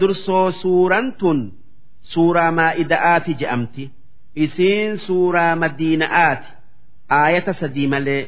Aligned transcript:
dursoo 0.00 0.46
suuraan 0.60 1.06
tun 1.20 1.38
suuraa 2.12 2.50
maa'ida'aati 2.58 3.32
je'amti 3.40 3.84
isiin 4.44 4.92
suuraa 5.06 5.52
madiina'aati 5.62 6.48
aayata 7.20 7.52
sadii 7.60 7.88
malee 7.94 8.22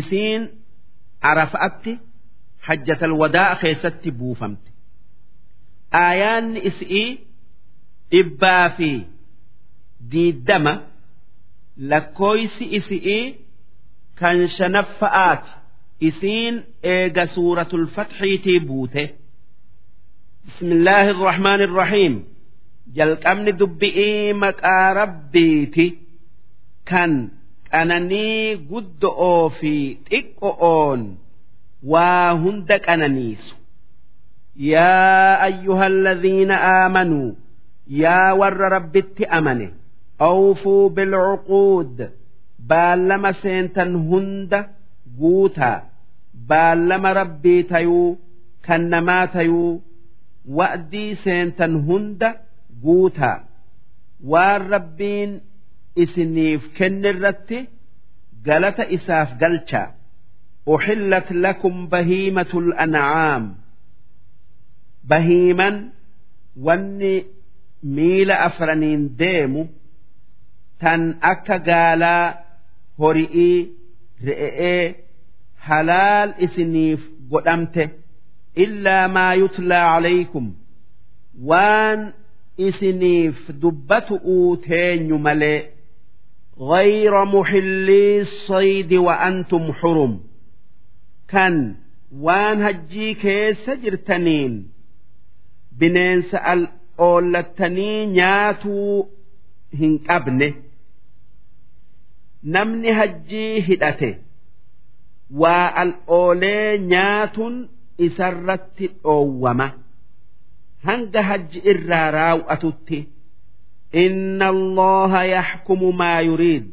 isiin 0.00 0.42
arafa'atti 1.30 1.92
hajjatal 2.66 3.12
wadaa 3.22 3.52
keessatti 3.62 4.10
buufamte 4.18 4.68
aayaanni 6.04 6.60
isii 6.70 7.06
dhibbaa 8.12 8.66
fi 8.76 8.90
diiddama 10.12 10.74
lakkooysi 11.92 12.64
isii 12.78 13.22
kan 14.20 14.38
shanaffa'aati 14.56 15.50
isiin 16.08 16.54
eega 16.94 17.24
suuratul 17.34 17.86
fatxiitii 17.96 18.60
buute 18.68 19.04
bismillaahi 20.48 21.10
irrahmaan 21.12 21.60
irrahiim 21.66 22.14
jalqabni 22.96 23.52
dubbi'ii 23.60 24.32
maqaa 24.42 24.86
rabbiiti. 25.00 25.86
Kan 26.90 27.12
qananii 27.72 28.56
guddo'oo 28.70 29.44
fi 29.60 29.72
xiqqo'oon 30.10 31.00
waa 31.92 32.30
hunda 32.42 32.76
qananiisu. 32.86 33.54
Yaa 34.72 35.32
ayyuhal 35.48 35.96
ladhiina 36.06 36.56
aamanuu 36.74 37.30
yaa 38.02 38.30
warra 38.40 38.68
rabbitti 38.76 39.24
amane 39.38 39.66
awfuu 40.30 40.84
bilcuquud 40.96 41.96
baallama 42.70 43.30
seentan 43.42 43.90
hunda 44.08 44.60
guutaa 45.20 45.78
baallama 46.50 47.10
rabbii 47.20 47.62
tayuu 47.72 48.08
kan 48.66 48.82
namaa 48.92 49.26
tayuu 49.36 49.72
wa'dii 50.46 51.16
seentan 51.24 51.74
hunda 51.86 52.28
guutaa. 52.82 53.44
Waan 54.30 54.68
rabbiin 54.74 55.30
isiniif 56.02 56.62
kennirratti 56.78 57.58
galata 58.46 58.84
isaaf 58.96 59.30
galchaa 59.40 59.88
uxillat 60.74 61.28
lakum 61.44 61.76
bahiimatul 61.92 62.70
an'aam. 62.84 63.44
Bahiiman 65.10 65.76
wanni 66.66 67.14
miila 67.82 68.34
afraniin 68.48 69.02
deemu 69.18 69.62
tan 70.80 71.02
akka 71.32 71.56
gaalaa 71.68 72.26
hori'ii 72.98 73.58
re'ee 74.28 74.84
halaal 75.68 76.30
isiniif 76.46 77.00
godhamte 77.30 77.84
illaa 78.63 79.07
maa 79.15 79.33
yutlaa 79.41 79.85
calaykum 79.93 80.45
waan 81.49 81.99
isiniif 82.67 83.37
dubbatu'uu 83.61 84.57
teenyu 84.67 85.17
malee 85.27 85.61
غير 86.59 87.25
محلي 87.25 88.21
الصيد 88.21 88.93
وأنتم 88.93 89.73
حرم 89.73 90.19
كان 91.27 91.75
وان 92.19 92.61
هجي 92.61 93.13
كيس 93.13 93.69
جرتنين 93.69 94.67
بنين 95.71 96.21
سأل 96.21 96.67
أولتني 96.99 98.05
نياتو 98.05 99.05
هنقبنه 99.79 100.53
namni 102.43 102.91
hajjii 102.91 103.59
hidhate 103.67 104.17
waa 105.41 105.67
al'oolee 105.83 106.77
nyaatun 106.77 107.53
isarratti 108.06 108.86
dhoowwama. 109.02 109.68
Hanga 110.86 111.22
hajji 111.28 111.58
irraa 111.72 112.10
raawwatutti 112.18 112.98
inna 114.04 114.46
allaha 114.54 115.20
yaxkumu 115.36 115.88
maa 116.00 116.20
yuriid. 116.28 116.64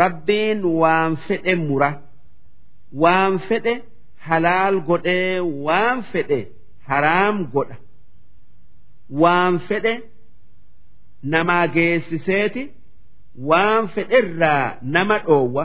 Rabbiin 0.00 0.60
waan 0.82 1.12
fedhe 1.26 1.54
mura 1.66 1.90
waan 3.02 3.34
fedhe 3.48 3.74
halaal 4.28 4.76
godhee 4.88 5.40
waan 5.66 5.98
fedhe 6.12 6.40
haraam 6.88 7.36
godha. 7.54 7.76
Waan 9.22 9.54
fedhe 9.68 9.94
namaa 11.32 11.66
geessiseeti 11.76 12.62
waan 13.50 13.88
fedherraa 13.94 14.76
nama 14.82 15.18
dhoowwa. 15.26 15.64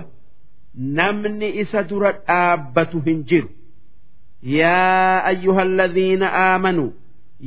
Namni 0.98 1.50
isa 1.64 1.84
dura 1.90 2.12
dhaabbatu 2.28 2.98
hin 3.06 3.20
jiru 3.30 3.50
yaa 4.42 5.24
ayyuhalladhiina 5.32 6.28
aamanuu 6.46 6.94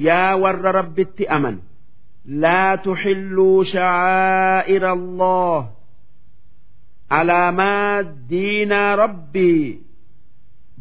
yaa 0.07 0.37
warra 0.45 0.73
rabbitti 0.81 1.25
amanu 1.37 1.61
laa 2.45 2.77
tuxilluu 2.87 3.65
shacaa'ira 3.73 4.91
allah 4.99 5.61
alaamaa 7.19 8.03
diinaa 8.31 8.97
rabbii 9.03 9.81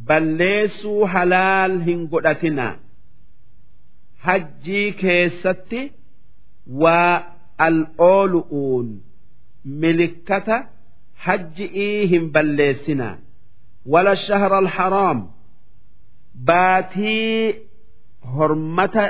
balleessuu 0.07 1.05
halaal 1.13 1.75
hin 1.87 2.01
godhatinaa 2.13 2.73
hajjii 4.27 4.91
keessatti 5.03 5.81
waa 6.83 7.13
al'oolu'uun 7.67 8.87
milikkata 9.83 10.57
hajji'ii 11.27 12.07
hin 12.13 12.25
balleessinaa 12.35 13.15
wala 13.95 14.15
shahra 14.27 14.57
alharaam 14.63 15.19
baatii 16.45 17.55
hormata 18.37 19.05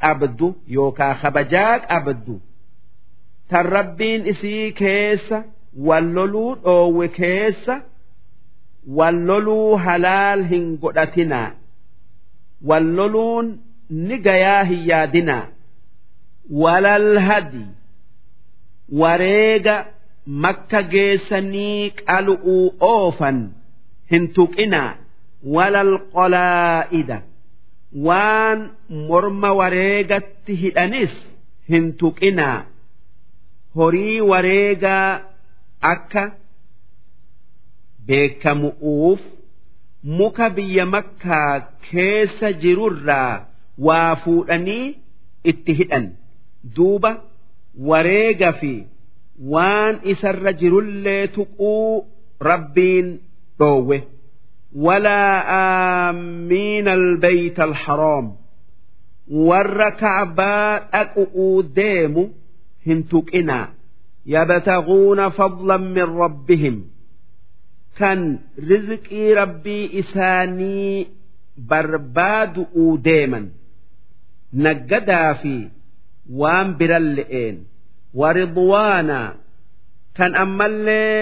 qabdu 0.00 0.48
yookaa 0.76 1.14
kabajaa 1.22 1.78
qabdu 1.90 2.34
tan 3.50 3.66
rabbiin 3.76 4.26
isii 4.32 4.72
keessa 4.80 5.38
walloluu 5.88 6.54
dhoowwe 6.64 7.08
keessa 7.18 7.74
walloluu 8.98 9.76
halaal 9.84 10.44
hin 10.52 10.64
godhatinaa 10.82 11.50
walloluun 12.70 13.46
ni 14.08 14.18
gayaa 14.26 14.64
hin 14.70 14.82
yaadinaa 14.90 15.44
walal 16.64 17.18
hadi 17.28 17.64
wareega 19.00 19.76
makka 20.26 20.82
geessanii 20.94 21.90
qalu'uu 22.00 22.74
oofan 22.90 23.38
hin 24.12 24.28
tuqinaa 24.38 24.90
walal 25.54 25.92
qolaa'ida 26.14 27.18
waan 28.06 28.60
morma 29.08 29.50
wareegatti 29.60 30.52
hidhanis 30.62 31.12
hin 31.70 31.84
tuqinaa. 32.00 32.58
Horii 33.76 34.20
wareegaa 34.30 35.10
akka 35.92 36.22
beekamu'uuf 38.06 39.20
muka 40.18 40.46
biyya 40.56 40.84
makkaa 40.94 41.52
keessa 41.90 42.48
jirurraa 42.62 43.34
waa 43.86 44.14
fuudhanii 44.24 44.86
itti 45.50 45.72
hidhan. 45.80 46.06
Duuba 46.76 47.12
wareega 47.90 48.50
fi 48.60 48.72
waan 49.52 49.94
isarra 50.12 50.52
jirullee 50.60 51.26
tuquu 51.36 51.72
rabbiin 52.48 53.08
dhoowwe 53.58 53.98
walaa 54.74 55.44
aamiina 55.58 56.92
albayta 56.92 57.62
alharaam 57.64 58.26
warra 59.48 59.90
ka'baa 60.02 60.78
dhaqu'uu 60.92 61.62
deemu 61.76 62.22
hin 62.86 63.00
tuqinaa 63.10 63.66
yabtaguuna 64.34 65.30
fadlan 65.38 65.84
min 65.96 66.08
rabbihim 66.22 66.76
kan 67.98 68.20
rizqii 68.70 69.34
rabbii 69.40 69.84
isaanii 70.02 71.06
barbaadu'uu 71.70 72.92
deeman 73.08 73.44
naggadaa 74.64 75.34
fi 75.42 75.54
waan 76.40 76.68
biran 76.78 77.06
le'een 77.18 77.56
waridwaana 78.20 79.20
kan 80.16 80.32
ammallee 80.44 81.18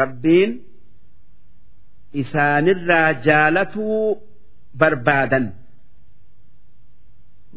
rabbiin 0.00 0.50
isaanirraa 2.21 3.13
jaalatuu 3.25 4.01
barbaadan 4.79 5.45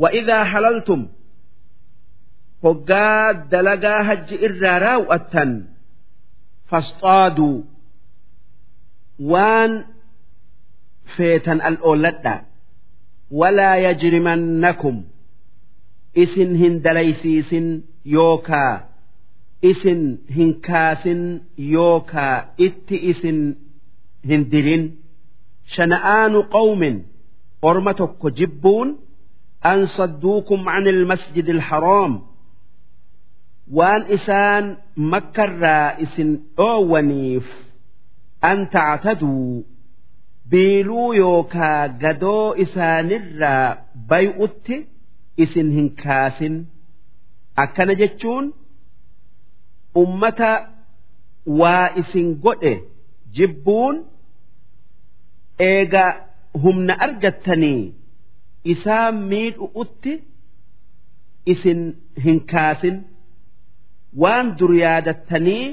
وإذا 0.03 0.45
حللتم 0.45 1.01
hoggaa 2.65 3.33
dalagaa 3.53 4.03
hajji 4.09 4.35
irraa 4.47 4.79
raawwattan 4.85 5.51
fasxaaduu 6.71 7.57
waan 9.33 9.73
feetan 11.17 11.59
al'oolladha 11.69 12.35
walaa 13.41 13.77
yajrimannakum 13.87 14.97
isin 16.25 16.51
hin 16.63 16.75
dalaysiisin 16.85 17.67
yookaa 18.17 18.75
isin 19.71 20.01
hin 20.37 20.51
kaasin 20.69 21.23
yookaa 21.75 22.37
itti 22.67 22.97
isin 23.13 23.39
hin 24.30 24.42
dilin. 24.52 24.84
Shana'aanu 25.76 26.40
qawmin 26.56 26.96
orma 27.70 27.92
tokko 28.00 28.28
jibbuun 28.40 28.90
an 29.72 29.80
sadduukum 29.98 30.62
an 30.76 30.84
ilmasjidi 30.94 31.52
ilharaam 31.56 32.14
waan 33.78 34.02
isaan 34.18 34.66
makkarraa 35.12 35.88
isin 36.06 36.30
dhoowwaniif 36.58 37.48
an 38.50 38.60
tactaduu 38.76 39.66
biiluu 40.52 41.10
yookaa 41.22 41.82
gadoo 42.04 42.48
isaanirraa 42.64 43.68
bay'utti 44.10 44.76
isin 45.44 45.68
hin 45.78 45.88
kaasin. 46.04 46.56
Akkana 47.64 47.94
jechuun 48.02 48.46
ummata 50.02 50.52
waa 51.60 51.88
isin 52.02 52.28
godhe 52.44 52.74
jibbuun 53.36 53.96
eega 55.60 56.06
humna 56.64 56.94
argattanii 57.06 57.94
isaan 58.74 59.16
miidhu'utti 59.32 60.14
isin 61.54 61.82
hin 62.24 62.40
kaasin 62.52 62.98
waan 64.22 64.48
dur 64.60 64.74
yaadattanii 64.84 65.66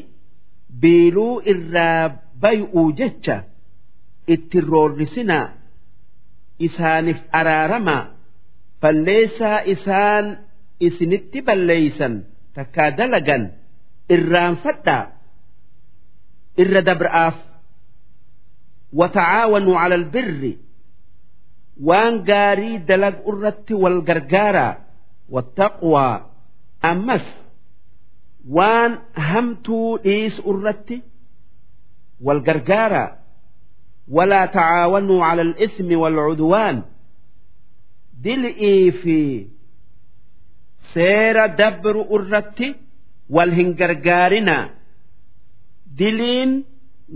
biiluu 0.82 1.34
irraa 1.52 2.02
bay'uu 2.43 2.87
jecha 3.00 3.37
itti 4.34 4.58
roorrisinaa 4.70 5.46
isaaniif 6.67 7.20
araaramaa 7.40 8.02
balleessaa 8.82 9.58
isaan 9.75 10.26
isinitti 10.87 11.38
balleeysan 11.49 12.14
takkaa 12.55 12.90
dalagan 12.99 13.44
irraan 14.14 14.56
fadhaa 14.64 15.05
irra 16.62 16.81
dabra'aaf 16.88 17.37
wata'aawanuu 19.00 19.77
cala 19.81 19.94
albirri 20.00 20.53
waan 21.89 22.15
gaarii 22.31 22.77
dalagu 22.89 23.31
irratti 23.33 23.75
wal 23.83 23.99
gargaaraa 24.09 24.73
wattaqwaa 25.35 26.15
ammas 26.91 27.27
waan 28.56 28.93
hamtuu 29.31 29.89
dhiisu 30.05 30.41
irratti 30.53 30.97
wal 32.27 32.41
gargaaraa 32.49 33.09
walaa 34.17 34.47
tacaawanuu 34.56 35.21
cala 35.25 35.43
al-ismi 35.49 35.97
wal-cudwaan 36.03 36.77
dil'ii 38.25 38.91
fi 39.03 39.19
seera 40.95 41.45
dabru 41.61 42.03
irratti 42.17 42.69
wal 43.37 43.50
hin 43.59 43.71
gargaarinaa 43.81 44.65
diliin 45.99 46.50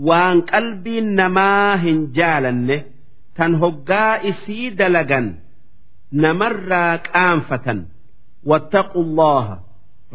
waan 0.07 0.41
qalbiin 0.51 1.07
namaa 1.19 1.77
hin 1.83 1.99
jaalanne 2.17 2.77
tan 3.37 3.55
hoggaa 3.63 4.13
isii 4.31 4.69
dalagan 4.79 5.27
namarraa 6.23 6.97
qaanfatan 7.07 7.79
wattaqu 8.49 8.99
allaha 9.07 9.55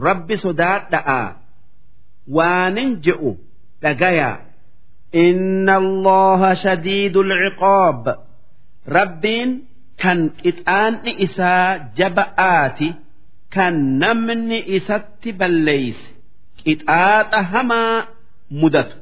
rabbi 0.06 0.36
sodaadha'aa 0.44 1.28
waanin 2.36 2.90
je'u 3.06 3.30
dhagayaa 3.82 4.36
inna 5.26 5.74
allaha 5.82 6.50
shadiidu 6.64 7.20
alciqaab 7.26 8.04
rabbiin 8.96 9.50
kan 10.02 10.18
qixaanni 10.42 11.12
isaa 11.26 11.68
jaba'aati 11.98 12.88
kan 13.54 13.74
namni 14.02 14.58
isatti 14.78 15.30
balleeyse 15.40 16.06
qixaaxa 16.64 17.40
hamaa 17.52 17.96
mudatu 18.62 18.96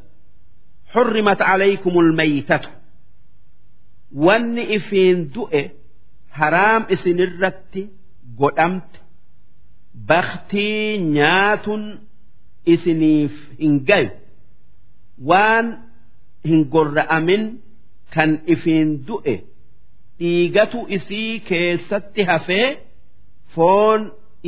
حرمت 0.94 1.42
عليكم 1.42 2.00
الميتة 2.00 2.60
wanni 4.26 4.64
ifiin 4.78 5.20
du'e 5.36 5.62
haraam 6.38 6.84
isinirratti 6.96 7.82
godhamte 8.40 9.00
baktii 10.10 10.98
nyaatun 11.16 11.84
isiniif 12.74 13.34
hin 13.62 13.74
gayu 13.90 14.12
waan 15.30 15.68
hin 16.50 16.62
gorra'amin 16.74 17.44
kan 18.14 18.32
ifiin 18.54 18.90
du'e 19.08 19.36
dhiigatu 20.20 20.80
isii 20.98 21.34
keessatti 21.50 22.22
hafee 22.32 22.70
foon 23.56 24.02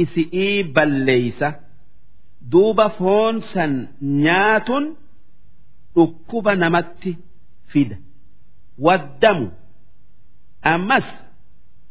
isi'ii 0.04 0.58
balleeysa 0.76 1.50
duuba 2.52 2.88
foon 3.00 3.36
san 3.52 3.74
nyaatun 4.26 4.86
dhukkuba 5.95 6.53
namatti 6.63 7.11
fida. 7.73 7.97
waddamu 8.87 9.47
ammas 10.73 11.07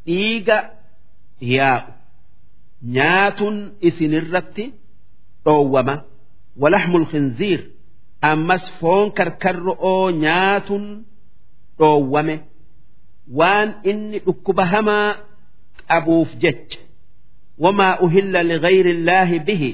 dhiiga 0.06 0.58
yaa'u 1.56 1.92
nyaatun 2.96 3.56
isinirratti 3.88 4.66
dhoowwama 5.46 5.96
walaxmul 6.62 7.06
khinziir 7.12 7.62
ammas 8.32 8.64
foon 8.80 9.06
karkarro'oo 9.18 10.12
nyaatun 10.24 10.84
dhoowwame 11.80 12.36
waan 13.40 13.70
inni 13.90 14.18
dhukkuba 14.26 14.64
hamaa 14.74 15.10
qabuuf 15.90 16.30
jecha. 16.44 16.80
Wamaa 17.64 18.00
uhilla 18.06 18.44
ligayri 18.50 18.92
illaahi 18.96 19.40
bihi. 19.48 19.72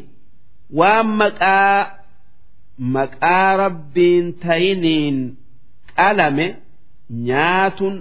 Waan 0.80 1.08
maqaa 1.20 1.97
maqaa 2.78 3.58
rabbiin 3.64 4.26
tayiniin 4.44 5.18
qalame 5.98 6.46
nyaatun 7.28 7.96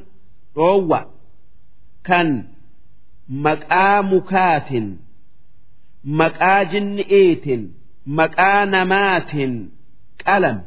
dhoowwa 0.56 1.00
kan 2.08 2.28
maqaa 3.44 4.02
mukaatin 4.12 4.86
maqaa 6.20 6.60
jinni'iitin 6.72 7.62
maqaa 8.18 8.60
namaatin 8.74 9.52
qalame 10.24 10.62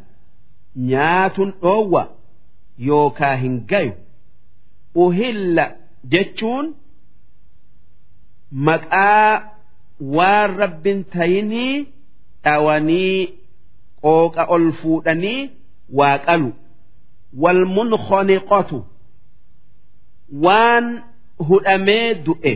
nyaatun 0.92 1.50
dhoowwa 1.62 2.04
yookaa 2.88 3.36
hin 3.36 3.56
gayu. 3.72 3.94
Uhilla 5.04 5.66
jechuun 6.12 6.66
maqaa 8.68 9.32
waan 10.16 10.50
rabbin 10.62 11.04
tayinii 11.14 11.76
dhawanii 12.44 13.39
qooqa 14.04 14.44
ol 14.56 14.66
fuudhanii 14.82 15.42
waa 15.98 16.18
qalu. 16.28 16.52
Walmunkhoniqotu 17.42 18.78
waan 20.44 20.86
hudhamee 21.50 22.14
du'e 22.26 22.54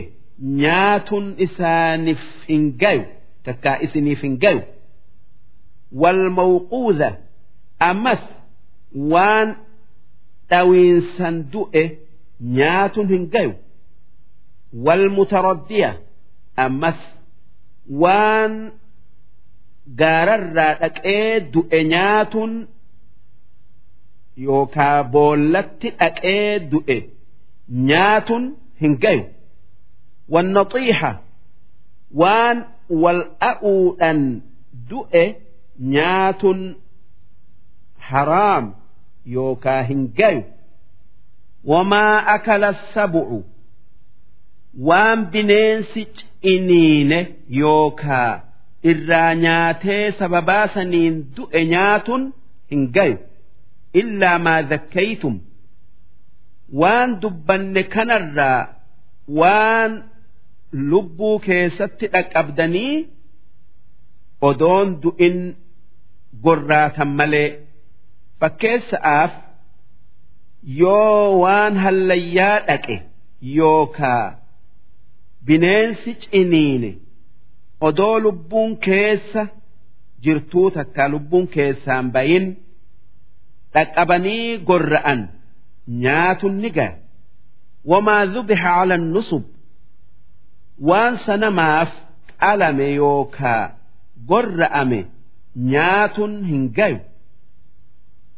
nyaatun 0.60 1.24
isaaniif 1.46 2.22
hin 2.48 2.64
gayu 2.82 3.04
takkaa 3.44 3.76
isiniif 3.86 4.20
hin 4.26 4.38
gayu. 4.44 4.62
Walmawquudha 6.02 7.10
ammas 7.88 8.22
waan 9.12 9.48
dhawiinsan 10.50 11.34
du'e 11.52 11.84
nyaatun 12.56 13.06
hin 13.08 13.24
gayu. 13.34 13.52
Walmutaroddiya 14.86 15.90
ammas 16.56 17.00
waan 18.02 18.52
gaararraa 20.00 20.74
dhaqee 20.80 21.40
du'e 21.54 21.78
nyaatun 21.92 22.52
yookaa 24.46 24.98
boollatti 25.12 25.88
dhaqee 26.00 26.58
du'e 26.70 26.96
nyaatun 27.90 28.44
hin 28.80 28.94
gayu. 29.02 29.24
Wannaxiixa 30.32 31.10
waan 32.20 32.58
wal 33.02 33.20
a'uudhan 33.50 34.20
du'e 34.90 35.24
nyaatun 35.94 36.60
haraam 38.08 38.64
yookaa 39.36 39.82
hin 39.90 40.02
gayu. 40.18 40.42
Wamaa 41.70 42.16
akala 42.34 42.70
sabu'u 42.94 43.38
waan 44.88 45.20
bineensi 45.32 46.02
ciniine 46.42 47.18
yookaa 47.60 48.32
irraa 48.92 49.30
nyaatee 49.44 50.04
sababaa 50.20 50.66
saniin 50.74 51.14
du'e 51.36 51.60
nyaatun 51.72 52.22
hin 52.70 52.82
gayu. 52.96 53.16
Illaa 54.00 54.38
maa 54.46 54.60
dhakkaytum 54.70 55.34
waan 56.80 57.10
dubbanne 57.22 57.82
kanarraa 57.94 58.60
waan 59.40 59.92
lubbuu 60.90 61.36
keessatti 61.46 62.06
dhaqqabdanii 62.14 62.96
odoon 64.48 64.88
du'in 65.02 65.38
gorraatan 66.44 67.10
malee 67.18 67.48
fakkeessa'aaf 68.40 69.32
yoo 70.80 71.38
waan 71.42 71.74
hallayyaa 71.84 72.56
dhaqe 72.68 72.96
yookaa 73.58 74.24
bineensi 75.46 76.10
ciniine 76.22 76.90
odoo 77.87 78.15
lubbuun 78.25 78.71
keessa 78.85 79.41
jirtuu 80.23 80.67
takkaa 80.77 81.07
lubbuun 81.13 81.45
keessaan 81.55 82.07
bayin 82.15 82.45
dhaqqabanii 83.73 84.47
gorra'an 84.69 85.21
nyaatun 86.03 86.55
ni 86.61 86.69
gaya 86.77 86.93
wamaa 87.91 88.23
dhubixa 88.33 88.71
cala 88.77 88.95
nusub 89.13 89.43
waan 90.89 91.15
sanamaaf 91.25 91.91
qalame 92.41 92.87
yookaa 93.01 93.63
gorra'ame 94.31 94.99
nyaatun 95.71 96.33
hin 96.49 96.65
gayu 96.79 96.99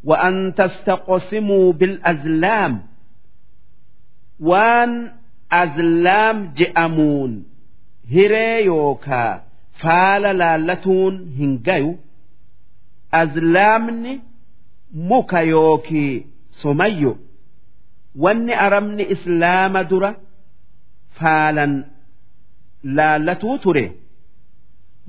وأن 0.10 0.54
تستقسموا 0.58 1.74
بالأزلام 1.74 2.74
وان 4.40 5.12
أزلام 5.52 6.54
جأمون 6.58 7.46
hiree 8.13 8.65
yookaa 8.65 9.31
faala 9.83 10.33
laallatuun 10.41 11.15
hin 11.39 11.53
gayu. 11.69 11.93
Azlaamni 13.21 14.21
muka 15.11 15.41
yookii 15.53 16.27
somayyo 16.63 17.13
wanni 18.25 18.53
arabni 18.67 19.05
islaama 19.15 19.85
dura 19.91 20.11
faalan 21.19 21.75
laallatuu 22.97 23.59
ture. 23.65 23.85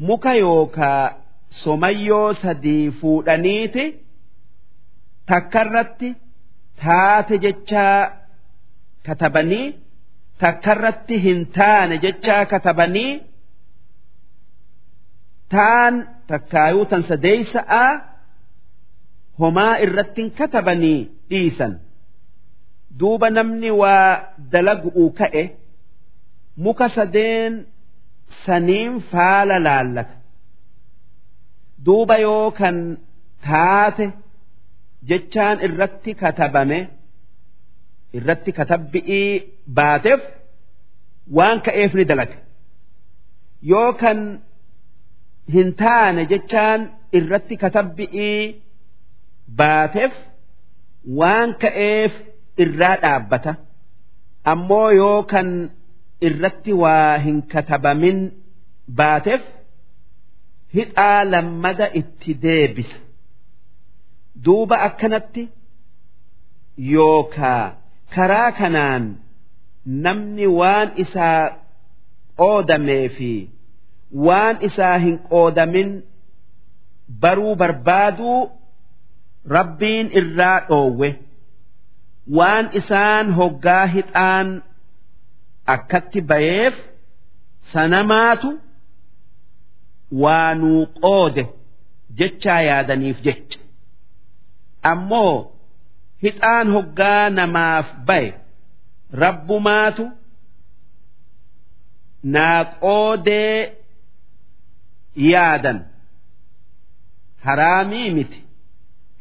Muka 0.07 0.33
yookaa 0.35 1.03
somayyoo 1.63 2.33
sadii 2.41 2.91
fuudhaniiti 3.01 3.85
takkarratti 5.29 6.09
taate 6.83 7.37
jechaa 7.45 8.11
katabanii 9.05 9.65
takkarratti 10.41 11.15
hin 11.25 11.39
taane 11.57 11.95
jechaa 12.05 12.43
katabanii 12.51 13.11
taan 15.53 15.93
takkaayuu 16.29 16.85
tan 16.91 17.03
sadeeysa'aa 17.09 17.91
homaa 19.39 19.75
irrattin 19.85 20.27
katabanii 20.39 20.99
dhiisan. 21.29 21.73
Duuba 22.99 23.29
namni 23.29 23.71
waa 23.81 24.11
dalagu'uu 24.51 25.09
ka'e 25.19 25.43
muka 26.63 26.87
sadeen 26.97 27.53
saniin 28.45 28.93
faala 29.11 29.57
laallata. 29.65 30.15
Duuba 31.85 32.15
yoo 32.25 32.51
kan 32.59 32.77
taate 33.47 34.05
jechaan 35.09 35.57
irratti 35.67 36.11
katabame 36.21 36.79
irratti 38.17 38.51
katabbi'ii 38.59 39.29
baateef 39.79 40.21
waan 41.37 41.57
ka'eef 41.65 41.91
ni 41.97 42.03
dalaga 42.09 42.37
yoo 43.71 43.89
kan 44.01 44.19
hin 45.55 45.69
taane 45.81 46.21
jechaan 46.31 46.81
irratti 47.19 47.55
katabbi'ii 47.63 48.39
baateef 49.59 50.13
waan 51.19 51.49
ka'eef 51.63 52.13
irraa 52.63 52.95
dhaabbata. 53.03 53.51
Ammoo 54.51 54.89
yoo 54.99 55.23
kan 55.31 55.47
irratti 56.27 56.71
waa 56.83 57.17
hin 57.25 57.37
katabamin 57.53 58.19
baateef 58.99 59.41
hixaa 60.75 61.19
lammada 61.31 61.87
itti 61.99 62.31
deebisa. 62.43 62.97
Duuba 64.45 64.75
akkanatti 64.87 65.43
yookaa 66.93 67.63
karaa 68.15 68.51
kanaan 68.59 69.03
namni 70.05 70.47
waan 70.59 70.89
isaa 71.03 71.41
qoodamee 72.41 73.05
fi 73.17 73.31
waan 74.27 74.55
isaa 74.69 74.97
hin 75.05 75.17
qoodamin 75.29 75.89
baruu 77.21 77.55
barbaaduu 77.61 78.37
rabbiin 79.55 80.07
irraa 80.21 80.59
dhoowwe. 80.69 81.09
Waan 82.37 82.65
isaan 82.79 83.27
hoggaa 83.39 83.85
hixaan 83.95 84.47
akkatti 85.75 86.19
bayeef 86.31 86.75
sanamaatu 87.73 88.49
waa 90.23 90.53
nuu 90.61 90.81
qoode 91.01 91.43
jechaa 92.19 92.61
yaadaniif 92.69 93.17
jecha. 93.27 93.59
Ammoo 94.91 95.35
hixaan 96.23 96.67
hoggaa 96.75 97.29
namaaf 97.37 97.87
baye 98.07 98.29
rabbumaatu 99.21 100.05
naa 102.33 102.63
qoodee 102.83 103.57
yaadan. 105.31 105.79
Haraamii 107.45 108.09
miti 108.17 108.39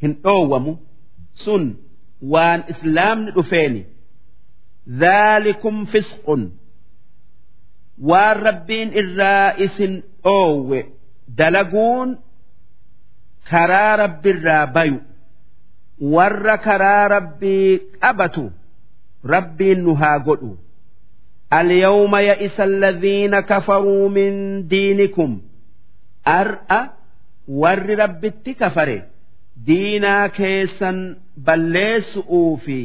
hin 0.03 0.13
dhoowwamu. 0.25 0.73
Sun 1.45 1.65
waan 2.33 2.61
islaamni 2.73 3.31
dhufeeni. 3.37 3.83
Dhaalikum 5.01 5.77
fisqun. 5.93 6.43
Waan 8.09 8.37
rabbiin 8.47 8.91
irraa 9.01 9.49
isin 9.65 9.95
dhoowwe. 10.25 10.81
Dalaguun 11.39 12.11
karaa 13.51 13.97
rabbiirraa 14.03 14.67
bayu 14.75 14.99
warra 16.16 16.58
karaa 16.66 17.08
rabbii 17.16 17.80
qabatu 18.02 18.46
rabbiin 19.36 19.84
nu 19.86 19.96
haa 20.04 20.20
godhu 20.20 20.58
اليوم 21.54 22.16
يئس 22.16 22.60
الذين 22.60 23.40
كفروا 23.40 24.10
من 24.10 24.68
دينكم 24.68 25.42
أرأى 26.28 26.90
ور 27.48 27.86
ربتي 28.00 28.54
كفره 28.54 29.02
diinaa 29.68 30.30
keessan 30.30 30.98
balleessu'uu 31.46 32.58
fi 32.66 32.78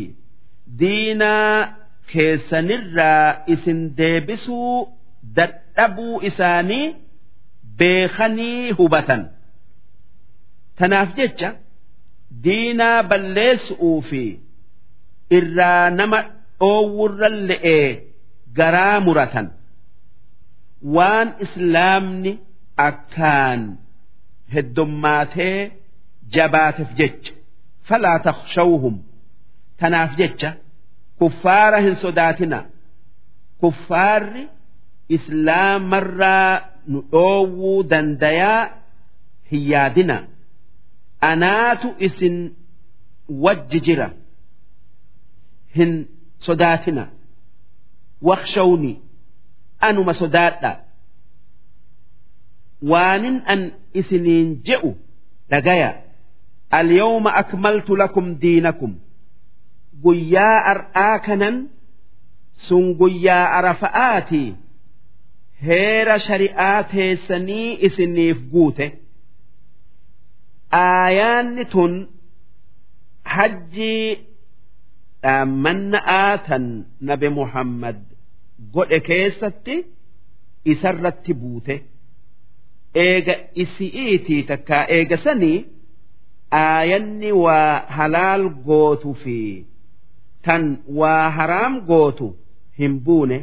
diinaa 0.81 1.69
keessanirraa 2.13 3.45
isin 3.55 3.79
deebisuu 3.99 4.89
dadhabuu 5.37 6.21
isaanii 6.31 6.97
beekanii 7.79 8.71
hubatan 8.79 9.23
tanaaf 10.79 11.15
jecha 11.21 11.51
diinaa 12.44 13.04
balleessu'uu 13.10 14.02
fi 14.10 14.24
irraa 15.38 15.90
nama 15.98 16.20
dhoowwurra 16.60 17.30
le'ee 17.50 17.88
garaa 18.58 19.00
muratan. 19.06 19.48
Waan 20.96 21.30
islaamni 21.46 22.32
akkaan 22.88 23.62
heddummaatee 24.54 25.58
jabaateef 26.36 26.90
jecha. 27.00 27.34
Falaa 27.88 28.20
takhshawhum. 28.28 28.96
Tanaaf 29.80 30.12
jecha. 30.20 30.50
Kuffaara 31.20 31.80
hin 31.86 31.96
sodaatina 32.04 32.60
kuffaarri 33.62 34.44
islaamarraa 35.16 36.62
nu 36.88 37.00
dhoowwuu 37.12 37.84
dandayaa 37.92 38.62
hin 39.52 39.64
yaadina 39.72 40.16
anaatu 41.22 41.96
isin 42.00 42.56
wajji 43.30 43.80
jira. 43.80 44.10
Hin 45.76 46.08
sodaatina 46.46 47.08
waqshawni 48.22 48.94
anuma 49.80 50.14
sodaadha. 50.14 50.72
Waanin 52.82 53.38
an 53.46 53.62
isiniin 53.94 54.50
je'u 54.66 54.92
dhagaya. 55.50 55.92
Alyawma 56.72 57.32
akmaltu 57.42 57.96
lakum 57.96 58.36
diinakum. 58.42 58.94
Guyyaa 60.04 60.58
ar'aa 60.74 61.20
kanan 61.26 61.70
sun 62.68 62.94
guyyaa 63.00 63.46
arafa'aatii. 63.58 64.50
Heera 65.68 66.20
shari'aa 66.20 66.84
teessanii 66.84 67.78
isiniif 67.88 68.38
guute. 68.52 68.88
آيان 70.73 71.69
تن 71.69 72.07
حجي 73.25 74.19
من 75.45 75.95
آتا 75.95 76.85
نبي 77.03 77.29
محمد 77.29 78.03
قل 78.75 78.97
كيستي 78.99 79.85
إسرت 80.69 81.31
بوته 81.31 81.81
إيجا 82.97 83.37
إسئيتي 83.59 84.43
تكا 84.43 84.89
إيجا 84.89 85.17
سني 85.17 85.65
aayanni 86.53 87.33
waa 87.33 87.79
halaal 87.97 88.45
gootu 88.67 89.15
fi 89.23 89.67
tan 90.47 90.63
waa 90.99 91.31
haraam 91.37 91.81
gootu 91.91 92.29
hin 92.79 93.01
buune 93.05 93.39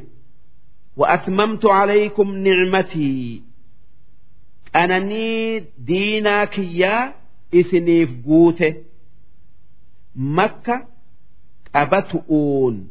وأتممت 0.98 1.65
عليكم 1.65 2.36
نعمتي 2.38 3.42
أنني 4.75 5.63
دينا 5.77 6.46
كيا 6.46 7.13
إسنيف 7.53 8.10
قوته 8.25 8.74
مكة 10.15 10.88
أبتؤون 11.75 12.88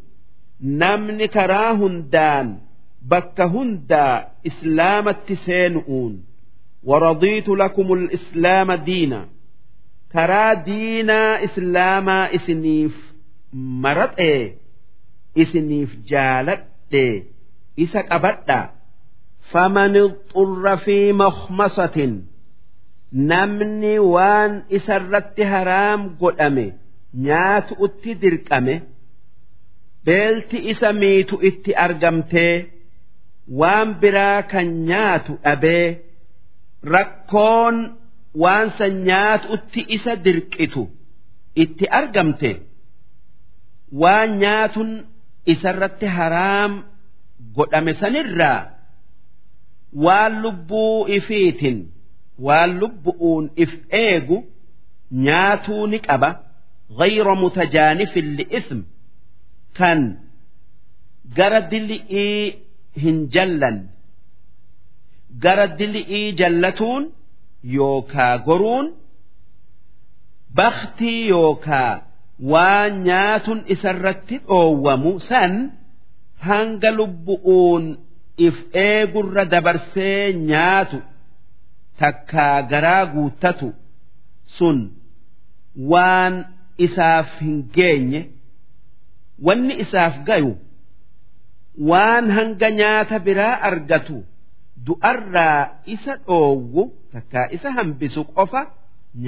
نمن 0.60 1.26
كراهندان 1.26 2.58
بك 3.02 3.40
هندا 3.40 4.28
إسلام 4.46 5.08
التسينؤون 5.08 6.24
ورضيت 6.84 7.48
لكم 7.48 7.92
الإسلام 7.92 8.72
دينا 8.72 9.28
karaa 10.14 10.54
diinaa 10.66 11.40
islaamaa 11.46 12.28
isiniif 12.36 12.94
maradhe 13.84 14.34
isiniif 15.42 15.90
jaaladhe 16.10 17.06
isa 17.84 18.00
qabadha 18.10 18.60
فمن 19.52 19.96
اضطر 19.96 20.76
في 20.76 21.12
مخمصة 21.12 21.98
namni 23.11 23.99
waan 23.99 24.63
isarratti 24.69 25.43
haraam 25.43 26.01
godhame 26.19 26.73
nyaatu 27.25 27.73
itti 27.85 28.15
dirqame 28.21 28.75
beelti 30.05 30.57
isa 30.71 30.93
miitu 30.93 31.35
itti 31.49 31.71
argamtee 31.85 32.65
waan 33.59 33.89
biraa 34.01 34.41
kan 34.51 34.67
nyaatu 34.89 35.33
dhabee 35.43 35.87
rakkoon 36.93 37.77
waan 38.41 38.67
san 38.77 38.93
nyaatu 39.07 39.47
itti 39.57 39.81
isa 39.95 40.13
dirqitu 40.25 40.83
itti 41.63 41.85
argamte 41.99 42.51
waan 44.01 44.29
nyaatun 44.41 44.89
isarratti 45.53 46.07
haraam 46.17 46.73
godhame 47.55 47.93
sanirraa 48.01 48.61
waan 50.05 50.33
lubbuu 50.43 51.07
ifiitin. 51.17 51.77
waan 52.45 52.71
lubbu'uun 52.81 53.45
if 53.63 53.71
eegu 54.03 54.37
nyaatuu 55.25 55.87
ni 55.91 55.99
qaba 56.07 56.29
ghayra 56.99 57.33
mutajaanifin 57.41 58.27
li'ism 58.37 58.79
kan 59.77 59.99
gara 61.37 61.61
dili'ii 61.71 62.41
hin 63.03 63.17
jallan 63.35 63.77
gara 65.43 65.65
dili'ii 65.79 66.27
jallatuun 66.39 67.03
yookaa 67.77 68.33
goruun 68.47 68.87
baktii 70.57 71.27
yookaa 71.33 71.91
waan 72.51 72.93
nyaatun 73.09 73.59
isarratti 73.75 74.35
dhoowwamu 74.47 75.11
san 75.29 75.53
hanga 76.47 76.89
lubbu'uun 76.99 77.85
if 78.47 78.57
eegurra 78.87 79.43
dabarsee 79.53 80.33
nyaatu. 80.49 80.97
takkaa 82.00 82.56
garaa 82.72 83.04
guuttatu 83.14 83.68
sun 84.56 84.78
waan 85.92 86.34
isaaf 86.86 87.28
hin 87.44 87.56
geenye 87.76 88.20
wanni 89.46 89.74
isaaf 89.84 90.14
gayu 90.28 90.52
waan 91.90 92.26
hanga 92.36 92.68
nyaata 92.80 93.16
biraa 93.26 93.54
argatu 93.70 94.16
du'arraa 94.86 95.60
isa 95.94 96.12
dhoowwu 96.26 96.82
takkaa 97.12 97.46
isa 97.56 97.68
hambisu 97.78 98.22
qofa 98.36 98.62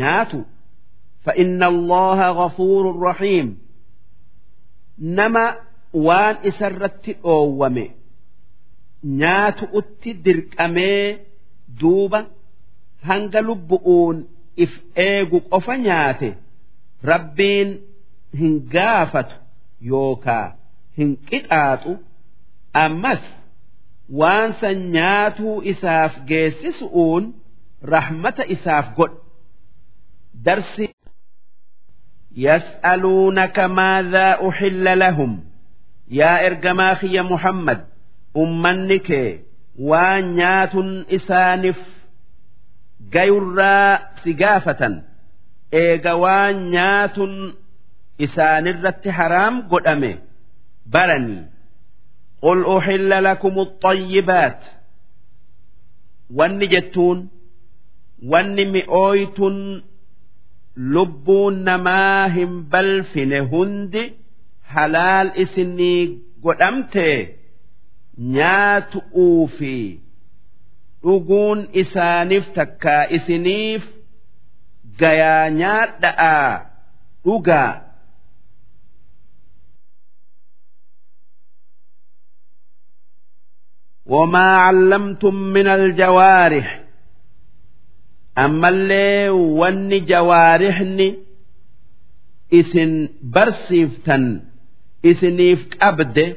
nyaatu 0.00 0.40
فإن 1.26 1.62
الله 1.62 2.18
غفور 2.40 2.84
رحيم 3.08 3.58
نما 4.98 5.56
وان 5.94 6.36
إسرت 6.48 7.16
أوومي 7.24 7.90
نيات 9.04 9.60
أتي 9.62 10.12
درقمي 10.12 11.18
دوبا 11.80 12.26
hanga 13.08 13.40
lubbu'uun 13.48 14.16
if 14.64 14.72
eegu 15.06 15.38
qofa 15.52 15.74
nyaate 15.86 16.28
rabbiin 17.10 17.70
hin 18.40 18.54
gaafatu 18.74 19.36
yookaa 19.90 20.46
hin 20.98 21.10
qixaaxu 21.30 21.92
ammas 22.84 23.22
waan 24.20 24.50
san 24.60 24.78
nyaatuu 24.96 25.56
isaaf 25.72 26.12
geessisu'uun 26.30 27.24
rahmata 27.94 28.42
isaaf 28.56 28.86
godha 28.96 29.18
darsi 30.46 30.86
يسألونك 32.36 33.58
ماذا 33.58 34.48
أحل 34.48 34.98
لهم 34.98 35.40
يا 36.10 36.46
إرجماخي 36.46 37.06
يا 37.16 37.22
محمد 37.22 37.84
أمنك 38.36 39.40
وانيات 39.78 40.74
إسانف 41.16 41.76
gayurraa 43.13 43.99
si 44.23 44.33
gaafatan 44.41 44.95
eega 45.83 46.13
waan 46.23 46.57
nyaatun 46.75 47.33
isaanirratti 48.25 49.09
haraam 49.19 49.55
godhame 49.71 50.11
baranii 50.93 51.41
qul 52.45 52.59
uxilla 52.75 53.17
lakumu 53.27 53.63
xayyibaat 53.83 54.59
wanni 56.37 56.65
jettuun 56.73 57.19
wanni 58.31 58.63
mi'ooytun 58.75 59.57
lubbuun 60.95 61.55
namaa 61.69 62.27
hin 62.35 62.51
balfine 62.71 63.39
hundi 63.53 64.03
halaal 64.75 65.27
isinii 65.43 66.01
godhamte 66.43 67.07
nyaatu'uu 68.35 69.47
fi 69.57 69.73
dhuguun 71.04 71.58
isaaniif 71.82 72.44
takkaa 72.58 73.02
isiniif 73.16 73.82
gayaa 75.00 75.44
nyaadha'aa 75.60 76.50
dhugaa 77.24 77.72
وما 84.06 84.56
علمتم 84.56 85.34
من 85.34 85.66
الجوارح 85.66 86.84
أما 88.38 88.68
اللي 88.68 89.28
ون 89.30 90.04
جوارحني 90.04 91.18
إسن 92.54 93.08
برسيفتن 93.22 94.42
إسنيف 95.04 95.68
أبد 95.82 96.36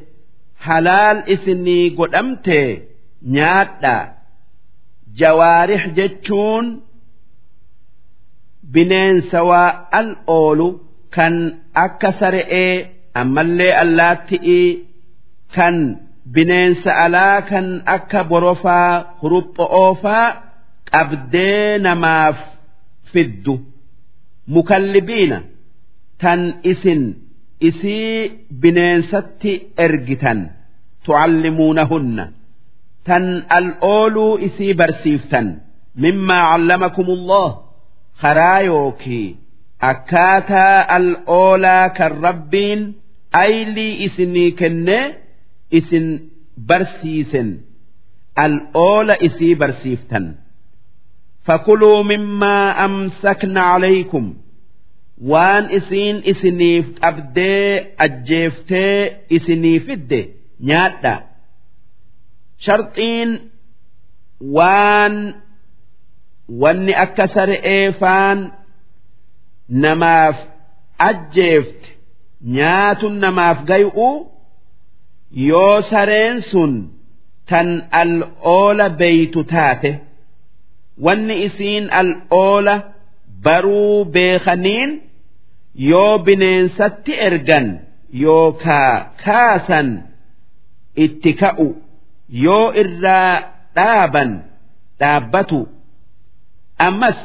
حلال 0.59 1.17
إسني 1.33 1.89
قدمت 1.89 2.47
نياتا 3.21 4.17
jawaarix 5.20 5.82
jechuun 5.98 6.66
bineensa 8.74 9.38
waa 9.50 9.70
al 10.00 10.10
oolu 10.38 10.68
kan 11.16 11.34
akka 11.84 12.10
sare'ee 12.20 12.74
ammallee 13.20 13.72
allaatti'ii 13.82 14.68
kan 15.56 15.76
bineensa 16.34 16.90
alaa 17.04 17.38
kan 17.50 17.66
akka 17.96 18.20
borofaa 18.30 18.90
hurupho'oofaa 19.22 20.26
qabdee 20.90 21.78
namaaf 21.86 22.38
fiddu 23.12 23.54
mukallibiina 24.54 25.38
tan 26.22 26.40
isin 26.72 27.02
isii 27.68 28.14
bineensatti 28.62 29.52
ergitan 29.84 30.40
tucallimuunahunna 31.04 32.24
tan 33.06 33.24
al'ooluu 33.58 34.38
isii 34.46 34.74
barsiiftan. 34.80 35.46
Mimmaa 36.02 36.44
callamakumullah 36.52 37.48
karaa 38.22 38.60
yookii 38.70 39.36
akkaataa 39.90 40.76
al'oolaa 40.98 41.86
kan 41.98 42.12
rabbiin 42.26 42.80
aylii 43.42 43.92
isinii 44.06 44.50
kennee 44.60 45.04
isin 45.78 46.06
barsiisen. 46.68 47.48
Al'oola 48.44 49.14
isii 49.28 49.54
barsiiftan. 49.62 50.26
Fakuluu 51.46 52.04
mimmaa 52.10 52.66
amsakna 52.84 53.62
calaykum 53.72 54.26
waan 55.30 55.64
isiin 55.78 56.16
isiniif 56.32 56.86
qabdee 57.00 57.94
ajjeeftee 58.04 58.96
isinii 59.36 59.78
fidde 59.86 60.20
nyaadha 60.68 61.14
sharxiin 62.64 63.30
waan 64.56 65.14
wanni 66.62 66.92
akka 67.04 67.26
sare'ee 67.34 67.86
faan 68.00 68.38
namaaf 69.84 70.36
ajjeefte 71.08 71.88
nyaatun 72.56 73.14
namaaf 73.24 73.58
gay'u 73.70 74.08
yoo 75.48 75.76
sareen 75.90 76.36
sun 76.50 76.72
tan 77.48 77.68
al'oola 78.02 78.86
beeytu 79.00 79.40
taate 79.52 79.90
wanni 81.04 81.34
isiin 81.46 81.84
al'oola 82.00 82.74
baruu 83.44 83.96
beekaniin 84.14 84.90
yoo 85.90 86.14
bineensatti 86.26 87.12
ergan 87.28 87.66
yookaa 88.24 88.92
kaasan 89.24 89.88
itti 91.04 91.30
ka'u 91.40 91.68
yoo 92.44 92.66
irraa 92.82 93.32
dhaaban 93.76 94.30
dhaabbatu 95.00 95.60
ammas 96.88 97.18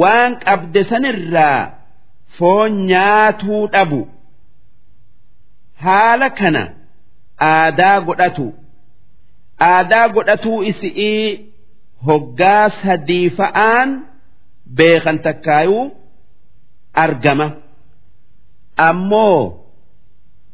waan 0.00 0.32
qabde 0.44 0.80
sanirraa 0.90 1.60
foon 2.38 2.72
nyaatuu 2.90 3.62
dhabu 3.74 4.00
haala 5.84 6.28
kana 6.40 6.62
aadaa 7.50 8.00
godhatu. 8.06 8.46
Aadaa 9.70 10.08
godhatuu 10.14 10.58
isi'ii 10.70 11.24
hoggaa 12.06 12.66
sadii 12.82 13.30
fa'aan 13.38 13.88
beekan 14.80 15.18
takkaayuu 15.26 15.84
argama. 17.04 17.46
Ammoo 18.88 19.40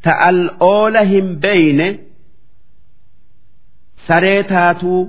ta'al 0.04 0.38
oola 0.70 1.02
hin 1.12 1.28
beeyne 1.42 1.86
saree 4.07 4.43
taatuu 4.53 5.01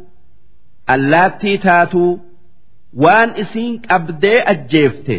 allaattii 0.94 1.58
taatuu 1.66 2.10
waan 3.04 3.30
isiin 3.42 3.74
qabdee 3.88 4.38
ajjeefte 4.52 5.16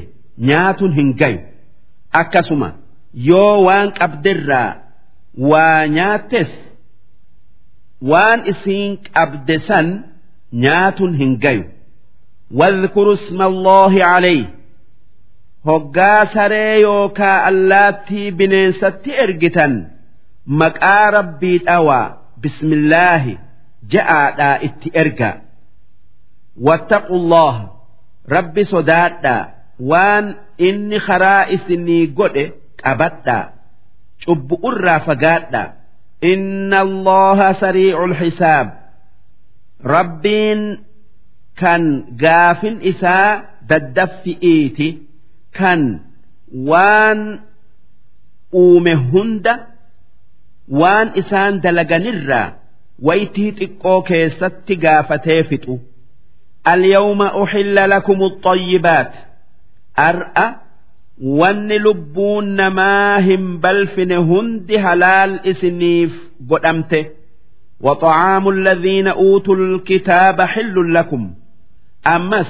nyaatuun 0.50 0.94
hin 1.00 1.10
gayu 1.22 1.40
akkasuma 2.22 2.70
yoo 3.30 3.54
waan 3.68 3.92
qabderraa 4.00 4.70
waa 5.52 5.88
nyaattes 5.98 6.52
waan 8.12 8.40
isiin 8.54 8.92
qabde 9.14 9.58
san 9.68 9.88
nyaatuun 10.66 11.14
hin 11.22 11.34
gayu 11.46 11.64
واذكروا 12.60 13.14
اسم 13.14 13.42
الله 13.42 13.94
عليه 14.06 14.46
hoggaa 15.68 16.26
saree 16.34 16.80
yookaa 16.82 17.44
allaattii 17.50 18.32
bineensatti 18.40 19.12
ergitan 19.26 19.74
maqaa 20.62 21.12
rabbii 21.18 21.58
dhawaa 21.68 22.06
bismillaahi 22.42 23.38
Ja'aadhaa 23.93 24.57
itti 24.67 24.89
erga. 25.03 25.31
Wattaqullaha 26.67 27.63
rabbi 28.35 28.63
sodaadhaa 28.73 29.43
waan 29.91 30.27
inni 30.69 30.99
karaa 31.07 31.43
isinii 31.57 32.07
godhe 32.19 32.45
qabadhaa 32.83 33.45
cubbu'urraa 34.25 35.01
fagaadhaa 35.09 35.69
inna 36.33 36.79
allaha 36.87 37.49
sariicul 37.63 38.15
xisaab. 38.21 38.69
Rabbiin 39.95 40.63
kan 41.61 41.83
gaafin 42.23 42.77
isaa 42.91 43.31
daddaffi'iiti 43.69 44.89
kan 45.59 45.81
waan 46.71 47.21
uume 48.63 48.95
hunda 49.13 49.55
waan 50.81 51.09
isaan 51.21 51.61
dalaganirraa 51.65 52.49
waytii 53.08 53.52
xiqqoo 53.60 54.02
keessatti 54.12 54.76
gaafatee 54.84 55.44
fixu 55.44 55.80
اليوم 56.68 57.22
أحل 57.22 57.90
لكم 57.90 58.24
الطيبات 58.24 59.12
أرأى 60.00 60.56
wanni 61.40 61.80
lubbuun 61.80 62.46
namaa 62.58 63.18
hin 63.20 63.58
balfine 63.64 64.16
hundi 64.16 64.78
halaal 64.78 65.40
isiniif 65.44 66.12
godhamte 66.50 67.02
وطعام 67.82 68.50
الذين 68.50 69.08
أوتوا 69.08 69.56
الكتاب 69.56 70.42
حل 70.42 70.94
لكم 70.94 71.34
أمس 72.08 72.48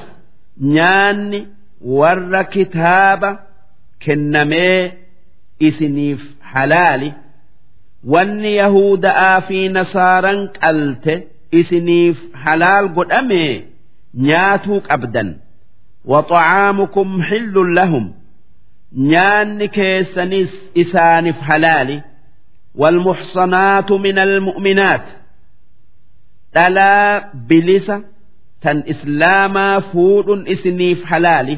نيان 0.61 1.45
ور 1.81 2.41
كتاب 2.41 3.39
كنمي 4.05 4.91
إسنيف 5.63 6.21
حلال 6.41 7.13
وان 8.07 8.45
يهود 8.45 9.05
آفي 9.05 9.69
نصارا 9.69 10.47
قلت 10.63 11.27
إسنيف 11.53 12.17
حلال 12.35 12.95
قد 12.95 13.11
أمي 13.11 13.63
نياتوك 14.15 14.91
أبدا 14.91 15.37
وطعامكم 16.05 17.21
حل 17.23 17.53
لهم 17.75 18.13
نيان 18.97 19.65
كيسنس 19.65 20.49
إسانف 20.77 21.35
حلالي 21.41 22.01
والمحصنات 22.75 23.91
من 23.91 24.19
المؤمنات 24.19 25.03
تلا 26.53 27.23
بلسة 27.33 28.03
تن 28.61 28.83
إسلاما 28.89 29.79
فود 29.79 30.47
إسنيف 30.47 31.05
حلالي 31.05 31.57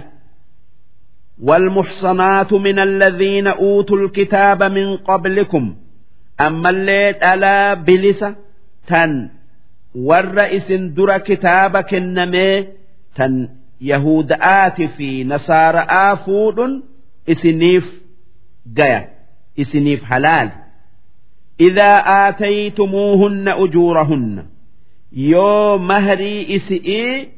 والمحصنات 1.44 2.54
من 2.54 2.80
الذين 2.80 3.48
أوتوا 3.48 3.98
الكتاب 3.98 4.64
من 4.64 4.98
قبلكم 4.98 5.76
أما 6.42 6.70
اللي 6.70 7.14
تلا 7.14 7.74
بلسة 7.74 8.36
تن 8.88 9.30
ور 9.96 10.26
در 10.70 11.18
كتابك 11.18 11.94
النمي 11.94 12.68
تن 13.16 13.50
يهودآت 13.82 14.82
في 14.82 15.24
نصارى 15.24 15.86
آفود 15.90 16.84
إسنيف 17.30 18.02
جاية 18.68 19.10
إسنيف 19.60 20.04
حلال 20.04 20.50
إذا 21.60 21.98
آتيتموهن 21.98 23.48
أجورهن 23.48 24.46
يو 25.14 25.78
مهري 25.78 26.56
إسئي 26.56 27.30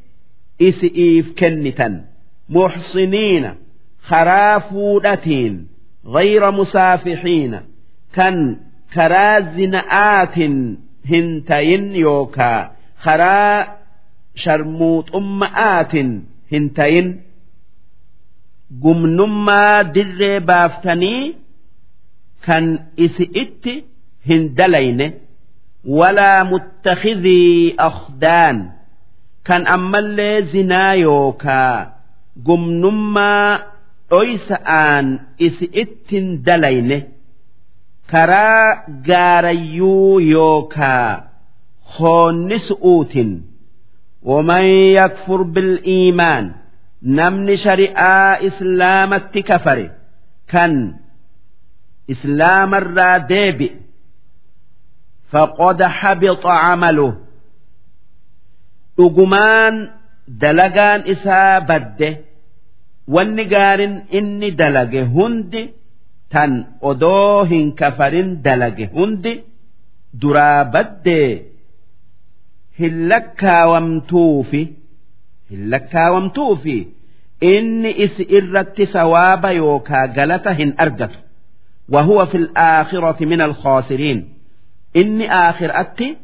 إسئيف 0.61 1.33
كنتا 1.39 2.05
محصنين 2.49 3.55
خرافودتين 4.01 5.67
غير 6.05 6.51
مسافحين 6.51 7.59
كان 8.13 8.57
karaa 8.94 9.40
zina'aatiin 9.56 10.56
hin 11.10 11.28
tayin 11.48 11.84
yookaa 12.04 12.60
karaa 13.04 13.56
sharmuuxumma'aatiin 14.42 16.10
hin 16.52 16.64
tayin 16.78 17.08
gumnummaa 18.82 19.94
dirree 19.94 20.40
baaftanii 20.50 21.22
kan 22.46 22.66
isi'itti 23.06 23.74
hin 24.28 24.42
dalayne 24.58 25.06
walaa 25.98 26.44
muttakidii 26.52 27.74
akhdaan 27.88 28.58
kan 29.48 29.62
ammallee 29.76 30.36
zinaa 30.52 30.94
yookaa 31.06 31.76
gumnummaa 32.46 33.48
dhoysa'aan 34.10 35.06
isi'ittin 35.46 36.26
dalayne. 36.46 36.98
كرا 38.11 38.83
غاريو 39.09 40.19
يوكا 40.19 41.27
خونس 41.85 42.71
أوت 42.71 43.17
ومن 44.23 44.63
يكفر 44.99 45.41
بالإيمان 45.41 46.51
نمن 47.03 47.57
شريعة 47.57 48.47
إسلام 48.47 49.17
كفر 49.17 49.89
كان 50.47 50.95
إسلام 52.11 52.75
الرادب 52.75 53.69
فقد 55.29 55.83
حبط 55.83 56.45
عمله 56.45 57.17
أجمان 58.99 59.91
دلقان 60.27 61.01
إسا 61.11 61.59
بده 61.59 62.17
والنقار 63.07 63.79
إني 64.13 64.49
دلق 64.49 64.93
هند 64.95 65.69
تن 66.29 66.65
أدوهن 66.83 67.71
كفر 67.71 68.21
دلق 68.21 68.89
هند 68.95 69.25
درا 70.13 70.63
بده 70.63 71.41
هلكا 72.79 73.65
ومتوفي 73.65 74.67
هلكا 75.51 76.09
ومتوفي 76.09 76.87
إني 77.43 78.03
إس 78.03 78.21
إرت 78.31 78.81
سواب 78.81 79.45
يوكا 79.45 80.05
قلتهن 80.05 80.73
أرقته 80.79 81.19
وهو 81.89 82.25
في 82.25 82.37
الآخرة 82.37 83.25
من 83.25 83.41
الخاسرين 83.41 84.29
إني 84.95 85.31
آخر 85.31 85.79
أتي 85.81 86.17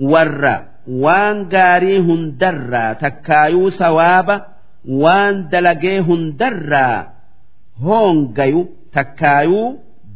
ور 0.00 0.58
وان 0.88 1.48
غاري 1.52 1.98
هندرا 1.98 2.92
تكايو 2.92 3.68
سوابا 3.68 4.46
وان 4.88 5.48
دلقي 5.48 6.00
هندرا 6.00 7.06
هون 7.80 8.34
takkaayuu 8.97 9.67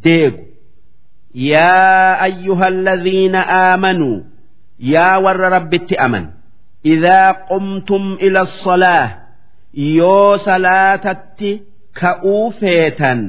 deegu 0.03 0.43
yaa 1.51 2.19
ayyuhalladhiina 2.27 3.41
aamanuu 3.61 4.17
yaa 4.93 5.15
warra 5.25 5.49
rabbitti 5.55 5.95
aman 6.05 6.25
idhaa 6.93 7.33
qumtum 7.49 8.05
ila 8.27 8.45
salaa 8.65 9.07
yoo 9.97 10.37
salaatatti 10.45 11.51
ka'uu 12.01 12.43
feetan 12.59 13.21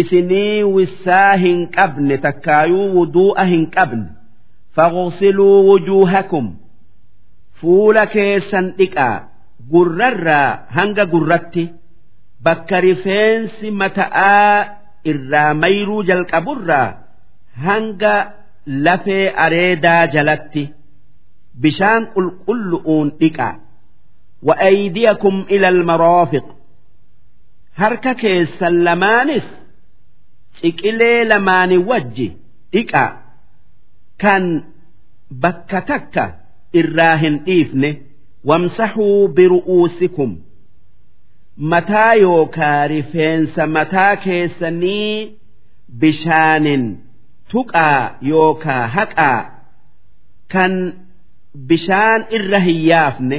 isinii 0.00 0.62
wissaa 0.76 1.32
hin 1.44 1.58
qabne 1.76 2.16
takkaayuu 2.26 2.86
wuduu'a 2.96 3.44
hin 3.54 3.66
qabne 3.76 4.06
faquqsiluu 4.76 5.56
wujuuhakum 5.70 6.46
fuula 7.60 8.06
keessan 8.14 8.66
dhiqaa 8.78 9.14
gurrarraa 9.70 10.48
hanga 10.76 11.04
gurratti. 11.14 11.64
bakka 12.44 12.80
rifeensi 12.80 13.70
mata'aa 13.70 14.66
irraa 15.10 15.54
mayruu 15.62 16.02
jalqaburraa 16.10 16.88
hanga 17.66 18.14
lafee 18.86 19.24
areedaa 19.44 20.06
jalatti 20.14 20.64
bishaan 21.62 22.02
qulqullu'uun 22.14 23.08
dhiqa. 23.20 23.48
Wa'aydiyakum 24.48 25.36
ila 25.54 25.68
almaroofiq 25.74 26.46
harka 27.80 28.12
keessan 28.22 28.76
lamaanis 28.86 29.46
ciqilee 30.60 31.24
lamaani 31.30 31.78
wajji 31.88 32.28
dhiqa. 32.72 33.04
Kan 34.22 34.44
bakka 35.42 35.80
takka 35.90 36.24
irraa 36.80 37.16
hin 37.22 37.36
dhiifne 37.46 37.90
wamsaxuu 38.48 39.28
biru'uusikum. 39.36 40.30
Mataa 41.58 42.14
yookaa 42.14 42.86
rifeensa 42.86 43.66
mataa 43.66 44.16
keessanii 44.16 45.38
bishaanin 46.00 46.84
tuqaa 47.52 48.18
yookaa 48.30 48.86
haqaa 48.96 49.40
kan 50.52 50.74
bishaan 51.68 52.26
irra 52.30 52.60
hin 52.66 52.80
yaafne 52.90 53.38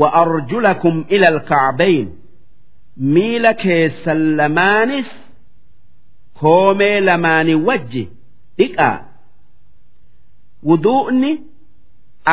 wa 0.00 0.08
arjulakum 0.22 1.04
ila 1.08 1.28
alkacbayn 1.34 2.08
miila 3.14 3.54
keessan 3.54 4.36
lamaanis 4.36 5.06
koomee 6.40 7.00
lamaanii 7.00 7.54
wajji 7.54 8.02
dhiqaa. 8.58 8.98
Wuduu'ni 10.66 11.30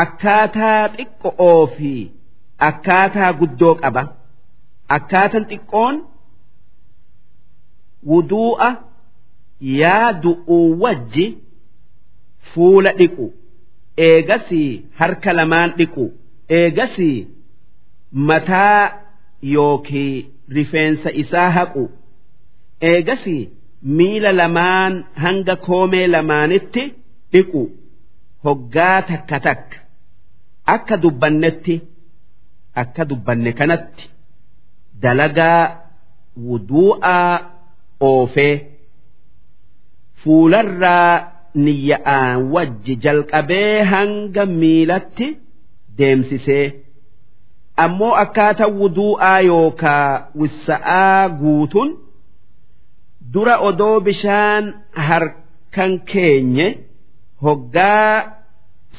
akkaataa 0.01 0.89
xiqqo'oo 0.95 1.67
fi 1.77 1.91
akkaataa 2.69 3.31
guddoo 3.39 3.75
qaba 3.81 4.03
akkaataan 4.95 5.45
xiqqoon 5.51 5.95
wuduu'a 8.09 8.69
yaadu'uu 9.79 10.67
wajji 10.83 11.25
fuula 12.53 12.91
dhiqu. 12.99 13.25
Eegasii 14.07 14.69
harka 14.99 15.31
lamaan 15.39 15.69
dhiqu. 15.79 16.03
Eegasii 16.59 17.17
mataa 18.29 18.83
yookii 19.55 20.13
rifeensa 20.57 21.09
isaa 21.23 21.49
haqu. 21.57 21.83
Eegasii 22.91 23.43
miila 23.97 24.31
lamaan 24.39 24.93
hanga 25.23 25.55
koomee 25.67 26.07
lamaanitti 26.15 26.83
dhiqu. 27.33 27.61
Hoggaa 28.45 29.01
takka 29.09 29.37
takka. 29.47 29.77
Akka 30.75 30.95
dubbannetti 31.03 31.75
akka 32.81 33.03
dubbanne 33.09 33.51
kanatti 33.59 34.03
dalagaa 35.01 35.63
wuduu'aa 36.47 37.33
oofee 38.09 38.55
fuularraa 40.23 41.13
niyya'aan 41.65 42.37
wajji 42.53 42.93
jalqabee 43.03 43.83
hanga 43.91 44.45
miilatti 44.45 45.27
deemsisee. 45.97 46.65
Ammoo 47.83 48.13
akkaataa 48.23 48.71
wuduu'aa 48.79 49.39
yookaa 49.49 50.27
wissa'aa 50.39 51.29
guutuun 51.41 51.89
dura 53.33 53.55
odoo 53.69 53.99
bishaan 54.07 54.65
harkan 55.09 55.91
keenye 56.11 56.67
hoggaa 57.43 58.13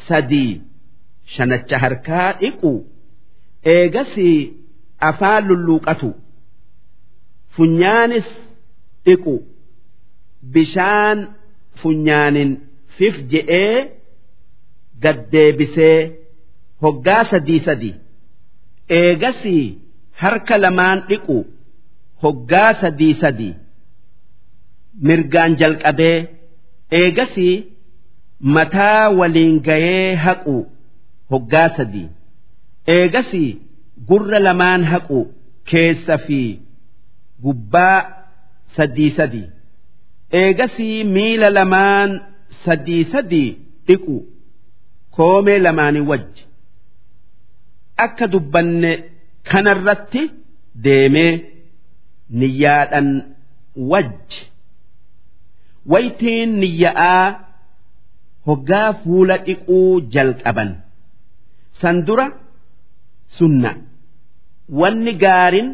sadii 0.08 0.52
shanacha 1.34 1.76
harkaa 1.84 2.28
dhiqu. 2.40 2.72
Eegasii 3.74 4.38
afaan 5.08 5.42
lulluuqatu. 5.48 6.10
Funyaanis 7.54 8.28
dhiqu. 9.06 9.34
Bishaan 10.54 11.18
funyaanin 11.80 12.50
fif 12.96 13.14
je'ee 13.30 13.76
gaddeebisee 15.02 15.98
hoggaa 16.82 17.24
sadii 17.30 17.60
sadii. 17.66 17.94
Eegasii 18.98 19.64
harka 20.20 20.56
lamaan 20.62 20.98
dhiqu 21.08 21.36
hoggaa 22.22 22.72
sadii 22.80 23.14
sadii. 23.22 23.54
Mirgaan 25.06 25.52
jalqabee 25.60 26.18
eegasii 27.00 27.56
mataa 28.54 29.10
waliin 29.18 29.56
gayee 29.68 30.14
haqu 30.24 30.56
hoggaa 31.30 31.68
sadii. 31.76 32.08
Eegasii 32.96 33.50
gurra 34.08 34.38
lamaan 34.46 34.82
haqu 34.92 35.20
keessa 35.70 36.16
fi 36.26 36.40
gubbaa 37.44 37.98
sadii 38.76 39.10
sadii. 39.18 39.46
Eegasii 40.40 41.04
miila 41.14 41.48
lamaan 41.58 42.10
sadii 42.64 43.04
sadii 43.12 43.48
dhiqu 43.86 44.16
koomee 45.16 45.58
lamaanii 45.66 46.04
wajji. 46.10 46.42
Akka 48.04 48.26
dubbanne 48.32 48.92
kanarratti 49.50 50.22
deemee 50.84 51.32
niyyaadhan 52.40 53.08
wajji. 53.92 54.40
Waytiin 55.92 56.50
niyya'aa 56.60 57.26
hoggaa 58.46 58.92
fuula 59.02 59.36
dhiquu 59.46 59.78
jalqaban. 60.14 60.70
San 61.80 61.96
dura 62.06 62.26
sunna 63.38 63.70
wanni 64.80 65.12
gaarin 65.24 65.68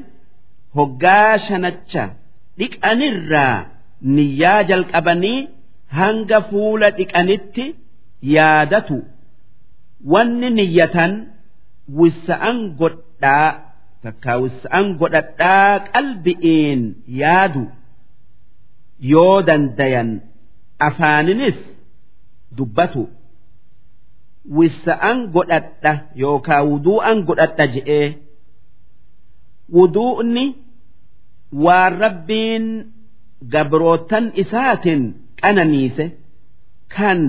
hoggaa 0.77 1.39
shanacha 1.47 2.05
dhiqanirraa 2.59 3.57
niyyaa 4.17 4.63
jalqabanii 4.71 5.39
hanga 5.99 6.39
fuula 6.51 6.91
dhiqanitti 6.99 7.65
yaadatu. 8.37 8.99
Wanni 10.13 10.49
niyyatan 10.59 11.13
wissa'an 11.99 12.59
godhaa 12.81 13.49
takkaa 14.05 14.37
wissa'an 14.45 14.87
godhadhaa 15.01 15.73
qalbi'iin 15.95 16.83
yaadu. 17.23 17.65
Yoo 19.13 19.43
dandayan 19.49 20.11
afaaninis 20.89 21.59
dubbatu. 22.57 23.03
Wissa'an 24.57 25.19
godhadha 25.35 25.93
yookaa 26.23 26.63
wuduu'an 26.71 27.19
godhadha 27.29 27.67
je'ee 27.75 28.07
wuduu'ni 29.77 30.45
waan 31.65 31.93
rabbiin 32.05 32.67
gabrootan 33.55 34.25
isaatiin 34.43 35.03
qananiise 35.41 36.05
kan 36.97 37.21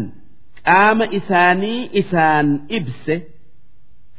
qaama 0.68 1.06
isaanii 1.20 1.80
isaan 2.02 2.48
ibse 2.78 3.16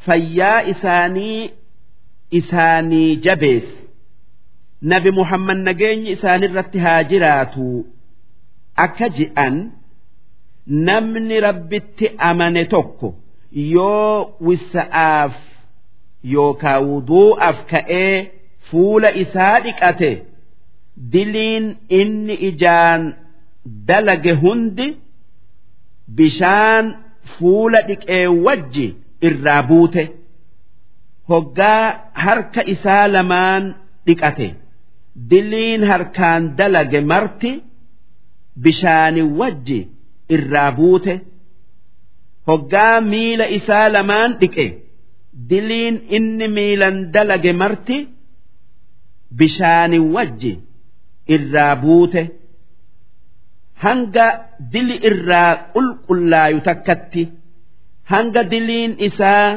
fayyaa 0.07 0.61
isaanii 0.73 1.41
isaanii 2.39 3.09
jabeesse. 3.25 3.77
Nabi 4.91 5.11
muhammad 5.19 5.59
nageenyi 5.69 6.11
isaanirratti 6.17 6.79
haa 6.85 7.03
jiraatu. 7.11 7.67
Akka 8.85 9.07
je'an 9.19 9.55
namni 10.89 11.37
rabbitti 11.47 12.07
amane 12.29 12.62
tokko 12.75 13.09
yoo 13.75 14.37
wissa'aaf 14.47 15.35
yookaa 16.35 16.79
wuduu'aaf 16.89 17.59
ka'ee 17.73 18.15
fuula 18.71 19.11
isaa 19.23 19.57
dhiqate 19.65 20.11
diliin 21.12 21.67
inni 22.01 22.35
ijaan 22.49 23.03
dalage 23.89 24.33
hundi 24.43 24.87
bishaan 26.19 26.87
fuula 27.39 27.81
dhiqee 27.89 28.25
wajji 28.47 28.87
irraa 29.29 29.62
buute 29.69 30.03
hoggaa 31.31 31.85
harka 32.25 32.62
isaa 32.75 33.05
lamaan 33.15 33.65
dhiqate 34.07 34.49
diliin 35.31 35.83
harkaan 35.91 36.43
dalage 36.59 37.01
marti 37.12 37.53
bishaani 38.65 39.23
wajji 39.41 39.79
irraa 40.37 40.71
buute 40.79 41.15
hoggaa 42.49 43.01
miila 43.11 43.47
isaa 43.59 43.87
lamaan 43.95 44.31
dhiqe 44.41 44.67
diliin 45.51 45.96
inni 46.16 46.46
miilan 46.57 46.96
dalage 47.14 47.53
marti 47.62 47.96
bishaani 49.38 49.99
wajji 50.14 50.53
irraa 51.37 51.75
buute 51.83 52.22
hanga 53.85 54.27
dili 54.72 54.96
irraa 55.11 55.51
qulqullaayu 55.75 56.61
takkatti 56.68 57.22
hanga 58.12 58.42
diliin 58.53 58.92
isaa 59.09 59.49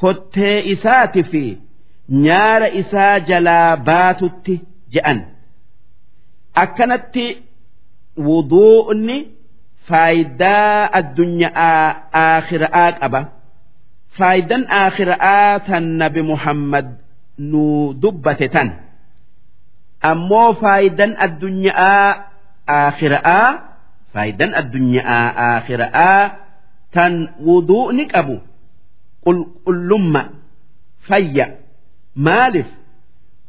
kottee 0.00 0.56
isaati 0.74 1.22
fi 1.30 1.44
nyaara 2.24 2.68
isaa 2.82 3.14
jalaa 3.28 3.76
baatutti 3.88 4.54
je'an 4.94 5.18
akkanatti 6.64 7.26
wuduu'ni 8.26 9.16
faayidaa 9.88 10.90
addunyaa 10.98 11.80
aakhira'aa 12.24 12.90
qaba 13.00 13.20
faayidaan 14.18 14.64
aakhira'aa 14.80 15.52
tan 15.68 15.84
nabi 16.00 16.22
muhammad 16.30 16.86
nu 17.50 17.64
dubbate 18.02 18.48
tan. 18.54 18.68
Ammoo 20.10 20.48
faayidaan 20.62 21.12
addunyaa 21.26 22.02
aakhira'aa 22.78 23.48
faayidaan 24.12 24.52
addunyaa 24.60 25.22
aakhira'aa 25.48 26.22
tan 26.94 27.12
wuduu'ni 27.46 28.04
qabu. 28.14 28.36
Qulqullumma 29.24 30.22
fayya 31.08 31.46
maaliif 32.26 32.68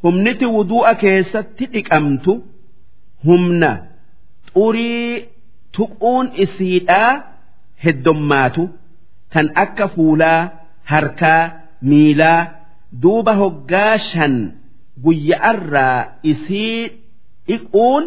humniti 0.03 0.45
wuduu'a 0.55 0.93
keessatti 1.03 1.65
dhiqamtu 1.73 2.33
humna 3.27 3.71
xurii 4.53 5.25
tuquun 5.77 6.25
isiidhaa 6.43 7.11
heddommaatu 7.85 8.63
kan 9.33 9.47
akka 9.63 9.85
fuulaa 9.95 10.41
harkaa 10.91 11.43
miilaa 11.89 12.41
duuba 13.03 13.33
hoggaa 13.41 13.95
shan 14.09 14.35
guyya'arraa 15.05 15.99
isii 16.31 16.79
dhiquun 17.47 18.03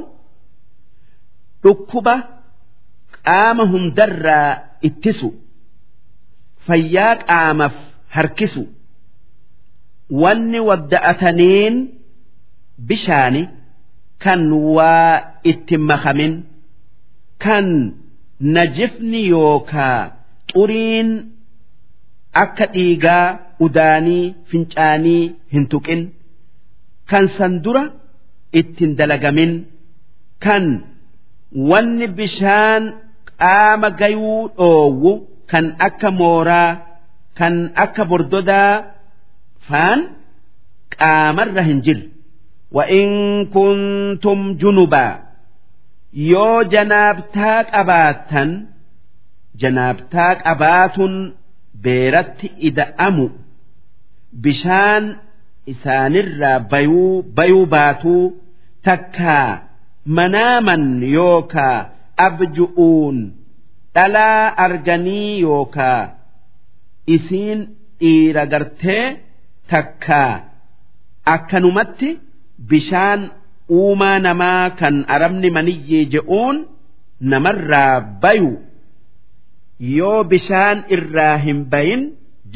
dhukkuba 1.63 2.15
qaama 3.27 3.65
hundarraa 3.73 4.51
ittisu. 4.89 5.29
Fayyaa 6.67 7.15
qaamaf 7.29 7.75
harkisu. 8.17 8.63
Wanni 10.23 10.61
wadda'ataniin 10.69 11.75
bishaani 12.89 13.43
kan 14.25 14.43
waa 14.77 15.15
itti 15.51 15.77
makamin 15.91 16.35
kan 17.45 17.67
najifni 18.55 19.21
yookaa 19.35 20.01
xuriin 20.53 21.09
akka 22.43 22.67
dhiigaa 22.75 23.39
udaanii 23.67 24.35
fincaanii 24.51 25.23
hin 25.53 25.65
tuqin. 25.73 26.03
Kan 27.11 27.25
san 27.39 27.53
dura 27.65 27.85
ittin 28.61 28.91
dalagamin. 28.99 29.53
Kan 30.45 30.65
wanni 31.71 32.07
bishaan 32.19 32.83
qaama 33.41 33.89
gayuu 34.01 34.41
dhoowwu. 34.59 35.13
Kan 35.51 35.67
akka 35.87 36.11
mooraa 36.21 36.71
kan 37.39 37.55
akka 37.85 38.03
bordodaa 38.11 38.73
faan 39.69 40.01
qaamarra 40.99 41.63
hin 41.69 41.81
jirre 41.87 42.07
wa'in 42.77 43.11
kuntum 43.55 44.41
junubaa. 44.61 45.13
Yoo 46.33 46.59
janaabtaa 46.73 47.59
qabaattan 47.73 48.51
janaabtaa 49.63 50.33
qabaatun 50.45 51.15
beeratti 51.85 52.49
ida'amu 52.69 53.27
bishaan 54.45 55.05
isaanirraa 55.73 56.59
bayuu 56.73 57.23
bayuu 57.39 57.67
baatuu 57.75 58.25
takkaa 58.89 59.49
manaaman 60.19 60.85
yookaa 61.17 61.79
abju'uun 62.27 63.19
dhalaa 63.95 64.45
arganii 64.67 65.41
yookaa 65.47 66.01
isiin 67.17 67.61
dhiira 68.01 68.45
gartee 68.53 69.05
takkaa 69.73 70.33
akkanumatti 71.35 72.09
bishaan 72.71 73.21
uumaa 73.79 74.19
namaa 74.27 74.71
kan 74.81 74.97
arabni 75.15 75.51
maniyyee 75.57 76.05
je'uun 76.15 76.57
namarraa 77.33 77.95
bayu 78.23 78.51
yoo 79.97 80.25
bishaan 80.31 80.79
irraa 80.97 81.37
hin 81.45 81.61
bayin 81.75 82.03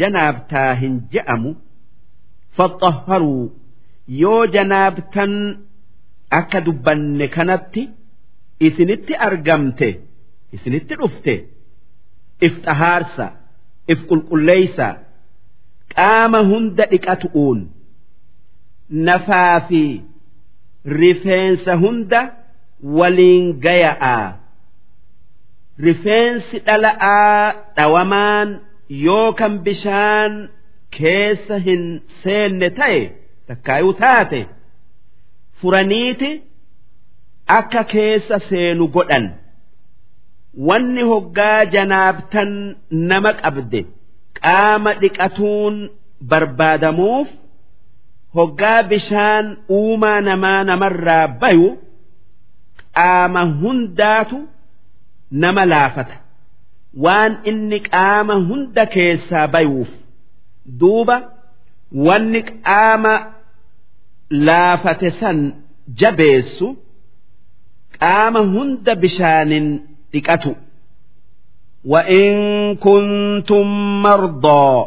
janaabtaa 0.00 0.70
hin 0.80 0.94
je'amu 1.12 1.50
faxaharuu 2.56 3.44
yoo 4.22 4.40
janaabtan 4.56 5.32
akka 6.40 6.60
dubbanne 6.66 7.26
kanatti 7.36 7.82
isinitti 8.68 9.12
argamte 9.28 9.88
isinitti 10.58 10.94
dhufte 11.00 11.34
if 12.46 12.54
xahaarsa 12.66 13.26
if 13.94 13.98
qulqulleeysa 14.10 14.88
qaama 15.96 16.40
hunda 16.50 16.84
dhiqatu'uun 16.92 17.60
nafaa 19.08 19.60
fi 19.68 19.82
rifeensa 21.00 21.72
hunda 21.82 22.20
waliin 22.98 23.46
gaya'a 23.66 24.16
rifeensi 25.78 26.58
dhala'aa 26.66 27.52
dhawamaan 27.76 28.48
yoo 29.04 29.32
kan 29.38 29.58
bishaan 29.66 30.32
keessa 30.98 31.56
hin 31.66 31.84
seenne 32.22 32.68
ta'e 32.78 33.00
takkaayuu 33.48 33.92
taate 34.02 34.40
furaniiti 35.60 36.30
akka 37.58 37.82
keessa 37.94 38.38
seenu 38.48 38.84
godhan. 38.96 39.26
Wanni 40.66 41.02
hoggaa 41.10 41.64
janaabtan 41.74 42.50
nama 43.10 43.32
qabde 43.42 43.80
qaama 44.40 44.90
dhiqatuun 45.02 45.74
barbaadamuuf 46.30 47.28
hoggaa 48.36 48.82
bishaan 48.90 49.46
uumaa 49.78 50.20
namaa 50.28 50.60
namarraa 50.70 51.26
bayu 51.40 51.68
qaama 52.98 53.42
hundaatu 53.62 54.38
nama 55.43 55.63
laafata 55.71 56.15
waan 57.05 57.33
inni 57.49 57.79
qaama 57.89 58.35
hunda 58.49 58.83
keessaa 58.95 59.47
bayuuf 59.53 59.91
duuba 60.79 61.15
wanni 62.07 62.41
qaama 62.49 63.13
laafate 64.47 65.09
san 65.19 65.37
jabeessu 66.01 66.67
qaama 67.99 68.39
hunda 68.55 68.91
bishaanin 69.03 69.67
dhiqatu 70.13 70.53
وإن 71.85 72.29
كنتم 72.75 73.67
مرضى 74.01 74.85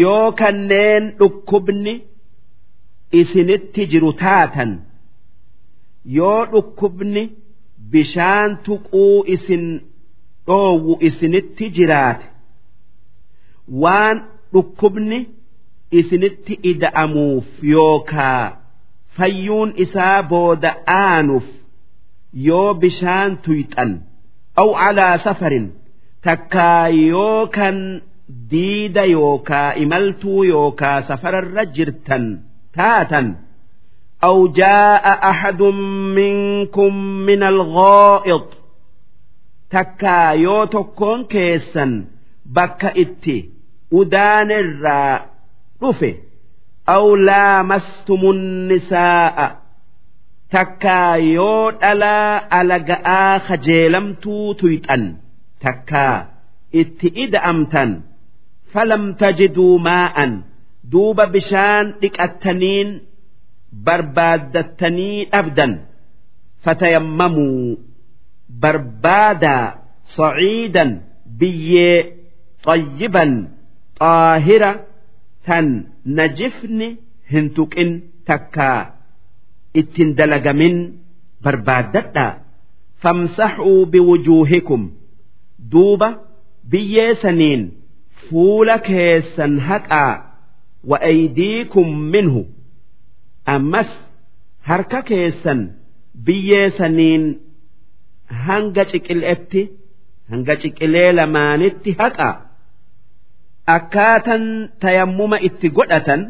yoo 0.00 0.32
kanneen 0.40 1.04
dhukkubni 1.18 1.94
isinitti 3.20 3.82
jiru 3.92 4.12
taatan 4.22 4.70
yoo 6.18 6.40
dhukkubni 6.52 7.22
bishaan 7.91 8.49
tuquu 8.65 9.05
isin 9.35 9.65
dhoowwu 10.47 10.93
isinitti 11.07 11.65
jiraate. 11.77 12.25
Waan 13.81 14.17
dhukkubni 14.53 15.19
isinitti 15.99 16.53
ida'amuuf 16.71 17.47
yookaa 17.73 18.45
fayyuun 19.17 19.69
isaa 19.83 20.17
booda 20.31 20.71
aanuuf 20.95 21.47
yoo 22.47 22.73
bishaan 22.81 23.31
tuyxan 23.45 23.91
aw 24.61 24.69
calaa 24.79 25.15
safarin 25.25 25.67
takkaa 26.25 26.87
yoo 27.11 27.41
kan 27.57 27.77
diida 28.51 29.03
yookaa 29.15 29.69
imaltuu 29.83 30.41
yookaa 30.53 30.97
safararra 31.09 31.63
jirtan 31.75 32.25
taatan 32.77 33.27
aw 34.27 34.37
jaa'a 34.59 35.11
axadun 35.31 35.77
minkum 36.17 36.93
min 37.27 37.41
alghaa'id 37.51 38.47
takkaa 39.73 40.33
yoo 40.45 40.63
tokkoon 40.73 41.21
keessan 41.33 41.91
bakka 42.55 42.89
itti 43.03 43.37
udaanirraa 43.99 45.15
dhufe 45.81 46.11
aw 46.95 47.05
laamastumu 47.29 48.29
nisaa'a 48.69 49.47
takkaa 50.55 51.13
yoo 51.35 51.71
dhalaa 51.81 52.33
alaga'aa 52.59 53.39
kajeelamtuu 53.47 54.47
tuyxan 54.59 55.03
takkaa 55.63 56.15
itti 56.81 57.07
ida'amtan 57.25 57.91
falam 58.73 59.03
tajiduu 59.21 59.75
maa'an 59.89 60.31
duuba 60.91 61.25
bishaan 61.33 61.85
dhiqattaniin 62.01 62.89
barbaaddattanii 63.73 65.25
dhabdan. 65.31 65.73
Fatayammamuu. 66.63 67.77
Barbaadaa 68.61 69.65
saciidan 70.15 70.91
biyyee 71.39 71.97
xayyiban 72.65 73.33
xaahira 73.99 74.71
tan 75.45 75.67
najifni 76.17 76.87
hin 77.31 77.49
tuqin 77.55 77.91
takkaa 78.27 78.79
ittin 79.81 80.15
dalagamin 80.17 80.77
barbaaddadhaa 81.43 82.37
famsaxuu 83.01 83.85
biwujuuhikum. 83.91 84.81
Duuba 85.71 86.09
biyyee 86.71 87.15
saniin 87.21 87.61
fuula 88.25 88.77
keessan 88.89 89.59
haqaa. 89.59 90.13
Wa 90.89 90.97
aydiikum 91.11 91.87
minhu 92.13 92.41
ammas 93.45 93.89
harka 94.69 94.99
keessan 95.09 95.59
biyyee 96.25 96.67
saniin 96.77 97.23
hanga 98.45 98.83
ciqileetti 98.91 99.61
hanga 100.31 100.53
ciqilee 100.61 101.11
lamaanitti 101.17 101.91
haqaa 102.01 102.35
akkaatan 103.75 104.43
tayammuma 104.81 105.37
itti 105.47 105.67
godhatan 105.77 106.21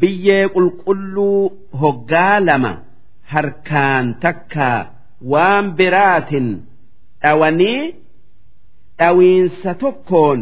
biyyee 0.00 0.44
qulqulluu 0.54 1.40
hoggaa 1.80 2.36
lama 2.48 2.72
harkaan 3.32 4.06
takkaa 4.24 4.80
waan 5.32 5.66
biraatin 5.78 6.48
dhawanii 7.22 7.82
dhawiinsa 8.98 9.70
tokkoon 9.82 10.40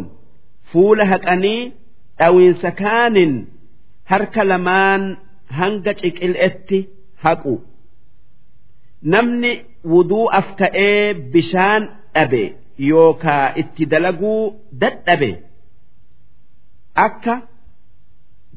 fuula 0.73 1.05
haqanii 1.13 1.63
dhawiinsa 2.19 2.71
kaanin 2.83 3.33
harka 4.11 4.43
lamaan 4.51 5.03
hanga 5.59 5.93
ciqileetti 6.01 6.79
haqu. 7.25 7.55
Namni 9.13 9.53
wuduu 9.93 10.27
af 10.39 10.49
ta'ee 10.59 11.15
bishaan 11.33 11.83
dhabe 12.15 12.43
yookaa 12.91 13.47
itti 13.61 13.85
dalaguu 13.93 14.41
dadhabe 14.81 15.31
akka 17.07 17.35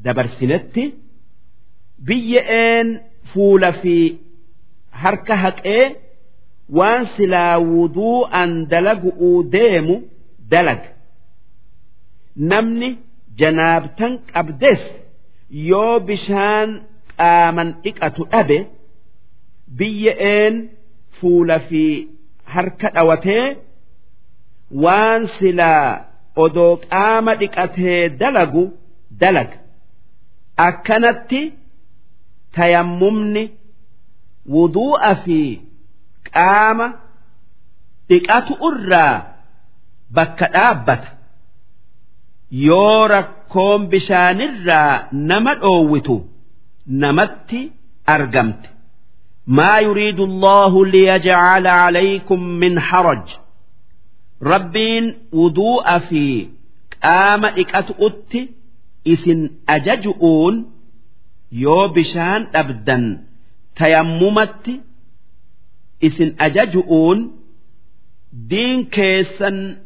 dabarsinetti 0.04 0.84
biyya'een 2.06 2.88
fuula 3.32 3.70
fi 3.82 3.96
harka 5.02 5.34
haqee 5.44 5.84
waan 6.78 7.04
silaa 7.16 7.56
wuduu'an 7.72 8.50
dalagu'uu 8.72 9.38
deemu 9.54 9.96
dalaga 10.52 10.90
namni 12.50 12.88
janaabtan 13.40 14.12
qabdes 14.32 14.82
yoo 15.50 16.00
bishaan 16.08 16.70
qaaman 17.18 17.68
dhiqatu 17.84 18.22
dhabe 18.32 18.58
biyya'een 19.78 20.54
fuula 21.20 21.58
fi 21.68 21.84
harka 22.54 22.88
dhawatee 22.96 23.46
waan 24.82 25.22
silaa 25.38 26.04
odoo 26.44 26.72
qaama 26.90 27.32
dhiqatee 27.40 28.00
dalagu 28.20 28.64
dalaga 29.20 29.58
akkanatti 30.68 31.40
tayammumni 32.56 33.44
wuduu'a 34.54 35.12
fi 35.24 35.40
qaama 36.34 36.86
dhiqatu 38.08 38.54
irraa 38.68 39.14
bakka 40.16 40.46
dhaabbata. 40.54 41.08
Yoo 42.66 43.08
rakkoon 43.48 43.88
bishaanirraa 43.88 45.08
nama 45.12 45.54
dhoowwitu 45.54 46.24
namatti 46.88 47.72
argamte 48.06 48.68
yuriidu 49.82 50.24
allahu 50.24 50.84
liyajcala 50.84 51.62
calaykum 51.62 52.58
min 52.58 52.78
haraj. 52.78 53.26
Rabbiin 54.40 55.14
wuduu'a 55.32 56.00
fi 56.08 56.50
qaama 57.00 57.50
dhiqatu 57.50 57.94
utti 57.98 58.48
isin 59.04 59.50
ajaju'uun 59.66 60.66
yoo 61.50 61.88
bishaan 61.88 62.46
dhabdan 62.52 63.04
tayammumatti 63.78 64.80
isin 66.00 66.34
ajaju'uun 66.38 67.18
diin 68.50 68.86
keessan 68.90 69.76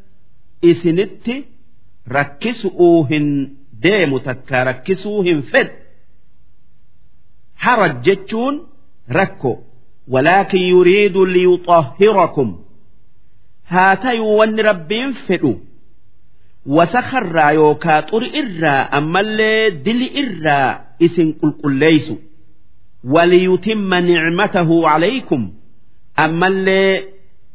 isinitti 0.62 1.51
rakkisu'uu 2.06 3.04
hin 3.10 3.26
deemu 3.82 4.20
takka 4.20 4.64
rakkisuu 4.64 5.22
hin 5.22 5.42
fedhu 5.42 5.74
haraj 7.64 7.94
jechuun 8.04 8.60
rakko. 9.08 9.52
Walaakin 10.12 10.62
yuriidu 10.68 11.24
liyuxahhirakum 11.26 12.48
haa 13.72 13.96
tayuu 13.96 14.36
wanni 14.38 14.62
rabbiin 14.62 15.14
fedhu. 15.26 15.52
Wasakarraa 16.66 17.52
yookaa 17.52 18.02
xuri 18.10 18.28
irraa 18.40 18.88
ammallee 18.98 19.70
dili 19.84 20.06
irraa 20.22 20.70
isin 21.06 21.34
qulqulleeysu. 21.40 22.14
Waliyutimma 23.14 24.00
nicmatahu 24.00 24.82
calaykum 24.82 25.42
ammallee 26.24 27.04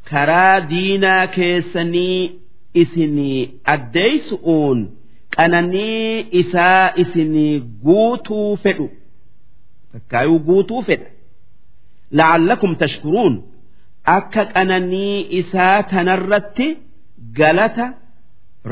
karaa 0.10 0.60
diinaa 0.70 1.28
keessanii 1.28 2.40
isinii 2.84 3.42
addeeysu'uun 3.74 4.80
qananii 5.36 6.28
isaa 6.42 6.86
isinii 7.04 7.54
guutuu 7.86 8.50
fedhu. 8.64 8.88
Takkaayuu 9.92 10.40
guutuu 10.48 10.82
fedha. 10.88 11.10
La'allakum 12.18 12.72
tashkuruun 12.82 13.36
akka 14.18 14.44
qananii 14.54 15.18
isaa 15.40 15.78
tanarratti 15.92 16.68
galata 17.40 17.86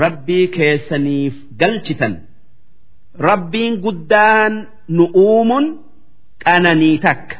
rabbii 0.01 0.45
keessaniif 0.57 1.35
galchitan. 1.61 2.13
Rabbiin 3.27 3.73
guddaan 3.85 4.53
nu 4.95 5.03
uumuun 5.25 5.65
qananii 6.45 6.97
takka. 7.05 7.35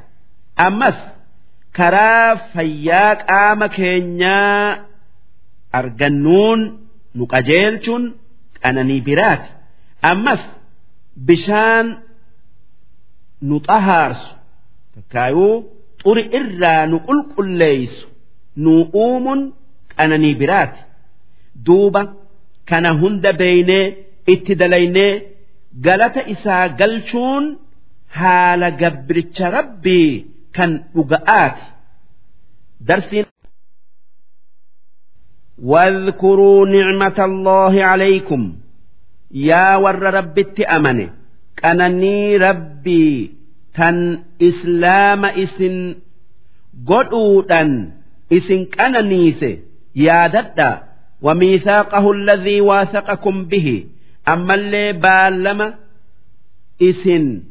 Ammas 0.66 0.98
karaa 1.78 2.30
fayyaa 2.54 3.14
qaama 3.30 3.68
keenyaa 3.78 4.85
argannuun 5.80 6.60
nu 7.18 7.24
qajeelchuun 7.34 8.04
qananii 8.64 9.02
biraati 9.08 9.50
ammas 10.12 10.42
bishaan 11.28 11.88
nu 13.48 13.56
xahaarsu 13.68 14.30
takkaayuu 14.96 15.54
xuri 16.02 16.24
irraa 16.40 16.82
nu 16.92 16.98
qulqulleeysu 17.08 18.06
nu 18.64 18.74
uumuun 19.04 19.42
qananii 19.98 20.36
biraati. 20.42 20.80
Duuba 21.66 22.02
kana 22.70 22.90
hunda 23.02 23.32
beeynee 23.42 23.86
itti 24.34 24.54
dalaynee 24.62 25.12
galata 25.86 26.22
isaa 26.34 26.66
galchuun 26.80 27.46
haala 28.20 28.68
gabbiricha 28.82 29.46
rabbii 29.58 30.10
kan 30.56 30.72
dhuga'aati. 30.96 31.64
Darsiin 32.88 33.26
واذكروا 35.63 36.67
نعمة 36.69 37.19
الله 37.25 37.85
عليكم 37.85 38.53
يا 39.31 39.77
ور 39.77 40.03
ربت 40.03 40.61
أمنه 40.61 41.09
قنني 41.65 42.37
ربي 42.37 43.31
تن 43.75 44.19
إسلام 44.43 45.25
إسن 45.25 45.95
قدودا 46.87 47.91
إسن 48.33 48.65
قننيس 48.65 49.43
يا 49.97 50.27
ددا 50.27 50.83
وميثاقه 51.23 52.13
الذي 52.13 52.61
واثقكم 52.61 53.45
به 53.45 53.85
أما 54.29 54.55
اللي 54.55 54.93
بالما 54.93 55.75
إسن 56.83 57.43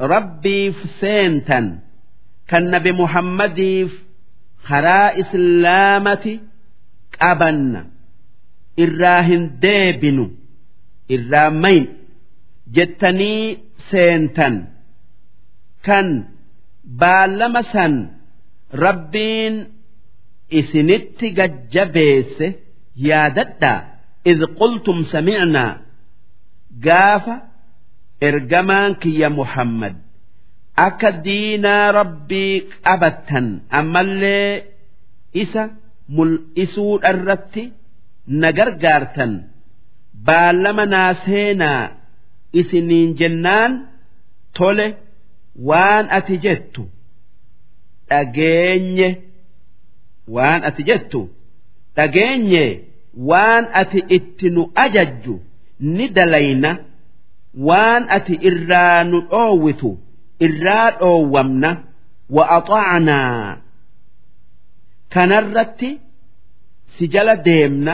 ربي 0.00 0.72
فسينتا 0.72 1.78
كالنبي 2.48 2.92
محمد 2.92 3.88
خرا 4.64 5.20
إسلامتي 5.20 6.40
qabanna 7.21 7.81
irraa 8.83 9.21
hin 9.29 9.43
deebinu 9.63 10.25
irraa 11.15 11.49
mayn 11.63 11.85
jettanii 12.75 13.43
seentan. 13.89 14.55
Kan 15.85 16.07
baalama 17.01 17.61
san 17.73 17.93
rabbiin 18.83 19.55
isinitti 20.59 21.27
gajjabeesse 21.37 22.47
yaadadhaa 23.09 23.79
idh 24.31 24.43
qultum 24.59 24.97
samicnaa 25.11 25.71
gaafa 26.85 27.35
ergamaan 28.27 28.91
kiyya 29.01 29.29
muhammad 29.39 29.95
akka 30.87 31.09
diinaa 31.25 31.85
rabbii 31.99 32.53
qabattan 32.85 33.47
ammallee 33.79 34.51
isa 35.43 35.63
mul'isuu 36.15 36.93
irratti 37.11 37.63
na 38.39 38.51
gargaartan. 38.57 39.33
Baallama 40.27 40.85
naa 40.93 41.11
seenaa 41.25 41.83
isiniin 42.59 43.09
jennaan 43.19 43.73
tole 44.57 44.87
waan 45.69 46.05
ati 46.17 46.35
jettu 46.45 46.83
dhageenye 48.09 49.09
waan 50.35 50.61
ati 50.69 50.83
jettu 50.89 51.21
dhageenye 51.95 52.63
waan 53.29 53.65
ati 53.81 53.99
itti 54.17 54.49
nu 54.55 54.63
ajajju 54.75 55.35
ni 55.95 56.05
dalayna 56.17 56.71
waan 57.67 58.03
ati 58.17 58.33
irraa 58.49 59.03
nu 59.03 59.17
dhoowwitu 59.31 59.91
irraa 60.45 60.91
dhoowwamna 60.99 61.69
wa 62.35 62.43
axaacnaa 62.57 63.57
kanarratti 65.13 65.89
si 66.97 67.03
jala 67.13 67.35
deemna 67.47 67.93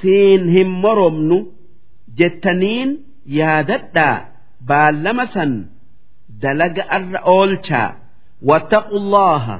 siin 0.00 0.42
hin 0.54 0.70
moromnu 0.82 1.38
jettaniin 2.18 2.90
yaadadhaa. 3.38 4.16
Baallama 4.68 5.26
san 5.34 5.52
dalaga 6.42 6.82
arra 6.96 7.20
oolchaa 7.36 7.88
wattaqullaha 8.48 9.56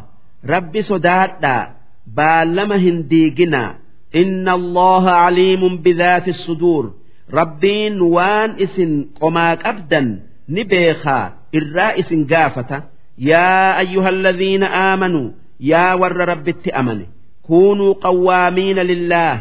rabbi 0.53 0.81
sodaadhaa. 0.91 1.65
Baallama 2.19 2.77
hin 2.85 2.99
diiginaa 3.11 3.71
inna 4.21 4.53
allaha 4.61 5.13
caliimun 5.25 5.75
bidaati 5.85 6.33
suduur. 6.45 6.85
Rabbiin 7.39 7.97
waan 8.15 8.51
isin 8.65 8.93
qomaa 9.21 9.55
qabdan 9.65 10.07
ni 10.55 10.63
beekaa. 10.71 11.25
Irraa 11.59 11.93
isin 12.01 12.23
gaafata. 12.33 12.79
Yaa 13.31 13.69
ayyuha 13.83 14.09
alladhiina 14.15 14.67
aamanuu 14.85 15.29
yaa 15.59 15.97
warra 16.03 16.25
rabbitti 16.33 16.71
amane 16.81 17.07
kuunuu 17.49 17.95
qawwaamiina 18.05 18.83
lillaah 18.91 19.37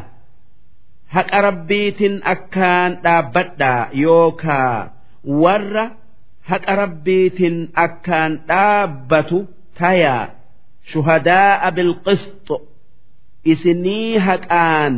haqa 1.15 1.41
rabbiitin 1.47 2.15
akkaan 2.33 2.91
dhaabbadhaa 3.05 3.89
yookaa 4.03 4.89
warra 5.43 5.85
haqa 6.51 6.75
rabbiitin 6.83 7.57
akkaan 7.85 8.31
dhaabbatu 8.51 9.39
tayaa 9.79 10.23
shuhadaa'a 10.93 11.69
bilqisxu 11.77 12.55
isinii 13.53 14.17
haqaan 14.27 14.93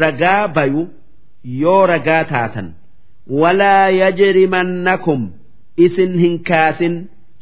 ragaa 0.00 0.48
bayu 0.56 0.82
yoo 1.62 1.86
ragaa 1.92 2.24
taatan. 2.32 2.68
Walaa 3.40 3.88
yajrimannakum 4.00 5.22
isin 5.86 6.12
hin 6.22 6.34
kaasin 6.48 6.94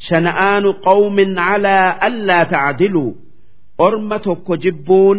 shana'aanu 0.09 0.70
qawmin 0.86 1.30
calaa 1.40 1.88
allaa 2.09 2.44
tacdiluu 2.55 3.11
orma 3.86 4.16
tokko 4.26 4.53
jibbuun 4.64 5.18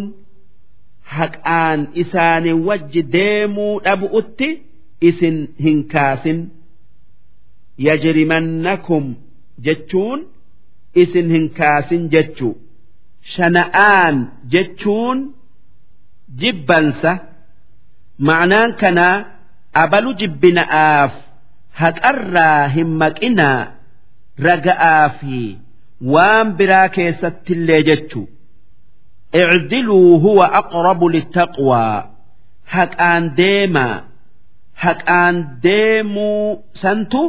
haqaan 1.15 1.79
isaanii 2.03 2.57
wajji 2.67 3.01
deemuu 3.15 3.73
dhabu'utti 3.85 4.49
isin 5.09 5.37
hin 5.63 5.79
kaasin. 5.93 6.39
Yajrimannakum 7.87 9.05
jechuun 9.65 10.19
isin 11.03 11.27
hin 11.35 11.45
kaasin 11.59 12.03
jechuu. 12.13 12.53
Shana'aan 13.35 14.15
jechuun 14.53 15.19
jibbansa. 16.41 17.13
Ma'anaan 18.27 18.71
kanaa 18.81 19.15
abalu 19.83 20.11
jibbina'aaf 20.21 21.13
haqarraa 21.81 22.67
hin 22.75 22.89
maqinaa 23.01 23.59
raga'aa 24.47 25.09
fi 25.19 25.39
waan 26.13 26.47
biraa 26.59 26.87
keessattillee 26.97 27.81
jechu 27.89 28.21
icdiluu 29.41 30.19
huwa 30.25 30.45
aqrabu 30.61 31.05
littaqwaa 31.15 31.97
haqaan 32.75 33.23
deemaa 33.41 33.95
haqaan 34.83 35.35
deemuu 35.63 36.45
santu 36.83 37.21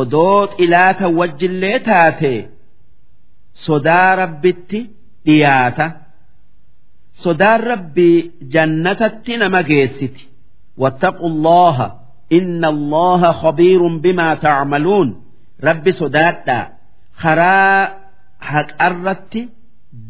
odoo 0.00 0.40
xilaata 0.56 1.06
wajjillee 1.18 1.78
taate 1.88 2.34
sodaa 3.64 4.10
rabbitti 4.22 4.80
dhiyaata 5.26 5.86
sodaan 7.22 7.60
rabbii 7.70 8.16
jannatatti 8.54 9.36
nama 9.42 9.62
geessiti. 9.70 10.22
Wattaqu 10.82 11.26
allaha 11.32 11.86
inna 12.38 12.68
allaha 12.74 13.30
khabiirun 13.42 13.94
bimaa 14.04 14.34
tacmaluun 14.44 15.08
رب 15.63 15.91
سدادا 15.91 16.67
خرا 17.15 17.87
حق 18.41 18.69
أردت 18.81 19.33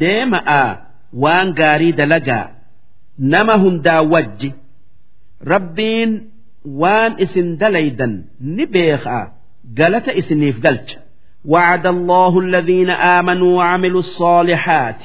deema'a 0.01 0.63
waan 1.23 1.47
gaarii 1.59 1.91
dalagaa 1.99 2.45
nama 3.33 3.53
hundaa 3.63 4.01
wajji 4.13 4.49
rabbiin 5.53 6.11
waan 6.81 7.11
isin 7.25 7.47
dalaydan 7.61 8.13
ni 8.55 8.65
beekaa 8.73 9.25
galata 9.79 10.11
isiniif 10.21 10.57
galcha 10.65 10.99
وعد 11.45 11.85
الله 11.87 12.39
الذين 12.39 12.89
آمنوا 12.89 13.57
وعملوا 13.57 13.99
الصالحات 13.99 14.99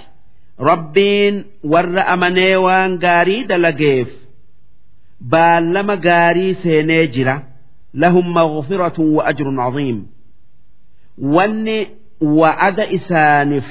ربين 0.61 1.45
ور 1.65 2.01
أمني 2.15 2.57
وان 2.57 2.99
غاري 3.03 3.45
دلقيف 3.45 4.09
بالما 5.21 5.95
غاري 6.07 6.55
سينيجرة 6.55 7.43
لهم 7.95 8.35
مغفرة 8.35 9.01
وأجر 9.01 9.61
عظيم 9.61 10.07
واني 11.19 11.87
وعد 12.21 12.81
إسانف 12.81 13.65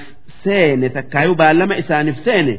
seene 0.43 0.89
takkaayuu 0.95 1.35
baallama 1.41 1.75
isaaniif 1.81 2.17
seene 2.25 2.53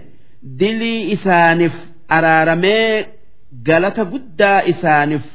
dilii 0.60 1.00
isaaniif 1.14 1.74
araaramee 2.16 3.06
galata 3.68 4.04
guddaa 4.12 4.60
isaaniif 4.72 5.26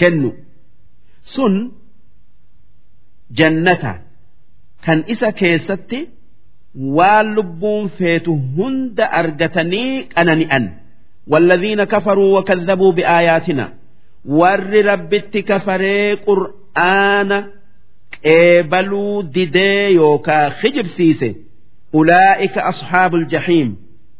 kennu 0.00 0.30
sun 1.34 1.54
jannata 3.38 3.92
kan 4.84 4.98
isa 5.14 5.28
keessatti 5.40 6.00
waan 6.96 7.26
lubbuun 7.36 7.86
feetu 7.98 8.32
hunda 8.56 9.04
argatanii 9.20 9.92
qanani'an 10.14 10.66
والذين 11.32 11.84
كفروا 11.84 12.38
وكذبوا 12.38 12.92
بآياتنا 12.92 13.72
ور 14.24 14.70
ربت 14.92 15.36
كفري 15.50 16.12
قرآن 16.14 17.30
قبلوا 18.26 19.22
ديدي 19.22 19.90
يوكا 19.94 20.48
خجب 20.48 20.86
سيسي 20.86 21.36
أولئك 21.94 22.58
أصحاب 22.58 23.14
الجحيم 23.14 23.76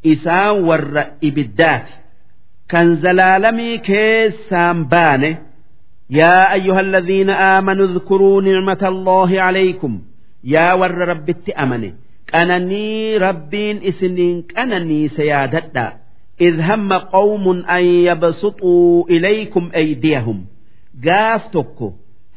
إسان 0.07 0.51
ور 0.65 1.05
إبدات 1.25 1.87
كان 2.69 2.97
زلالمي 2.97 3.79
كيسان 3.79 4.85
بانه 4.85 5.39
يا 6.11 6.53
أيها 6.53 6.81
الذين 6.81 7.31
آمنوا 7.31 7.87
اذكروا 7.87 8.43
نعمة 8.43 8.79
الله 8.83 9.41
عليكم 9.41 10.01
يا 10.45 10.73
ور 10.73 10.91
رب 10.91 11.35
أمني 11.59 11.95
أنني 12.35 13.17
ربين 13.17 13.83
إسنين 13.83 14.45
أنني 14.59 15.09
سيادتا 15.09 15.93
إذ 16.41 16.61
هم 16.61 16.93
قوم 16.93 17.65
أن 17.65 17.85
يبسطوا 17.85 19.09
إليكم 19.11 19.71
أيديهم 19.75 20.45
قافتك 21.07 21.93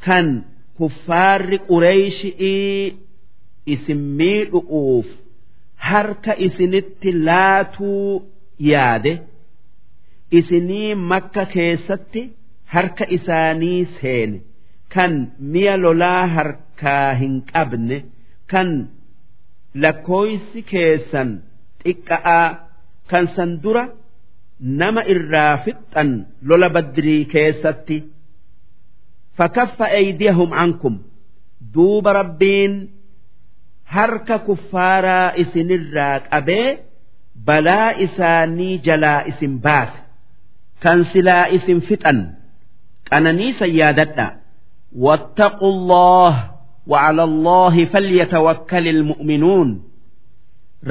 كان 0.05 0.41
kuffaarri 0.79 1.59
qureeyshii 1.68 2.97
isin 3.74 4.01
miidhu'uuf 4.18 5.09
harka 5.89 6.33
isinitti 6.47 7.11
laatuu 7.29 8.12
yaade 8.70 9.12
isinii 10.39 10.95
makka 11.11 11.45
keessatti 11.55 12.22
harka 12.74 13.05
isaanii 13.16 13.81
seene 14.01 14.39
kan 14.95 15.12
mi'a 15.53 15.74
lolaa 15.85 16.22
harkaa 16.37 17.09
hin 17.20 17.35
qabne 17.53 17.99
kan 18.53 18.68
lakkooysi 19.83 20.61
keessan 20.72 21.31
xiqqa'aa 21.85 22.47
kan 23.11 23.24
san 23.37 23.51
dura 23.62 23.85
nama 24.81 25.03
irraa 25.14 25.55
fixxan 25.64 26.11
lola 26.49 26.68
badrii 26.76 27.24
keessatti. 27.35 27.97
fakaffa 29.38 29.86
eydiyahum 29.99 30.51
ankum 30.63 30.95
duuba 31.74 32.13
rabbiin 32.19 32.74
harka 33.95 34.36
kuffaaraa 34.47 35.28
isinirraa 35.43 36.15
qabee 36.32 36.67
balaa 37.47 37.89
isaanii 38.05 38.74
jalaa 38.88 39.19
isin 39.32 39.53
baase 39.65 39.99
kan 40.84 40.99
silaa 41.11 41.45
isin 41.57 41.80
fixan 41.89 42.19
qananiisa 43.09 43.65
yaadadha 43.80 44.28
واتقوا 45.05 45.71
الله 45.76 46.34
وعلى 46.88 47.24
الله 47.24 47.86
فليتوكل 47.86 48.86
المؤمنون 48.88 49.69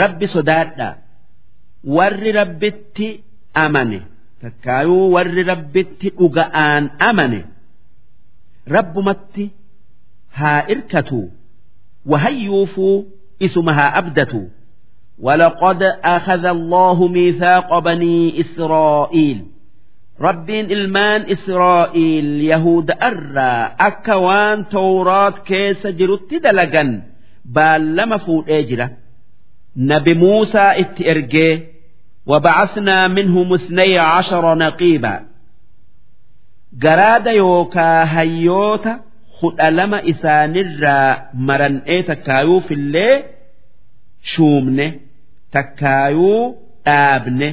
رب 0.02 0.20
صدادا 0.34 0.90
ور 1.84 2.22
ربت 2.40 2.98
أمنه 3.56 4.02
تكايو 4.42 4.94
ور 5.14 5.26
ربت 5.52 6.02
أجآن 6.20 6.82
أمنه 7.10 7.44
رب 8.68 8.98
متي 8.98 9.50
ها 10.34 10.70
إركتوا 10.70 11.26
وهيوفوا 12.06 13.02
اسمها 13.42 13.98
أبدتوا 13.98 14.46
ولقد 15.18 15.82
أخذ 16.04 16.44
الله 16.44 17.08
ميثاق 17.08 17.78
بني 17.78 18.40
إسرائيل 18.40 19.46
ربين 20.20 20.70
إلمان 20.70 21.30
إسرائيل 21.30 22.24
يهود 22.24 22.90
أرى 22.90 23.74
أكوان 23.80 24.68
توراة 24.68 25.30
كيس 25.30 25.86
جرت 25.86 26.34
دلقا 26.34 27.02
بالما 27.44 28.16
فوت 28.16 28.50
أجرة 28.50 28.90
نبي 29.76 30.14
موسى 30.14 30.58
اتئرجي 30.58 31.62
وبعثنا 32.26 33.08
منهم 33.08 33.54
اثني 33.54 33.98
عشر 33.98 34.54
نقيبا 34.54 35.20
garaada 36.83 37.31
yookaa 37.41 38.05
hayyoota 38.15 38.93
hudha 39.41 39.67
lama 39.77 39.99
isaanirraa 40.11 41.09
maran'ee 41.49 41.99
takkaayuuf 42.09 42.67
illee 42.77 43.13
shuumne 44.33 44.85
takkaayuu 45.57 46.41
dhaabne 46.85 47.49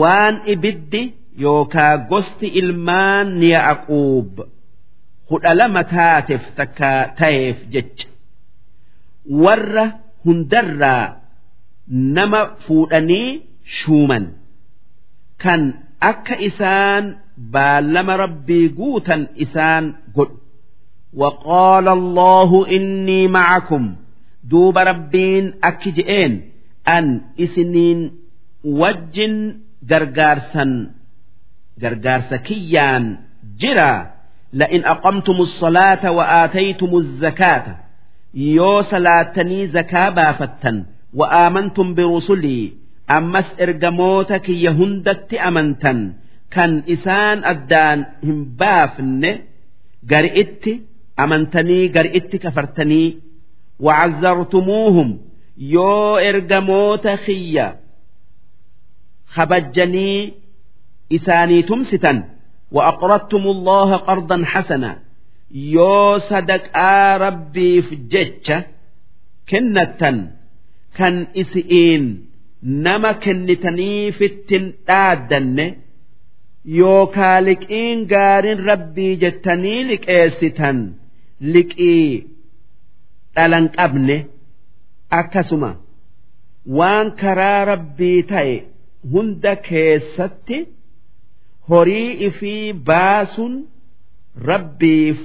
waan 0.00 0.34
ibiddi 0.54 1.02
yookaa 1.46 1.92
gosti 2.10 2.46
ilmaan 2.60 3.26
ni 3.40 3.48
ya'aquub 3.56 4.32
hudha 5.30 5.52
lama 5.60 5.82
taateef 5.94 6.44
takka 6.58 6.90
ta'eef 7.20 7.58
jecha. 7.74 8.06
Warra 9.44 9.84
hundarraa 10.24 11.06
nama 12.16 12.40
fuudhanii 12.66 13.28
shuuman 13.78 14.24
kan 15.42 15.62
akka 16.10 16.34
isaan 16.48 17.04
baallama 17.53 18.13
rabbii 18.23 18.67
guutan 18.79 19.21
isaan 19.45 19.85
godhu 20.15 20.37
وقال 21.21 21.87
الله 21.87 22.51
إني 22.75 23.27
معكم 23.27 23.83
دوب 24.43 24.77
ربين 24.77 25.53
أكجئين 25.63 26.31
أن 26.87 27.21
إسنين 27.39 27.99
وجن 28.63 29.33
gargaarsan 29.89 30.71
gargaarsa 31.81 32.37
kiyyaan 32.47 33.05
jira 33.61 33.93
لئن 34.53 34.81
أقمتم 34.85 35.37
الصلاة 35.47 36.11
وآتيتم 36.11 36.91
الزكاة 36.97 37.65
yoo 38.35 38.83
salaatanii 38.91 39.65
zakaa 39.75 40.11
baafattan 40.11 40.77
وآمنتم 41.13 41.95
برسلي 41.95 42.59
ammas 43.17 43.47
ergamoota 43.65 44.39
kiyya 44.45 44.71
hundatti 44.79 45.35
amantan 45.39 45.99
kan 46.55 46.71
isaan 46.95 47.39
addaan 47.51 47.99
hin 48.27 48.39
baafne 48.59 49.31
gari 50.11 50.29
itti 50.43 50.73
amantanii 51.23 51.85
gari 51.95 52.09
itti 52.19 52.37
kafartanii 52.45 53.07
وعزرتموهم 53.85 55.09
yoo 55.75 56.17
ergamoota 56.29 57.13
kiyya 57.25 57.67
kabajjanii 59.35 60.33
isaanii 61.17 61.63
tumsitan 61.69 62.17
وأقرضتم 62.71 63.43
الله 63.55 63.89
قرضا 64.07 64.37
حسنا 64.45 64.91
yoo 65.75 66.19
sadaqaa 66.29 67.17
rabbiif 67.25 67.87
jecha 68.13 68.57
kennattan 69.49 70.17
kan 70.97 71.15
isi'iin 71.41 72.03
nama 72.85 73.11
kennitaniifittin 73.23 74.63
dhaaddanne 74.87 75.65
yookaa 76.64 77.40
liqiin 77.48 78.04
gaariin 78.12 78.60
rabbii 78.70 79.16
jettanii 79.22 79.80
liqeessitan 79.90 80.78
liqii 81.54 82.26
dhalan 83.36 83.66
qabne 83.76 84.16
akkasuma 85.20 85.70
waan 86.78 87.08
karaa 87.22 87.64
rabbii 87.72 88.22
ta'e 88.32 88.54
hunda 89.12 89.52
keessatti 89.68 90.58
horii 91.70 92.10
ifii 92.28 92.72
baasuun 92.88 93.54
rabbiif 94.50 95.18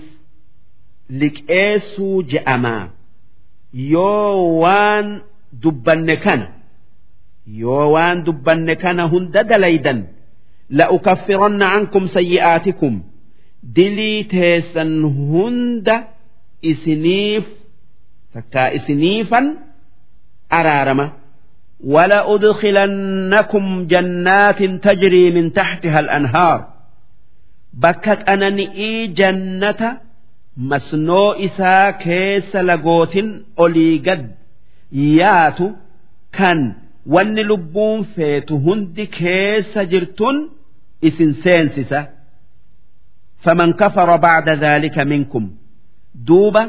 liqeessuu 1.21 2.23
je'amaa 2.33 2.83
yoo 3.93 4.59
waan 4.63 5.07
dubbanne 5.63 6.15
kana 6.25 6.47
yoo 7.61 7.85
waan 7.95 8.17
dubbanne 8.25 8.75
kana 8.83 9.03
hunda 9.13 9.43
dalaydan 9.51 9.99
لأكفرن 10.70 11.62
عنكم 11.62 12.06
سيئاتكم 12.06 13.02
دلي 13.62 14.24
تيسن 14.24 15.04
هند 15.04 15.88
إسنيف 16.64 17.44
فكا 18.34 18.76
إسنيفا 18.76 19.56
أرارما 20.52 21.12
ولأدخلنكم 21.84 23.86
جنات 23.86 24.62
تجري 24.62 25.30
من 25.30 25.52
تحتها 25.52 26.00
الأنهار 26.00 26.68
بكت 27.74 28.28
أنني 28.28 29.06
جنة 29.06 29.98
masnoo 30.56 31.34
isaa 31.46 31.92
keessa 31.92 32.62
lagootin 32.62 33.28
olii 33.56 33.98
gad 34.06 34.22
yaatu 34.92 35.66
kan 36.38 36.60
wanni 37.14 37.42
lubbuun 37.50 38.04
feetu 38.14 38.58
hundi 38.66 39.06
keessa 39.06 39.84
jirtun 39.92 40.36
isin 41.01 41.33
seensisa 41.43 41.99
faman 43.43 43.73
kafara 43.73 44.17
bacda 44.17 44.55
dhaalika 44.55 45.05
minkum. 45.05 45.45
Duuba 46.27 46.63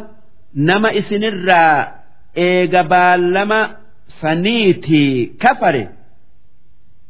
nama 0.55 0.93
isinirraa 0.93 1.93
eega 2.35 2.83
baallama 2.85 3.61
saniitii 4.21 5.27
kafare. 5.43 5.89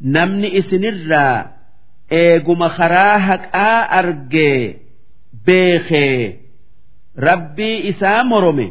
Namni 0.01 0.49
isinirraa 0.61 1.37
eeguma 2.11 2.69
karaa 2.79 3.19
haqaa 3.29 3.81
argee 4.01 4.77
beekee 5.47 6.39
rabbii 7.27 7.77
isaa 7.91 8.25
morome 8.25 8.67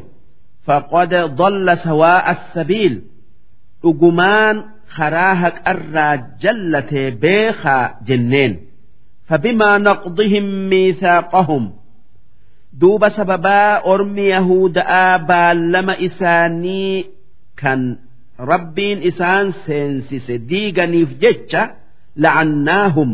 faqad 0.65 1.11
dalla 1.39 1.75
sawaa'a 1.83 2.33
sabiil. 2.53 2.95
Dhugumaan 3.83 4.57
karaa 4.97 5.33
haqarraa 5.43 6.13
jallatee 6.43 7.09
beekaa 7.23 7.83
jenneen 8.07 8.53
fabimaa 9.29 9.77
naqdihim 9.87 10.47
miisaaqahum 10.71 11.65
duuba 12.81 13.07
sababaa 13.17 13.71
ormi 13.93 14.25
yahuda'aa 14.35 15.13
baallama 15.29 15.93
isaanii 16.07 16.95
kan 17.61 17.81
rabbiin 18.51 18.99
isaan 19.09 19.45
seensise 19.65 20.35
diiganiif 20.49 21.09
jecha 21.23 21.63
la'annaahum 22.23 23.11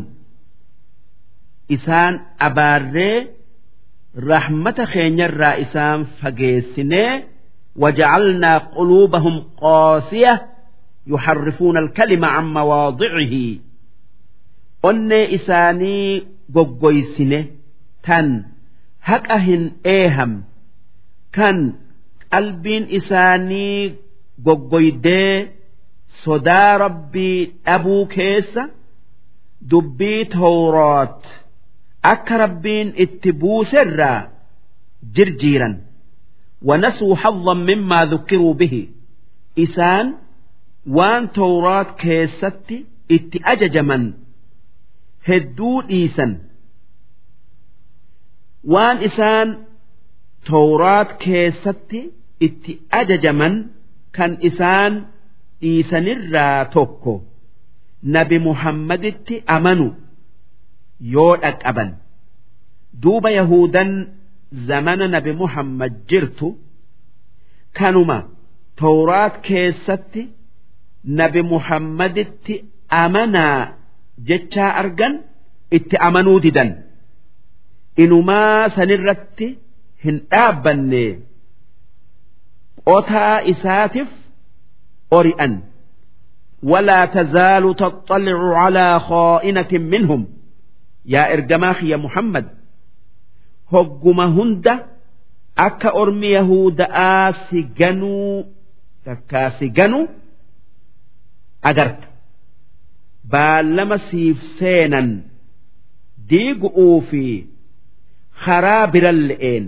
isaan 1.76 2.14
abaarree 2.48 3.18
rahmata 4.32 4.86
keenyarraa 4.94 5.56
isaan 5.66 6.00
fageessinee 6.22 7.12
waja'alnaa 7.84 8.60
quluubahum 8.76 9.36
qoosiya 9.62 10.34
يحرفون 11.07 11.77
الكلمة 11.79 12.27
عن 12.27 12.45
مواضعه 12.53 13.35
onnee 14.89 15.25
isaanii 15.37 16.27
goggoysine 16.57 17.41
tan 18.07 18.27
haqa 19.09 19.39
hin 19.47 19.65
eeham 19.97 20.33
kan 21.37 21.59
qalbiin 22.33 22.85
isaanii 22.99 23.83
goggoydee 24.47 25.35
sodaa 26.25 26.73
rabbii 26.85 27.39
dhabuu 27.67 28.05
keessa 28.15 28.63
dubbii 29.71 30.23
tawraat 30.37 31.23
akka 32.13 32.35
rabbiin 32.45 32.89
itti 33.05 33.31
buuserraa 33.41 34.21
jirjiiran 35.17 35.75
ونسوا 36.69 37.17
حظا 37.17 37.55
مما 37.55 38.01
ذكروا 38.05 38.55
به 38.55 38.89
إسان 39.59 40.15
waan 40.98 41.24
tawraat 41.38 41.90
keessatti 42.04 42.78
itti 43.16 43.38
ajajaman 43.54 44.04
hedduu 45.28 45.82
dhiisan. 45.90 46.32
Waan 48.74 48.98
isaan 49.08 49.50
tawraat 50.50 51.10
keessatti 51.24 52.02
itti 52.46 52.74
ajajaman 53.00 53.54
kan 54.16 54.32
isaan 54.50 54.94
dhiisanirraa 55.62 56.66
tokko 56.76 57.14
nabi 58.16 58.38
muhammaditti 58.48 59.36
amanu 59.56 59.88
yoo 61.14 61.34
dhaqqaban 61.44 61.90
duuba 63.04 63.30
yahudan 63.40 63.92
zamana 64.68 65.06
nabi 65.16 65.32
muhammad 65.42 65.94
jirtu 66.10 66.48
kanuma 67.80 68.18
tawraat 68.82 69.36
keessatti 69.48 70.22
nabi 71.21 71.43
muhammaditti 71.53 72.55
amanaa 73.03 73.59
jechaa 74.29 74.71
argan 74.83 75.15
itti 75.77 75.97
amanuu 76.09 76.41
didan 76.45 76.71
inumaa 78.05 78.69
sanirratti 78.77 79.47
hin 80.05 80.17
dhaabbanne 80.31 81.05
qotaa 82.91 83.37
isaatiif 83.55 84.09
ori'an 85.21 85.55
ولا 86.63 87.05
تزال 87.05 87.77
تطلع 87.77 88.59
على 88.59 89.01
خائنة 89.01 89.73
منهم 89.73 90.29
يا 91.07 91.33
إرجماخ 91.33 91.85
يا 91.85 91.97
محمد 91.97 92.47
هجم 93.73 94.21
هند 94.21 94.67
أكا 95.59 95.89
أرمي 96.03 96.27
يهود 96.27 96.81
آسجنوا 96.81 98.43
تكاسجنوا 99.07 100.07
agarta. 101.70 102.08
Baallama 103.32 103.98
siif 104.10 104.40
seenan 104.60 105.10
diigu'uu 106.30 106.98
fi 107.10 107.24
karaa 108.44 108.86
biran 108.94 109.20
le'een 109.30 109.66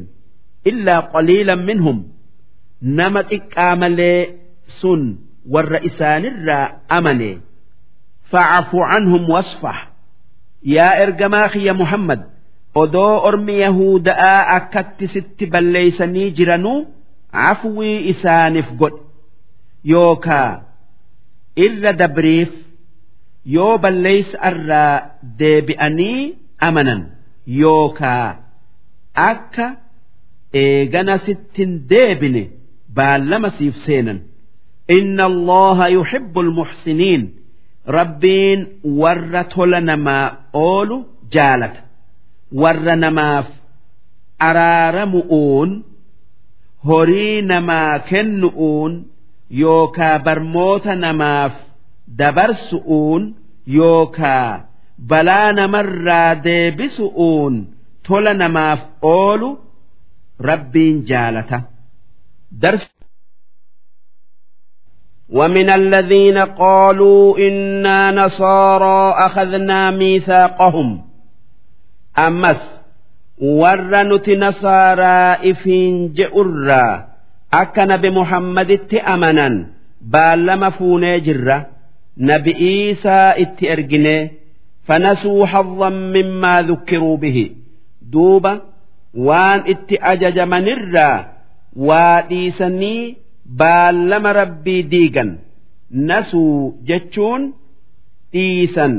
illaa 0.69 1.01
qaliilan 1.13 1.61
minhum. 1.69 1.97
Nama 2.97 3.21
xiqqaa 3.31 3.75
malee 3.81 4.21
sun 4.79 5.01
warra 5.53 5.79
isaanirraa 5.89 6.67
amane. 6.97 7.31
Facafu 8.31 8.77
canhum 8.91 9.23
wasfah. 9.33 9.79
Yaa 10.75 10.93
ergamaa 11.03 11.47
kiyya 11.53 11.73
muhammad 11.81 12.21
odoo 12.81 13.15
ormi 13.29 13.55
yahuda'aa 13.63 14.39
akkatti 14.57 15.05
sitti 15.13 15.45
balleeysanii 15.53 16.29
jiranuu 16.37 16.79
cafwii 17.31 17.97
isaaniif 18.11 18.69
godhe 18.79 19.01
yookaa 19.91 20.49
irra 21.65 21.93
dabriif 22.01 22.51
yoo 23.55 23.77
balleeysa 23.83 24.37
irraa 24.51 24.93
deebi'anii 25.39 26.21
amanan 26.67 27.01
yookaa 27.61 28.27
akka 29.29 29.65
eegana 30.63 31.15
sittin 31.25 31.71
deebine 31.89 32.43
baallama 32.97 33.49
siif 33.57 33.75
seenan. 33.85 34.19
Inna 34.97 35.25
allaha 35.31 35.85
yuhibbu 35.97 36.39
almuxsiniin 36.45 37.23
rabbiin 37.97 38.59
warra 39.01 39.43
tola 39.53 39.79
namaa 39.89 40.27
oolu 40.53 40.97
jaalata. 41.33 41.81
Warra 42.61 42.95
namaaf 43.03 43.47
araaramu'uun 44.47 45.69
horii 46.87 47.41
namaa 47.51 47.99
kennu'uun 48.09 48.93
yookaa 49.50 50.18
barmoota 50.18 50.94
namaaf 50.94 51.52
dabarsu'uun 52.18 53.34
yookaa 53.66 54.66
balaa 55.12 55.52
namarraa 55.52 56.34
deebisu'uun 56.44 57.66
tola 58.08 58.34
namaaf 58.34 58.80
oolu 59.02 59.50
rabbiin 60.40 61.04
jaalata. 61.06 61.62
ومن 65.30 65.70
الذين 65.70 66.38
قالوا 66.38 67.38
إنا 67.38 68.10
نصارى 68.10 69.14
أخذنا 69.26 69.90
ميثاقهم 69.90 71.04
أمس 72.18 72.80
ورنت 73.38 74.28
نصارى 74.30 75.50
إفين 75.50 76.12
جئرا 76.12 77.08
akka 77.61 77.83
nabi 77.91 78.09
muhammaditti 78.17 78.97
amanan 79.13 79.55
baallama 80.13 80.69
fuunee 80.77 81.19
jirra. 81.27 81.57
Nabi 82.29 82.51
iisaa 82.69 83.29
itti 83.43 83.63
erginee 83.73 84.21
fanasuu 84.87 85.45
har'an 85.53 85.95
mimmaa 86.15 86.61
dhukkiruu 86.67 87.17
bihi. 87.23 87.45
Duuba 88.11 88.51
waan 89.27 89.61
itti 89.73 89.95
ajajamanirraa 90.11 91.17
waa 91.87 92.21
dhiisanii 92.29 93.01
baallama 93.59 94.33
rabbii 94.39 94.81
diigan. 94.93 95.31
Nasuu 96.09 96.57
jechuun 96.89 97.43
dhiisan 98.33 98.93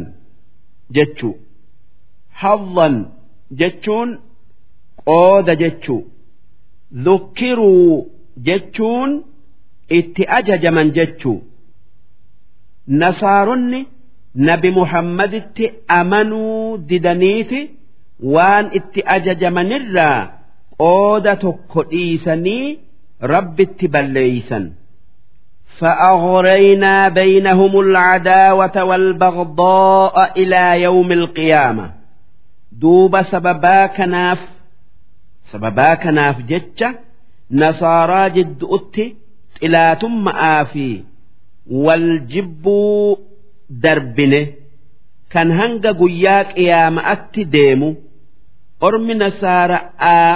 jechuu 0.96 1.34
har'an 2.42 2.94
jechuun 3.61 4.11
qooda 5.09 5.54
jechuu 5.62 6.00
dhukkiruu 7.04 8.07
jechuun 8.47 9.11
itti 9.99 10.24
ajajaman 10.39 10.91
jechuu 10.97 11.39
nasaaronni 13.01 13.82
nabi 14.49 14.69
muhammaditti 14.80 15.65
amanuu 15.99 16.78
didaniiti 16.89 17.61
waan 18.36 18.65
itti 18.80 19.01
ajajamanirraa 19.15 20.19
qooda 20.84 21.34
tokko 21.45 21.80
dhiisanii 21.91 22.65
rabbitti 23.34 23.88
balleeysan 23.95 24.65
فأغرينا 25.82 27.07
بينهم 27.09 27.80
العداوة 27.80 28.84
والبغضاء 28.84 30.15
إلى 30.41 30.82
يوم 30.82 31.11
القيامة 31.11 31.91
دوب 32.72 33.22
سببا 33.22 33.86
كناف 33.88 34.39
سببا 35.51 35.93
كناف 35.93 36.41
جتة 36.41 36.89
nasaaraa 37.51 38.28
jidduutti 38.36 39.05
xilaatummaa 39.59 40.64
fi 40.72 40.86
waljibbuu 41.86 43.18
darbine. 43.82 44.42
Kan 45.32 45.51
hanga 45.59 45.92
guyyaa 46.01 46.44
qiyaama'atti 46.53 47.42
deemu. 47.55 47.88
Ormi 48.80 49.14
nasaara'aa 49.14 50.34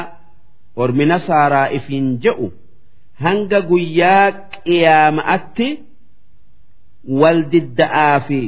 ormi 0.76 1.04
nasaaraa 1.12 1.66
ifiin 1.78 2.08
je'u. 2.24 2.46
Hanga 3.24 3.60
guyyaa 3.70 4.26
qiyaama'atti 4.64 5.68
waldidda'aa 7.20 8.20
fi 8.28 8.40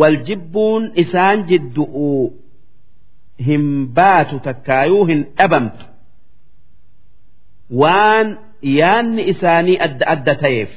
waljibbuun 0.00 0.82
isaan 1.02 1.44
jiddu'u 1.48 2.08
hin 3.46 3.64
baatu 3.98 4.38
takkaayuu 4.46 5.04
hin 5.10 5.20
dhabamtu. 5.38 5.85
waan 7.81 8.27
yaanni 8.77 9.21
isaanii 9.33 9.77
adda 9.87 10.05
adda 10.15 10.35
ta'eef 10.45 10.71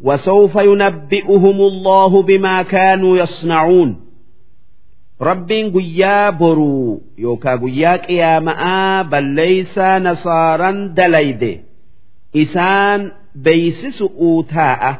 وسوف 0.00 0.56
ينبئهم 0.56 1.56
الله 1.60 2.22
بما 2.22 2.62
كانوا 2.62 3.16
يصنعون 3.18 3.96
rabbiin 5.22 5.70
guyyaa 5.74 6.32
boruu 6.38 7.02
yookaa 7.24 7.56
guyyaa 7.62 7.98
qiyaama'aa 8.06 9.04
balleeysaa 9.12 9.98
nasaaran 10.06 10.78
dalayde 10.96 11.52
isaan 12.42 13.00
beeysisu'uu 13.44 14.38
taa'a 14.54 14.92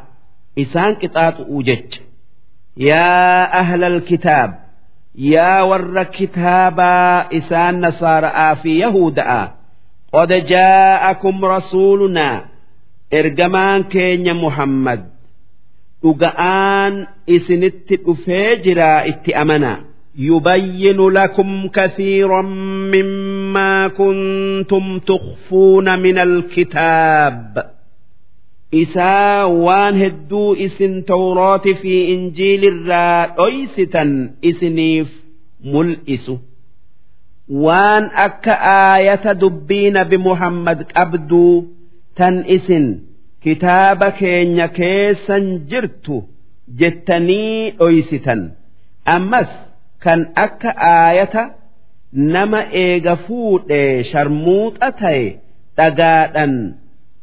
isaan 0.63 0.93
qixaaxu'uu 1.01 1.61
jecha 1.69 2.01
yaa 2.89 3.41
ahlal 3.61 3.99
kitaab 4.09 4.51
yaa 5.33 5.59
warra 5.69 6.05
kitaabaa 6.17 7.17
isaan 7.39 7.75
nasaara'aa 7.85 8.55
fi 8.63 8.71
yahuda'a 8.83 9.41
qad 10.13 10.31
jaa'akum 10.53 11.37
rasuulunaa 11.55 12.37
ergamaan 13.19 13.81
keenya 13.93 14.33
muhammad 14.43 15.01
dhuga'aan 16.03 16.93
isinitti 17.35 17.95
dhufee 18.05 18.55
jiraa 18.65 18.99
itti 19.11 19.31
amanaa 19.43 19.79
يبين 20.17 20.99
لكم 21.09 21.67
كثيرا 21.67 22.41
مما 22.93 23.87
كنتم 23.87 24.99
تخفون 24.99 25.99
من 25.99 26.19
الكتاب 26.19 27.71
إسا 28.73 29.43
وان 29.43 30.01
هدو 30.01 30.53
إسن 30.53 31.05
توراة 31.05 31.57
في 31.81 32.13
إنجيل 32.13 32.65
الرا 32.65 33.45
أيستا 33.45 34.33
إسنيف 34.45 35.09
ملئس 37.49 37.63
وان 37.63 38.03
أك 38.03 38.47
آية 38.97 39.31
دبين 39.33 40.03
بمحمد 40.03 40.85
أبدو 40.97 41.65
تن 42.15 42.43
إسن 42.47 42.99
كتاب 43.45 44.03
كين 44.03 44.65
كيسا 44.65 45.37
جرت 45.69 46.23
جتني 46.77 47.73
أيستا 47.81 48.51
أمس 49.07 49.47
kan 50.03 50.21
akka 50.35 50.71
aayata 50.77 51.43
nama 52.13 52.59
eega 52.83 53.15
fuudhee 53.25 54.03
sharmuuxa 54.11 54.89
ta'e 55.01 55.23
dhagaadhan 55.77 56.53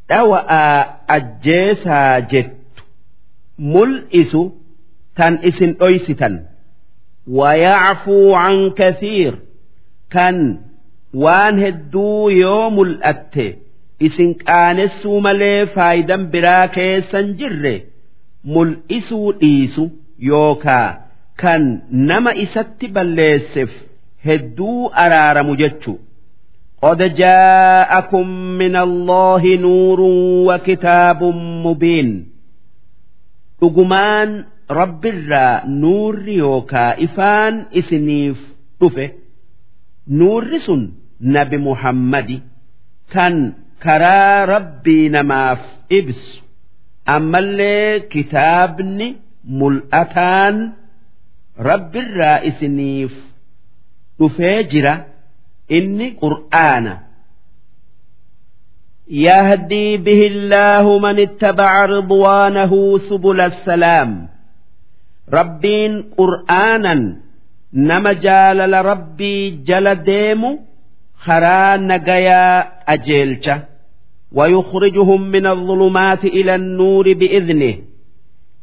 dhawa'aa 0.09 0.77
ajjeesaa 1.15 2.21
jettu 2.31 2.83
mul'isu 3.73 4.41
tan 5.17 5.33
isin 5.49 5.71
dhoysitan 5.79 6.35
wayacfuu 7.39 8.33
can 8.41 8.57
kathiir 8.79 9.33
kan 10.15 10.37
waan 11.23 11.55
hedduu 11.63 12.29
yoo 12.41 12.65
mul'atte 12.77 13.47
isin 14.07 14.31
qaanessuu 14.43 15.17
malee 15.27 15.59
faayidan 15.75 16.23
biraa 16.33 16.67
keessan 16.77 17.27
jirre 17.39 17.73
mul'isuu 18.53 19.27
dhiisu 19.41 19.83
yookaa 20.29 20.87
kan 21.41 21.63
nama 22.09 22.31
isatti 22.45 22.87
balleesseef 22.95 23.71
hedduu 24.29 24.79
araaramu 25.03 25.55
jechu 25.65 25.93
قد 26.85 27.01
جاءكم 27.15 28.27
من 28.61 28.75
الله 28.75 29.43
نور 29.65 29.99
وكتاب 30.49 31.23
مبين 31.65 32.09
dhugumaan 33.61 34.29
rabbirraa 34.79 35.61
nuurri 35.81 36.35
yookaa 36.43 36.91
ifaan 37.05 37.55
isiniif 37.81 38.37
dhufe 38.79 39.05
nuurri 40.19 40.59
sun 40.67 40.81
nabi 41.35 41.57
muhammadi 41.67 42.37
kan 43.13 43.35
karaa 43.83 44.45
rabbii 44.53 45.05
namaaf 45.15 45.61
ibsu 45.99 46.33
ammallee 47.15 47.99
kitaabni 48.13 49.07
mul'ataan 49.59 50.55
rabbirraa 51.69 52.37
isiniif 52.49 53.13
dhufee 54.19 54.57
jira 54.71 54.93
inni 55.77 56.07
qur'aana 56.23 56.93
يهدي 59.27 59.97
به 59.97 60.21
الله 60.31 60.99
من 60.99 61.19
اتبع 61.19 61.85
رضوانه 61.85 62.97
سبل 63.09 63.39
السلام 63.41 64.27
ربين 65.33 66.03
قرآنا 66.17 66.95
نما 67.75 68.13
جال 68.13 68.85
ربي 68.85 69.49
جل 69.49 69.95
ديم 69.95 70.59
خرا 71.15 71.77
نجيا 71.77 72.43
أجيلش 72.93 73.49
ويخرجهم 74.31 75.21
من 75.21 75.45
الظلمات 75.47 76.25
إلى 76.25 76.55
النور 76.55 77.13
بإذنه 77.13 77.75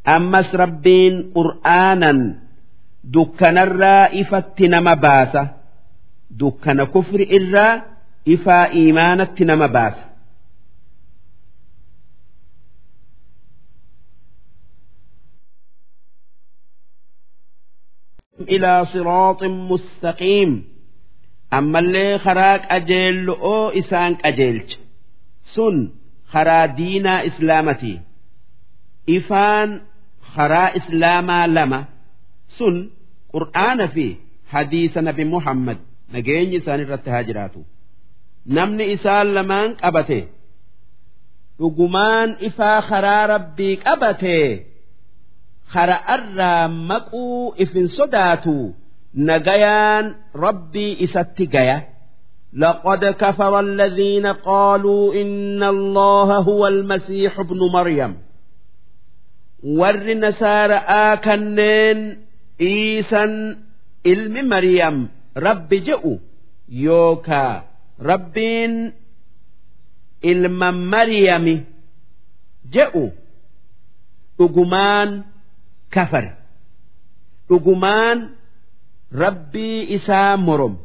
أمس 0.07 0.55
ربين 0.55 1.31
قرآنا 1.35 2.35
دكان 3.03 3.57
الرائفة 3.57 4.53
نما 4.59 4.93
باسة 4.93 5.47
دكان 6.31 6.83
كفر 6.83 7.19
إرا 7.37 7.81
إفا 8.29 8.71
إيمانة 8.71 9.35
نما 9.41 9.67
باسة 9.67 10.03
إلى 18.41 18.85
صراط 18.85 19.43
مستقيم 19.43 20.63
أما 21.53 21.79
اللي 21.79 22.19
خراك 22.19 22.61
أجيل 22.71 23.29
أو 23.29 23.69
إسانك 23.69 24.25
أجيلش 24.25 24.79
سن 25.55 25.89
خرا 26.27 26.65
دينا 26.65 27.27
إسلامتي 27.27 27.99
إفان 29.09 29.81
خرا 30.21 30.77
إسلاما 30.77 31.47
لما 31.47 31.85
سن 32.57 32.89
قرآن 33.33 33.87
في 33.87 34.15
حديث 34.47 34.97
نبي 34.97 35.25
محمد 35.25 35.77
نجيني 36.13 36.59
سان 36.59 36.79
الرتهاجراتو 36.79 37.61
نمني 38.47 38.93
إسان 38.93 39.33
لمان 39.33 39.73
قبته 39.73 40.23
dhugumaan 41.59 42.29
ifaa 42.47 42.81
karaa 42.89 43.27
rabbii 43.27 43.81
qabatee 45.63 45.69
hara'arraa 45.73 46.67
maquu 46.67 47.53
ifin 47.57 47.87
sodaatu 47.87 48.73
nagayaan 49.13 50.05
rabbii 50.33 50.97
isatti 51.05 51.47
gaya. 51.47 51.79
لقد 52.53 53.05
كفر 53.05 53.59
الذين 53.59 54.25
قالوا 54.27 55.13
إن 55.21 55.63
الله 55.63 56.37
هو 56.37 56.67
المسيح 56.67 57.39
ابن 57.39 57.59
مريم 57.73 58.13
warri 59.63 60.15
nasaaraa 60.15 61.17
kanneen 61.21 62.17
iisan 62.59 63.57
ilmi 64.03 64.41
Maryam 64.41 65.09
rabbi 65.35 65.77
je'u 65.85 66.17
yookaa 66.85 67.63
rabbiin 68.01 68.93
ilma 70.31 70.71
Maryami 70.71 71.55
je'u 72.73 73.11
dhugumaan 74.37 75.09
kafare 75.93 76.31
dhugumaan 77.49 78.29
rabbii 79.11 79.81
isaa 79.97 80.37
morom 80.37 80.75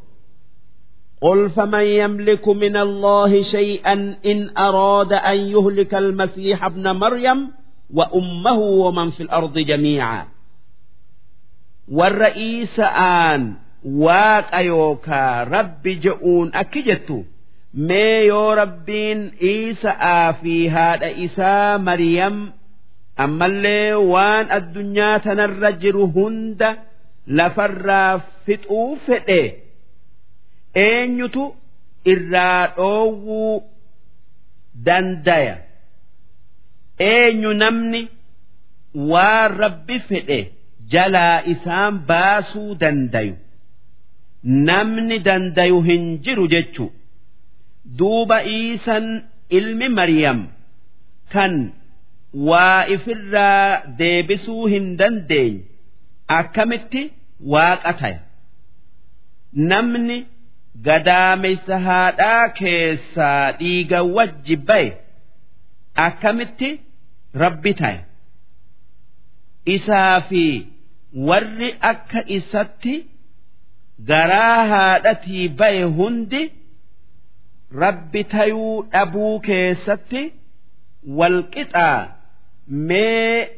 قل 1.24 1.50
فمن 1.50 1.84
يملك 1.84 2.48
من 2.48 2.76
الله 2.76 3.42
شيئا 3.42 4.16
إن 4.26 4.50
أراد 4.58 5.12
أن 5.12 5.36
يهلك 5.36 5.94
المسيح 5.94 6.64
ابن 6.64 6.90
مريم 6.90 7.50
وأمه 7.94 8.58
ومن 8.58 9.10
في 9.10 9.22
الأرض 9.22 9.58
جميعا 9.58 10.26
والرئيس 11.88 12.80
آن 13.30 13.54
واق 13.84 14.54
أيوكا 14.54 15.42
رب 15.44 15.82
جؤون 15.88 16.54
أكجتو 16.54 17.22
mee 17.74 18.26
yoo 18.26 18.54
rabbiin 18.54 19.32
Iisaa 19.42 20.32
fi 20.32 20.68
haadha 20.68 21.10
isaa 21.10 21.78
Maryam 21.78 22.52
ammallee 23.23 23.93
waan 24.13 24.45
addunyaa 24.57 25.15
tanarra 25.25 25.71
jiru 25.81 26.05
hunda 26.15 26.69
lafarraa 27.37 28.11
fixuu 28.45 28.89
fedhe. 29.05 29.41
Eenyutu 30.85 31.43
irraa 32.13 32.61
dhoowwuu 32.77 33.55
dandaya 34.85 35.55
eenyu 37.11 37.51
namni 37.63 38.01
waan 39.11 39.51
rabbi 39.63 39.97
fedhe 40.09 40.39
jalaa 40.93 41.37
isaan 41.53 41.95
baasuu 42.09 42.71
dandayu? 42.81 43.35
Namni 44.69 45.17
dandayu 45.27 45.81
hin 45.89 46.03
jiru 46.25 46.45
jechu. 46.53 46.85
Duuba 47.99 48.37
iisan 48.55 49.05
ilmi 49.57 49.87
maryam 49.97 50.39
kan 51.33 51.53
waa 52.33 52.85
ifirraa 52.95 53.81
deebisuu 54.01 54.65
hin 54.73 54.87
dandeenye 54.97 55.61
akkamitti 56.39 57.01
waaqa 57.53 57.93
taya 58.01 58.19
namni 59.71 60.17
gadaameysa 60.87 61.79
haadhaa 61.87 62.49
keessaa 62.59 63.51
dhiiga 63.61 64.01
wajji 64.17 64.55
baye 64.71 64.91
akkamitti 66.07 66.69
rabbi 67.43 67.73
taya 67.81 68.03
isaa 69.75 70.21
fi 70.29 70.43
warri 71.31 71.69
akka 71.91 72.21
isatti 72.37 72.95
garaa 74.11 74.61
haadhatii 74.73 75.47
baye 75.63 75.83
hundi 75.97 76.43
rabbi 77.83 78.23
tayuu 78.35 78.75
dhabuu 78.93 79.33
keessatti 79.49 80.21
walqixaa 81.19 81.99
mee 82.68 83.48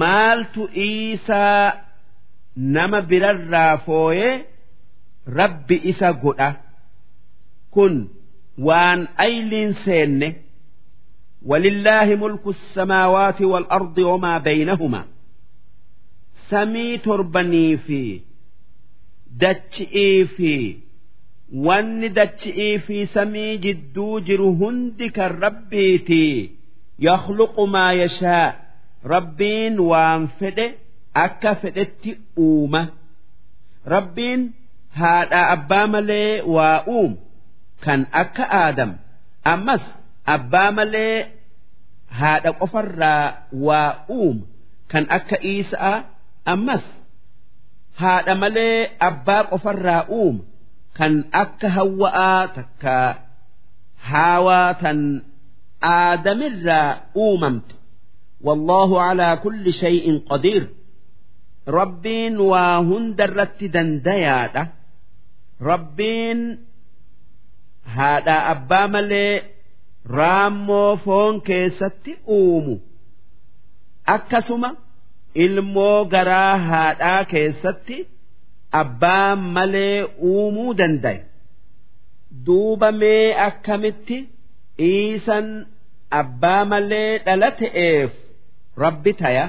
maaltu 0.00 0.62
isaa 0.74 1.72
nama 2.76 3.00
birarraa 3.10 3.76
fooyee 3.86 4.32
rabbi 5.38 5.76
isa 5.90 6.08
godha 6.22 6.50
kun 7.74 7.94
waan 8.66 9.00
ayliin 9.26 9.72
seenne 9.84 10.30
ولله 11.50 12.14
ملك 12.22 12.46
السماوات 12.46 13.42
والأرض 13.42 13.98
وما 13.98 14.38
بينهما 14.38 15.04
سمي 16.50 16.98
تربني 16.98 17.76
في 17.76 18.20
دتشئي 19.40 20.24
في 20.24 20.76
wanni 21.66 22.08
dachi'ii 22.18 22.78
fi 22.86 23.06
samii 23.14 23.58
jidduu 23.64 24.20
jiru 24.26 24.48
hundi 24.60 25.10
kan 25.16 25.32
rabbiiti 25.44 26.24
yakhluqu 27.05 27.63
maa 27.73 27.91
yashaa 28.01 28.47
rabbiin 29.13 29.75
waan 29.91 30.21
fedhe 30.39 30.67
akka 31.25 31.51
fedhetti 31.61 32.11
uuma 32.45 32.81
rabbiin 33.93 34.41
haadha 34.99 35.41
abbaa 35.55 35.87
malee 35.93 36.41
waa 36.55 36.77
uumu 36.95 37.17
kan 37.85 38.01
akka 38.21 38.43
aadam 38.61 38.91
ammas 39.53 39.83
abbaa 40.35 40.71
malee 40.77 41.17
haadha 42.19 42.51
qofarraa 42.61 43.25
waa 43.67 43.89
uumu 44.17 44.43
kan 44.91 45.05
akka 45.17 45.37
iisaa 45.51 45.95
ammas 46.53 46.85
haadha 48.01 48.33
malee 48.43 48.77
abbaa 49.09 49.43
qofarraa 49.51 50.03
uuma 50.19 50.43
kan 50.97 51.13
akka 51.41 51.67
hawwa'aa 51.77 52.41
takka 52.57 52.95
haawaa 54.09 54.73
tan 54.81 54.99
aadamirraa 55.81 56.89
uumamte 57.25 57.75
wallahu 58.47 58.95
calaa 59.03 59.35
kulli 59.43 59.71
shay'in 59.81 60.17
qadiir 60.29 60.63
rabbiin 61.79 62.35
waa 62.51 62.77
hunda 62.89 63.23
irratti 63.29 63.65
dandayaadha 63.75 64.63
rabbiin 65.69 66.39
haadhaa 67.95 68.41
abbaa 68.53 68.87
malee 68.95 69.33
raammoo 70.17 70.91
foon 71.05 71.35
keessatti 71.47 72.11
uumu 72.39 72.75
akkasuma 74.15 74.69
ilmoo 75.45 75.97
garaa 76.13 76.53
haadhaa 76.69 77.21
keessatti 77.33 77.97
abbaa 78.81 79.35
malee 79.55 79.97
uumuu 80.31 80.71
danda'e 80.79 81.19
duuba 82.45 82.89
mee 83.01 83.25
akkamitti 83.47 84.17
iisan 84.88 85.46
abbaa 86.20 86.64
malee 86.72 87.12
dhala 87.26 87.50
ta'eef 87.60 88.10
rabbi 88.84 89.12
taya 89.24 89.46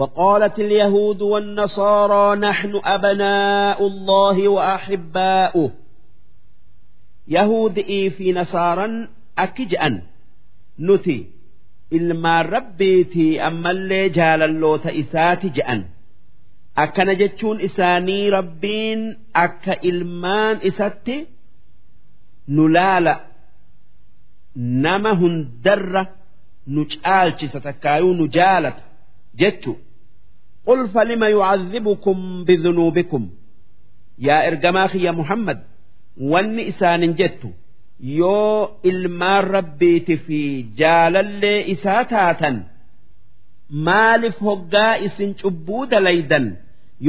وقالت 0.00 0.58
اليهود 0.58 1.22
والنصارى 1.22 2.24
نحن 2.40 2.72
أبناء 2.84 3.78
الله 3.86 4.48
وأحباؤه 4.48 5.70
يهود 7.28 7.80
في 8.16 8.32
نصارى 8.32 9.08
أكجأن 9.38 10.02
نتي 10.80 11.26
ilmaan 11.94 12.46
rabbiitii 12.54 13.38
ammallee 13.48 14.08
jaalalloota 14.16 14.90
isaati 15.02 15.48
je'an 15.56 15.80
akkana 16.84 17.14
jechuun 17.20 17.58
isaanii 17.68 18.30
rabbiin 18.36 19.02
akka 19.44 19.74
ilmaan 19.90 20.56
isatti 20.70 21.16
nu 22.54 22.64
laala 22.76 23.14
nama 24.85 25.11
hundarra 25.21 26.03
nu 26.73 26.81
caalchisa 26.93 27.59
takkaayuu 27.67 28.13
nu 28.19 28.25
jaalata 28.37 28.83
jechu 29.41 29.71
qul 30.67 30.81
falima 30.95 31.27
yucadhibukum 31.35 32.19
bidunuubikum 32.47 33.23
yaa 34.27 34.41
ergamaa 34.49 34.87
kiyya 34.93 35.13
muhammad 35.19 35.59
wanni 36.31 36.63
isaanin 36.71 37.13
jettu 37.21 37.49
yoo 38.19 38.59
ilmaan 38.91 39.43
rabbiiti 39.55 40.15
fi 40.25 40.39
jaalallee 40.81 41.59
isaa 41.73 42.03
taatan 42.13 42.57
maaliif 43.87 44.37
hoggaa 44.47 44.93
isin 45.07 45.31
cubbuu 45.41 45.83
dalaydan 45.91 46.45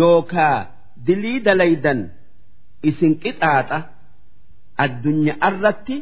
yookaa 0.01 0.59
dilii 1.07 1.38
dalaydan 1.48 2.01
isin 2.90 3.12
qixaaxa 3.22 3.78
addunyaa 4.84 5.38
irratti 5.51 5.96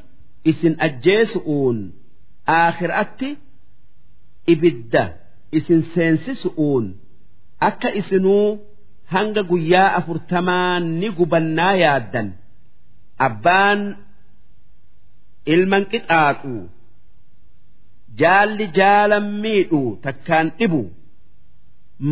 isin 0.50 0.74
ajjeesu'uun 0.86 1.78
aakhiraatti 2.58 3.28
ibidda 4.52 5.04
isin 5.58 5.82
seensisu'uun 5.94 6.86
akka 7.68 7.88
isinuu 8.00 8.48
hanga 9.14 9.42
guyyaa 9.50 9.90
afurtamaa 9.98 10.80
ni 10.80 11.08
gubannaa 11.18 11.74
yaaddan. 11.82 12.28
Abbaan 13.26 13.80
ilman 15.54 15.84
qixaaxu 15.92 16.54
jaalli 18.20 18.66
jaalan 18.78 19.26
miidhu 19.42 19.82
takkaan 20.04 20.46
dhibu. 20.58 20.82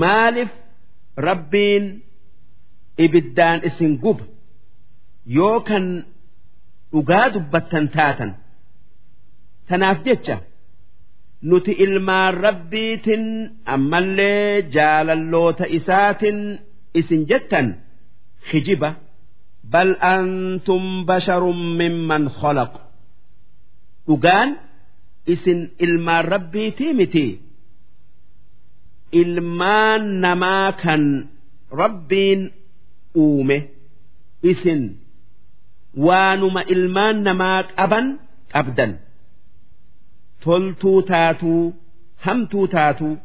Maaliif 0.01 0.51
rabbiin 1.29 1.85
ibiddaan 3.05 3.59
isin 3.69 3.93
guba 4.03 4.25
yoo 5.37 5.61
kan 5.69 5.85
dhugaa 6.97 7.27
dubbattan 7.35 7.87
taatan. 7.95 8.31
Tanaaf 9.69 9.99
jecha 10.07 10.37
nuti 11.49 11.73
ilmaan 11.85 12.35
rabbiitin 12.47 13.25
ammallee 13.75 14.63
jaalalloota 14.75 15.65
isaatin 15.79 16.39
isin 17.01 17.23
jettan 17.31 17.67
hijiba 18.53 18.91
bal 19.73 19.91
antum 20.15 20.85
basharun 21.09 21.61
mimman 21.79 22.25
khalaq. 22.39 22.73
Dhugaan 24.07 24.51
isin 25.35 25.61
ilmaan 25.85 26.25
rabbiitii 26.33 26.93
miti. 27.01 27.27
Ilmaan 29.23 30.03
namaa 30.25 30.73
kan 30.83 31.03
rabbiin 31.81 32.41
uume 33.25 33.59
isin 34.51 34.83
waanuma 36.08 36.62
ilmaan 36.74 37.24
namaa 37.28 37.64
qaban 37.64 38.08
qabdan 38.54 38.92
toltuu 40.44 41.02
taatuu 41.02 41.74
hamtuu 42.26 42.68
taatuu 42.78 43.18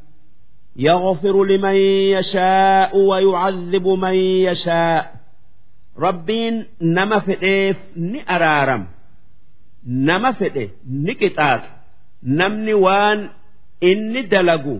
يغفر 0.79 1.45
لمن 1.45 1.77
يشاء 2.16 2.99
ويعذب 2.99 3.89
من 3.89 4.14
يشاء 4.49 5.14
ربين 5.99 6.64
نما 6.81 7.18
فديف 7.18 7.77
ني 7.97 8.20
أرارم 8.31 8.87
نما 9.87 10.33
فدي 10.33 10.70
ني 10.91 11.12
قطاط 11.12 11.61
نمني 12.22 12.74
وان 12.74 13.29
إني 13.83 14.22
دلقو 14.22 14.79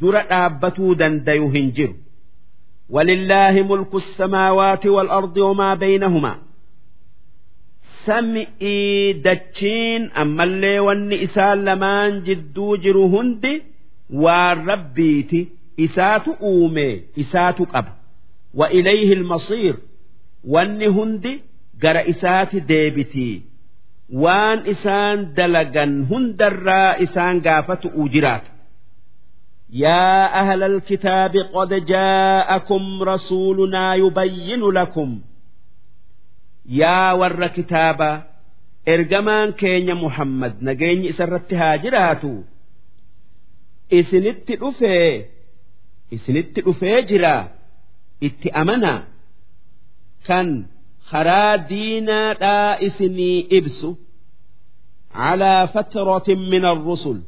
در 0.00 0.24
آبتو 0.30 0.92
دنديو 0.92 1.48
هنجر 1.48 1.94
ولله 2.90 3.62
ملك 3.62 3.94
السماوات 3.94 4.86
والأرض 4.86 5.36
وما 5.36 5.74
بينهما 5.74 6.36
sam'ii 8.06 9.14
dachiin 9.26 10.02
ammallee 10.22 10.78
wanni 10.88 11.16
isaan 11.26 11.58
lamaan 11.68 12.12
jidduu 12.26 12.76
jiru 12.84 13.04
hundi 13.14 13.52
waan 14.24 14.58
rabbiiti 14.70 15.40
isaatu 15.86 16.30
uume 16.50 16.88
isaatu 17.22 17.62
qaba 17.72 17.92
wa 18.60 18.66
ilayhi 18.78 19.12
ilmasiir 19.18 19.74
wanni 20.54 20.86
hundi 20.96 21.32
gara 21.82 22.02
isaati 22.12 22.58
deebitii 22.70 23.34
waan 24.24 24.58
isaan 24.74 25.18
dalagan 25.36 25.92
hundarraa 26.10 26.90
isaan 27.06 27.36
gaafatu 27.46 27.88
jiraata 28.16 28.50
يا 29.74 30.40
أهل 30.40 30.62
الكتاب 30.62 31.36
قد 31.54 31.74
جاءكم 31.86 33.02
رسولنا 33.02 33.94
يبين 33.94 34.60
لكم 34.78 35.20
yaa 36.81 37.11
warra 37.21 37.49
kitaabaa 37.57 38.15
ergamaan 38.93 39.49
keenya 39.61 39.95
muhammad 40.03 40.53
nageenyi 40.67 41.07
isarratti 41.13 41.55
haa 41.61 41.77
jiraatu. 41.83 42.31
Isinitti 43.99 44.53
dhufee 44.61 45.11
isinitti 46.15 46.59
dhufee 46.65 46.97
jira 47.09 47.35
itti 48.27 48.49
amanaa 48.61 48.99
kan 50.27 50.47
karaa 51.11 51.53
diinaadhaa 51.69 52.71
isinii 52.87 53.39
ibsu 53.59 53.89
calaa 55.17 55.63
fatratin 55.73 56.41
min 56.53 56.63
arrusul 56.73 57.19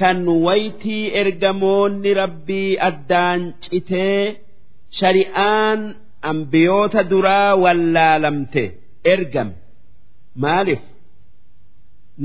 kan 0.00 0.18
waytii 0.46 1.04
ergamoonni 1.22 2.10
rabbii 2.22 2.70
addaan 2.88 3.40
citee 3.64 4.22
shari'aan 5.00 5.80
ambiyoota 6.30 7.00
duraa 7.10 7.54
wallaalamte. 7.64 8.64
Ergame 9.12 9.54
maaliif 10.42 10.82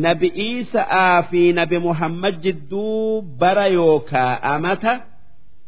nabi 0.06 0.28
Iisa'aa 0.48 1.24
fi 1.30 1.42
nabi 1.60 1.78
Muhammad 1.88 2.36
jidduu 2.44 3.22
bara 3.40 3.66
yookaa 3.78 4.32
amata 4.54 4.94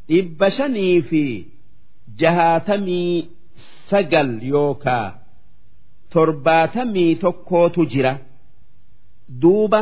dhibba 0.09 0.47
shanii 0.57 1.01
fi 1.09 1.21
jahaatamii 2.21 3.15
sagal 3.89 4.29
yookaa 4.53 5.07
torbaatamii 6.13 7.15
tokkootu 7.23 7.81
jira. 7.93 8.13
Duuba 9.41 9.81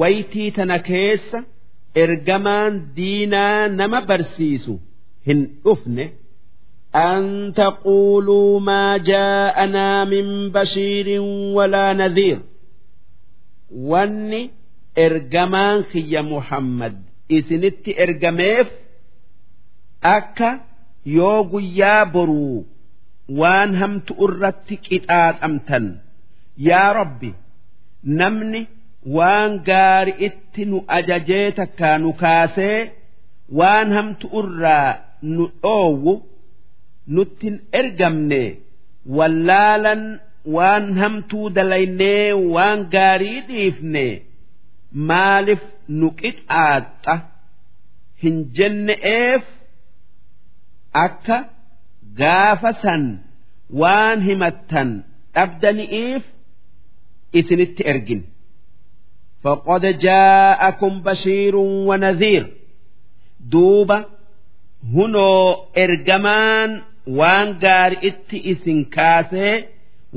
waytii 0.00 0.50
tana 0.56 0.78
keessa 0.88 1.38
ergamaan 2.02 2.74
diinaa 2.96 3.68
nama 3.78 4.00
barsiisu 4.08 4.74
hin 5.26 5.40
dhufne. 5.64 6.04
أن 6.95 7.53
تقولوا 7.55 8.59
ما 8.59 8.97
جاءنا 8.97 10.05
من 10.05 10.51
بشير 10.51 11.21
ولا 11.55 11.93
نذير 11.93 12.39
واني 13.75 14.51
إرجمان 14.97 15.83
خي 15.83 16.21
محمد 16.21 17.01
إسنت 17.31 17.89
إرجميف 17.99 18.67
أكا 20.03 20.59
يوغو 21.05 21.59
يابرو 21.59 22.65
وان 23.29 23.75
هم 23.83 23.99
تؤرت 23.99 24.73
كتات 24.73 25.43
أمتن 25.43 25.97
يا 26.57 26.91
ربي 26.91 27.33
نمني 28.03 28.67
وان 29.05 29.59
قار 29.59 30.13
اتنو 30.19 30.85
أججيتك 30.89 31.69
كانوا 31.75 32.11
كاسي 32.11 32.89
وان 33.51 33.97
هم 33.97 34.13
تؤرى 34.13 34.99
نؤوو 35.23 36.21
nuttin 37.15 37.55
ergamne 37.79 38.43
wallaalan 39.17 40.03
waan 40.55 40.85
hamtuu 41.01 41.47
dalaynee 41.55 42.33
waan 42.55 42.79
gaarii 42.95 43.39
dhiifne 43.49 44.05
maaliif 45.09 45.63
nu 45.99 46.07
qixaaxa 46.21 47.15
hin 48.23 48.35
jenne'eef 48.57 49.43
akka 51.05 51.37
gaafa 52.21 52.71
san 52.83 53.03
waan 53.81 54.17
himattan 54.27 54.89
dhabdani'iif 55.35 56.23
isinitti 57.39 57.83
ergin 57.93 58.23
فقد 59.45 59.85
جاءكم 59.85 61.01
بشير 61.01 61.55
ونذير 61.55 62.43
دوبة 63.39 64.05
هنو 64.93 65.53
إرجمان 65.77 66.81
waan 67.19 67.47
gaari'itti 67.63 68.37
isin 68.51 68.79
kaasee 68.95 69.55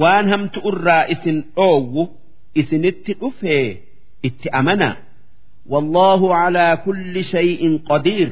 waan 0.03 0.25
hamtu 0.33 0.59
irraa 0.71 1.05
isin 1.15 1.37
dhoowwu 1.57 2.03
isinitti 2.61 3.13
dhufee 3.21 3.69
itti 4.29 4.49
amana 4.61 4.91
والله 5.69 6.35
على 6.35 6.79
كل 6.87 7.25
شيء 7.25 7.63
قدير 7.91 8.29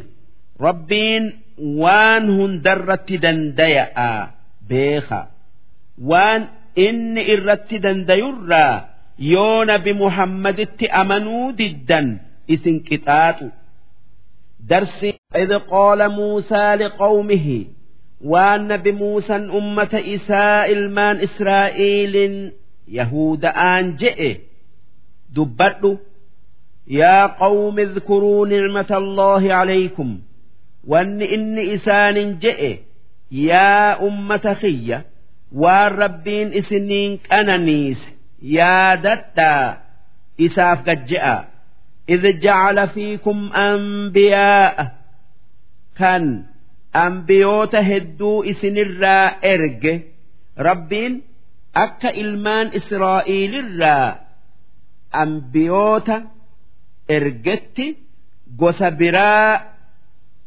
ربين 0.60 1.22
وان 1.58 2.24
هندرت 2.40 3.12
دنديا 3.12 4.30
بيخا 4.68 5.28
وان 6.02 6.48
إن 6.78 7.18
إرت 7.18 7.74
دنديرا 7.74 8.88
يون 9.18 9.76
بمحمد 9.76 10.60
اتأمنوا 10.60 11.50
ضدا 11.50 12.18
إسن 12.50 12.78
كتات 12.88 13.38
درس 14.60 15.06
إذ 15.36 15.50
قال 15.70 16.08
موسى 16.08 16.74
لقومه 16.74 17.64
waan 18.23 18.67
nabi 18.69 18.91
Muusaan 18.91 19.49
ummata 19.49 19.99
isaa 19.99 20.65
ilmaan 20.73 21.17
Israa'eeliin 21.27 22.35
Yahuda'aan 22.97 23.85
je'e 24.01 24.31
dubbadhu 25.35 25.91
yaa 26.99 27.27
qawmi 27.39 27.85
dhkuruu 27.95 28.45
nicmata 28.45 28.95
Allaahi 29.01 29.51
alaykum. 29.51 30.11
Wanni 30.91 31.25
inni 31.35 31.63
isaanin 31.75 32.37
je'e 32.43 32.71
yaa 33.31 33.97
ummata 34.07 34.55
kiyya 34.61 34.99
waan 35.61 35.91
rabbiin 36.01 36.49
isiniin 36.59 37.11
qananiise 37.29 38.07
yaadadhaa 38.57 39.77
isaaf 40.45 40.79
gajje'a 40.87 41.35
idh 42.13 42.25
jacala 42.43 42.87
fiikum 42.93 43.39
anbiyaa'a. 43.65 44.85
Kan 45.99 46.23
ambiyoota 46.93 47.81
hedduu 47.81 48.43
isinirraa 48.43 49.33
erge 49.41 49.93
rabbiin 50.57 51.23
akka 51.73 52.09
ilmaan 52.09 52.67
israa'iilirraa 52.79 54.15
ambiyoota 55.11 56.21
ergetti 57.09 57.87
gosa 58.57 58.91
biraa 58.91 59.61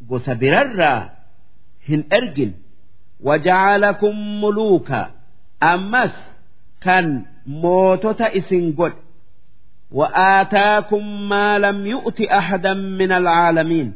gosa 0.08 0.34
birarraa 0.40 1.10
hin 1.88 2.06
ergin. 2.10 2.52
Waja'alakum 3.24 4.16
muluuka. 4.40 5.10
Ammas 5.60 6.12
kan 6.84 7.26
mootota 7.46 8.28
isin 8.32 8.74
godhe. 8.78 9.00
Wa'aataakum 9.98 11.04
maa 11.30 11.58
lam 11.64 11.86
yu'ti 11.86 12.24
ahadan 12.38 12.80
min 12.98 13.12
alcaalamiin 13.12 13.94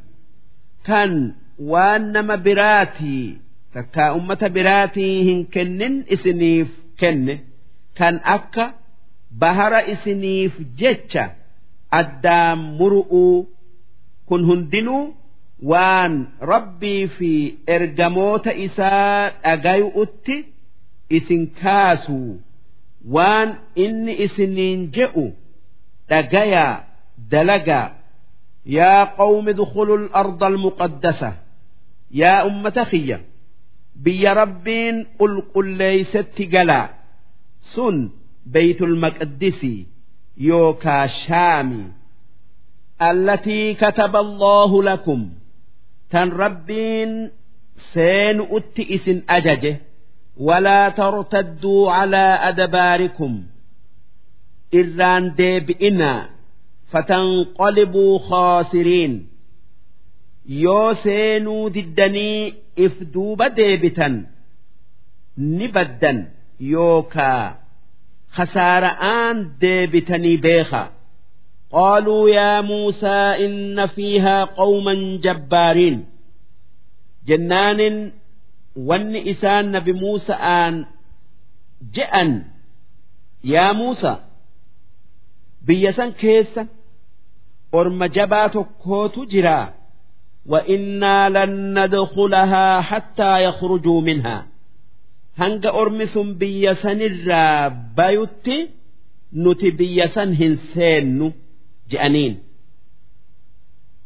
kan 0.86 1.34
waan 1.58 2.12
nama 2.12 2.36
biraatii 2.46 3.38
takkaa 3.74 4.12
ummata 4.18 4.48
biraatii 4.56 5.14
hin 5.28 5.40
kennin 5.54 5.94
isiniif 6.16 6.68
kenne 7.00 7.34
kan 7.98 8.20
akka 8.36 8.66
bahara 9.40 9.80
isiniif 9.94 10.54
jecha 10.82 11.24
addaan 12.00 12.58
muru'uu 12.78 13.46
kun 14.28 14.42
hundinuu 14.50 15.04
waan 15.70 16.14
rabbii 16.52 17.06
fi 17.16 17.30
ergamoota 17.76 18.52
isaa 18.66 19.30
dhagayu'utti 19.44 20.36
isin 21.18 21.42
kaasuu 21.62 22.32
waan 23.14 23.48
inni 23.84 24.14
isiniin 24.26 24.80
je'u 24.96 25.26
dhagayaa 26.10 26.74
dalagaa 27.32 27.86
yaa 28.76 29.02
qawmi 29.18 29.52
dkhuluu 29.60 29.96
al-arda 30.02 30.46
al-muqaddasa 30.52 31.30
yaa 32.20 32.44
ummata 32.50 32.84
kiyya 32.90 33.18
biyya 34.04 34.34
rabbiin 34.40 34.96
qulqulleeysetti 35.18 36.44
galaa 36.54 36.88
sun 37.74 37.96
beeytul 38.52 38.96
maqdisii 39.04 39.80
yookaa 40.48 41.06
shaami. 41.08 41.82
Allatii 43.08 43.74
kataba 43.74 44.18
allaahu 44.18 44.82
lakum. 44.88 45.20
Tan 46.10 46.28
rabbiin 46.42 47.12
seenu'utti 47.92 48.82
isin 48.96 49.18
ajaje. 49.36 49.72
Walaa 50.46 50.90
tartadduu 50.98 51.86
calaa 51.94 52.34
adabaarikum. 52.48 53.34
Irraan 54.80 55.24
deebi'inaa. 55.38 56.22
Fatanqalibuu 56.92 58.14
khaasiriin 58.28 59.14
yoo 60.63 60.93
seenuu 61.03 61.69
diddanii 61.75 62.53
if 62.85 62.93
duuba 63.13 63.49
deebitan 63.57 64.15
ni 65.37 65.67
baddan 65.75 66.19
yookaa 66.73 67.45
khasaara'aan 68.35 69.37
deebitanii 69.61 70.37
beeka 70.47 70.83
قالوا 71.73 72.29
يا 72.29 72.61
موسى 72.61 73.45
إن 73.45 73.85
فيها 73.87 74.43
قوما 74.43 74.93
جبارين 75.23 76.05
جنان 77.27 78.11
ون 78.75 79.15
إسان 79.15 79.71
نبي 79.71 79.93
موسى 79.93 80.33
آن 80.33 80.85
جأن 81.93 82.43
يا 83.43 83.71
موسى 83.71 84.17
بيسان 85.61 86.11
كيسا 86.11 86.67
أرم 87.73 88.05
جبات 88.05 88.57
كوت 88.57 89.19
جرا 89.19 89.73
وإنا 90.47 91.29
لن 91.29 91.79
ندخلها 91.79 92.81
حتى 92.81 93.43
يخرجوا 93.43 94.01
منها 94.01 94.45
هنگ 95.37 95.65
أرمسم 95.65 96.33
بيسان 96.33 97.01
الرابيت 97.01 98.47
نتي 99.33 99.69
بيسان 99.71 100.29
هنسين 100.33 101.33
je'aniin 101.91 102.33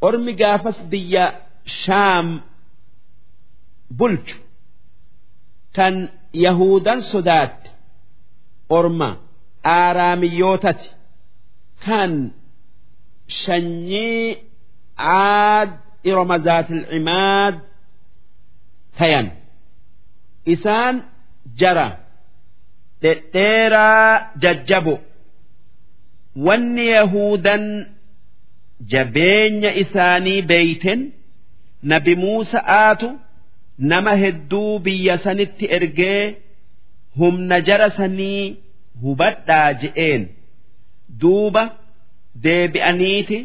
ormi 0.08 0.34
gaafas 0.42 0.78
biyya 0.92 1.26
shaam 1.84 2.28
bulchu 4.00 4.38
kan 5.76 5.96
yahudan 6.46 7.00
sodaatte 7.12 7.70
orma 8.78 9.10
aaraamiyyootati 9.78 10.88
kan 11.86 12.12
shanyii 13.42 14.26
caad 15.06 15.72
iroma 16.11 16.37
zaatil 16.47 16.83
cimaad 16.91 17.55
tayan 18.99 19.27
isaan 20.55 20.97
jara 21.61 21.89
dhedheeraa 23.03 24.11
jajjabo 24.43 24.95
wanni 26.47 26.87
yahudan 26.97 27.65
jabeenya 28.93 29.71
isaanii 29.83 30.43
beeyten 30.51 31.01
nabi 31.93 32.15
muusa'aatu 32.25 33.09
nama 33.93 34.13
hedduu 34.23 34.79
biyya 34.85 35.17
sanitti 35.25 35.65
ergee 35.77 36.23
humna 37.19 37.57
jara 37.69 37.89
sanii 37.99 38.45
hubadhaa 39.03 39.71
je'een 39.83 40.23
duuba 41.23 41.63
deebi'aniiti 42.45 43.39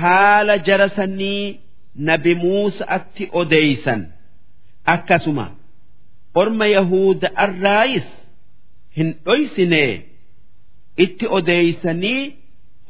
haala 0.00 0.54
jara 0.66 0.88
sanii 0.98 1.44
nabi 2.08 2.32
muusa'atti 2.42 3.24
odeeysan 3.40 4.00
akkasuma 4.94 5.46
orma 6.40 6.66
yahuda 6.76 7.28
arraayis 7.44 8.08
hin 8.96 9.08
dhoysinee 9.26 9.92
itti 11.04 11.26
odeeysanii 11.38 12.20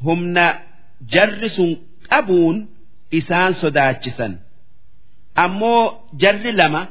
humna 0.06 0.46
jarri 1.12 1.48
sun 1.56 1.70
qabuun 2.08 2.56
isaan 3.18 3.52
sodaachisan. 3.62 4.32
Ammoo 5.44 5.82
jarri 6.22 6.52
lama 6.60 6.82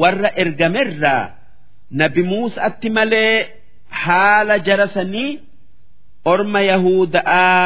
warra 0.00 0.30
ergamerraa 0.42 1.24
nabi 2.00 2.22
muusa'atti 2.30 2.88
malee 2.96 3.34
haala 4.04 4.54
jara 4.66 4.86
sanii 4.96 5.30
orma 6.32 6.60
yahuda'aa 6.70 7.64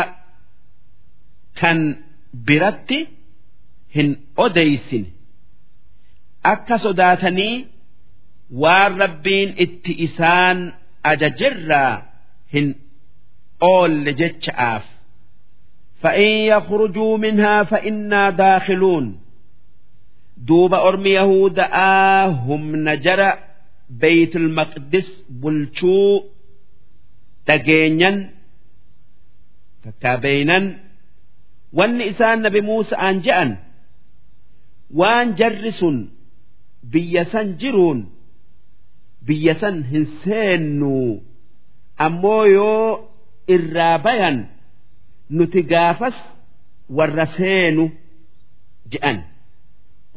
kan 1.62 1.80
biratti 2.48 3.00
hin 3.96 4.10
odeeysine 4.46 5.10
akka 6.54 6.78
sodaatanii 6.78 7.56
waan 8.64 8.98
rabbiin 9.04 9.50
itti 9.66 9.92
isaan 10.08 10.74
ajajerraa 11.04 11.96
hin 12.54 12.68
oolle 13.72 14.14
jecha'aaf 14.22 14.86
فإن 16.02 16.28
يخرجوا 16.28 17.18
منها 17.18 17.64
فإنا 17.64 18.30
داخلون 18.30 19.20
دوب 20.38 20.74
أرمي 20.74 21.10
يهود 21.10 21.60
هم 21.60 22.76
نجر 22.76 23.34
بيت 23.90 24.36
المقدس 24.36 25.24
بلشو 25.30 26.24
تجينيا 31.74 32.12
تتابينا 32.12 32.38
والنسان 32.38 32.42
نبي 32.42 32.62
موسى 32.62 32.96
أنجأن 32.96 33.58
وان 34.94 35.36
جرس 35.36 35.86
بيسن 36.84 37.58
جرون 37.58 38.10
بيسن 39.22 39.84
هنسينو 39.84 41.22
ammoo 42.06 42.46
yoo 42.46 43.10
irraa 43.56 43.98
bayan 44.06 44.38
nuti 45.30 45.62
gaafas 45.72 46.14
warra 46.90 47.26
seenu 47.38 47.92
je'an 48.92 49.24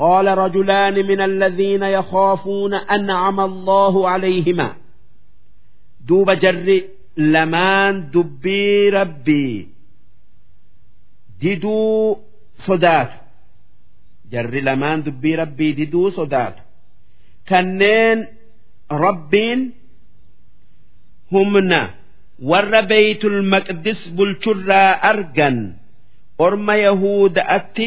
قال 0.00 0.26
رجلان 0.38 0.94
من 1.06 1.20
الذين 1.20 1.82
يخافون 1.82 2.74
أنعم 2.74 3.40
الله 3.40 4.08
عليهما 4.08 4.76
دوب 6.00 6.30
جر 6.30 6.82
لمان 7.16 8.10
دبي 8.10 8.88
ربي 8.90 9.68
diduu 11.45 12.17
sodaatu 12.67 13.17
jarri 14.33 14.61
lamaan 14.67 14.99
dubbii 15.05 15.35
rabbii 15.43 15.73
diduu 15.79 16.07
sodaatu 16.19 16.61
kanneen 17.49 18.19
rabbiin 19.05 19.61
humna 21.33 21.81
warra 22.49 22.81
beeytul 22.91 23.37
maqdis 23.53 24.01
bulchurraa 24.17 24.91
argan 25.11 25.57
orma 26.45 26.75
yahuuda'atti 26.87 27.85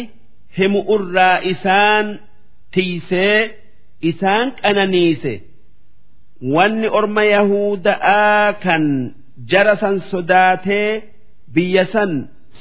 himu 0.59 0.80
irraa 0.97 1.36
isaan 1.52 2.06
tiisee 2.74 3.39
isaan 4.10 4.47
qananiise 4.62 5.35
wanni 6.55 6.89
orma 6.98 7.22
yahuuda'aa 7.36 8.47
kan 8.64 8.85
jara 9.51 9.74
san 9.82 9.97
sodaatee 10.10 10.90
biyya 11.55 11.85
san 11.94 12.12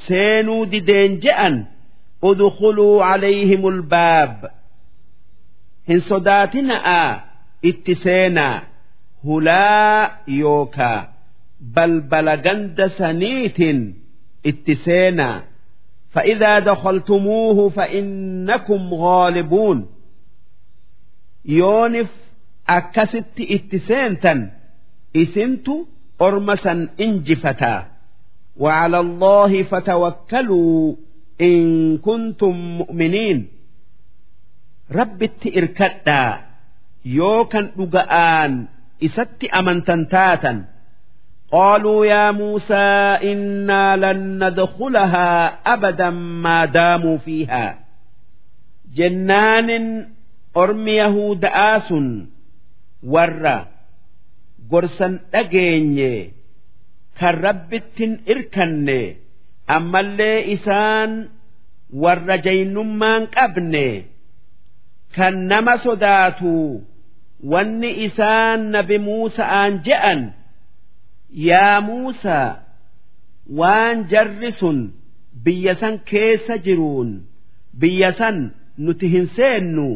seenuu 0.06 0.62
dideen 0.72 1.12
je'an 1.24 1.54
udkhuluu 2.30 2.94
calayhimul 3.06 3.80
baab 3.94 4.34
hin 5.88 6.00
sodaatina'a 6.10 7.00
itti 7.70 7.94
seenaa 8.04 8.56
hulaa 9.24 10.10
yookaa 10.40 10.98
balbala 11.74 12.34
ganda 12.44 12.86
saniitin 12.98 13.78
itti 14.50 14.74
seenaa 14.84 15.38
فإذا 16.14 16.58
دخلتموه 16.58 17.68
فإنكم 17.68 18.94
غالبون 18.94 19.86
يونف 21.44 22.10
أكست 22.68 23.24
اتسينتا 23.40 24.50
إسنت 25.16 25.66
أرمسا 26.22 26.88
إنجفتا 27.00 27.86
وعلى 28.56 29.00
الله 29.00 29.62
فتوكلوا 29.62 30.94
إن 31.40 31.98
كنتم 31.98 32.54
مؤمنين 32.78 33.48
رب 34.92 35.22
التئركتا 35.22 36.40
يوكا 37.04 37.58
لقآن 37.76 38.66
isatti 39.02 39.50
amantan 39.50 40.06
taatan 40.06 40.70
قالوا 41.52 42.06
يا 42.06 42.30
موسى 42.30 43.18
إنا 43.32 43.96
لن 43.96 44.44
ندخلها 44.44 45.28
أبدا 45.74 46.10
ما 46.10 46.64
داموا 46.64 47.18
فيها 47.18 47.78
جنان 48.94 49.68
أرم 50.56 50.88
يهود 50.88 51.44
آس 51.44 51.92
ور 53.02 53.64
قرسا 54.70 55.18
أجيني 55.34 56.32
كالربت 57.20 57.98
إركن 58.28 59.14
أما 59.70 60.00
اللي 60.00 60.54
إسان 60.54 61.28
ور 61.92 62.36
جينمان 62.36 63.26
قبن 63.26 64.02
كنما 65.16 65.76
صداتو 65.76 66.80
wanni 67.42 68.06
isaan 68.06 68.70
nabi 68.70 69.02
Muusa'aan 69.02 69.82
je'an 69.82 70.20
yaa 71.34 71.80
Muusaa 71.82 72.62
waan 73.58 74.06
jarri 74.10 74.52
sun 74.60 74.78
biyya 75.44 75.74
san 75.82 75.98
keessa 76.06 76.54
jiruun 76.64 77.10
biyya 77.80 78.10
san 78.18 78.54
nuti 78.78 79.06
hin 79.14 79.26
seennu 79.36 79.90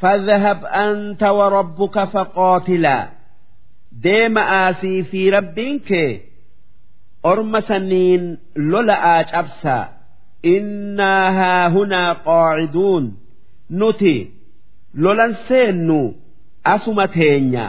فاذهب 0.00 0.64
أنت 0.64 1.22
وربك 1.22 2.04
فقاتلا 2.04 3.08
deema'aasii 4.03 5.03
fi 5.11 5.21
rabbiin 5.35 5.79
kee 5.89 6.11
orma 7.31 7.61
saniin 7.69 8.23
lola'aa 8.71 9.21
cabsaa 9.31 9.83
innaa 10.55 11.31
haa 11.37 11.69
hunaa 11.75 12.11
qaaciduun. 12.27 13.05
Nuti 13.79 14.15
lolan 15.03 15.33
seennu 15.47 15.99
asuma 16.73 17.05
teenya. 17.15 17.67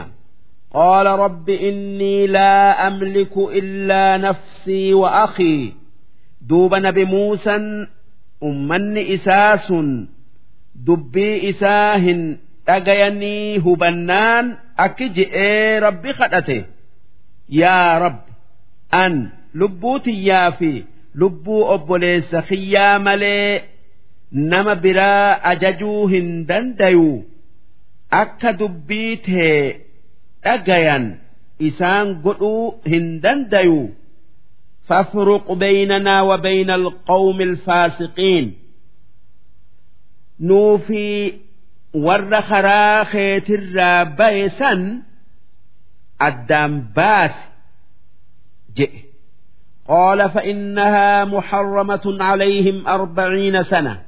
Qaala 0.75 1.11
rabbi 1.23 1.55
innii 1.69 2.27
laa 2.35 2.69
amliku 2.87 3.43
illaa 3.59 4.17
nafsii 4.25 4.93
wa 5.01 5.09
akii 5.23 5.63
duuba 6.49 6.77
nabi 6.85 7.03
muusan 7.13 7.65
ummanni 8.49 9.01
isaa 9.15 9.57
sun 9.67 9.89
dubbii 10.87 11.35
isaa 11.49 11.97
hin 12.05 12.21
dhagayanii 12.67 13.57
hubannaan 13.65 14.45
akki 14.84 15.06
je'ee 15.16 15.80
rabbi 15.86 16.10
kadhate 16.20 16.58
yaa 17.60 17.98
rabbi 18.04 18.30
an 19.02 19.14
lubbuu 19.60 19.98
tiyyaa 20.06 20.50
fi 20.58 20.70
lubbuu 21.22 21.60
obboleessa 21.74 22.38
kiyyaa 22.50 22.98
malee 23.06 23.50
nama 24.52 24.74
biraa 24.84 25.30
ajajuu 25.52 26.02
hin 26.12 26.28
dandayu 26.52 27.08
akka 28.22 28.50
dubbii 28.60 29.16
tee 29.26 29.56
dhagayan 30.44 31.04
isaan 31.70 32.08
godhuu 32.28 32.62
hin 32.92 33.06
dandayu 33.26 33.80
فافرق 34.88 35.52
بيننا 35.52 36.22
وبين 36.22 36.70
القوم 36.70 37.40
الفاسقين 37.40 38.46
نوفي 40.40 41.32
ور 41.94 42.40
خراخيت 42.40 43.50
الرابيسا 43.50 44.72
الدام 46.22 46.80
باس 46.96 47.34
جئ 48.76 48.92
قال 49.88 50.30
فإنها 50.30 51.24
محرمة 51.24 52.04
عليهم 52.20 52.86
أربعين 52.88 53.62
سنة 53.62 54.02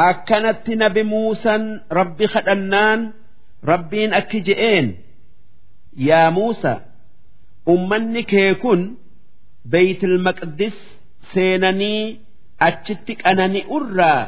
akkanatti 0.00 0.80
nabi 0.80 1.02
muusan 1.04 1.84
rabbi 1.92 2.24
kadhannaan 2.34 3.00
rabbiin 3.70 4.12
akki 4.16 4.40
je'een 4.48 4.86
yaa 6.08 6.30
muusa 6.36 6.72
ummanni 7.72 8.22
kee 8.30 8.54
kun 8.62 8.80
beeytil 9.72 10.16
maqdis 10.26 10.76
seenanii 11.32 12.02
achitti 12.68 13.12
qanani 13.22 13.60
irraa 13.76 14.22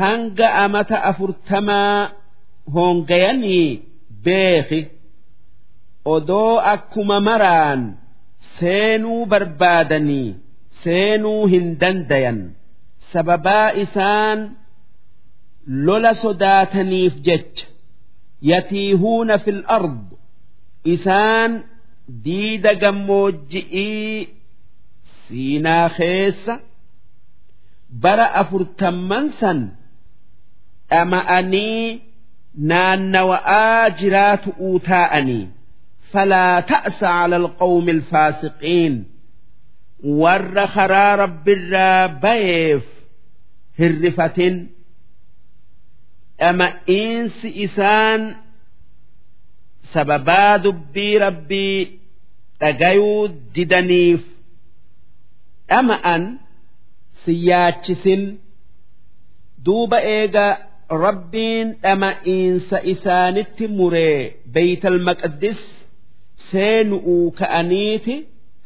hanga 0.00 0.48
amata 0.64 0.96
afurtamaa 1.10 2.10
hoongayanii 2.74 3.68
beeki 4.24 4.80
odoo 6.14 6.54
akkuma 6.74 7.16
maraan 7.28 7.82
seenuu 8.58 9.22
barbaadanii 9.32 10.28
seenuu 10.82 11.42
hin 11.52 11.66
dandayan. 11.80 12.38
Sababaa 13.12 13.68
isaan 13.84 14.38
lola 15.86 16.12
sodaataniif 16.22 17.14
jecha. 17.26 17.66
Yatiihuuna 18.50 19.36
fil 19.44 19.62
ard. 19.76 20.04
Isaan 20.94 21.52
diida 22.24 22.72
gammoojji'ii 22.82 24.28
siinaa 25.28 25.88
keessa 25.96 26.54
bara 28.02 28.26
afurtamman 28.42 29.26
san 29.40 29.58
dhama'anii 30.90 31.84
naannawa'aa 32.72 33.90
jiraatu'uu 34.00 34.76
taa'anii 34.88 35.44
falaa 36.12 36.56
ta'sa 36.72 37.08
ala 37.22 37.36
alqawmi 37.42 37.92
alfaasiqiin 37.98 38.94
warra 40.22 40.64
karaa 40.76 41.12
rabbirraa 41.22 42.02
bayeef 42.24 42.84
hirrifatin 43.80 44.56
dhama'iinsi 46.40 47.48
isaan 47.66 48.22
sababaa 49.92 50.54
dubbii 50.64 51.14
rabbii 51.26 51.78
dhagayuu 52.60 53.22
didaniif 53.54 54.22
dhama'an 55.70 56.22
si 57.24 57.32
yaachisin 57.48 58.22
duuba 59.66 59.98
eega 60.16 60.46
rabbiin 60.90 61.68
dhama'iinsa 61.82 62.78
isaanitti 62.92 63.64
muree 63.78 64.18
beeytal 64.54 64.98
maqdis 65.08 65.60
seenu'uu 66.50 67.26
ka'aniiti 67.40 68.14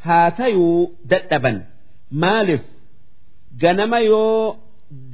haa 0.06 0.30
tayuu 0.38 0.80
dadhaban. 1.10 1.56
Maaliif? 2.22 2.64
Ganama 3.62 3.98
yoo 4.10 4.56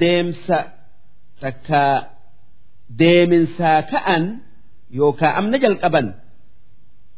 deemsa 0.00 0.58
takkaa 1.42 1.96
deeminsaa 3.00 3.80
ka'an 3.92 4.24
yookaan 4.98 5.34
amna 5.40 5.56
jalqaban 5.64 6.06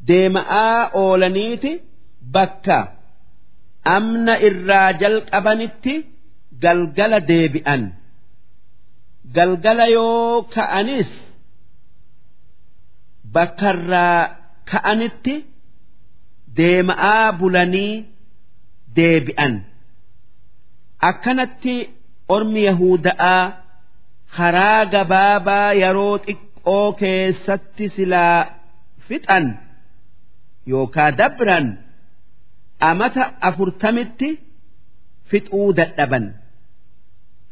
deema'aa 0.09 0.81
oolaniiti 1.03 1.73
bakka 2.35 2.79
amna 3.97 4.35
irraa 4.49 4.89
jalqabanitti 5.03 5.95
galgala 6.63 7.19
deebi'an 7.31 7.83
galgala 9.37 9.87
yoo 9.97 10.43
ka'anis 10.55 11.11
bakkarraa 13.35 14.21
ka'anitti 14.71 15.35
deema'aa 16.57 17.27
bulanii 17.41 17.95
deebi'an. 18.97 19.55
Akkanatti 21.11 21.75
ormi 22.35 22.63
yahuda'aa 22.69 23.43
karaa 24.37 24.81
gabaabaa 24.95 25.69
yeroo 25.83 26.15
xiqqoo 26.27 26.87
keessatti 27.01 27.85
silaa 27.97 28.39
fixan 29.07 29.47
yookaa 30.73 31.11
dabran 31.21 31.67
amata 32.91 33.25
afurtamitti 33.49 34.29
fixuu 35.31 35.69
dadhaban 35.79 36.25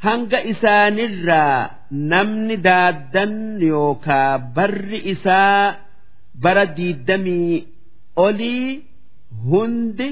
hanga 0.05 0.39
isaanirraa 0.53 1.71
namni 2.13 2.57
daaddan 2.67 3.35
yookaa 3.71 4.39
barri 4.57 4.99
isaa 5.13 5.77
bara 6.43 6.65
diiddamii 6.77 7.57
olii 8.27 8.67
hundi 9.51 10.09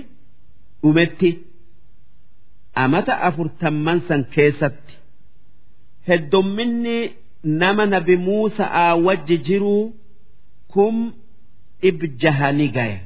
dhumetti 0.83 1.31
amata 2.83 3.15
afurtamman 3.29 3.99
san 4.09 4.23
keessatti 4.35 4.95
heddumminni 6.09 6.97
nama 7.61 7.85
nabi 7.93 8.15
Muusa'aa 8.27 8.95
wajji 9.07 9.37
jiruu 9.47 9.85
kum 10.73 10.97
ibjaha 11.89 12.49
ni 12.59 12.67
gaya. 12.77 13.01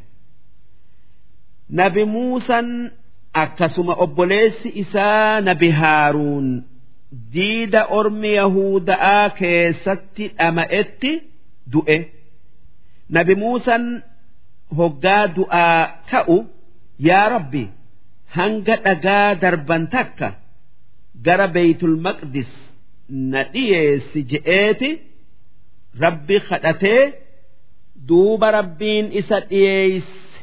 Nabi 1.79 2.03
Muusan 2.05 2.69
akkasuma 3.43 3.95
obboleessi 4.05 4.69
isaa 4.83 5.41
nabi 5.49 5.69
Haaruun 5.81 6.49
diida 7.33 7.83
ormi 7.99 8.31
Yahuda'aa 8.41 9.27
keessatti 9.39 10.25
dhama'etti 10.39 11.13
du'e. 11.73 11.99
Nabi 13.15 13.35
Muusan 13.43 13.85
hoggaa 14.79 15.25
du'aa 15.37 15.79
ka'u 16.11 16.37
yaa 17.09 17.29
Rabbi 17.35 17.65
hanga 18.37 18.77
dhagaa 18.85 19.29
darban 19.43 19.83
takka 19.95 20.29
gara 21.25 21.47
Beeytul 21.55 21.97
Maqdis 22.07 22.51
na 23.33 23.41
dhiyeessi 23.53 24.21
je'eeti 24.31 24.91
rabbi 26.03 26.37
kadhatee 26.49 27.03
duuba 28.09 28.49
rabbiin 28.59 29.07
isa 29.21 29.39
dhiyeesse 29.51 30.39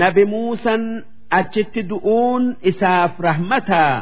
nabi 0.00 0.24
muusan 0.32 0.82
achitti 1.38 1.82
du'uun 1.90 2.44
isaaf 2.70 3.12
rahmataa 3.26 3.96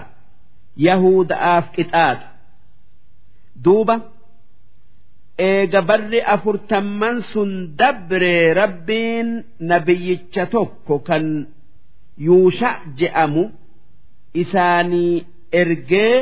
yahuda'aaf 0.87 1.67
qixaaxa 1.75 2.29
duuba 3.65 3.95
eega 5.49 5.81
barri 5.89 6.21
afurtamman 6.35 7.17
sun 7.33 7.51
dabree 7.79 8.55
rabbiin 8.61 9.29
nabiyyicha 9.71 10.45
tokko 10.55 10.95
kan 11.09 11.25
yuusha 12.27 12.71
je'amu 12.99 13.45
isaanii 14.43 15.15
ergee 15.61 16.17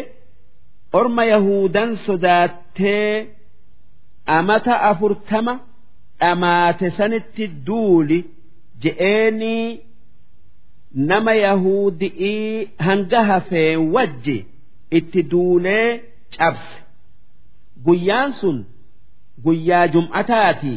orma 0.98 1.22
yahudan 1.32 1.90
sodaattee 2.06 3.10
amata 4.38 4.74
afurtama 4.90 5.54
dhamaate 6.20 6.86
sanitti 6.98 7.44
duuli 7.66 8.18
je'eenii 8.82 9.66
nama 10.94 11.32
yahudi'ii 11.34 12.68
hanga 12.78 13.24
hafee 13.24 13.76
wajji 13.76 14.46
itti 14.90 15.22
duulee 15.30 16.00
cabse. 16.36 16.76
Guyyaan 17.84 18.32
sun 18.40 18.58
guyyaa 19.44 19.86
jum'ataati. 19.94 20.74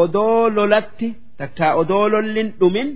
Odoo 0.00 0.48
lolatti 0.56 1.08
takkaa 1.38 1.74
odoo 1.80 2.08
lollin 2.12 2.50
dhumin 2.60 2.90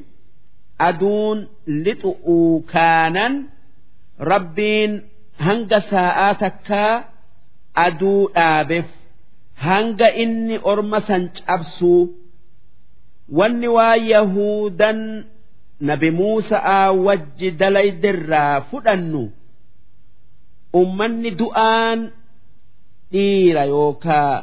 aduun 0.89 1.39
lixu'uu 1.85 2.61
kaanan 2.73 3.35
rabbiin 4.31 4.93
hanga 5.47 5.81
saa'aa 5.91 6.35
takkaa 6.43 6.93
aduu 7.87 8.29
dhaabeef. 8.35 8.89
Hanga 9.67 10.09
inni 10.23 10.57
orma 10.71 11.01
san 11.09 11.23
cabsuu. 11.47 12.03
Wanni 13.39 13.69
waa 13.77 13.97
yahudan 13.97 15.01
nabi 15.81 16.11
Muusa'aa 16.19 16.93
wajji 17.07 17.49
dalaydirraa 17.61 18.61
fudhannu 18.71 19.23
ummanni 20.81 21.31
du'aan 21.41 21.99
dhiira 23.13 23.65
yookaa 23.75 24.35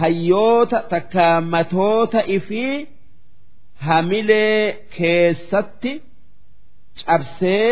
hayyoota 0.00 0.78
takkaa 0.92 1.40
matoota 1.54 2.20
ifii 2.36 2.76
hamilee 3.86 4.60
keessatti 4.96 5.92
cabsee 7.06 7.68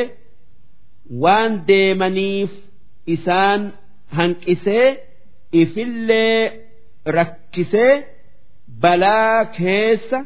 waan 1.22 1.52
deemaniif 1.68 2.52
isaan 3.14 3.62
hanqisee 4.16 4.88
ifillee 5.62 6.38
rakkisee 7.16 7.92
balaa 8.82 9.44
keessa 9.58 10.18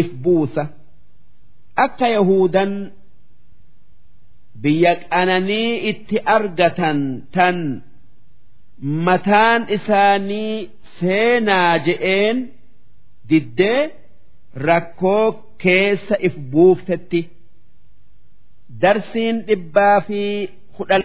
if 0.00 0.08
buusa 0.24 0.64
akka 1.85 2.07
yahudan 2.15 2.73
biyya 4.61 4.93
qananii 5.11 5.71
itti 5.91 6.17
argatan 6.35 6.99
tan 7.35 7.57
mataan 9.05 9.61
isaanii 9.77 10.69
seenaa 10.99 11.73
je'een 11.85 12.37
diddee 13.29 13.81
rakkoo 14.67 15.25
keessa 15.63 16.15
if 16.27 16.35
buuftetti 16.51 17.21
darsiin 18.81 19.35
dhibbaa 19.47 19.97
fi 20.07 20.21
kudha 20.77 20.97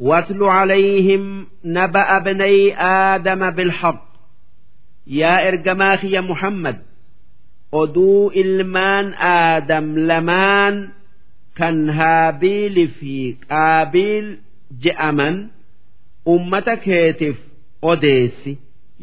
واتل 0.00 0.42
عليهم 0.42 1.46
نبأ 1.64 2.16
ابني 2.16 2.76
آدم 2.82 3.50
بالحق 3.50 4.04
يا 5.06 5.48
إرجماخ 5.48 6.04
يا 6.04 6.20
محمد 6.20 6.78
oduu 7.81 8.21
ilmaan 8.41 9.07
aadam 9.35 9.85
lamaan 10.09 10.75
kan 11.59 11.77
haabiili 11.99 12.85
fi 12.99 13.15
qaabiil 13.49 14.27
je'aman 14.83 15.35
ummata 16.35 16.75
keetiif 16.85 17.37
odeessi 17.91 18.51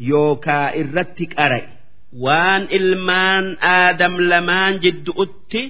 yookaa 0.09 0.67
irratti 0.81 1.25
qara'e 1.35 1.63
waan 2.25 2.63
ilmaan 2.79 3.45
aadam 3.75 4.13
lamaan 4.31 4.73
jidduutti 4.83 5.61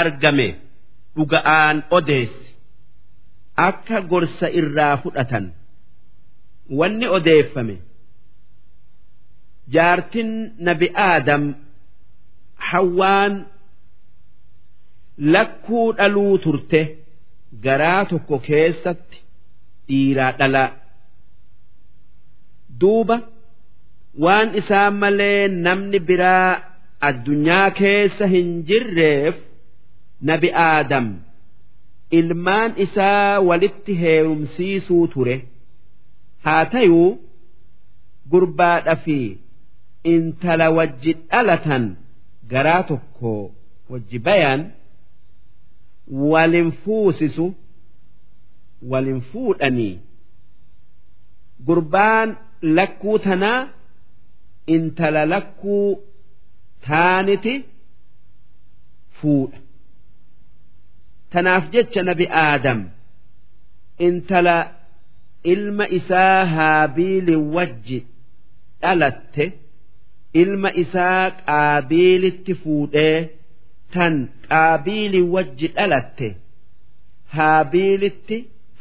argame 0.00 0.48
dhuga'aan 1.16 1.76
odeessi 1.98 2.48
akka 3.68 3.98
gorsa 4.10 4.46
irraa 4.60 4.94
fudhatan 5.02 5.44
wanni 6.78 7.06
odeeffame 7.18 7.76
jaartin 9.74 10.30
nabi 10.68 10.88
aadam 11.08 11.42
hawwaan 12.70 13.34
lakkuu 15.34 15.86
dhaluu 15.98 16.38
turte 16.44 16.80
garaa 17.66 18.00
tokko 18.10 18.36
keessatti 18.48 19.18
dhiiraa 19.88 20.32
dhalaa 20.40 20.70
duuba 22.80 23.16
waan 24.24 24.48
isaan 24.60 24.94
malee 25.02 25.48
namni 25.66 25.98
biraa 26.08 26.50
addunyaa 27.08 27.68
keessa 27.80 28.26
hin 28.34 28.48
jirreef 28.70 29.34
nabi 30.30 30.48
aadam 30.68 31.06
ilmaan 32.18 32.70
isaa 32.84 33.40
walitti 33.48 33.92
heerumsiisuu 34.02 35.06
ture. 35.14 35.36
Haa 36.44 36.64
tayuu 36.74 37.08
gurbaadha 38.30 38.94
fi 39.04 39.16
intala 40.14 40.66
wajji 40.78 41.12
dhalatan 41.30 41.84
garaa 42.50 42.82
tokko 42.90 43.32
wajji 43.90 44.18
bayan 44.26 44.60
walin 46.32 46.72
fuusisu 46.82 47.46
walin 48.90 49.20
fuudhanii 49.30 49.94
gurbaan 51.66 52.36
lakkuu 52.78 53.18
tanaa 53.26 53.60
intala 54.74 55.22
lakkuu 55.34 55.88
taaniti 56.86 57.54
fuudha. 59.20 59.58
Tanaaf 61.32 61.64
jecha 61.74 62.02
nabi 62.08 62.26
aadam 62.44 62.80
intala 64.08 64.56
ilma 65.52 65.84
isaa 65.98 66.44
haabiili 66.54 67.36
wajji 67.56 67.98
dhalatte 68.82 69.44
ilma 70.42 70.70
isaa 70.82 71.24
qaabiilitti 71.46 72.52
fuudhee 72.62 73.18
tan 73.94 74.14
qaabiili 74.48 75.20
wajji 75.34 75.68
dhalatte 75.76 76.28
haabiilitti 77.36 78.36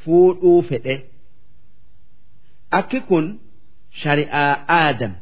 fuudhuu 0.06 0.62
fedhe. 0.70 0.96
Akki 2.80 3.00
kun 3.10 3.26
shari'aa 4.02 4.54
aadam. 4.80 5.14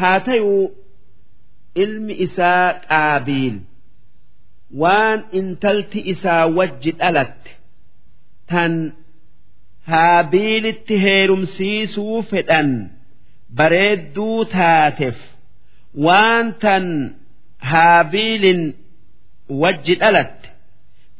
Haa 0.00 0.18
tayuu 0.26 0.64
ilmi 1.84 2.14
isaa 2.26 2.66
qaabiil 2.90 3.56
waan 4.82 5.20
intalti 5.40 6.00
isaa 6.12 6.44
wajji 6.58 6.90
dhalatte 7.00 7.50
tan 8.52 8.72
haabiilitti 9.92 10.94
heerumsiisuu 11.06 12.18
fedhan 12.30 12.70
bareedduu 13.58 14.38
taateef 14.54 15.18
waan 16.06 16.46
tan 16.64 16.86
haabiilin 17.72 18.62
wajji 19.62 19.94
dhalatte 20.02 20.48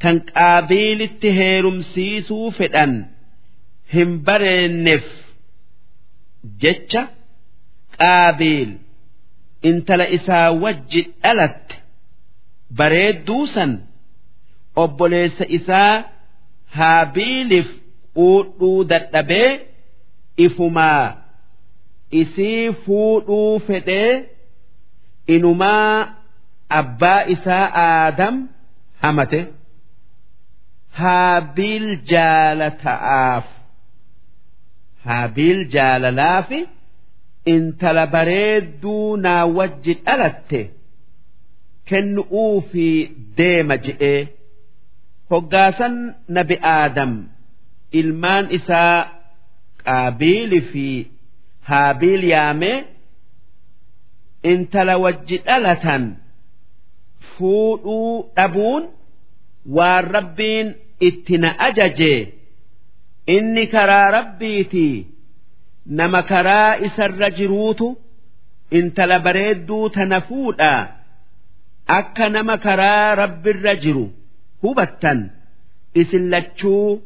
tan 0.05 0.15
qaabiilitti 0.33 1.29
heerumsiisuu 1.39 2.47
fedhan 2.57 2.93
hin 3.93 4.09
bareenneef 4.27 5.05
jecha 6.63 7.03
qaabiil 7.99 8.71
intala 9.69 10.05
isaa 10.17 10.47
wajji 10.63 11.01
dhalatte 11.23 11.75
bareedduu 12.81 13.43
san 13.55 13.71
obboleessa 14.83 15.45
isaa 15.59 15.93
haabiiliif 16.79 17.69
fuudhuu 18.15 18.77
dadhabee 18.91 19.49
ifumaa 20.45 21.03
isii 22.21 22.71
fuudhuu 22.85 23.59
fedhee 23.67 24.13
inumaa 25.35 26.13
abbaa 26.79 27.21
isaa 27.35 27.65
aadam 27.83 28.35
hamate 29.01 29.39
haabiil 30.99 31.87
jaalata'aaf 32.11 33.45
haabiil 35.07 35.61
jaalalaafi 35.75 36.59
intala 37.55 38.03
bareedduu 38.15 39.17
naa 39.25 39.43
wajji 39.57 39.93
dhalatte 40.05 40.61
kennu'uu 41.91 42.55
fi 42.71 42.87
deema 43.37 43.75
jedhee 43.85 44.21
hoggaasan 45.31 45.95
nabi 46.39 46.55
aadam 46.75 47.13
ilmaan 48.01 48.45
isaa 48.59 48.95
qaabiili 49.85 50.61
fi 50.71 50.85
haabiil 51.69 52.23
yaamee 52.33 52.77
intala 54.51 54.95
wajji 55.03 55.37
dhalatan 55.47 56.03
fuudhuu 57.35 58.13
dhabuun 58.37 58.83
waan 59.77 60.05
rabbiin 60.17 60.67
itti 61.07 61.35
na 61.43 61.49
ajaje. 61.67 62.13
Inni 63.35 63.63
karaa 63.73 64.11
rabbiitii 64.17 64.95
nama 65.99 66.21
karaa 66.31 66.75
isarra 66.87 67.29
jiruutu 67.37 67.87
intala 68.79 69.17
bareedduu 69.25 69.89
tana 69.95 70.19
fuudhaa 70.27 70.81
akka 71.97 72.29
nama 72.35 72.55
karaa 72.65 73.15
rabbirra 73.21 73.73
jiru 73.83 74.05
hubattan 74.63 75.19
isin 76.01 76.25
lachuu 76.33 77.01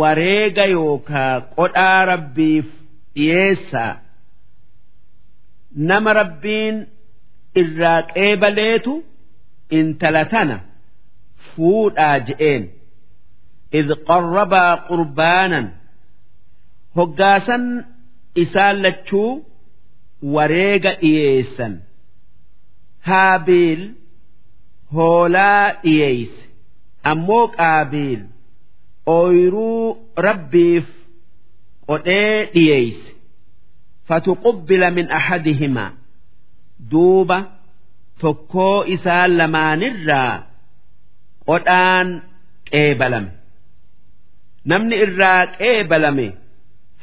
wareega 0.00 0.64
yookaa 0.76 1.34
qodhaa 1.56 2.00
rabbiif 2.12 2.66
dhiyeessaa 3.14 3.92
nama 5.89 6.13
rabbiin 6.19 6.75
irraa 7.61 7.99
qeebaleetu 8.13 8.93
intala 9.79 10.23
tana 10.33 10.57
fuudhaa 11.55 12.17
je'een 12.29 12.63
إذ 13.79 13.93
قربا 13.93 14.65
قربانا 14.89 15.61
hoggaasan 16.97 17.63
isaan 18.43 18.75
lachuu 18.83 19.29
wareega 20.35 20.91
dhiyeessan 21.01 21.73
haabiil 23.09 23.81
hoolaa 24.95 25.65
dhiyeeyse 25.83 26.41
ammoo 27.11 27.45
qaabiil 27.57 28.21
ooyruu 29.15 29.85
rabbiif 30.27 30.87
qodhee 31.89 32.37
dhiyeeyse 32.53 33.07
Fatuqubbila 34.08 34.88
min 34.96 35.06
ahadihimaa 35.18 35.90
duuba 36.90 37.38
tokkoo 38.22 38.78
isaan 38.94 39.30
lamaanirraa 39.38 40.34
qodhaan 41.48 42.08
qeebalame 42.70 43.30
namni 44.72 44.94
irraa 45.06 45.42
qeebalame 45.58 46.26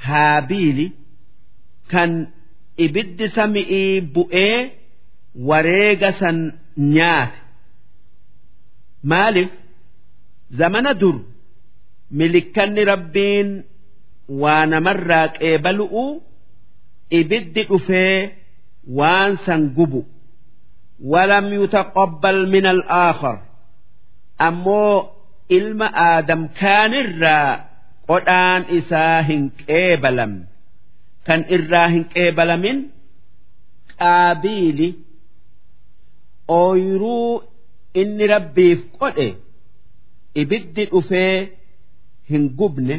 haabiili 0.08 0.88
kan 1.92 2.12
ibiddi 2.86 3.26
sami'ii 3.38 3.92
bu'ee 4.16 4.58
wareega 5.50 6.10
san 6.20 6.38
nyaate. 6.96 7.38
Maaliif? 9.12 9.50
Zamana 10.60 10.92
dur. 11.02 11.16
Milikkanni 12.20 12.82
rabbiin 12.92 13.50
waa 14.42 14.66
namarraa 14.74 15.28
qeebalu'u 15.38 16.04
ibiddi 17.20 17.62
dhufee 17.70 18.18
waan 19.00 19.32
san 19.46 19.62
gubu. 19.78 20.02
Walam 21.12 21.46
yutaqabbal 21.60 22.40
min 22.54 22.66
al-aakhar 22.76 23.38
ammoo 24.48 24.96
ilma 25.58 25.88
aadam 26.10 26.42
kaanirraa 26.60 27.50
qodhaan 28.10 28.62
isaa 28.80 29.18
hin 29.30 29.42
qeebalamne 29.60 30.44
kan 31.28 31.42
irraa 31.56 31.88
hin 31.94 32.04
qeebalamin 32.14 32.80
qaabiili 34.00 34.88
ooyruu 36.60 37.44
inni 38.02 38.26
rabbiif 38.34 38.80
qodhe 39.02 39.28
ibiddi 40.42 40.84
dhufee 40.94 41.36
hin 42.32 42.44
gubne 42.60 42.96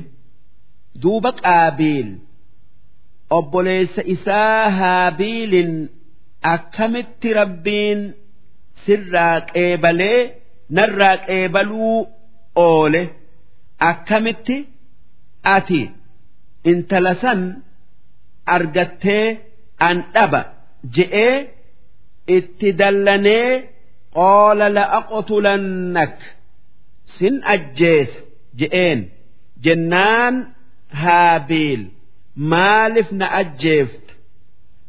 duuba 1.03 1.31
qaabiil 1.43 2.09
obboleessa 3.31 4.03
isaa 4.15 4.71
haabiilin 4.79 5.73
akkamitti 6.55 7.29
rabbiin 7.41 8.01
sirraa 8.87 9.41
qeebalee 9.53 10.21
narraa 10.77 11.17
qeebaluu 11.27 11.99
oole? 12.57 13.03
Akkamitti? 13.91 14.57
Ati 15.57 15.81
intala 16.71 17.15
san 17.23 17.41
argattee 18.55 19.27
an 19.89 19.97
dhaba 20.15 20.41
je'ee 20.97 21.37
itti 22.37 22.69
dallanee 22.81 23.51
qaala 24.17 24.67
la'aqtulannak 24.77 26.17
sin 27.17 27.35
ajjeesa 27.55 28.19
je'een 28.59 29.01
jennaan 29.65 30.35
haabiil 31.03 31.83
maaliif 32.37 33.13
na 33.13 33.27
ajjeefta 33.41 34.13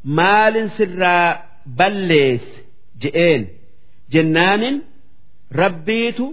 maalin 0.03 0.69
sirraa 0.77 1.29
balleesse? 1.77 2.65
Je'een. 3.01 3.49
Jennaanin 4.13 4.83
rabbiitu 5.51 6.25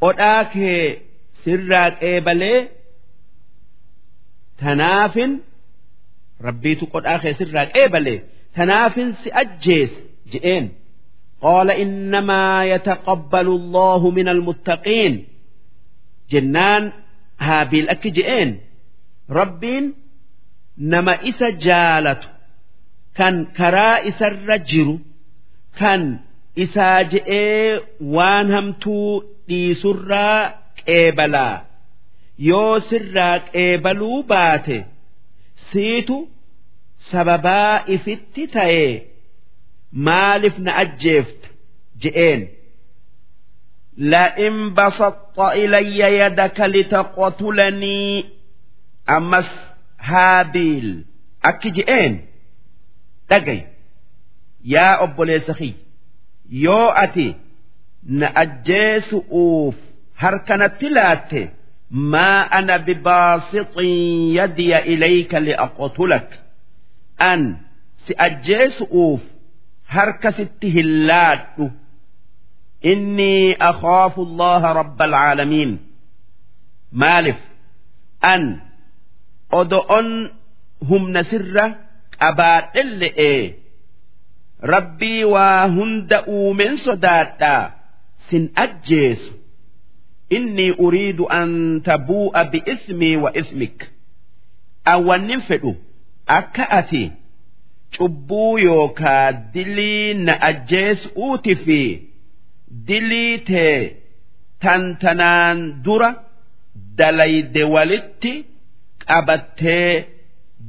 qodhaa 0.00 0.44
kee 0.44 1.02
sirraa 1.44 1.90
qeebalee 2.00 2.60
tanaafin 4.60 5.32
rabbiitu 6.46 6.86
qodhaa 6.86 7.18
kee 7.22 7.34
sirraa 7.38 7.66
qeebalee 7.74 8.18
tanaafin 8.56 9.16
si 9.22 9.28
ajjeese 9.42 9.98
je'een. 10.32 10.70
Innamaa 11.84 12.64
yataqabbalu 12.64 13.52
allahu 13.60 14.12
min 14.12 14.28
almuttaqiin 14.28 15.14
jennaan 16.30 16.92
haabiil 17.36 17.88
akki 17.94 18.10
je'een. 18.18 18.50
Rabbiin 19.28 19.84
nama 20.93 21.13
isa 21.31 21.47
jaalatu 21.65 22.27
kan 23.17 23.35
karaa 23.57 23.97
isarra 24.09 24.57
jiru 24.71 24.95
kan 25.79 26.01
isaa 26.63 26.99
je'ee 27.13 27.79
waan 28.15 28.47
hamtuu 28.55 29.11
dhiisurraa 29.47 30.39
qeebalaa 30.85 31.55
yoo 32.49 32.73
sirraa 32.89 33.35
qeebaluu 33.51 34.19
baate 34.31 34.77
siitu 35.69 36.17
sababaa 37.11 37.73
ifitti 37.95 38.43
ta'e 38.57 38.85
maaliif 40.09 40.55
na 40.65 40.71
ajjeefta 40.83 41.47
je'een 42.05 42.41
لئن 43.97 44.73
بسطت 44.73 45.39
إلي 45.39 45.99
يدك 46.19 46.59
لتقتلني 46.59 48.25
أمس 49.09 49.49
haabiil 50.08 50.90
akki 51.50 51.70
je'een 51.76 52.14
dhagay 53.30 53.60
yaa 54.74 54.94
obboleessa 55.04 55.54
kiyya 55.60 55.78
yoo 56.64 56.88
ati. 57.04 57.28
Na 58.20 58.28
ajjeesu'uuf 58.42 59.74
harkanatti 60.22 60.88
laatte 60.96 61.40
maa 62.12 62.40
ana 62.58 62.76
bibaasixin 62.86 63.98
yadiya 64.36 64.78
ilayka 64.92 65.38
liaqtulak 65.46 66.28
an 67.30 67.42
si 68.06 68.12
ajjeesu'uuf 68.26 69.22
harkasitti 69.96 70.68
hin 70.76 70.88
laadhu 71.10 71.66
innii 72.92 73.56
akhaafu 73.70 74.20
allaha 74.28 74.68
rabba 74.80 75.04
alcaalamiin 75.08 75.72
maaliif. 77.02 77.40
An 78.32 78.42
odo'on 79.58 80.08
humna 80.88 81.22
sirra 81.30 81.64
qabaadhelle'ee 82.20 83.54
rabbii 84.72 85.24
waa 85.34 85.68
hunda 85.76 86.18
uumen 86.36 86.76
sodaadhaa 86.86 87.70
sin 88.30 88.50
ajjeesu. 88.64 89.32
Innii 90.36 90.70
uriidu 90.86 91.24
an 91.38 91.80
tabuu'a 91.86 92.44
bi'ismii 92.52 93.16
wa 93.22 93.30
ismik 93.40 93.78
awwannin 94.92 95.40
fedhu 95.48 95.72
akka 96.26 96.64
ati 96.78 97.02
cubbuu 97.96 98.58
yookaa 98.58 99.32
dilii 99.54 100.14
na 100.14 100.34
ajjeesuuti 100.50 101.54
fi 101.64 101.80
dilii 102.86 103.38
tee 103.48 103.96
tantanaan 104.62 105.82
dura 105.84 106.10
dalayde 106.98 107.64
walitti 107.64 108.32
qabattee 109.09 109.91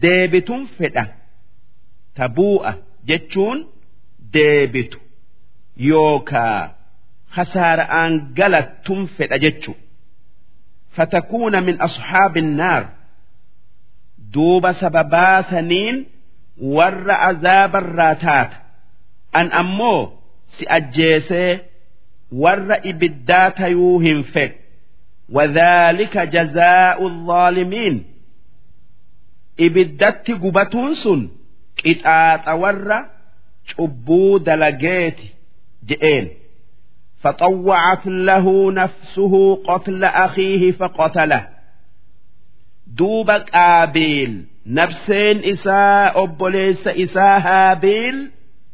deebitun 0.03 0.63
fedha 0.79 1.05
tabuu'a 2.19 2.73
jechuun 3.09 3.59
deebitu 4.35 4.99
yookaa 5.91 6.61
khasaara'aan 7.37 8.13
galattun 8.39 9.01
fedha 9.17 9.39
jechu 9.45 9.73
fatakuuna 10.97 11.59
min 11.69 11.77
asxaabi 11.87 12.43
naar 12.59 12.85
duuba 14.35 14.71
sababaa 14.83 15.39
saniin 15.51 15.97
warra 16.77 17.17
azaabarraa 17.31 18.15
taata 18.25 18.57
an 19.41 19.47
ammoo 19.63 20.01
si 20.59 20.65
ajjeesee 20.79 21.51
warra 22.43 22.77
ibiddaa 22.93 23.49
tayuu 23.59 23.99
hin 24.07 24.23
fedhu 24.37 24.59
وذلك 25.37 26.19
جزاء 26.19 27.07
الظالمين 27.07 28.05
ibiddatti 29.67 30.33
gubatuun 30.43 30.95
sun 31.03 31.21
qixaaxa 31.79 32.53
warra 32.63 32.99
cubbuu 33.77 34.39
dalageeti 34.47 35.27
je'een 35.89 36.27
فطوعت 37.23 38.07
له 38.07 38.73
نفسه 38.73 39.57
قتل 39.69 40.05
أخيه 40.05 40.73
فقتله 40.73 41.49
دوب 42.87 43.31
قابيل 43.31 44.45
نفسين 44.67 45.45
إساء 45.45 46.25
أبوليس 46.25 46.87
إساء 46.89 47.41
هابيل 47.41 48.31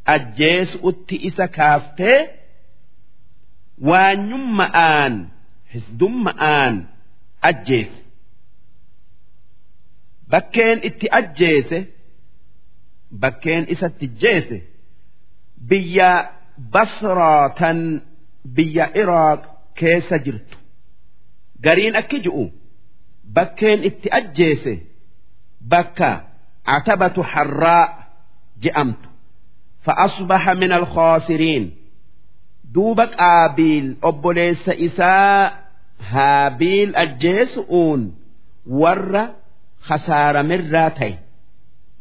أجيس 0.06 0.78
أتي 0.84 1.28
إسا 1.28 1.46
كافته 1.46 2.28
وانيم 3.82 4.60
آن 4.60 5.28
حسدم 5.74 6.28
آن 10.34 10.38
أجيس 10.38 10.52
بكين 10.52 10.78
اتي 10.84 11.08
أجيس 11.12 11.86
بكين 13.10 13.66
إسا 13.70 13.88
تجيس 13.88 14.54
بيا 15.58 16.30
بصرة 16.74 18.00
biyya 18.44 18.90
Iraaq 18.94 19.42
keessa 19.78 20.18
jirtu 20.18 20.58
gariin 21.62 21.94
akki 21.96 22.18
ji'u 22.24 22.50
bakkeen 23.36 23.84
itti 23.88 24.08
ajjeese 24.18 24.74
bakka 25.72 26.10
catabatu 26.66 27.22
harraa 27.22 27.86
je'amtu 28.62 29.08
فأصبح 29.82 30.48
من 30.50 30.72
الخاسرين 30.72 31.74
دوب 32.64 33.00
قابيل 33.00 33.96
أبوليس 34.02 34.68
إساء 34.68 35.62
هابيل 36.00 36.96
أجيسؤون 36.96 38.14
ور 38.66 39.28
hasaaramirraa 39.87 40.89
ta'e 40.99 41.11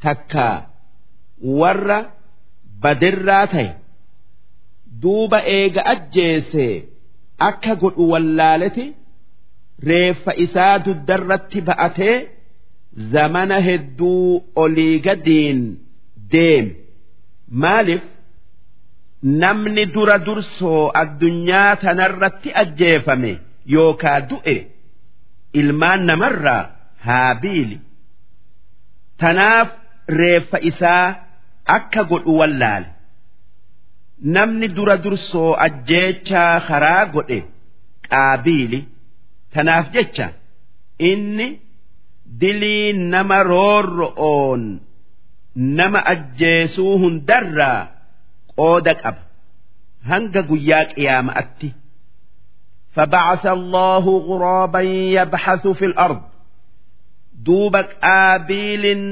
takka 0.05 0.47
warra 1.61 1.99
badirraa 2.83 3.47
ta'e 3.55 3.69
duuba 5.03 5.39
eega 5.57 5.83
ajjeese 5.95 6.67
akka 7.49 7.73
godhu 7.83 8.05
wallaaleti 8.13 8.87
reeffa 9.91 10.33
isaa 10.45 10.75
duddarratti 10.87 11.59
ba'atee 11.71 12.17
zamana 13.15 13.57
hedduu 13.69 14.27
olii 14.65 14.95
gadiin 15.07 15.61
deeme 16.33 16.73
maaliif 17.65 18.05
namni 19.43 19.85
dura 19.95 20.17
dursoo 20.29 20.83
addunyaa 21.03 21.77
tanarratti 21.83 22.49
ajjeefame 22.63 23.33
yookaa 23.75 24.21
du'e 24.31 24.57
ilmaan 25.61 26.01
namarraa. 26.11 26.65
haabiili 27.08 27.78
tanaaf 29.24 29.70
reeffa 30.20 30.58
isaa 30.72 31.08
akka 31.78 32.02
godhu 32.12 32.32
wallaale 32.42 32.90
namni 34.36 34.68
dura 34.78 34.96
dursoo 35.04 35.50
ajjeechaa 35.66 36.54
karaa 36.70 37.06
godhe 37.16 37.40
qaabiili 38.10 38.80
tanaaf 39.54 39.88
jecha 39.96 40.28
inni 41.12 41.48
dilii 42.42 42.94
nama 43.14 43.38
roorro'oon 43.52 44.64
nama 45.80 46.00
ajjeesuu 46.14 46.94
hundarraa 47.04 47.80
qooda 48.56 48.94
qaba 49.04 49.22
hanga 50.12 50.42
guyyaa 50.50 50.86
qiyaama'atti 50.96 51.70
فبعث 52.96 53.46
الله 53.46 54.06
غرابا 54.30 54.80
يبحث 55.18 55.68
في 55.68 55.86
الأرض 55.86 56.22
duuba 57.45 57.81
qaabiilin 57.93 59.05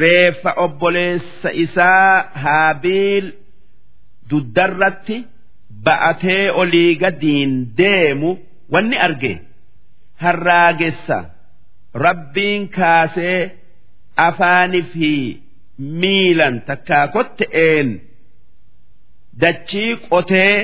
reeffa 0.00 0.50
obboleessa 0.64 1.50
isaa 1.64 2.14
haabiil 2.44 3.26
duddarratti 4.30 5.16
ba'atee 5.84 6.44
olii 6.60 6.92
gadiin 7.02 7.52
deemu 7.78 8.30
wanni 8.72 8.96
arge 9.06 9.32
harraagessa 10.22 11.18
rabbiin 12.04 12.62
kaasee 12.76 13.40
afaanii 14.26 14.82
fi 14.92 15.10
miilan 16.00 16.56
takkaa 16.68 17.06
kotta'een 17.14 17.88
dachii 19.40 19.90
qotee 20.10 20.56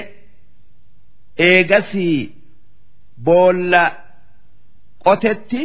eegasii 1.48 2.18
boolla 3.24 3.84
qotetti. 5.04 5.62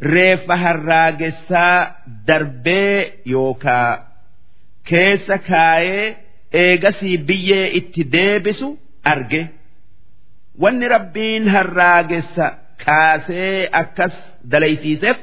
Reeffa 0.00 0.56
harraagessaa 0.56 1.94
darbee 2.26 3.12
yookaa 3.32 4.06
keessa 4.88 5.38
kaayee 5.38 6.16
eegasii 6.52 7.16
biyyee 7.28 7.66
itti 7.78 8.04
deebisu 8.12 8.68
arge. 9.04 9.42
Wanni 10.62 10.88
rabbiin 10.88 11.48
harraagessa 11.54 12.46
kaasee 12.84 13.68
akkas 13.80 14.14
dalaysiiseef 14.50 15.18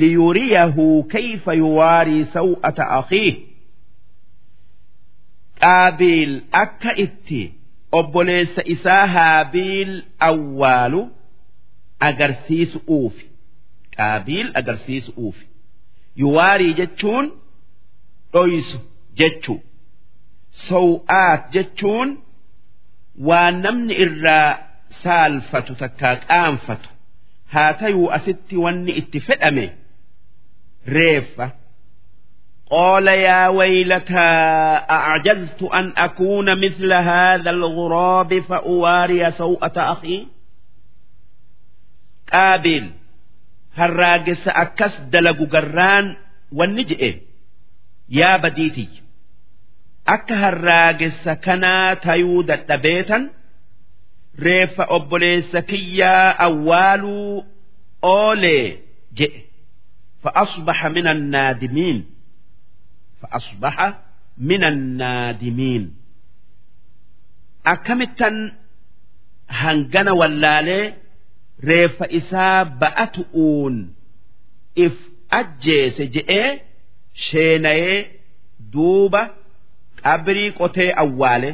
liyuriyahu 0.00 0.86
kayfa 1.12 1.52
yuwaarii 1.54 2.24
saw'ata 2.34 2.84
akhiih? 2.98 3.36
Qaabiil 5.62 6.34
akka 6.62 6.92
itti 7.04 7.42
obboleessa 7.98 8.62
isaa 8.74 9.06
haabiil 9.14 9.92
awwaalu 10.28 11.02
agarsiisu 12.08 12.78
uufi 12.88 13.26
qaabiil 13.97 14.47
agarsiisu 14.59 15.11
uufi 15.23 15.45
yuwaarii 16.21 16.73
jechuun 16.79 17.25
dhoysu 18.33 18.77
jechuu 19.19 19.59
saw'aat 20.69 21.41
jechuun 21.55 22.09
waan 23.27 23.55
namni 23.67 23.93
irraa 24.05 24.49
saalfatu 25.03 25.73
takkaa 25.81 26.15
qaanfatu 26.29 26.89
haa 27.53 27.71
tayuu 27.79 28.07
asitti 28.17 28.55
wanni 28.65 28.91
itti 29.03 29.19
fedhame 29.29 29.65
reeffa 30.97 31.47
قال 32.79 33.07
يا 33.07 33.47
ويلتى 33.47 34.29
أعجزت 34.97 35.63
أن 35.63 35.93
أكون 35.97 36.47
مثل 36.65 36.93
هذا 36.93 37.49
الغراب 37.49 38.39
فأواري 38.39 39.31
سوءة 39.31 39.73
أخي 39.93 40.27
قابل 42.33 42.91
هراجس 43.75 44.47
أكس 44.47 44.93
دلق 44.99 45.39
قران 45.53 46.15
والنجئ 46.51 47.17
يا 48.09 48.37
بديتي 48.37 48.87
akka 50.15 50.35
harraagessa 50.43 51.35
kanaa 51.45 51.95
tayuu 52.05 52.43
dadhabeetan 52.49 53.23
reeffa 54.45 54.83
obboleessa 54.95 55.61
kiyyaa 55.69 56.35
awwaaluu 56.47 57.45
oolee 58.01 58.65
jedhe 59.19 59.41
فأصبح 60.23 60.85
من 60.85 61.07
النادمين 61.07 61.97
فأصبح 63.21 63.75
من 64.37 64.63
النادمين 64.63 65.83
أكمتا 67.65 68.51
هنجنا 69.49 70.11
واللالي 70.11 70.93
reeffa 71.70 72.06
isaa 72.20 72.64
ba'atu'uun 72.82 73.76
if 74.86 74.96
ajjeese 75.40 76.06
je'ee 76.14 76.50
sheenayee 77.26 77.98
duuba 78.72 79.22
qabrii 80.02 80.50
qotee 80.60 80.90
awwaale 81.04 81.50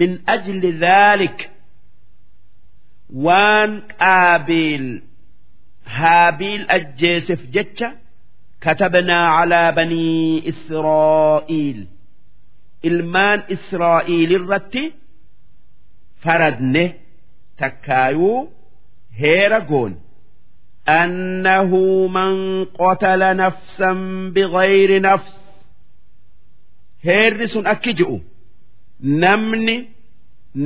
min 0.00 0.12
ajli 0.34 0.70
dhaalik 0.82 1.38
waan 3.26 3.72
qaabiil 4.00 4.86
haabiil 5.98 6.64
ajjeesef 6.76 7.40
jecha 7.54 7.88
katabnaa 8.64 9.26
calaa 9.36 9.72
banii 9.78 10.42
israa'iil. 10.52 11.80
Ilmaan 12.88 13.40
israa'iil 13.56 14.30
irratti 14.38 14.82
faradne 16.24 16.84
takkaayuu 17.60 18.38
heera 19.21 19.59
goon 19.71 19.93
أنه 20.87 21.71
من 22.07 22.65
قتل 22.65 23.35
نفسا 23.37 23.91
بغير 24.35 25.01
نفس 25.01 25.33
heerri 27.07 27.47
sun 27.53 27.65
akki 27.73 27.91
ji'u 27.99 28.17
namni 29.23 29.75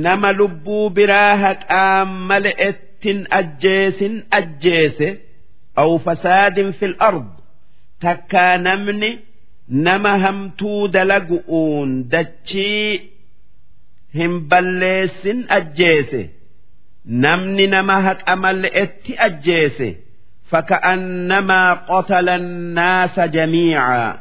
nama 0.04 0.30
lubbuu 0.38 0.90
biraa 0.96 1.34
haqaan 1.44 2.08
male'ettin 2.30 3.18
ajjeesin 3.38 4.14
ajjeese 4.38 5.08
aw 5.82 5.90
fasaadin 6.04 6.70
fil 6.78 6.94
ard 7.08 7.26
takkaa 8.04 8.54
namni 8.66 9.10
nama 9.86 10.12
hamtuu 10.24 10.82
dalagu'uun 10.94 11.90
dachii 12.12 12.92
hin 14.18 14.32
balleessin 14.50 15.38
ajjeese 15.58 16.20
namni 17.05 17.67
nama 17.67 17.95
haqa 18.01 18.35
malle'etti 18.35 19.13
ajjeese? 19.27 19.89
Faka'annamaa 20.51 21.75
qotala 21.87 22.37
naasa 22.77 23.27
jamiicaa 23.27 24.19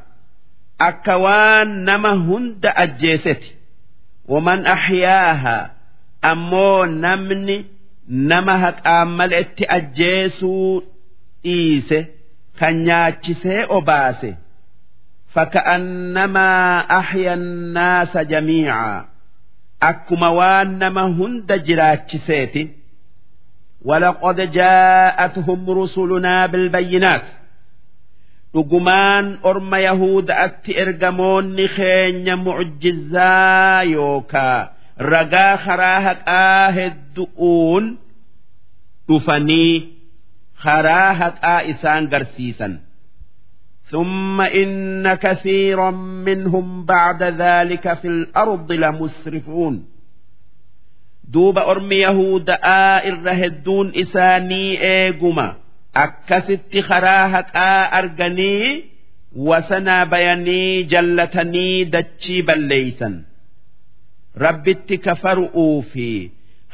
akka 0.88 1.16
waan 1.24 1.70
nama 1.88 2.10
hunda 2.26 2.70
ajjeeseti. 2.84 3.50
Waman 4.28 4.66
axyaaha 4.66 5.56
ammoo 6.30 6.86
namni 6.86 7.56
nama 8.08 8.54
haqaan 8.64 9.08
mal'etti 9.18 9.64
ajjeesuu 9.76 10.82
dhiise 11.44 11.98
kan 12.58 12.74
nyaachisee 12.86 13.66
obaase? 13.76 14.30
Faka'annamaa 15.34 16.84
axya 16.98 17.36
naasa 17.76 18.24
jamiicaa 18.24 19.04
جميعا 19.81 19.89
أكما 19.89 20.29
وانما 20.29 21.01
هند 21.05 21.53
جراتشسيتي 21.63 22.69
ولقد 23.85 24.51
جاءتهم 24.51 25.69
رسلنا 25.69 26.45
بالبينات 26.45 27.21
dhugumaan 28.57 29.25
orma 29.49 29.77
yahuda'atti 29.87 30.71
ergamoonni 30.83 31.67
keenya 31.77 32.35
mucjizaa 32.45 33.83
yookaa 33.95 34.61
ragaa 35.11 35.57
karaa 35.65 35.99
haqaa 36.07 36.71
heddu'uun 36.77 37.85
dhufanii 39.07 39.73
karaa 40.63 41.13
haqaa 41.21 41.61
isaan 41.71 42.03
garsiisan 42.13 42.73
ثم 43.91 44.41
إن 44.41 45.13
كثيرا 45.13 45.91
منهم 46.27 46.85
بعد 46.85 47.23
ذلك 47.23 47.93
في 47.93 48.07
الأرض 48.07 48.71
لمسرفون 48.71 49.85
دوب 51.23 51.57
أرمي 51.57 51.95
يهود 51.95 52.49
آئر 52.49 53.21
هدون 53.25 53.91
إساني 53.95 54.81
إيقما 54.81 55.55
akkasitti 55.97 56.81
karaa 56.83 57.27
haqaa 57.33 57.89
arganii 57.99 58.83
wasanaa 59.49 60.05
bayanii 60.05 60.83
jallatanii 60.91 61.85
dachii 61.95 62.41
balleeysan 62.49 63.15
rabbitti 64.45 64.97
kafaru'uu 65.05 65.81
fi 65.93 66.07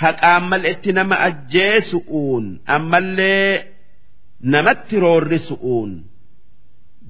haqaan 0.03 0.43
mal'etti 0.53 0.95
nama 0.97 1.15
ajjeesu'uun 1.27 2.45
ammallee 2.77 3.51
namatti 4.55 4.99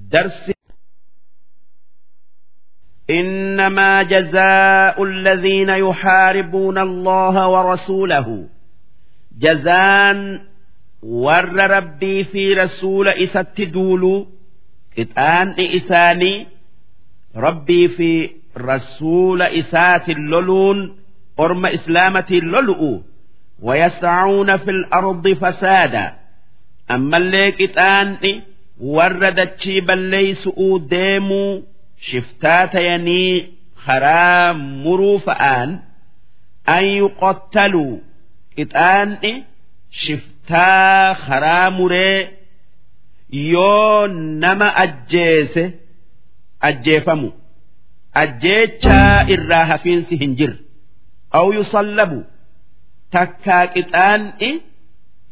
roorrisu'uun 0.08 0.10
darsi 0.12 0.54
إنما 3.10 4.02
جزاء 4.02 5.02
الذين 5.04 5.68
يحاربون 5.68 6.78
الله 6.78 7.48
ورسوله 7.48 8.48
جزان 9.38 10.40
warra 11.04 11.66
rabbii 11.68 12.24
fi 12.32 12.54
rasuula 12.56 13.12
isatti 13.24 13.66
duulu 13.68 14.24
qixaanni 14.96 15.64
isaanii 15.78 16.46
rabbii 17.36 17.88
fi 17.96 18.10
rasuula 18.56 19.50
isaatiin 19.60 20.22
loluun 20.32 20.78
orma 21.36 21.68
islaamatiin 21.76 22.50
lolu'u 22.52 23.02
ويسعون 23.62 24.56
في 24.56 24.70
الأرض 24.70 25.28
فسادا 25.28 26.14
أما 26.90 27.16
اللي 27.16 27.50
قطاني 27.50 28.42
warra 28.79 29.31
dachii 29.39 29.81
balleeysu'uu 29.87 30.79
deemuu 30.91 31.63
shiftaa 32.09 32.67
tayanii 32.73 33.33
karaa 33.85 34.53
muruu 34.83 35.17
fa'aan 35.27 35.69
an 36.75 36.85
yuqottaluu 36.99 37.93
qixaanni 38.55 39.31
shiftaa 40.03 41.15
karaa 41.25 41.67
muree 41.77 42.17
yoo 43.53 44.07
nama 44.43 44.67
ajjeese 44.83 45.63
ajjeefamu. 46.69 47.29
Ajjeechaa 48.21 49.25
irraa 49.33 49.65
hafiinsi 49.71 50.15
hin 50.21 50.31
jir. 50.39 50.53
Aw 51.39 51.47
yusallabu 51.57 52.19
takkaa 53.15 53.63
qixaanni 53.75 54.49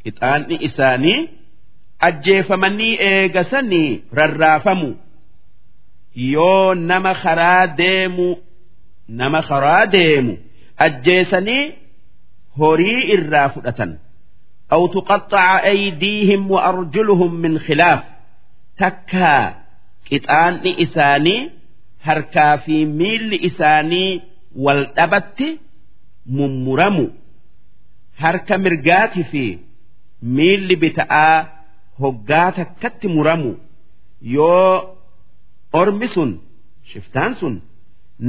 qixaanni 0.04 0.56
isaanii 0.68 1.20
ajjeefamanii 2.09 2.95
eegasanii 3.11 4.03
rarraafamu 4.13 4.97
yoo 6.15 6.75
nama 6.75 7.15
karaa 7.15 7.67
deemu 7.67 8.37
nama 9.09 9.43
karaa 9.43 9.87
deemu 9.87 10.39
ajjeesanii 10.77 11.73
horii 12.59 13.03
irraa 13.17 13.49
fudhatan. 13.49 13.93
أو 14.73 14.87
تقطع 14.87 15.65
أيديهم 15.65 16.51
وأرجلهم 16.51 17.35
من 17.35 17.59
خلاف 17.59 18.03
تكا 18.79 19.55
قطان 20.13 20.61
إساني 20.67 21.51
هركا 22.03 22.57
في 22.57 22.85
ميل 22.85 23.35
إساني 23.47 24.23
والأبت 24.57 25.59
ممرم 26.27 27.11
هركا 28.17 28.57
مرقات 28.57 29.19
في 29.19 29.59
ميل 30.23 30.77
بتاء 30.77 31.56
hoggaa 32.02 32.52
takkatti 32.58 33.08
muramu. 33.16 33.52
Yoo 34.36 34.98
ormi 35.80 36.08
sun 36.16 36.32
shiftaan 36.92 37.34
sun 37.40 37.56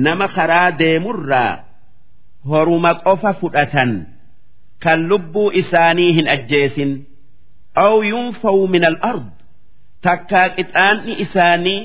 nama 0.05 0.27
karaa 0.37 0.71
deemurraa 0.81 1.53
horuma 2.49 2.93
qofa 3.05 3.33
fudhatan. 3.41 3.93
Kan 4.83 5.01
lubbuu 5.11 5.51
isaanii 5.61 6.13
hin 6.17 6.29
ajjeesin. 6.35 6.93
Aw 7.85 7.97
yunfawu 8.11 8.63
min 8.75 8.85
al-ard 8.91 9.27
takkaa 10.07 10.49
qixaanni 10.57 11.13
isaanii 11.25 11.81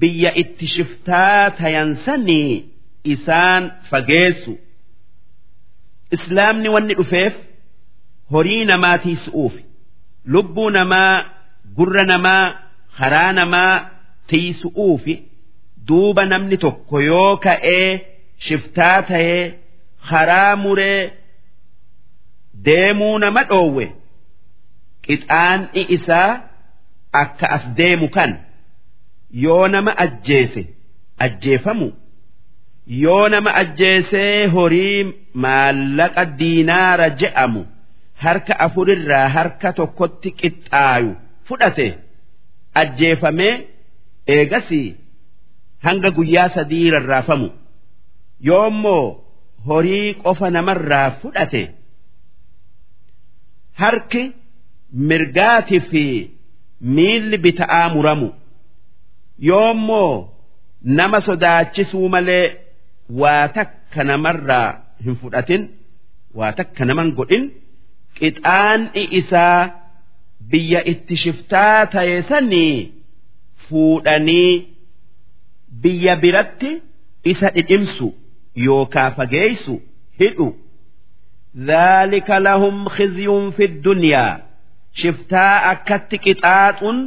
biyya 0.00 0.30
itti 0.42 0.66
shiftaa 0.74 1.50
tayansanii 1.58 2.52
isaan 3.14 3.62
fageessu. 3.90 4.52
Islaamni 6.16 6.68
wanni 6.74 6.94
dhufeef 6.98 7.34
horii 8.32 8.64
namaatii 8.70 9.16
su'uufi 9.24 9.62
lubbuu 10.32 10.70
namaa 10.76 11.24
gurra 11.76 12.04
namaa 12.12 12.44
karaa 12.98 13.32
namaa 13.38 13.74
tiisuuf 14.28 15.04
duuba 15.88 16.22
namni 16.30 16.56
tokko 16.64 16.96
yoo 17.10 17.36
ka'ee 17.44 17.88
shiftaa 18.46 19.02
ta'ee 19.10 19.42
karaa 20.10 20.56
muree 20.62 21.02
deemuu 22.66 23.18
nama 23.18 23.42
dhoowwe. 23.50 23.86
Qixaanni 25.04 25.82
isaa 25.96 26.30
akka 27.22 27.46
as 27.56 27.64
deemu 27.78 28.08
kan 28.16 28.32
yoo 29.44 29.68
nama 29.68 29.92
ajjeese 30.04 30.62
ajjeefamu. 31.26 31.88
Yoo 32.86 33.28
nama 33.28 33.50
ajjeesee 33.62 34.46
horii 34.54 35.04
maallaqa 35.44 36.24
diinaara 36.38 37.08
je'amu 37.20 37.62
harka 38.22 38.54
afurirraa 38.66 39.28
harka 39.36 39.68
tokkotti 39.78 40.30
qixxaayu 40.40 41.10
fudhate 41.48 41.86
ajjeefamee 42.80 43.54
eegasii 44.36 44.88
hanga 45.86 46.10
guyyaa 46.18 46.48
sadii 46.56 46.86
rarraafamu 46.94 47.48
yoommoo 48.48 49.04
horii 49.68 50.08
qofa 50.24 50.46
namarraa 50.56 51.08
fudhate. 51.20 51.62
harki 53.80 54.22
mirgaati 55.10 55.78
fi 55.90 56.04
miilli 56.96 57.38
bita'aa 57.44 57.86
muramu 57.94 58.28
yoommoo 59.48 60.12
nama 60.98 61.18
sodaachisuu 61.28 62.08
malee 62.14 62.46
waa 63.20 63.44
takka 63.56 64.00
namarraa 64.10 64.68
hin 65.04 65.16
fudhatin 65.22 65.62
waa 66.38 66.52
takka 66.60 66.82
naman 66.90 67.08
godhin 67.18 67.44
qixaan'i 68.18 69.02
isaa 69.20 69.60
biyya 70.50 70.80
itti 70.92 71.14
shiftaa 71.24 71.80
ta'e 71.94 72.16
sanii 72.30 72.76
fuudhanii 73.68 74.52
biyya 75.82 76.14
biratti 76.22 76.70
isa 77.32 77.48
dhidhimsu 77.56 78.08
yookaa 78.66 79.10
fageeysu 79.16 79.74
hidhu. 80.20 80.48
Dhaalika 81.68 82.36
lahum 82.46 82.76
khizyuun 82.96 83.46
fi 83.56 83.64
dunyaa 83.86 84.32
shiftaa 85.02 85.54
akkatti 85.72 86.16
qixaaxun 86.26 86.98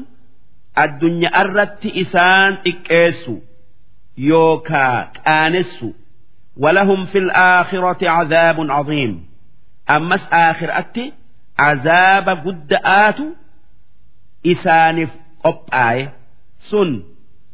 addunyaa 0.84 1.42
irratti 1.44 1.90
isaan 2.04 2.52
xiqqeessu 2.66 3.36
yookaa 4.30 4.98
qaanessu. 5.24 5.88
Walahum 6.64 7.02
fil 7.12 7.30
aakhirati 7.46 8.06
cazaabun 8.12 8.70
caziim 8.76 9.14
أمس 9.91 10.21
آخر 10.33 10.79
أتي 10.79 11.13
عذاب 11.59 12.29
قدآت 12.29 13.19
إسانف 14.47 15.11
قبآي 15.45 16.09
سن 16.71 17.03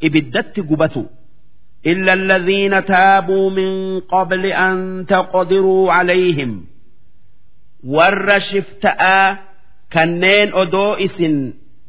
إبدت 0.05 0.61
قبتو 0.61 1.05
إلا 1.87 2.13
الذين 2.13 2.85
تابوا 2.85 3.51
من 3.51 4.01
قبل 4.01 4.47
أن 4.47 5.05
تقدروا 5.09 5.93
عليهم 5.93 6.65
warra 7.95 8.41
shifta'aa 8.43 9.27
kanneen 9.95 10.51
odoo 10.63 10.99
isin 11.07 11.37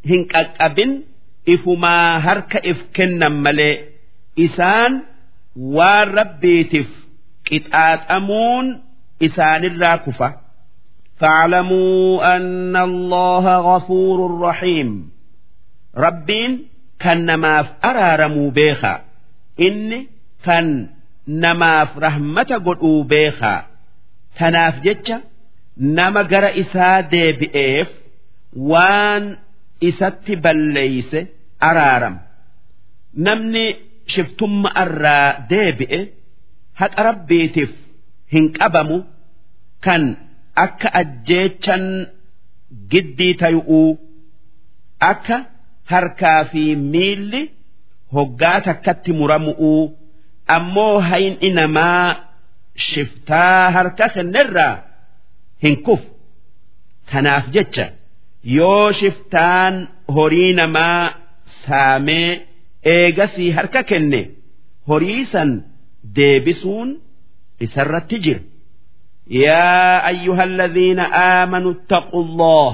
hin 0.09 0.21
qaqqabin 0.33 0.91
ifumaa 1.53 2.19
harka 2.25 2.59
if 2.71 2.77
kennan 2.97 3.35
malee 3.45 3.75
isaan 4.45 4.93
waan 5.75 6.07
rabbiitiif 6.19 6.89
qixaaxamuun 7.49 8.65
isaanirraa 9.26 9.98
kufa. 10.04 10.28
Faalamuu 11.20 12.20
anna 12.32 12.80
allaha 12.88 13.54
ghafuurun 13.68 14.34
rahiim. 14.46 14.90
Rabbiin 16.04 16.52
kan 17.02 17.18
namaaf 17.28 17.66
araaramuu 17.88 18.50
beekaa. 18.58 18.98
Inni 19.66 20.00
kan 20.46 20.66
namaaf 21.26 21.90
rahmata 22.06 22.56
godhuu 22.66 23.04
beekaa. 23.12 23.60
Tanaaf 24.38 24.76
jecha 24.84 25.16
nama 25.96 26.22
gara 26.30 26.50
isaa 26.62 27.02
deebi'eef 27.12 27.88
waan 28.70 29.24
isatti 29.88 30.34
balleeyse 30.44 31.20
araaram 31.68 32.16
namni 33.26 33.64
shiftumma 34.14 34.70
irraa 34.82 35.28
deebi'e 35.50 36.00
haqa 36.80 37.00
rabbiitiif 37.08 37.72
hin 38.34 38.46
qabamu 38.58 38.96
kan 39.86 40.02
akka 40.64 40.88
ajjeechan 41.00 41.84
giddii 42.92 43.34
tayu'uu 43.42 43.90
akka 45.10 45.36
harkaa 45.92 46.40
fi 46.52 46.62
miilli 46.92 47.42
hoggaa 48.14 48.58
takkatti 48.68 49.10
muramu'uu 49.20 49.82
ammoo 50.56 50.94
hayni 51.10 51.48
namaa 51.58 52.08
shiftaa 52.88 53.70
harka 53.76 54.06
kennerraa 54.14 54.74
hin 55.64 55.76
kufu. 55.86 56.08
Tanaaf 57.10 57.44
jecha 57.56 57.86
yoo 58.56 58.92
shiftaan 59.00 59.74
horii 60.16 60.52
namaa 60.60 61.02
saamee 61.66 62.30
eegasii 62.94 63.50
harka 63.58 63.82
kenne 63.90 64.20
horii 64.88 65.24
san 65.32 65.50
deebisuun 66.16 66.88
isarratti 67.66 68.16
jira 68.24 68.40
yaa 69.44 70.02
ayyuhalladhiina 70.10 71.04
aamanu 71.26 71.70
taqullah 71.92 72.70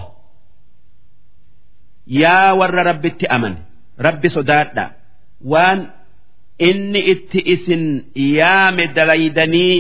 yaa 2.23 2.55
warra 2.61 2.83
rabbitti 2.91 3.27
amane 3.37 3.59
rabbi 4.07 4.29
sodaadha 4.37 4.85
waan 5.53 5.81
inni 6.69 7.01
itti 7.13 7.41
isin 7.55 7.85
yaame 8.39 8.85
dalaydanii 8.97 9.77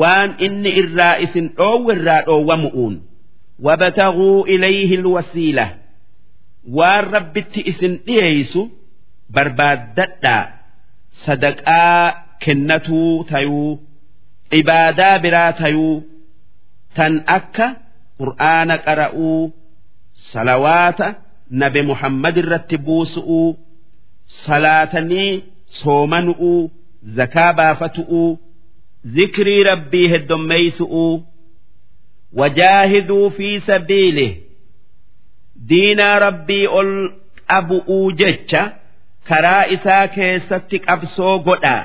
waan 0.00 0.30
inni 0.46 0.70
irraa 0.82 1.14
isin 1.26 1.46
dhoowwe 1.58 1.92
irraa 1.96 2.22
dhoowwamu'uun 2.28 2.94
wabtaguu 3.66 4.46
ilayhi 4.54 4.96
lwasiila 5.04 5.66
waan 6.78 7.04
rabbitti 7.16 7.60
isin 7.70 7.94
dhiyeeysu 8.06 8.62
barbaaddadhaa 9.34 10.42
sadaqaa 11.24 12.04
kennatuu 12.44 13.24
tayuu 13.30 13.72
ibaadaa 14.60 15.18
biraa 15.24 15.52
tayuu 15.60 15.96
tan 16.96 17.14
akka 17.36 17.66
qur'aana 18.20 18.74
qara'uu 18.86 19.52
salawaata 20.32 21.06
nabi 21.62 21.80
muhammad 21.90 22.36
irratti 22.42 22.76
buusu'uu 22.88 23.48
salaatanii 24.44 25.32
soomanu'uu 25.80 26.70
zakaa 27.20 27.52
baafatu'uu 27.60 28.30
zikrii 29.16 29.62
rabbii 29.70 30.06
heddommeeysu'uu 30.12 31.12
wajaahiduu 32.40 33.30
fi 33.36 33.48
sabiile 33.66 34.26
diinaa 35.68 36.18
rabbii 36.26 36.66
ol 36.80 36.90
qabu'uu 37.50 38.06
jecha 38.22 38.62
karaa 39.28 39.64
isaa 39.76 40.06
keessatti 40.16 40.78
qabsoo 40.86 41.34
godhaa 41.46 41.82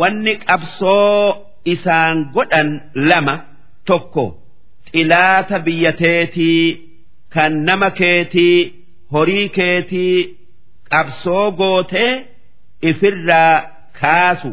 wanni 0.00 0.34
qabsoo 0.36 1.49
isaan 1.64 2.16
godhan 2.34 2.68
lama 2.94 3.34
tokko. 3.84 4.24
Xilaata 4.92 5.58
biyyateetii 5.66 6.64
kan 7.34 7.52
nama 7.66 7.90
keetii 7.90 8.58
horii 9.12 9.48
keetii 9.48 10.16
qabsoo 10.90 11.50
gootee 11.58 12.12
ifirraa 12.90 13.54
kaasu. 14.00 14.50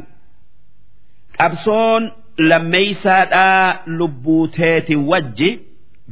Qabsoon 1.38 2.04
lammeeysaadhaa 2.50 3.80
lubbuuteeti 4.00 4.96
wajji 4.96 5.50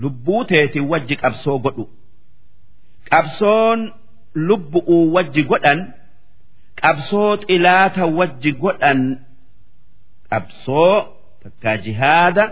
lubbuuteeti 0.02 0.80
wajji 0.92 1.16
qabsoo 1.24 1.58
godhu. 1.60 1.86
Qabsoon 3.12 3.80
lubbu'uu 4.48 5.14
wajji 5.16 5.44
godhan 5.52 5.80
qabsoo 6.82 7.32
xilaata 7.48 8.04
wajji 8.20 8.52
godhan 8.64 9.00
qabsoo 10.30 10.96
takkaa 11.44 11.78
jihaada 11.86 12.44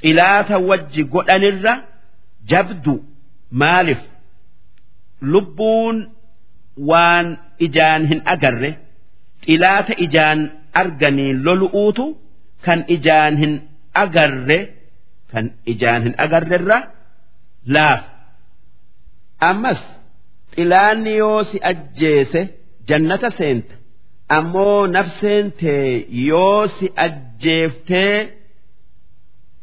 xilaata 0.00 0.56
wajji 0.68 1.02
godhanirra 1.14 1.74
jabdu 2.50 2.94
maaliif 3.62 4.02
lubbuun 5.32 5.96
waan 6.90 7.26
ijaan 7.66 8.02
hin 8.10 8.20
agarre 8.34 8.70
xilaata 9.44 9.92
ijaan 10.06 10.40
arganii 10.82 11.32
lolu'uutu 11.46 12.04
kan 12.66 12.80
ijaan 12.96 13.34
hin 13.42 13.54
agarre 14.04 14.58
kan 15.32 15.46
ijaan 15.72 16.00
hin 16.06 16.14
agarrerra 16.24 16.78
laaf? 17.74 18.02
Ammas 19.50 19.80
xilaanni 20.54 21.12
yoo 21.22 21.40
si 21.50 21.56
ajjeese 21.70 22.40
jannata 22.88 23.30
seenta 23.38 23.74
ammoo 24.36 24.86
nafseen 24.94 25.46
tee 25.60 26.06
yoo 26.28 26.66
si 26.78 26.86
ajjeeftee 27.04 28.14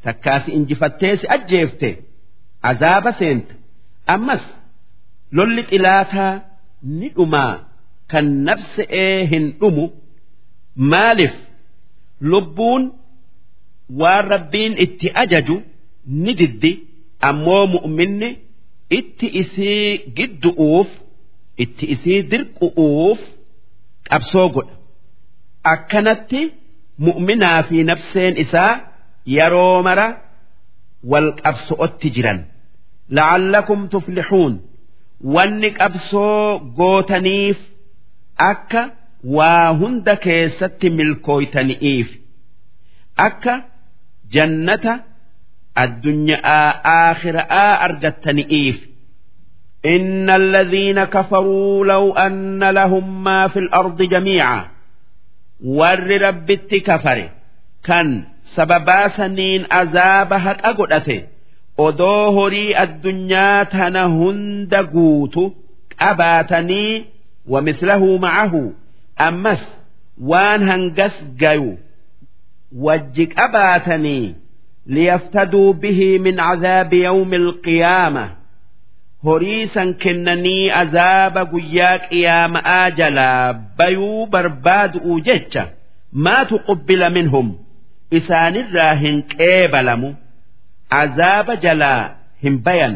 takkaa 0.04 0.40
si 0.46 0.52
injifattee 0.58 1.14
si 1.22 1.26
ajjeefte 1.36 1.90
azaaba 2.70 3.12
seenta. 3.20 3.54
Ammas 4.14 4.44
lolli 5.38 5.64
xilaataa 5.70 6.34
ni 6.98 7.08
dhumaa 7.16 7.54
kan 8.12 8.26
nafse'ee 8.48 9.26
hin 9.32 9.46
dhumu. 9.60 9.86
Maaliif? 10.92 11.36
Lubbuun 12.32 12.84
waan 14.00 14.26
rabbiin 14.34 14.74
itti 14.86 15.08
ajaju 15.24 15.56
ni 16.24 16.32
diddi. 16.40 16.72
Ammoo 17.30 17.64
mu'minni 17.74 18.30
itti 18.98 19.28
isii 19.42 19.88
giddu'uuf 20.18 20.90
itti 21.64 21.86
isii 21.94 22.22
dirqu'uuf 22.32 23.20
qabsoo 24.10 24.48
godha 24.56 24.74
akkanatti 25.74 26.42
mu'minaa 27.08 27.60
fi 27.70 27.78
nafseen 27.90 28.34
isaa 28.44 28.74
yeroo 29.36 29.78
mara 29.88 30.08
wal 31.12 31.28
qabso'otti 31.44 32.08
jiran. 32.16 32.40
La'allakum 33.18 33.82
tuflixuun 33.94 34.54
wanni 35.36 35.70
qabsoo 35.80 36.60
gootaniif 36.80 37.60
akka 38.52 38.82
waa 39.38 39.68
hunda 39.80 40.14
keessatti 40.26 40.88
milkooytani'iif 41.00 42.10
akka 43.28 43.54
jannata 44.36 44.94
addunyaa 45.84 46.66
aakhira'aa 46.98 47.72
argattani'iif 47.88 48.78
إن 49.87 50.31
الذين 50.31 51.05
كفروا 51.05 51.85
لو 51.87 52.13
أن 52.13 52.71
لهم 52.71 53.25
ما 53.25 53.49
في 53.49 53.59
الأرض 53.59 54.03
جميعا 54.03 54.65
warri 55.79 56.17
rabbitti 56.19 56.81
kafare 56.81 57.27
kan 57.85 58.09
sababaa 58.57 59.09
saniin 59.17 59.67
azaaba 59.81 60.39
haqa 60.47 60.73
godhate 60.79 61.17
odoo 61.87 62.33
horii 62.37 62.75
addunyaa 62.85 63.65
tana 63.75 64.05
hunda 64.15 64.81
guutu 64.95 65.45
qabaatanii 66.01 67.05
wamislahu 67.53 68.09
ma'ahu 68.25 68.63
ammas 69.29 69.63
waan 70.33 70.63
hangas 70.71 71.17
gayu 71.43 71.71
wajji 72.87 73.27
qabaatanii 73.37 74.35
liyaftaduu 74.97 75.73
bihi 75.83 76.11
min 76.27 76.37
cadaabi 76.47 76.99
yawmi 77.07 77.37
alqiyaama 77.45 78.25
horii 79.26 79.68
san 79.74 79.90
kennanii 80.04 80.70
azaaba 80.82 81.42
guyyaa 81.54 81.98
qiyaama'aa 82.10 82.90
jalaa 83.00 83.54
bayuu 83.78 84.26
barbaadu'u 84.34 85.14
jecha 85.28 85.64
maatu 86.26 86.60
qubbila 86.68 87.10
minhum. 87.18 87.48
Isaanirraa 88.20 88.94
hin 89.04 89.18
qeebalamu. 89.32 90.10
Azaaba 91.02 91.56
jalaa 91.66 92.04
hin 92.44 92.56
bayan. 92.68 92.96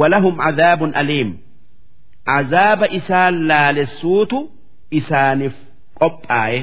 Walahum 0.00 0.40
azaabun 0.48 0.92
aliim. 1.02 1.30
Azaaba 2.38 2.86
isaan 2.98 3.34
laalessuutu 3.52 4.38
isaaniif 4.98 5.56
qophaa'e. 6.00 6.60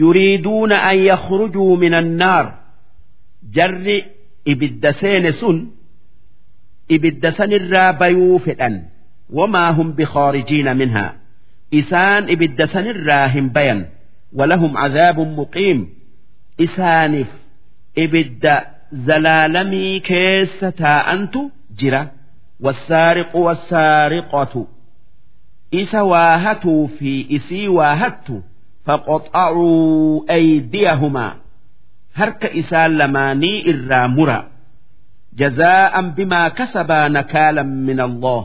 Yuriiduuna 0.00 0.76
an 0.90 0.98
yakhurujuu 1.10 1.76
min 1.84 1.94
annaar 2.00 2.46
jarri 3.56 3.96
ibidda 4.52 4.92
seene 5.00 5.32
sun 5.40 5.58
ibidda 6.94 7.30
sanirraa 7.38 7.92
bayuu 8.00 8.38
fedhan. 8.46 8.74
Wamaa 9.38 9.70
hum 9.76 9.88
bikhaarijiina 9.98 10.72
minhaa. 10.80 11.12
Isaan 11.80 12.28
ibidda 12.34 12.64
sanirraa 12.74 13.26
hin 13.34 13.46
bayan. 13.56 13.80
Walahum 14.38 14.72
cazaabun 14.80 15.30
muqiim. 15.38 15.80
Isaaniif 16.66 17.30
ibidda 18.04 18.54
zalaalamii 19.06 20.00
keessa 20.08 20.68
taa'antu 20.82 21.40
jira. 21.78 22.02
Wassaariqu 22.64 23.38
wassaariqatu. 23.46 24.62
Isa 25.82 26.00
waa 26.12 26.38
hatuu 26.44 26.88
fi 26.98 27.12
isii 27.36 27.68
waa 27.78 27.96
hattu 28.02 28.36
faqoxa'uu 28.86 30.24
aydiyahumaa. 30.36 31.32
Harka 32.18 32.48
isaan 32.60 32.92
lamaanii 33.00 33.58
irraa 33.72 34.08
mura. 34.16 34.38
jazaa'an 35.40 36.06
bimaa 36.16 36.48
kasabaa 36.58 37.06
nakaalan 37.16 37.70
min 37.88 37.98
Allah. 38.08 38.42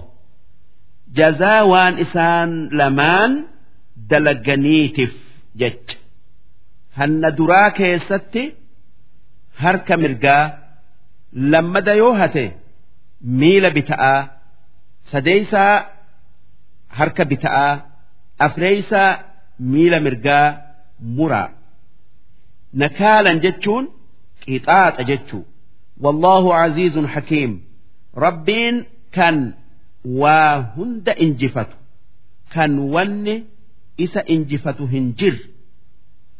Jazaa 1.17 1.61
waan 1.71 1.95
isaan 2.05 2.51
lamaan 2.79 3.31
dalaganiitiif 4.09 5.13
jecha. 5.61 5.95
Hanna 6.97 7.29
duraa 7.37 7.69
keessatti 7.79 8.43
harka 9.63 9.93
mirgaa 10.03 10.43
lammada 11.51 11.93
yoo 12.01 12.13
hate 12.21 12.45
miila 13.39 13.69
bita'aa 13.77 14.19
sadeeysaa 15.11 15.73
harka 16.99 17.23
bita'aa 17.31 17.73
afreeysaa 18.45 19.09
miila 19.71 19.99
mirgaa 20.05 20.45
muraa. 21.17 21.49
Nakaalan 22.81 23.37
jechuun 23.45 23.85
qixaaxa 24.43 25.03
jechuudha. 25.09 25.49
wallaahu 26.04 26.48
aziizun 26.64 27.06
hakiim 27.14 27.52
rabbiin 28.26 28.76
kan 29.16 29.36
waa 30.22 30.56
hunda 30.76 31.12
injifatu 31.24 31.76
kan 32.54 32.78
wanni 32.94 33.34
isa 34.04 34.20
injifatu 34.34 34.86
hin 34.92 35.06
jirre 35.18 35.44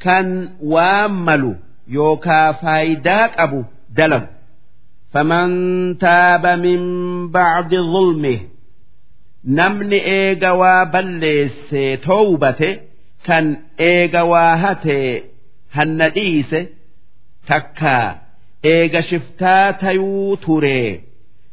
kan 0.04 0.26
waan 0.74 1.12
malu 1.26 1.52
yookaa 1.96 2.52
faayidaa 2.62 3.28
qabu 3.38 3.60
dalagu 3.98 4.26
فمن 5.14 5.48
تاب 5.98 6.46
من 6.46 6.80
بعد 7.30 7.74
ظلمه 7.74 8.40
نمني 9.44 10.04
إيغا 10.06 10.50
وبلس 10.50 11.70
توبته 12.04 12.78
كان 13.24 13.56
إيغا 13.80 14.22
واهته 14.22 15.22
هنديس 18.66 18.66
تكا 18.66 18.66
إيغا 18.66 19.00
شفتا 19.00 19.70
تيو 19.70 20.34
توري 20.34 21.00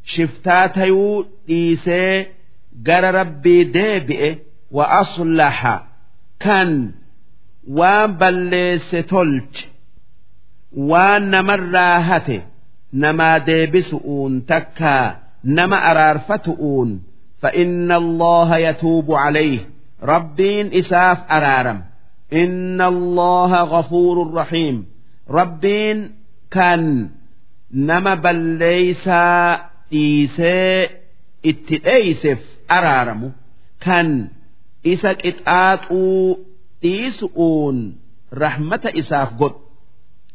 شفتا 0.04 0.68
تيو 0.68 1.26
ديسي 1.48 2.26
غر 2.88 3.16
ربي 3.16 3.64
ديبئ 3.64 4.38
وأصلح 4.72 5.84
كان 6.40 6.92
وان 7.68 8.14
بلس 8.18 8.92
تلج 8.92 9.66
وان 10.74 11.32
نمراهته 11.32 12.42
namaa 12.92 13.40
deebisu'uun 13.40 14.42
takkaa 14.42 15.16
nama 15.44 15.78
araarfatu'uun 15.92 17.00
فإن 17.42 17.92
الله 17.92 18.58
يتوب 18.58 19.12
عليه 19.12 19.60
ربين 20.04 20.74
إساف 20.74 21.32
أرارم 21.32 21.84
إن 22.34 22.82
الله 22.82 23.64
غفور 23.64 24.34
رحيم 24.34 24.86
ربين 25.30 26.12
كان 26.54 27.10
نما 27.72 28.14
بليسا 28.16 29.54
إيسي 29.94 30.90
اتئيسف 31.46 32.40
أرارم 32.72 33.32
كان 33.82 34.30
إسك 34.88 35.26
إتآتو 35.26 36.38
إيسؤون 36.84 37.98
رحمة 38.34 38.92
إساف 39.00 39.44
قد 39.44 39.54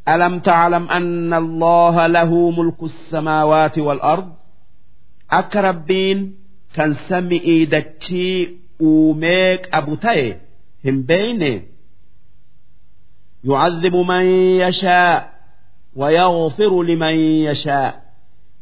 ألم 0.08 0.38
تعلم 0.38 0.88
أن 0.88 1.34
الله 1.34 2.06
له 2.06 2.50
ملك 2.50 2.82
السماوات 2.82 3.78
والأرض 3.78 4.32
أكربين 5.30 6.36
كان 6.74 6.94
سمئي 7.08 7.64
دتشي 7.64 8.48
أوميك 8.80 9.68
أبو 9.74 9.94
تاي 9.94 10.38
هم 10.84 11.02
بيني 11.02 11.62
يعذب 13.44 13.96
من 13.96 14.22
يشاء 14.60 15.34
ويغفر 15.98 16.82
لمن 16.82 17.14
يشاء 17.48 18.02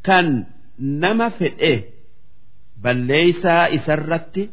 كان 0.05 0.45
نما 0.79 1.29
في 1.29 1.45
إيه 1.45 1.85
بل 2.77 2.97
ليس 2.97 3.47
إسرت 3.47 4.49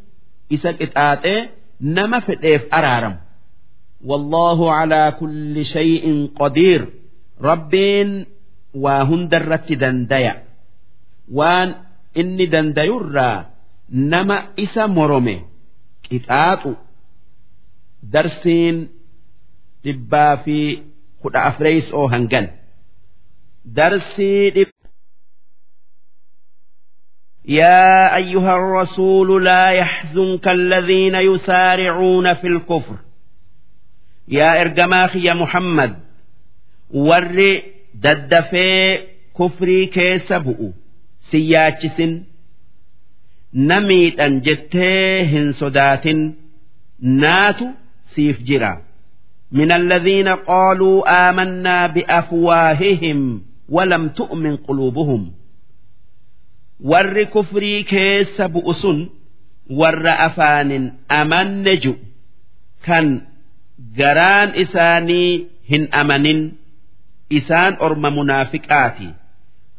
إسك 0.52 0.82
إتآتي 0.82 1.48
نما 1.80 2.20
في 2.20 2.42
إيه 2.44 2.68
أرارم 2.72 3.16
والله 4.04 4.72
على 4.72 5.16
كل 5.20 5.64
شيء 5.64 6.30
قدير 6.36 6.88
ربين 7.40 8.26
وهندرت 8.74 9.72
دنديا 9.72 10.42
وان 11.32 11.74
إني 12.16 12.46
دنديرا 12.46 13.50
نما 13.90 14.44
إسا 14.58 14.86
مرمي 14.86 15.40
إتآتو 16.12 16.72
درسين 18.02 18.88
dhibbaa 19.84 20.36
fi 20.44 20.56
kudha 21.22 21.44
afreeys 21.50 21.88
oo 21.92 22.06
hangan 22.12 22.46
darsii 23.64 24.50
dhib 24.56 24.68
يا 27.44 28.16
أيها 28.16 28.56
الرسول 28.56 29.44
لا 29.44 29.68
يحزنك 29.70 30.48
الذين 30.48 31.14
يسارعون 31.14 32.34
في 32.34 32.46
الكفر 32.46 32.96
يا 34.28 34.60
إرجماخ 34.60 35.16
يا 35.16 35.34
محمد 35.34 35.96
ور 36.90 37.60
ددفي 37.94 38.98
كفري 39.38 39.86
كيسبؤ 39.86 40.70
سياتشس 41.20 42.02
نميت 43.54 44.20
أن 44.20 44.40
جتهن 44.40 45.52
صدات 45.52 46.04
ناتو 47.00 47.66
سيف 48.14 48.42
جرا 48.42 48.82
من 49.52 49.72
الذين 49.72 50.28
قالوا 50.28 51.28
آمنا 51.30 51.86
بأفواههم 51.86 53.42
ولم 53.68 54.08
تؤمن 54.08 54.56
قلوبهم 54.56 55.32
ور 56.80 57.22
كفري 57.22 57.82
كيس 57.82 58.40
بؤس 58.40 58.86
ور 59.70 60.04
أفان 60.08 60.92
أمن 61.10 61.62
نجو 61.62 61.94
كان 62.84 63.20
جران 63.96 64.48
إساني 64.60 65.46
هن 65.70 65.88
أمن 65.94 66.52
إسان 67.32 67.72
أرم 67.74 68.02
منافقاتي 68.18 69.14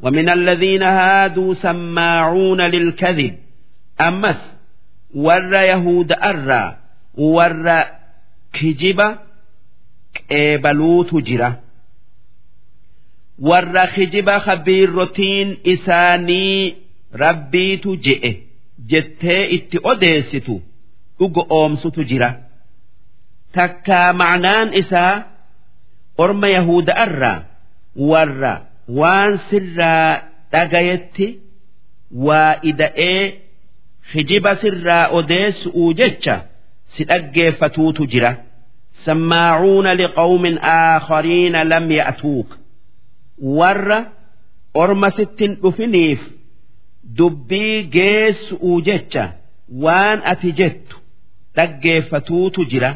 ومن 0.02 0.30
الذين 0.30 0.84
هادوا 0.84 1.54
سماعون 1.54 2.62
للكذب 2.62 3.36
أمس 4.02 4.42
ور 5.16 5.54
يهود 5.54 6.12
أرى 6.12 6.78
ور 7.18 7.84
كجبه 8.54 9.18
qeebaluutu 10.14 11.22
jira 11.22 11.50
warra 13.39 13.87
kijiba 13.87 14.39
habiirrotiin 14.39 15.57
isaanii 15.65 16.77
rabbiitu 17.13 17.97
je'e 17.97 18.33
jettee 18.91 19.43
itti 19.57 19.79
odeessitu 19.83 20.63
dhugo 21.19 21.47
oomsutu 21.51 22.05
jira. 22.05 22.31
Takkaa 23.53 24.13
macnaan 24.13 24.75
isaa 24.75 25.23
orma 26.19 26.49
yahuda'arraa 26.49 27.39
warra 28.11 28.55
waan 28.99 29.39
sirraa 29.51 30.23
dhagayetti 30.53 31.27
waa 32.27 32.55
ida'ee 32.63 33.23
hijiba 34.15 34.57
sirraa 34.57 35.09
odeessu'uu 35.19 35.93
jecha 36.01 36.37
si 36.93 37.05
dhaggeeffatuutu 37.05 38.07
jira. 38.13 38.33
Sammaacuuna 39.05 39.95
liqawmin 40.01 40.57
aakhariina 40.63 41.65
lam 41.65 41.91
ya'tuuka 41.91 42.57
warra 43.59 43.99
orma 44.75 45.11
sittin 45.17 45.53
dhufiniif 45.63 46.21
dubbii 47.19 47.83
geessu'uu 47.97 48.81
jecha 48.89 49.25
waan 49.85 50.19
ati 50.33 50.53
jettu 50.59 50.97
dhaggeeffatuutu 51.57 52.65
jira. 52.71 52.91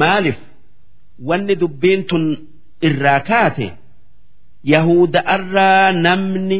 Maaliif? 0.00 0.38
Wanni 1.28 1.54
dubbiin 1.60 2.02
tun 2.10 2.24
irraa 2.88 3.20
kaate 3.28 3.66
yahuda'arraa 4.72 5.92
namni 6.04 6.58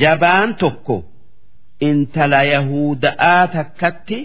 jabaan 0.00 0.50
tokko 0.60 0.96
intala 1.88 2.40
yahuda'aa 2.54 3.42
takkatti 3.54 4.18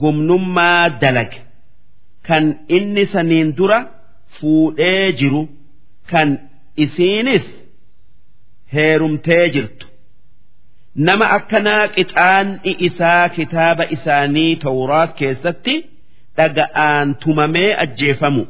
gumnummaa 0.00 0.88
dalage. 1.00 1.40
Kan 2.26 2.44
inni 2.76 3.04
saniin 3.12 3.50
dura 3.58 3.78
fuudhee 4.36 5.12
jiru 5.20 5.42
kan 6.10 6.28
isiinis 6.76 7.46
heerumtee 8.74 9.48
jirtu. 9.54 9.86
Nama 11.06 11.26
akkanaa 11.36 11.88
qixaan'i 11.96 12.72
isaa 12.88 13.28
kitaaba 13.36 13.84
isaanii 13.96 14.52
tawraat 14.64 15.12
keessatti 15.18 15.74
dhaga'aan 16.36 17.08
tumamee 17.22 17.70
ajjeefamu. 17.84 18.44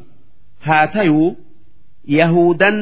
Haa 0.66 0.86
tayuu 0.94 1.30
yahudan 2.18 2.78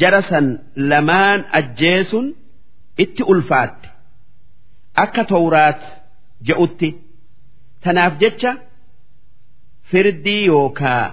jarasan 0.00 0.46
lamaan 0.90 1.40
ajjeesun 1.58 2.26
itti 3.04 3.22
ulfaatte. 3.32 3.88
Akka 5.04 5.22
tawraat 5.32 5.80
je'utti 6.46 6.88
tanaaf 7.84 8.14
jecha 8.22 8.52
firdii 9.90 10.44
yookaa 10.46 11.06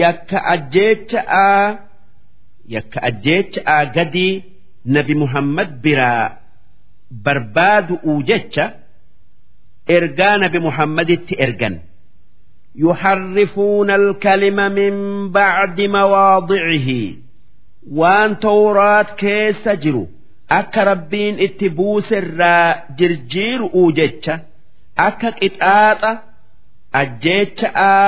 yakka 0.00 0.38
ajjeecha'aa 0.54 1.64
yakka 2.75 2.99
ajjeecha'aa 3.09 3.83
gadii 3.95 4.33
nabi 4.95 5.13
muhammad 5.23 5.69
biraa 5.83 6.27
barbaadu'uu 7.25 8.19
jecha 8.29 8.65
ergaa 9.97 10.35
nabi 10.43 10.59
muhammaditti 10.67 11.35
ergan 11.47 11.75
يحرفون 12.75 13.89
الكلم 13.91 14.57
من 14.71 14.95
بعد 15.31 15.81
مواضعه 15.81 16.89
waan 17.99 18.31
tawraat 18.43 19.09
keessa 19.21 19.73
jiru 19.83 20.03
akka 20.59 20.81
rabbiin 20.91 21.35
itti 21.45 21.67
buuserraa 21.77 22.67
jirjiiru'uu 22.99 23.87
jecha 23.99 24.35
akka 25.07 25.29
qixaaxa 25.39 26.11
ajjeecha'aa 27.01 28.07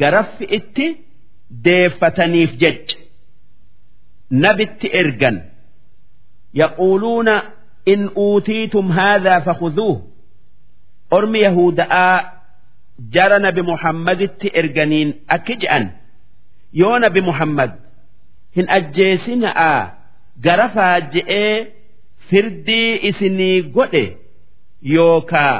garaffi 0.00 0.44
itti 0.58 0.86
deeffataniif 1.66 2.50
jecha 2.62 2.96
nabitti 4.41 4.87
ergan. 5.01 5.37
Yaquuluuna 6.61 7.35
in 7.85 8.01
uutiitum 8.15 8.87
haadhaa 8.97 9.41
fakhuduuh 9.47 9.97
ormi 11.17 11.39
yahuda'aa 11.45 12.15
jara 13.15 13.39
nabi 13.45 13.61
muhammaditti 13.71 14.47
erganiin 14.61 15.09
akki 15.35 15.55
je'an 15.63 15.85
yoo 16.81 16.99
nabi 17.03 17.21
muhammad 17.29 17.71
hin 18.55 18.67
ajjeesina'a 18.77 19.71
gara 20.45 20.67
faaji'ee 20.75 21.55
firdii 22.29 22.91
isinii 23.09 23.57
godhe 23.75 24.05
yookaa 24.93 25.57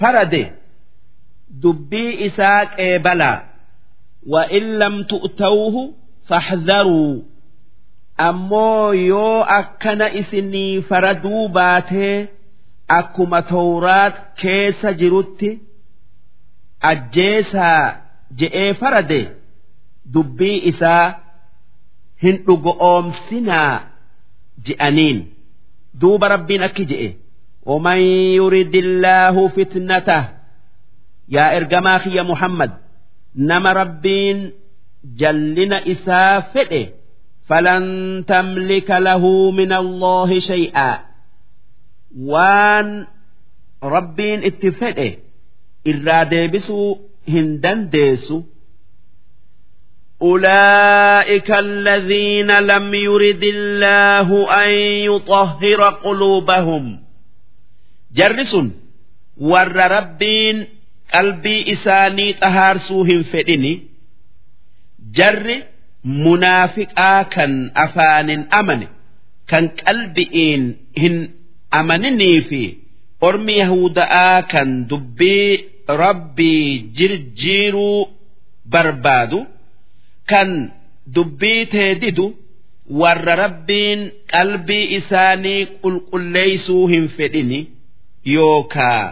farade 0.00 0.42
dubbii 1.62 2.10
isaa 2.28 2.60
qeebalaa 2.76 3.38
wa 4.32 4.42
in 4.58 4.66
lam 4.80 4.94
tu'tawuhu 5.12 5.82
faxdaruu. 6.28 7.33
ammoo 8.27 8.93
yoo 9.11 9.37
akkana 9.59 10.07
isinii 10.21 10.81
faraduu 10.89 11.43
baatee 11.57 12.15
akkuma 12.99 13.39
tawraat 13.51 14.15
keessa 14.41 14.89
jirutti 14.99 15.49
ajjeesaa 16.91 17.81
je'ee 18.39 18.73
farade 18.81 19.19
dubbii 20.13 20.57
isaa 20.71 21.05
hin 22.23 22.37
dhugoomsinaa 22.47 23.73
je'aniin 24.69 25.19
duuba 26.01 26.27
rabbiin 26.35 26.63
akki 26.69 26.85
je'e 26.93 27.09
ومن 27.69 27.97
يرد 28.39 28.75
الله 28.75 29.35
فتنته 29.55 30.21
yaa 31.35 31.51
ergamaa 31.57 31.99
kiyya 32.03 32.23
muhammad 32.29 32.71
nama 33.49 33.73
rabbiin 33.79 34.39
jallina 35.21 35.77
isaa 35.93 36.41
fedhe 36.53 36.81
فلن 37.49 37.85
تملك 38.27 38.89
له 38.91 39.51
من 39.51 39.71
الله 39.73 40.39
شيئا 40.39 40.91
waan 42.31 42.87
rabbiin 43.93 44.41
itti 44.49 44.69
fedhe 44.79 45.09
irraa 45.91 46.23
deebisuu 46.31 46.89
hin 47.33 47.47
dandeessu 47.63 48.37
أولئك 50.21 51.51
الذين 51.51 52.51
لم 52.59 52.93
يرد 52.93 53.43
الله 53.43 54.29
أن 54.65 54.69
يطهر 55.09 55.81
قلوبهم 56.03 56.99
jarri 58.17 58.45
sun 58.51 58.67
warra 59.37 59.85
rabbiin 59.95 60.57
qalbii 61.13 61.61
isaanii 61.73 62.33
xahaarsuu 62.41 63.03
hin 63.09 63.21
fedhini 63.31 63.73
jarri 65.17 65.57
munaafiqaa 66.04 67.24
kan 67.34 67.52
afaanin 67.84 68.42
amane 68.60 68.86
kan 69.50 69.64
qalbi'iin 69.82 70.64
hin 71.02 71.16
amaninii 71.80 72.40
fi 72.48 72.62
ormi 73.28 73.54
yahuda'aa 73.62 74.42
kan 74.52 74.68
dubbii 74.90 75.50
rabbii 76.02 76.68
jirjiiruu 76.98 78.00
barbaadu 78.72 79.40
kan 80.32 80.50
dubbii 81.16 81.62
teedidu 81.74 82.26
warra 83.00 83.34
rabbiin 83.44 84.00
qalbii 84.32 84.84
isaanii 84.98 85.60
qulqulleeysuu 85.82 86.86
hin 86.92 87.04
fedhini 87.16 87.60
yookaa 88.36 89.04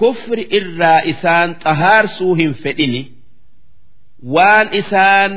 kufri 0.00 0.44
irraa 0.60 1.00
isaan 1.12 1.50
xahaarsuu 1.64 2.34
hin 2.40 2.52
fedhini 2.62 3.02
waan 4.34 4.68
isaan 4.80 5.32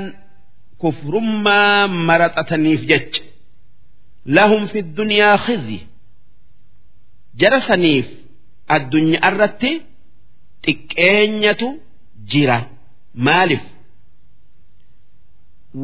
kufrummaa 0.82 1.88
maraxataniif 2.08 2.82
jecha. 2.92 3.22
Lahum 4.36 4.64
fi 4.72 4.80
dunyaa 4.98 5.38
khizi. 5.46 5.80
Jara 7.40 7.60
saniif 7.68 8.08
addunyaa 8.76 9.30
irratti 9.32 9.72
xiqqeenyatu 10.66 11.68
jira. 12.32 12.58
Maalif 13.26 13.64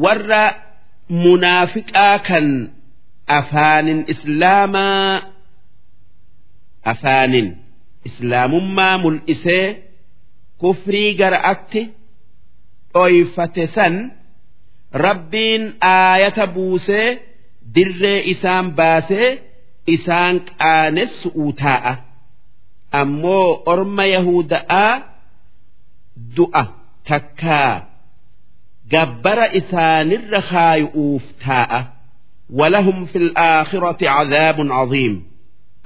warra 0.02 0.42
munaafiqaa 1.22 2.18
kan 2.28 2.46
afaanin 3.38 4.00
islaamaa 4.12 5.22
afaanin 6.92 7.48
islaamummaa 8.08 8.94
mul'isee 9.04 9.66
kufrii 10.60 11.10
gara'atti 11.20 11.82
dhoyfate 12.94 13.64
san 13.74 13.94
rabbiin 15.04 15.64
aayata 15.80 16.44
buusee 16.54 17.08
dirree 17.74 18.20
isaan 18.32 18.66
baasee 18.78 19.30
isaan 19.94 20.34
qaanessu'uu 20.50 21.52
taa'a. 21.62 21.92
Ammoo 23.00 23.48
orma 23.72 24.04
yahuda'aa 24.14 24.94
du'a 26.36 26.62
takkaa 27.08 27.74
gabbara 28.92 29.46
isaanirra 29.60 30.40
kaayu'uuf 30.50 31.24
taa'a. 31.46 31.80
Walahum 32.58 32.98
fil 33.12 33.30
aakhirati 33.48 34.04
cadaabun 34.14 34.68
cadiim. 34.76 35.14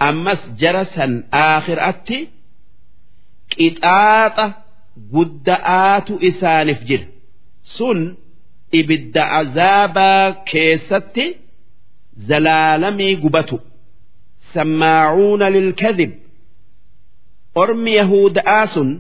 Ammas 0.09 0.43
jara 0.61 0.85
san 0.95 1.12
aakhiratti 1.45 2.19
qixaaxa 3.53 4.47
gudda'aatu 5.15 6.15
isaanif 6.28 6.81
jira. 6.89 7.07
Sun 7.77 7.99
ibidda 8.79 9.23
azaabaa 9.41 10.27
keessatti 10.51 11.27
zalaalamii 12.29 13.15
gubatu 13.23 13.57
sammaacuuna 14.55 15.47
lilkadib 15.57 16.13
ormi 17.63 17.93
yahuda'aa 18.01 18.67
sun 18.75 18.91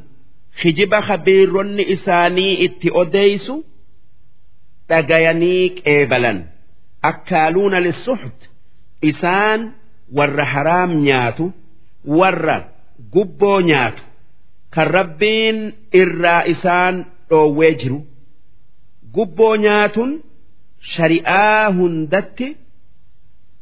kijiba 0.62 0.98
kabiironni 1.08 1.82
isaanii 1.94 2.52
itti 2.66 2.88
odeeysu 3.02 3.54
dhagayanii 4.88 5.64
qeebalan 5.78 6.38
akkaaluuna 7.10 7.78
lissuxt 7.86 8.40
isaan 9.10 9.60
warra 10.16 10.44
haraam 10.54 10.90
nyaatu 11.06 11.44
warra 12.20 12.56
gubboo 13.14 13.60
nyaatu 13.70 14.02
kan 14.74 14.88
rabbiin 14.98 15.58
irraa 16.00 16.42
isaan 16.54 16.94
dhoowwee 17.30 17.72
jiru 17.82 17.98
gubboo 19.14 19.54
nyaatun 19.64 20.10
shari'aa 20.94 21.70
hundatti 21.78 22.48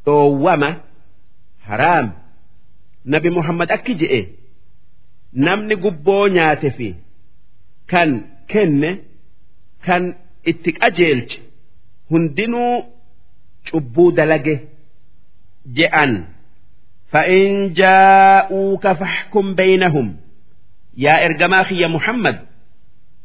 dhoowwama 0.05 0.69
haraam. 1.67 2.07
Nabi 3.13 3.29
muhammad 3.37 3.69
akki 3.75 3.93
je'e. 4.01 4.21
Namni 5.45 5.75
gubboo 5.83 6.27
nyaate 6.35 6.69
fi 6.77 6.87
kan 7.91 8.09
kenne 8.51 8.89
kan 9.85 10.03
itti 10.51 10.71
qajeelche 10.79 11.37
hundinuu 12.09 12.73
cubbuu 13.71 14.11
dalage 14.17 14.55
je'an. 15.77 16.13
Fa'in 17.11 17.55
jaa'uuka 17.79 18.91
faxkum 19.01 19.47
baynahum. 19.59 20.07
Yaa 21.05 21.19
ergamaa 21.27 21.63
kiyya 21.69 21.87
muhammad 21.95 22.37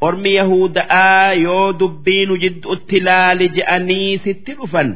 ormi 0.08 0.32
yahuda'aa 0.40 1.34
yoo 1.46 1.68
dubbiinu 1.80 2.34
jidduutti 2.44 2.98
laali 3.08 3.46
je'anii 3.58 4.18
sitti 4.26 4.52
dhufan 4.60 4.90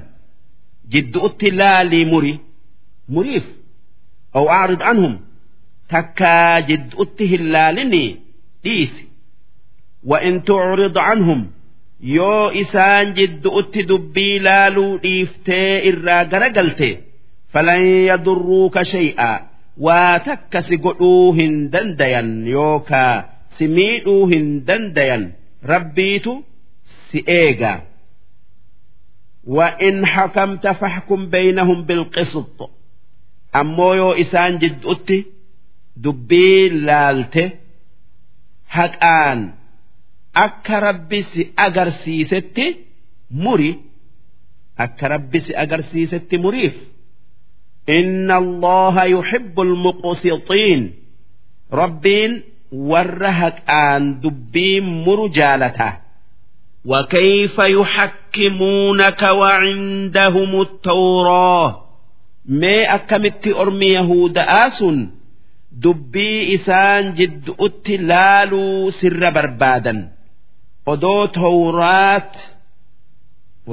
jidduutti 0.94 1.50
laalii 1.62 2.06
muri 2.14 2.34
muriif 3.16 3.46
aw 4.40 4.46
aarid 4.60 4.82
anhum 4.92 5.14
takkaa 5.96 6.62
jidduutti 6.70 7.24
hin 7.34 7.44
laalinii 7.56 8.10
dhiisi 8.64 9.04
وإن 10.12 10.44
تعرض 10.44 10.98
عنهم 10.98 11.42
yoo 12.18 12.52
isaan 12.62 13.14
jidduutti 13.18 13.82
dubbii 13.90 14.40
laaluu 14.46 14.98
dhiiftee 15.04 15.74
irraa 15.90 16.24
garagalte 16.32 16.90
falan 17.54 17.84
yadurruuka 18.10 18.82
shay'a 18.94 19.30
waa 19.86 20.20
takka 20.28 20.60
si 20.68 20.76
godhuu 20.86 21.32
hin 21.38 21.54
dandayan 21.74 22.30
yookaa 22.56 23.16
si 23.58 23.68
miidhuu 23.78 24.26
hin 24.32 24.46
dandayan 24.68 25.24
rabbiitu 25.72 26.34
si 27.12 27.20
eega 27.40 27.74
وإن 29.48 30.06
حكمت 30.06 30.68
فاحكم 30.68 31.30
بينهم 31.30 31.84
بالقسط 31.86 32.70
ammoo 33.62 33.94
yoo 34.00 34.14
isaan 34.24 34.54
jidduutti 34.62 35.18
dubbii 36.04 36.70
laalte 36.88 37.44
haqaan 38.76 39.40
akka 40.46 40.80
rabbi 40.88 41.20
si 41.32 41.42
agarsiisetti 41.66 42.66
muri 43.44 43.72
akka 44.86 45.06
rabbi 45.14 45.40
si 45.46 45.52
agarsiisetti 45.64 46.36
muriif 46.44 46.76
inna 47.98 48.36
allaha 48.44 49.04
yuhibbu 49.16 49.62
almuqsixiin 49.68 50.82
rabbiin 51.82 52.32
warra 52.90 53.32
haqaan 53.42 54.04
dubbii 54.24 54.82
muru 54.82 55.28
jaalata 55.38 55.90
وكيف 56.86 57.56
يحكمونك 57.60 59.22
وعندهم 59.22 60.62
التوراة 60.62 61.70
ما 62.46 62.96
أكمت 62.96 63.48
أرمي 63.48 63.86
يهود 63.86 64.38
آسن 64.38 65.10
دبي 65.72 66.56
إسان 66.56 67.14
جد 67.14 67.56
أتلالوا 67.60 68.90
سر 68.90 69.30
بربادا 69.30 69.96
odoo 70.92 71.28
tawraat 71.38 72.32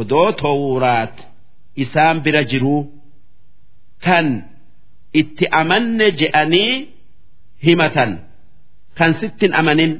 odoo 0.00 0.30
tawraat 0.42 1.14
isaan 1.82 2.16
bira 2.24 2.42
jiruu 2.50 2.82
kan 4.04 4.26
itti 5.20 5.44
amanne 5.60 6.06
je'anii 6.20 6.74
himatan 7.66 8.10
Kan 8.97 9.11
sittin 9.19 9.53
amanin. 9.59 9.93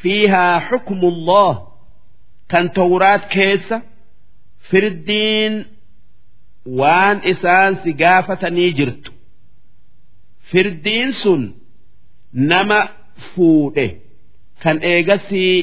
Fiihaa 0.00 0.56
xukmullah 0.68 1.52
kan 2.50 2.66
tawraat 2.76 3.22
keessa 3.34 3.76
firdiin 4.70 5.54
waan 6.78 7.18
isaan 7.32 7.72
si 7.82 7.90
gaafatanii 8.02 8.70
jirtu. 8.78 9.10
Firdiin 10.50 11.10
sun 11.22 11.42
nama 12.50 12.80
fuudhe 13.32 13.86
kan 14.62 14.76
eegasii 14.92 15.54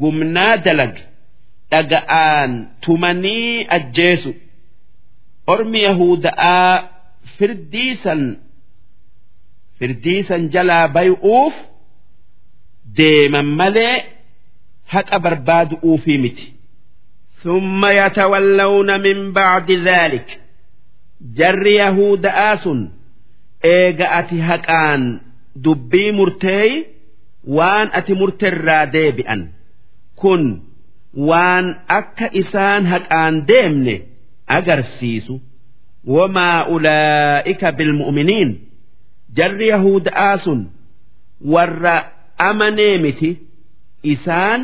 gumnaa 0.00 0.56
dalage 0.64 1.02
dhaga'aan 1.70 2.52
tumanii 2.82 3.66
ajjeesu. 3.76 4.30
Ormi 5.52 5.80
yahuda'aa 5.88 6.72
firdiisan 7.38 8.22
firdiisan 9.78 10.42
jalaa 10.54 10.86
bay'uuf 10.96 11.54
deeman 12.97 13.45
malee 13.59 13.95
haqa 14.93 15.19
barbaadu'uufii 15.19 16.17
miti. 16.17 16.55
ثم 17.45 17.85
يتولون 17.85 19.01
من 19.01 19.31
بعد 19.33 19.71
ذلك 19.71 20.39
جر 21.21 21.65
يهود 21.67 22.25
آس 22.25 22.69
إيجأت 23.65 24.33
هكان 24.33 25.19
دبي 25.55 26.11
مرتي 26.11 26.85
وان 27.47 27.87
أتي 27.93 28.13
مرتر 28.13 28.85
ديبئا 28.85 29.47
kun 30.15 30.63
waan 31.27 31.65
akka 31.87 32.31
isaan 32.31 32.85
haqaan 32.87 33.43
deemne 33.47 33.95
agarsiisu 34.57 35.35
wamaa 36.07 36.65
ulaa'ika 36.75 37.71
bilmu'miniin 37.77 38.49
jarri 39.37 39.67
yahuda'aa 39.73 40.37
sun 40.45 40.59
warra 41.53 41.95
amanee 42.48 42.94
miti 43.04 43.30
isaan 44.12 44.60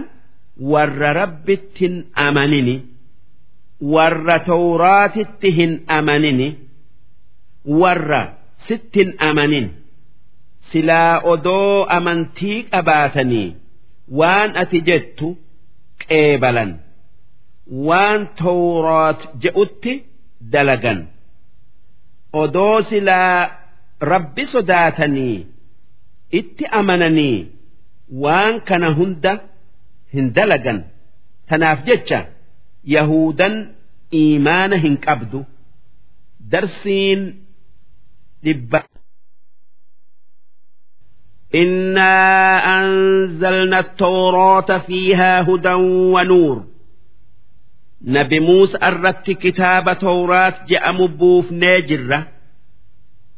warra 0.72 1.10
rabbittin 1.20 1.94
amanini 2.26 2.76
warra 3.94 4.36
tawraatitti 4.50 5.48
hin 5.58 5.72
amanini 5.98 6.48
warra 7.80 8.20
sittin 8.68 9.10
amanin 9.28 9.66
silaa 10.70 11.14
odoo 11.32 11.84
amantii 11.98 12.58
qabaatanii 12.72 13.48
waan 14.20 14.50
ati 14.62 14.78
jettu 14.88 15.28
qeebalan 16.06 16.70
waan 17.88 18.20
tawraat 18.42 19.20
je'utti 19.42 19.92
dalagan. 20.52 21.00
Odoo 22.42 22.76
silaa 22.90 23.40
rabbi 24.12 24.44
sodaatanii 24.52 25.36
itti 26.40 26.64
amananii 26.80 27.36
waan 28.23 28.55
kana 28.69 28.89
hunda 28.97 29.33
hin 30.13 30.25
dalagan 30.37 30.79
tanaaf 31.49 31.79
jecha 31.89 32.19
yahudan 32.95 33.55
iimaana 34.21 34.75
hin 34.85 34.95
qabdu 35.05 35.39
darsiin 36.53 37.21
dhibba 38.43 38.81
إنا 41.55 42.13
أنزلنا 42.79 43.79
التوراة 43.79 44.77
فيها 44.77 45.41
هدى 45.41 45.73
ونور 46.13 46.65
نبي 48.01 48.39
موسى 48.39 48.77
أردت 48.83 49.31
كتاب 49.31 49.99
توراة 49.99 50.53
جاء 50.69 50.91
مبوف 50.91 51.51
ناجرة 51.51 52.27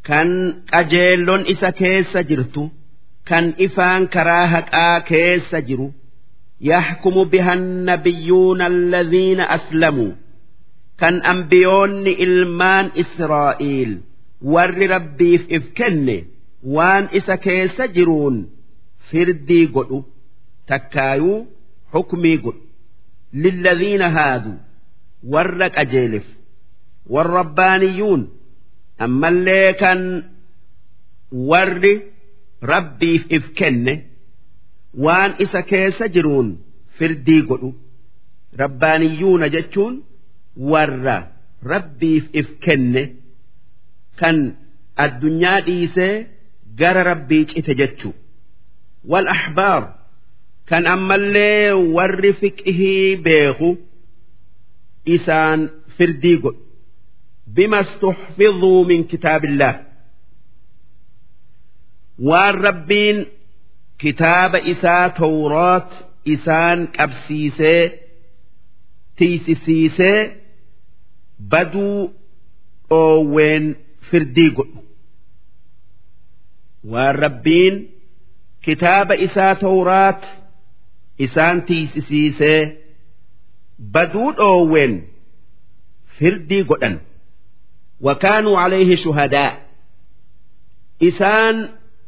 كان 0.03 0.61
أجيلون 0.73 1.47
إسا 1.47 1.69
كيس 1.69 2.17
جرتو 2.17 2.69
كان 3.27 3.53
إفان 3.61 4.07
كراهك 4.07 4.73
آ 4.75 4.99
كيس 4.99 5.55
جرو 5.55 5.91
يحكم 6.61 7.23
بها 7.23 7.53
النبيون 7.53 8.61
الذين 8.61 9.39
أسلموا 9.39 10.11
كان 10.99 11.21
أنبيون 11.25 12.07
إلمان 12.07 12.91
إسرائيل 12.97 13.99
ور 14.41 14.77
ربي 14.89 15.37
في 15.37 15.57
إفكني 15.57 16.25
waan 16.75 17.09
isa 17.11 17.35
keessa 17.43 17.87
jiruun 17.95 18.35
firdii 19.11 19.65
godhu 19.75 19.97
takkaayuu 20.71 21.39
hukmii 21.93 22.37
godhu 22.37 22.61
lilladhiina 23.43 24.07
haadu 24.17 24.53
warra 25.33 25.67
qajeelif 25.77 26.23
warrabbaaniyyuun 27.13 28.21
ammallee 29.05 29.73
kan 29.81 29.99
warri 31.49 31.93
rabbiif 32.62 33.22
if 33.36 33.44
kenne 33.58 33.94
waan 35.04 35.34
isa 35.44 35.62
keessa 35.70 36.08
jiruun 36.14 36.48
firdii 36.98 37.42
godhu 37.50 37.70
rabbaaniyyuuna 38.62 39.48
jechuun 39.54 39.94
warra 40.72 41.16
rabbiif 41.72 42.24
if 42.40 42.48
kenne 42.64 43.02
kan 44.20 44.36
addunyaa 45.04 45.60
dhiisee 45.66 46.14
gara 46.80 47.02
rabbii 47.10 47.44
cite 47.50 47.74
jechuu 47.80 48.14
wal 49.10 49.28
ahbaar 49.36 49.82
kan 50.68 50.86
ammallee 50.94 51.72
warri 51.96 52.32
fiqihii 52.40 53.16
beeku 53.26 53.70
isaan 55.16 55.60
firdii 55.96 56.36
godhu. 56.42 56.62
Bima 57.54 57.80
stuxfiduu 57.92 58.84
min 58.90 59.00
kitaabillah 59.10 59.74
waan 62.18 62.54
rabbiin 62.66 63.18
kitaaba 64.00 64.58
isaa 64.72 65.10
tawraat 65.18 65.90
isaan 66.34 66.78
qabsiisee 66.96 67.82
tiisisiisee 69.16 70.20
baduu 71.50 72.14
dhoowween 72.90 73.64
firdii 74.10 74.50
godhu. 74.50 74.80
Waan 76.92 77.14
rabbiin 77.24 77.74
kitaaba 78.64 79.14
isaa 79.26 79.54
tawraat 79.54 80.22
isaan 81.18 81.62
tiisisiisee 81.62 82.60
baduu 83.92 84.32
dhoowween 84.36 84.94
firdii 86.18 86.62
godhan. 86.64 87.00
Wakaanuu 88.06 88.56
calayhi 88.56 88.96
shuhadaa. 88.96 89.52
Isaan 91.00 91.56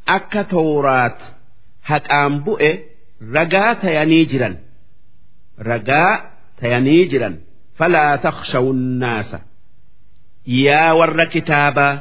akka 0.06 0.42
tawraat 0.52 1.18
haqaan 1.90 2.32
bu'e 2.44 2.70
ragaa 3.34 3.74
tayanii 3.82 4.24
jiran. 4.30 4.54
Ragaa 5.70 6.12
tayanii 6.60 7.04
jiran. 7.10 7.34
Falaa 7.78 8.18
takshawu 8.24 8.72
nnaasa 8.72 9.38
yaa 10.64 10.94
warra 10.98 11.26
kitaabaa 11.34 11.94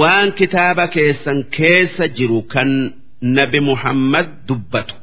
waan 0.00 0.32
kitaaba 0.38 0.84
keessan 0.94 1.38
keessa 1.56 2.04
jiru 2.16 2.42
kan 2.52 2.70
nabi 3.36 3.60
Muhammad 3.60 4.28
dubbatu 4.48 4.94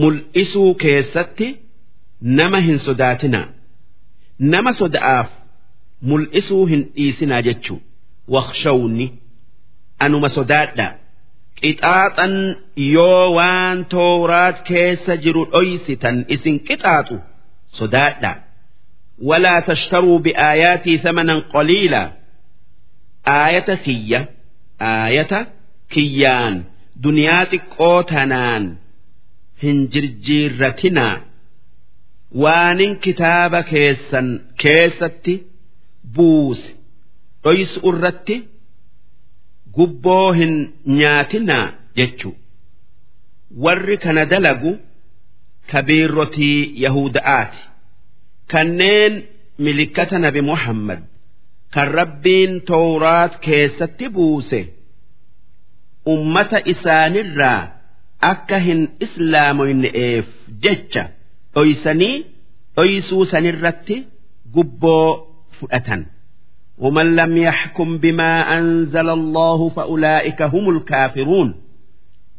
mul'isuu 0.00 0.74
keessatti 0.82 1.46
nama 2.20 2.58
hin 2.66 2.78
sodaatinaa. 2.86 3.46
Nama 4.52 4.70
soda'aaf 4.80 5.28
mul'isuu 6.08 6.64
hin 6.70 6.82
dhiisinaa 6.96 7.42
jechuu. 7.48 7.80
Waqshawni 8.34 9.06
anuma 10.04 10.28
sodaadha. 10.36 10.86
Qixaaxan 11.60 12.34
yoo 12.94 13.24
waan 13.36 13.78
tooraat 13.92 14.58
keessa 14.68 15.14
jiru 15.24 15.42
dhoysitan 15.52 16.16
isin 16.34 16.56
qixaaxu 16.68 17.16
sodaadha. 17.78 18.32
Walaa 19.28 19.60
tashtaruu 19.68 20.18
biaayaatii 20.24 20.98
thamanan 21.04 21.40
qaliilaa 21.52 22.08
aayata 23.36 23.74
kiyya 23.84 24.20
aayata 24.92 25.40
kiyyaan 25.92 26.54
duniyaa 27.04 27.44
xiqqoo 27.52 27.98
tanaan 28.12 28.64
hin 29.62 29.78
jirjiirratinaa. 29.92 31.16
Waanin 32.42 32.92
kitaaba 33.04 33.60
keessan 33.70 34.28
keessatti 34.62 35.34
buuse 36.16 36.68
dhoysu 37.44 37.78
irratti 37.90 38.36
gubboo 39.76 40.32
hin 40.38 40.54
nyaatinaa 40.98 41.66
jechu. 41.96 42.30
Warri 43.64 43.96
kana 44.04 44.24
dalagu 44.32 44.72
kabiirrotii 45.72 46.58
yahuda'aati 46.84 47.60
kanneen 48.52 49.12
milikkata 49.64 50.16
nabi 50.24 50.40
muhammad 50.50 51.00
kan 51.74 51.88
rabbiin 51.98 52.52
tooraat 52.70 53.32
keessatti 53.46 54.06
buuse 54.16 54.60
ummata 56.14 56.58
isaanirraa 56.72 57.60
akka 58.32 58.58
hin 58.66 58.80
islaamoyne'eef 59.06 60.26
jecha 60.66 61.04
dhoysanii 61.54 62.16
dhoysuu 62.76 63.24
sanirratti 63.32 63.96
gubboo 64.54 65.08
fudhatan 65.60 66.02
ومن 66.77 67.15
لم 67.15 67.37
يحكم 67.37 67.97
بما 67.97 68.57
أنزل 68.57 69.09
الله 69.09 69.69
فأولئك 69.69 70.41
هم 70.41 70.69
الكافرون 70.69 71.61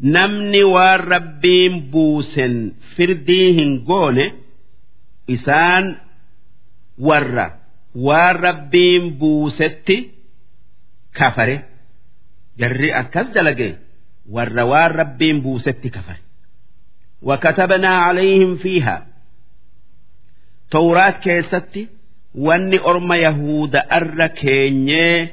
نمني 0.01 0.63
والربين 0.63 1.81
بوسن 1.91 2.73
فرديهن 2.97 3.85
قونه 3.89 4.33
إسان 5.31 5.97
ور 6.99 7.51
والربين 7.95 9.11
بوستي 9.11 10.11
كفره 11.15 11.63
جري 12.59 12.93
أكز 12.93 13.29
دلقي 13.29 13.75
ور 14.31 14.61
والربين 14.63 15.41
بوستي 15.41 15.89
كفره 15.89 16.19
وكتبنا 17.23 17.89
عليهم 17.89 18.57
فيها 18.57 19.07
توراة 20.71 21.11
كيستي 21.11 21.89
wanni 22.38 22.80
orma 22.84 23.18
yahuda 23.18 23.90
arra 23.90 24.30
keenyee 24.30 25.30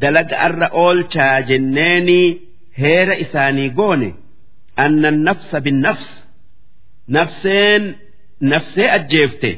dalaga 0.00 0.38
arra 0.46 0.68
oolchaa 0.72 1.42
jenneeni 1.48 2.40
heera 2.80 3.14
isaanii 3.24 3.70
goone? 3.70 4.14
Anna 4.76 5.10
nafsa 5.10 5.60
binnafs 5.60 6.06
nafseen 7.08 7.94
nafsee 8.40 8.88
ajjeefte 8.90 9.50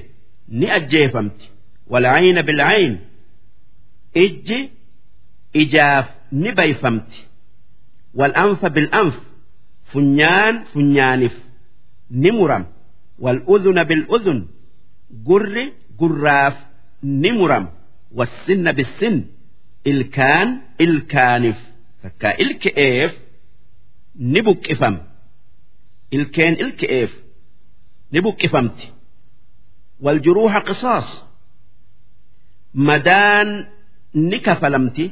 ni 0.49 0.70
ajjeefamti. 0.70 1.51
Walcayna 1.91 2.43
bilcayn 2.43 2.99
ijji 4.15 4.70
ijaaf 5.53 6.07
ni 6.33 6.53
bayfamti. 6.53 7.19
Walanfa 8.15 8.70
bilanf 8.70 9.15
funyaan 9.93 10.65
funyaanif. 10.73 11.33
Ni 12.11 12.31
muram. 12.33 12.65
Waludhuna 13.19 13.85
biludhun 13.85 14.49
gurri 15.27 15.73
gurraaf 15.98 16.56
ni 17.02 17.31
muram. 17.39 17.64
Wassinna 18.18 18.73
bissin. 18.78 19.16
Ilkaan 19.90 20.48
ilkaanif. 20.85 21.59
Takkaa 22.02 22.35
ilke'eef 22.44 23.12
ni 24.32 24.40
buqqifam. 24.47 24.97
Ilkeen 26.16 26.55
ilke'eef 26.64 27.12
ni 28.12 28.18
buqqifamti. 28.24 28.86
Waljuruuha 30.05 30.60
qisaas. 30.68 31.09
Madaan 32.89 33.48
ni 34.28 34.39
kafalamti. 34.47 35.06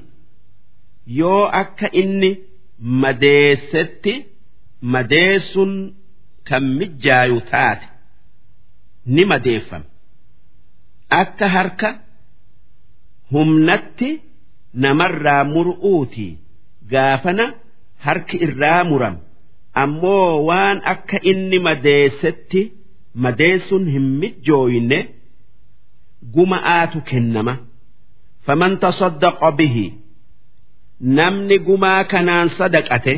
Yoo 1.21 1.43
akka 1.63 1.89
inni 2.01 2.31
madeessetti 3.03 4.15
madeessun 4.93 5.73
kan 6.49 6.65
mijjaayu 6.79 7.39
taate 7.51 7.87
ni 9.15 9.23
madeeffama 9.31 9.85
akka 11.21 11.47
harka 11.55 11.89
humnatti 13.33 14.11
namarraa 14.83 15.43
mur'uuti 15.55 16.27
gaafana 16.93 17.45
harki 18.05 18.37
irraa 18.47 18.83
muram. 18.91 19.17
Ammoo 19.83 20.31
waan 20.49 20.79
akka 20.93 21.19
inni 21.31 21.59
madeessetti 21.67 22.61
madeessun 23.25 23.85
hin 23.95 24.07
mijjooyne 24.21 24.99
guma'aatu 26.35 26.99
kennama. 27.11 27.55
Faman 28.47 28.73
tasaddaqa 28.83 29.49
bihi. 29.59 29.87
Namni 31.17 31.57
gumaa 31.67 32.03
kanaan 32.13 32.49
sadaqate 32.59 33.15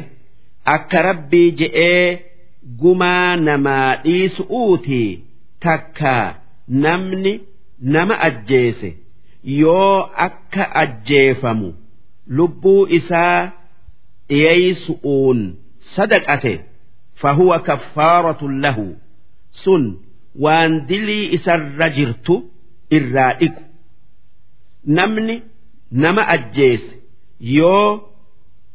akka 0.74 0.98
rabbii 1.08 1.50
je'ee 1.58 2.06
gumaa 2.80 3.30
namaa 3.46 3.90
dhiisu'uuti. 4.04 5.02
Takkaa 5.64 6.26
namni 6.84 7.32
nama 7.80 8.14
ajjeese 8.28 8.90
yoo 9.44 10.00
akka 10.26 10.64
ajjeefamu 10.82 11.74
lubbuu 12.36 12.86
isaa 12.98 13.50
dhiyeeysu'uun 14.28 15.40
sadaqate 15.96 16.54
fahuwa 17.14 17.58
kaffaaratun 17.68 18.60
lahu. 18.64 18.86
Sun 19.50 19.84
waan 20.44 20.72
dilii 20.88 21.26
isarra 21.36 21.88
jirtu 21.96 22.34
irraa 22.96 23.32
dhiqu. 23.40 23.62
Namni 24.96 25.36
nama 25.90 26.22
ajjeese 26.34 26.90
yoo 27.40 28.00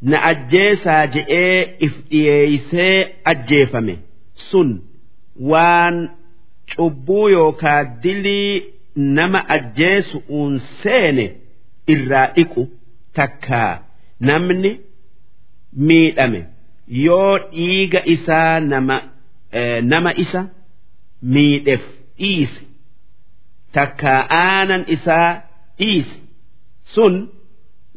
na 0.01 0.17
ajjeesaa 0.31 1.03
je'ee 1.15 1.75
if 1.85 1.93
dhiyeeysee 2.11 2.95
ajjeefame 3.31 3.95
sun 4.49 4.69
waan 5.51 5.97
cubbuu 6.75 7.27
yookaa 7.29 7.83
dilii 8.03 8.63
nama 9.18 9.40
ajjeesu'uun 9.56 10.54
seene 10.82 11.26
irraa 11.94 12.26
dhiqu 12.36 12.62
takkaa 13.18 13.72
namni 14.28 14.70
miidhame 15.88 16.40
yoo 17.06 17.34
dhiiga 17.52 18.00
isaa 18.14 18.60
nama 18.72 18.96
nama 19.92 20.10
isa 20.24 20.40
miidheef 21.34 21.84
dhiise 22.18 22.60
takkaa 23.78 24.20
aanan 24.40 24.82
isaa 24.96 25.30
dhiise 25.78 26.16
sun 26.94 27.14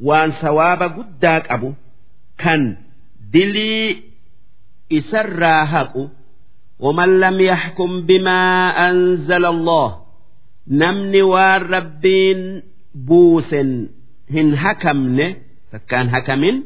waan 0.08 0.32
sawaaba 0.41 0.88
guddaa 1.00 1.40
qabu 1.50 1.70
kan 2.44 2.62
dilii 3.34 3.88
isarraa 5.00 5.66
haqu 5.76 6.04
ومن 6.86 7.20
لم 7.20 7.41
يحكم 7.41 8.02
بما 8.06 8.40
أنزل 8.90 9.46
الله 9.46 10.02
نمني 10.68 11.22
والربين 11.22 12.62
بوس 12.96 13.54
هن 14.32 14.58
حكمن 14.58 15.34
فكان 15.72 16.10
حكم 16.10 16.64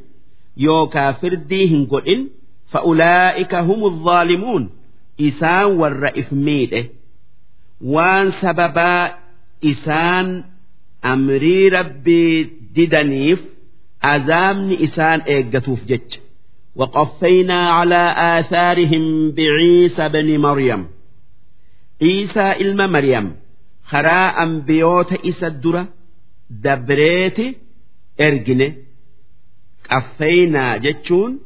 يوكا 0.57 1.11
فردي 1.11 1.75
هن 1.75 1.85
قلن 1.85 2.29
فأولئك 2.71 3.55
هم 3.55 3.85
الظالمون 3.85 4.69
إسان 5.21 5.65
والرئف 5.65 6.33
ميده 6.33 6.85
وان 7.81 8.31
سببا 8.31 9.15
إسان 9.65 10.43
أمري 11.05 11.69
ربي 11.69 12.43
ددنيف 12.75 13.39
أزامني 14.03 14.83
إسان 14.83 15.19
إيقتوف 15.19 15.83
جج 15.85 16.17
وقفينا 16.75 17.69
على 17.69 18.15
آثارهم 18.17 19.31
بعيسى 19.31 20.09
بن 20.09 20.39
مريم 20.39 20.87
عيسى 22.01 22.51
إلما 22.51 22.87
مريم 22.87 23.35
خراء 23.87 24.43
أنبيوت 24.43 25.13
إسى 25.13 25.47
الدرة 25.47 25.87
دبريت 26.49 27.57
إرجنة 28.21 28.75
قفينا 29.91 30.77
جتشون 30.77 31.39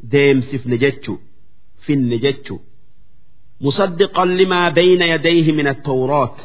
ديمسفن 0.00 0.78
جتشو 0.78 1.16
فن 1.86 2.18
جتشو 2.18 2.58
مصدقا 3.60 4.24
لما 4.24 4.68
بين 4.68 5.02
يديه 5.02 5.52
من 5.52 5.66
التوراة 5.68 6.36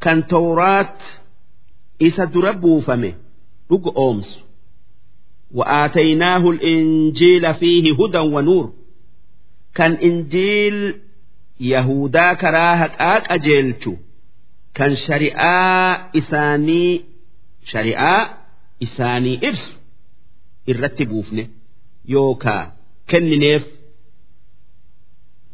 كان 0.00 0.26
توراة 0.26 0.96
إسى 2.02 2.26
درة 2.26 2.50
بوفمه 2.50 3.14
رق 3.72 3.98
أومس 3.98 4.40
وآتيناه 5.54 6.50
الإنجيل 6.50 7.54
فيه 7.54 7.92
هدى 8.04 8.18
ونور 8.18 8.72
كان 9.74 9.92
إنجيل 9.92 11.00
يهودا 11.60 12.32
كراهة 12.32 12.84
آك 13.16 13.32
أجيلتو 13.32 13.96
كان 14.74 14.96
شريعة 14.96 16.10
إساني 16.16 17.04
شريعة 17.64 18.38
إساني 18.82 19.48
إبس 19.48 19.64
الرتبوفني 20.68 21.50
يوكا 22.04 22.72
كننيف 23.10 23.66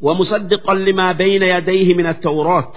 ومصدقا 0.01 0.75
لما 0.75 1.13
بين 1.13 1.43
يديه 1.43 1.95
من 1.95 2.07
التوراة 2.07 2.73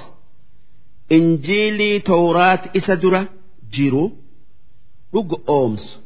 إنجيلي 1.11 1.99
توراة 1.99 2.61
إسدرة 2.77 3.27
جيرو 3.71 4.11
رق 5.15 5.49
أومس 5.49 5.99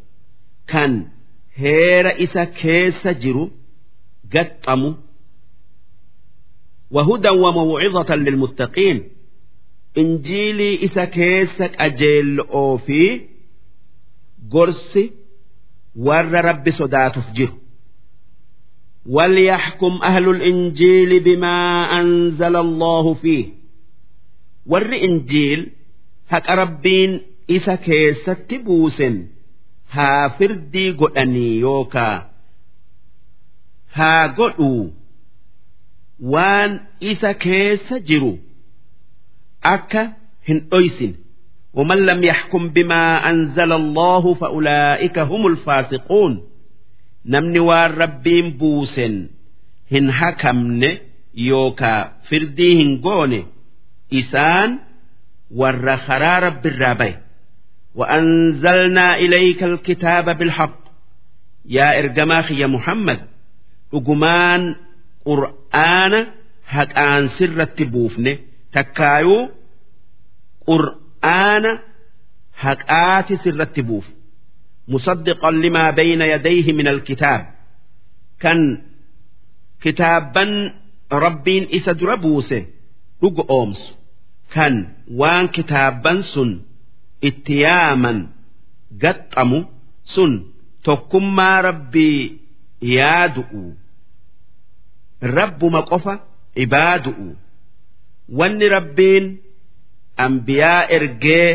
كان 0.67 1.07
هير 1.55 2.23
إسا 2.23 2.43
كيس 2.43 3.07
جيرو 3.07 3.51
قطمو 4.35 4.95
وهدى 6.91 7.29
وموعظة 7.29 8.15
للمتقين 8.15 9.09
إنجيلي 9.97 10.85
إسا 10.85 11.05
كيس 11.05 11.61
أجيل 11.61 12.39
أوفي 12.39 13.21
قرسي 14.51 15.11
ور 15.95 16.31
رب 16.45 16.69
صداتف 16.71 17.31
جيرو 17.31 17.53
وليحكم 19.05 19.99
أهل 20.03 20.29
الإنجيل 20.29 21.19
بما 21.19 21.83
أنزل 22.01 22.55
الله 22.55 23.13
فيه 23.13 23.45
ور 24.65 24.93
إنجيل 24.95 25.71
هك 26.29 26.49
ربين 26.49 27.21
إسا 27.51 27.75
كيست 27.75 28.53
بوسن 28.53 29.27
ها 29.91 30.27
فردي 30.27 30.91
قدني 30.91 31.57
يوكا 31.59 32.29
ها 33.93 34.27
قدو 34.27 34.91
وان 36.19 36.79
إسا 37.03 37.31
كيس 37.31 37.93
جرو 37.93 38.37
أكا 39.67 40.13
هن 40.49 40.61
أيسن 40.73 41.13
ومن 41.73 41.97
لم 42.05 42.23
يحكم 42.23 42.69
بما 42.69 43.29
أنزل 43.29 43.71
الله 43.73 44.33
فأولئك 44.33 45.19
هم 45.19 45.47
الفاسقون 45.47 46.33
namni 47.33 47.59
waan 47.69 47.91
rabbiin 48.01 48.47
buusen 48.59 49.13
hin 49.91 50.09
hakamne 50.19 50.89
yookaa 51.49 52.01
firdii 52.29 52.73
hin 52.79 52.91
goone 53.05 53.39
isaan 54.19 54.69
warra 55.59 55.95
karaa 56.07 56.39
rabbiirraa 56.45 56.95
baye 57.01 57.15
وأنزلنا 57.95 59.15
إليك 59.17 59.63
الكتاب 59.63 60.37
بالحق 60.37 60.79
يا 61.65 61.99
إرجماخ 61.99 62.51
يا 62.51 62.67
محمد 62.67 63.19
أجمان 63.93 64.75
قرآن 65.25 66.27
هكان 66.67 67.29
سر 67.29 67.61
التبوفن 67.61 68.37
تكايو 68.73 69.49
qur'aana 70.68 71.72
haqaati 72.62 73.34
sirratti 73.42 73.82
buuf 73.88 74.06
musaddiqan 74.92 75.54
limaa 75.64 75.90
bayna 75.98 76.24
yadayhi 76.32 76.72
min 76.78 76.86
alkitaab. 76.94 77.42
Kan 78.42 78.60
kitaabban 79.82 80.50
rabbiin 81.24 81.64
isa 81.78 81.92
dura 82.00 82.16
buuse 82.24 82.58
dhugu 83.20 83.42
oomsu. 83.56 83.92
Kan 84.54 84.74
waan 85.20 85.46
kitaabban 85.56 86.18
sun 86.32 86.50
itti 87.28 87.54
yaaman 87.64 88.18
gaxxamu 89.02 89.60
sun 90.14 90.32
tokkummaa 90.86 91.58
rabbii 91.68 92.22
yaadu'u. 92.96 93.64
Rabbuma 95.36 95.80
qofa 95.90 96.14
ibaadu'u. 96.64 97.28
Wanni 98.38 98.66
rabbiin 98.76 99.24
anbiyaa 100.26 100.82
ergee 100.96 101.48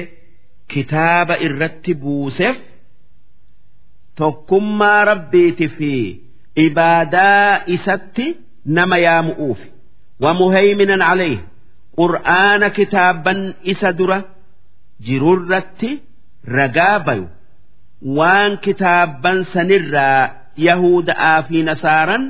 kitaaba 0.73 1.35
irratti 1.47 1.93
buuseef 2.01 2.57
tokkummaa 4.19 5.01
rabbiiti 5.11 5.67
fi 5.77 5.93
ibaadaa 6.65 7.51
isatti 7.75 8.25
nama 8.77 8.97
yaamu'uuf 9.05 9.59
wamuhayminan 10.23 11.01
alayhi 11.11 11.39
qur'aana 11.99 12.67
kitaaban 12.77 13.39
isa 13.73 13.89
dura 13.99 14.19
jirurratti 15.05 15.89
ragaa 16.57 16.99
bayu. 17.05 17.25
Waan 18.17 18.51
kitaaban 18.65 19.37
sanirraa 19.53 20.23
yahuda'aa 20.67 21.39
fi 21.47 21.57
nasaaran 21.69 22.23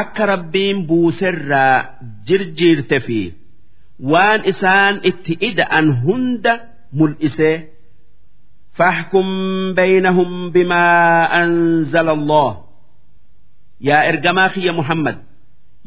akka 0.00 0.24
rabbiin 0.32 0.78
buuserraa 0.88 1.76
jirjiirte 2.28 2.98
fi 3.06 3.20
waan 4.12 4.40
isaan 4.52 4.94
itti 5.10 5.32
ida'an 5.50 5.86
hunda 6.04 6.52
mul'isee 6.98 7.56
fahkum 8.78 9.26
baynahum 9.78 10.30
bimaa 10.54 11.28
anzala 11.42 12.12
allah 12.18 12.50
yaa 13.88 14.02
ergamaa 14.10 14.48
kiyya 14.54 14.72
muhammad 14.80 15.16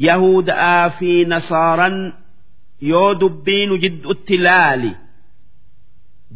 yahuda'aa 0.08 0.90
fi 1.00 1.12
nasaaran 1.34 1.98
yoo 2.92 3.10
dubbiinu 3.22 3.76
jidduutti 3.84 4.36
laali 4.46 4.92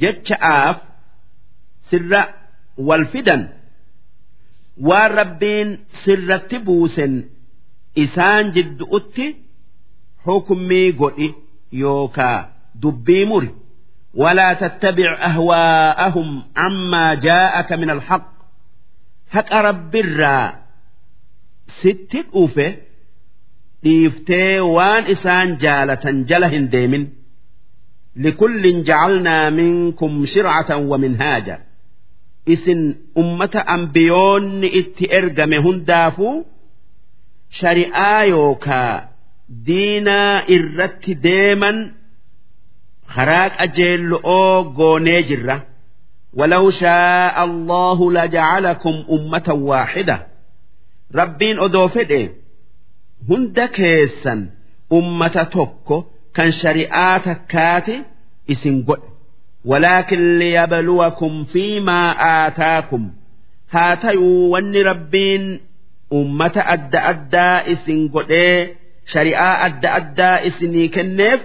jecha'aaf 0.02 0.78
sirra 1.90 2.22
wal 2.88 3.06
fidan 3.14 3.42
waan 4.88 5.12
rabbiin 5.20 5.70
sirratti 6.04 6.58
buusen 6.68 7.14
isaan 8.04 8.46
jidduutti 8.56 9.26
hukumii 10.26 10.92
godhi. 11.02 11.30
يوكا 11.73 12.53
دبي 12.75 13.25
مري 13.25 13.51
ولا 14.15 14.53
تتبع 14.53 15.27
أهواءهم 15.27 16.43
عما 16.57 17.15
جاءك 17.15 17.73
من 17.73 17.91
الحق 17.91 18.33
هك 19.31 19.53
رب 19.53 19.97
الرا 19.97 20.59
ست 21.81 22.13
أوفه 22.35 22.75
dhiiftee 23.85 24.61
waan 24.77 25.05
isaan 25.15 25.57
jaalatan 25.63 26.17
jala 26.29 26.49
hin 26.55 26.67
deemin 26.73 27.05
likullin 28.25 28.79
jacalnaa 28.89 29.51
minkum 29.59 30.13
shircatan 30.33 30.81
wa 30.91 30.97
minhaaja 31.05 31.57
isin 32.55 32.81
ummata 33.23 33.61
ambiyoonni 33.77 34.69
itti 34.81 35.05
ergame 35.19 35.57
hundaafuu 35.67 36.35
shari'aa 37.61 38.23
yookaa 38.35 38.93
diinaa 39.67 40.43
irratti 40.57 41.13
deeman 41.25 41.79
karaa 43.15 43.49
qajeello'oo 43.59 44.55
goonee 44.79 45.23
jirra 45.33 45.57
ولو 46.35 46.71
شاء 46.71 47.45
الله 47.45 48.13
لجعلكم 48.13 49.05
أمة 49.11 49.49
واحدة 49.49 50.27
ربين 51.15 51.59
أدوفده 51.61 52.29
hunda 53.29 53.67
keessan 53.77 54.41
ummata 54.99 55.45
tokko 55.55 55.97
kan 56.37 56.53
shari'aa 56.61 57.17
takkaate 57.27 57.97
isin 58.53 58.77
godhe 58.89 59.09
walaakin 59.71 60.23
liyabluwakum 60.41 61.35
fiimaa 61.53 62.11
aataakum 62.35 63.05
haa 63.75 63.97
ta'uu 64.05 64.51
wanni 64.53 64.83
rabbiin 64.91 65.45
ummata 66.21 66.63
adda 66.75 67.01
addaa 67.13 67.59
isin 67.73 68.01
godhee 68.15 68.59
shari'aa 69.13 69.55
adda 69.67 69.89
addaa 69.99 70.37
isinii 70.51 70.89
kenneef 70.97 71.41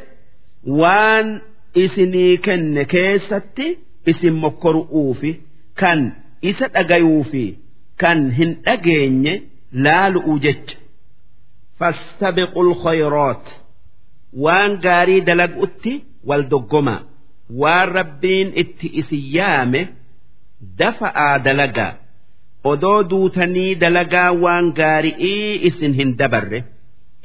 waan 0.81 1.27
isinii 1.83 2.37
kenne 2.47 2.83
keessatti 2.93 3.67
isin 4.13 4.35
mokkoru'uufi 4.45 5.31
kan 5.81 5.99
isa 6.51 6.67
dhagayuufi 6.75 7.45
kan 8.03 8.19
hin 8.39 8.51
dhageenye 8.65 9.33
laalu'uu 9.87 10.39
jecha 10.47 10.77
فاستبقوا 11.79 12.63
الخيرات 12.63 13.45
وان 14.37 14.79
غاري 14.85 15.19
دلق 15.19 15.61
اتي 15.63 16.03
والدقما 16.25 17.03
وان 17.55 17.87
ربين 17.89 18.53
اتي 18.57 18.99
اسيامه 18.99 19.87
دفع 20.79 21.37
دلقا 21.37 21.93
odoo 22.71 23.03
duutanii 23.09 23.75
dalagaa 23.81 24.31
waan 24.43 24.65
gaari'ii 24.79 25.51
isin 25.69 25.93
hin 25.99 26.11
dabarre 26.19 26.59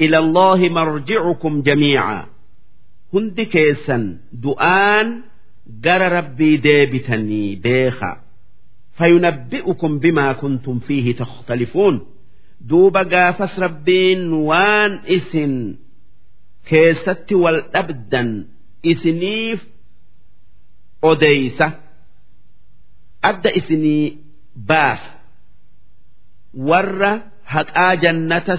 Ila 0.03 0.17
allahi 0.23 0.67
marji'ukum 0.77 1.53
jamiica 1.67 2.27
hundi 3.13 3.45
keessan 3.53 4.03
du'aan 4.43 5.07
gara 5.85 6.07
rabbii 6.17 6.57
deebitanii 6.67 7.55
beeka 7.65 8.11
fayunabbi'ukum 8.97 9.91
bimaa 10.03 10.33
kuntum 10.41 10.77
fiihi 10.87 11.13
takhtalifuun 11.21 11.95
duuba 12.69 13.01
gaafas 13.13 13.53
rabbiin 13.65 14.21
waan 14.49 14.91
isin 15.17 15.53
keessatti 16.69 17.35
wal 17.43 17.59
dhabdan 17.73 18.29
isiniif 18.91 19.61
odeysa 21.11 21.67
adda 23.29 23.49
isinii 23.59 24.05
baasa 24.69 25.11
warra 26.69 27.11
haqaa 27.53 27.93
jannata 28.03 28.55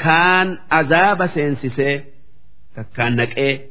seensisee 0.00 0.04
kaan 0.04 0.58
azaaba 0.68 1.28
seensisee 1.28 2.06
takkaan 2.74 3.16
naqee 3.16 3.70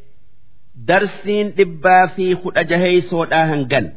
darsiin 0.88 1.54
dhibbaa 1.58 2.08
fi 2.08 2.36
kudha 2.36 2.64
jaheeysoodhaa 2.64 3.46
hangan. 3.46 3.92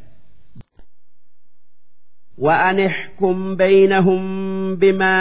وأن 2.39 2.81
احكم 2.81 3.57
بينهم 3.57 4.23
بما 4.77 5.17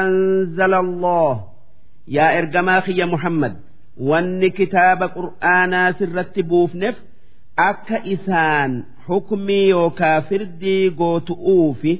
أنزل 0.00 0.74
الله 0.74 1.44
يا 2.08 2.38
إرجماخي 2.38 2.92
يا 2.92 3.04
محمد 3.04 3.60
وأن 3.96 4.48
كتاب 4.48 5.02
قرآنا 5.02 5.92
سرت 5.92 6.40
بوفنف 6.40 6.94
أكا 7.58 8.12
إسان 8.12 8.84
حكمي 9.06 9.52
يوكا 9.52 10.20
فردي 10.20 10.88
قوت 10.88 11.30
أوفي 11.30 11.98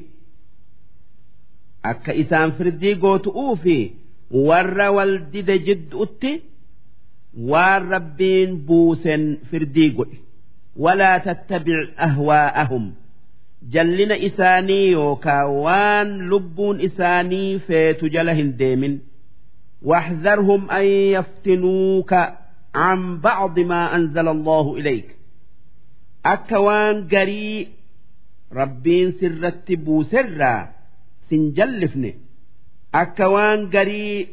أكا 1.85 2.21
إسان 2.21 2.51
فردي 2.51 2.95
قوت 2.95 3.27
أوفي 3.27 3.91
ور 4.31 4.81
والدد 4.81 5.51
جد 5.51 5.95
أتي 5.95 6.41
والربين 7.39 8.57
بوسن 8.67 9.39
فردي 9.53 9.89
قل 9.91 10.09
ولا 10.77 11.19
تتبع 11.19 11.89
أهواءهم 11.99 12.95
jallina 13.73 14.17
isaanii 14.17 14.91
yookaa 14.93 15.45
waan 15.47 16.11
lubbuun 16.31 16.81
isaanii 16.81 17.59
feetu 17.69 18.09
jala 18.09 18.35
hin 18.35 18.57
deemin 18.59 19.01
واحذرهم 19.85 20.71
أن 20.71 20.85
يفتنوك 20.85 22.13
عن 22.75 23.21
بعض 23.21 23.59
ما 23.61 23.97
أنزل 23.97 24.29
الله 24.29 24.77
إليك 24.77 25.17
أكوان 26.27 27.09
قري 27.09 27.69
ربين 28.53 29.13
سرت 29.13 29.73
بوسرا 29.73 30.69
سنجلفني 31.31 32.15
akka 33.02 33.26
waan 33.34 33.70
garii 33.74 34.28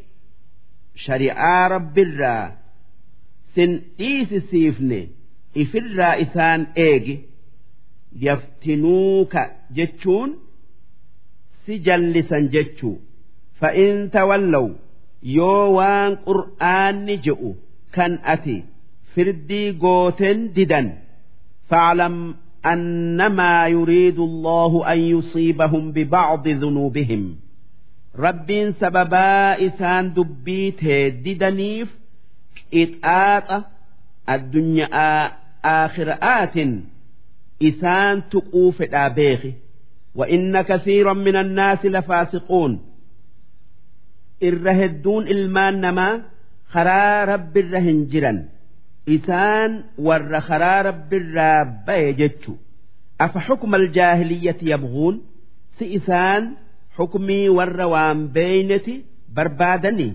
shari'aa 1.05 1.69
rabbiirraa 1.75 2.45
sin 3.55 3.73
dhiisisiifne 3.99 5.01
ifirraa 5.63 6.15
isaan 6.25 6.63
eegi 6.87 7.17
yaftinuuka 8.27 9.43
jechuun 9.77 10.31
si 11.67 11.79
jallisan 11.87 12.49
jechuu. 12.55 12.97
Fa'in 13.61 14.11
tawallaw 14.15 14.67
yoo 15.37 15.65
waan 15.77 16.13
qur'aanni 16.27 17.15
je'u 17.27 17.51
kan 17.95 18.13
ati 18.35 18.57
firdii 19.15 19.69
gooten 19.83 20.39
didan 20.57 20.89
fa'alam 21.71 22.17
annamaa 22.73 23.69
yuriidu 23.77 24.23
allahu 24.31 24.79
an 24.93 24.99
yusiibahum 25.13 25.85
bibacdi 25.97 26.53
dunuubihim 26.63 27.25
ربين 28.20 28.74
سببا 28.74 29.68
إسان 29.68 30.14
دبيت 30.14 30.84
ددنيف 31.26 31.90
إتآت 32.74 33.64
الدنيا 34.30 35.32
آخرآت 35.66 36.56
isaan 37.62 38.22
tuquu 38.32 38.72
fedhaa 38.78 39.10
beeki 39.10 39.54
وإن 40.16 40.62
كثيرا 40.62 41.14
من 41.14 41.36
الناس 41.36 41.86
لفاسقون 41.86 42.80
irra 44.42 44.74
hedduun 44.74 45.28
ilmaan 45.28 45.82
namaa 45.82 46.20
karaa 46.74 47.26
rabbiirra 47.26 47.80
hin 47.86 48.00
jiran 48.12 48.40
isaan 49.16 49.72
warra 50.08 50.42
karaa 50.50 50.84
rabbiirraa 50.90 51.66
baye 51.88 52.14
jechu 52.14 52.58
afa 53.26 53.40
xukma 53.48 53.78
aljaahiliyyati 56.96 56.98
yabguun 56.98 56.98
si 56.98 56.98
isaan 56.98 56.98
xukmii 56.98 57.50
warra 57.50 57.88
waan 57.88 58.28
beeyneti 58.28 59.06
barbaadanii 59.36 60.14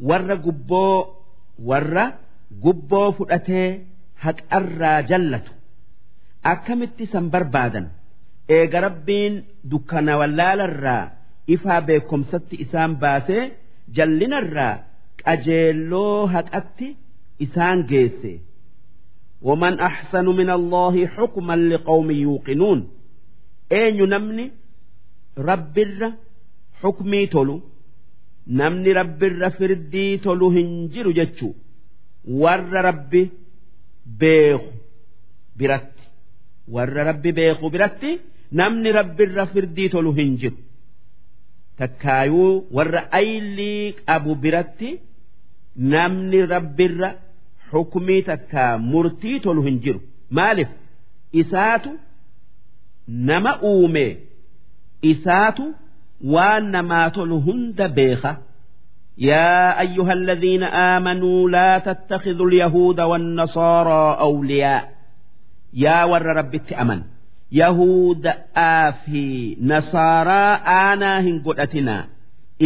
warra 0.00 0.36
gubboo 0.36 1.06
warra 1.64 2.12
gubboo 2.62 3.12
fudhatee 3.12 3.80
haqarraa 4.14 5.02
jallatu 5.02 5.52
akkamitti 6.42 7.06
san 7.06 7.30
barbaadan 7.30 7.86
eega 8.48 8.80
rabbiin 8.80 9.44
dukkana 9.70 10.16
wallaalarraa 10.16 11.10
ifaa 11.46 11.80
beekomsatti 11.80 12.56
isaan 12.64 12.96
baasee 12.96 13.50
jallinarraa 13.96 14.78
qajeelloo 15.24 16.26
haqatti 16.26 16.96
isaan 17.38 17.84
geesse 17.88 18.40
ومن 19.42 19.80
أحسن 19.80 20.24
من 20.24 20.50
الله 20.50 21.06
حكما 21.06 21.56
لقوم 21.56 22.10
يوقنون 22.10 22.88
أين 23.72 24.08
نمني 24.08 24.50
rabbirra 25.49 26.09
xukmii 26.81 27.27
tolu 27.33 27.55
namni 28.59 28.91
rabbirra 28.99 29.49
firdii 29.57 30.17
tolu 30.25 30.49
hin 30.55 30.69
jiru 30.93 31.11
jechuu. 31.13 31.53
Warra 32.41 32.81
rabbi 32.81 33.21
beeku 34.19 34.71
biratti. 35.57 36.03
Warra 36.75 37.03
rabbi 37.09 37.31
beeku 37.37 37.69
biratti 37.73 38.11
namni 38.59 38.91
rabbirra 38.99 39.45
firdii 39.53 39.89
tolu 39.89 40.11
hin 40.17 40.37
jiru. 40.41 40.57
Takkaayuu 41.77 42.65
warra 42.75 43.01
aylii 43.19 43.93
qabu 44.07 44.35
biratti 44.43 44.89
namni 45.93 46.39
rabbirra 46.53 47.09
xukumii 47.69 48.21
takkaa 48.29 48.77
murtii 48.91 49.39
tolu 49.45 49.61
hin 49.67 49.77
jiru. 49.83 49.99
Maalif 50.37 50.69
isaatu 51.41 51.91
nama 53.07 53.51
uumee. 53.71 54.11
isaatu 55.12 55.64
waan 56.34 56.64
namaa 56.76 57.08
tolu 57.16 57.36
hunda 57.46 57.88
beeka 57.98 58.32
يا 59.18 59.80
أيها 59.80 60.12
الذين 60.12 60.62
آمنوا 60.62 61.50
لا 61.50 61.78
تتخذوا 61.78 62.48
اليهود 62.48 63.00
والنصارى 63.00 64.02
أولياء 64.20 64.82
yaa 65.82 66.06
warra 66.10 66.32
rabbitti 66.40 66.74
aman 66.82 67.00
yahudaa 67.60 68.92
fi 69.04 69.22
nasaaraa 69.70 70.52
aanaa 70.76 71.18
hin 71.26 71.36
godhatinaa 71.46 72.04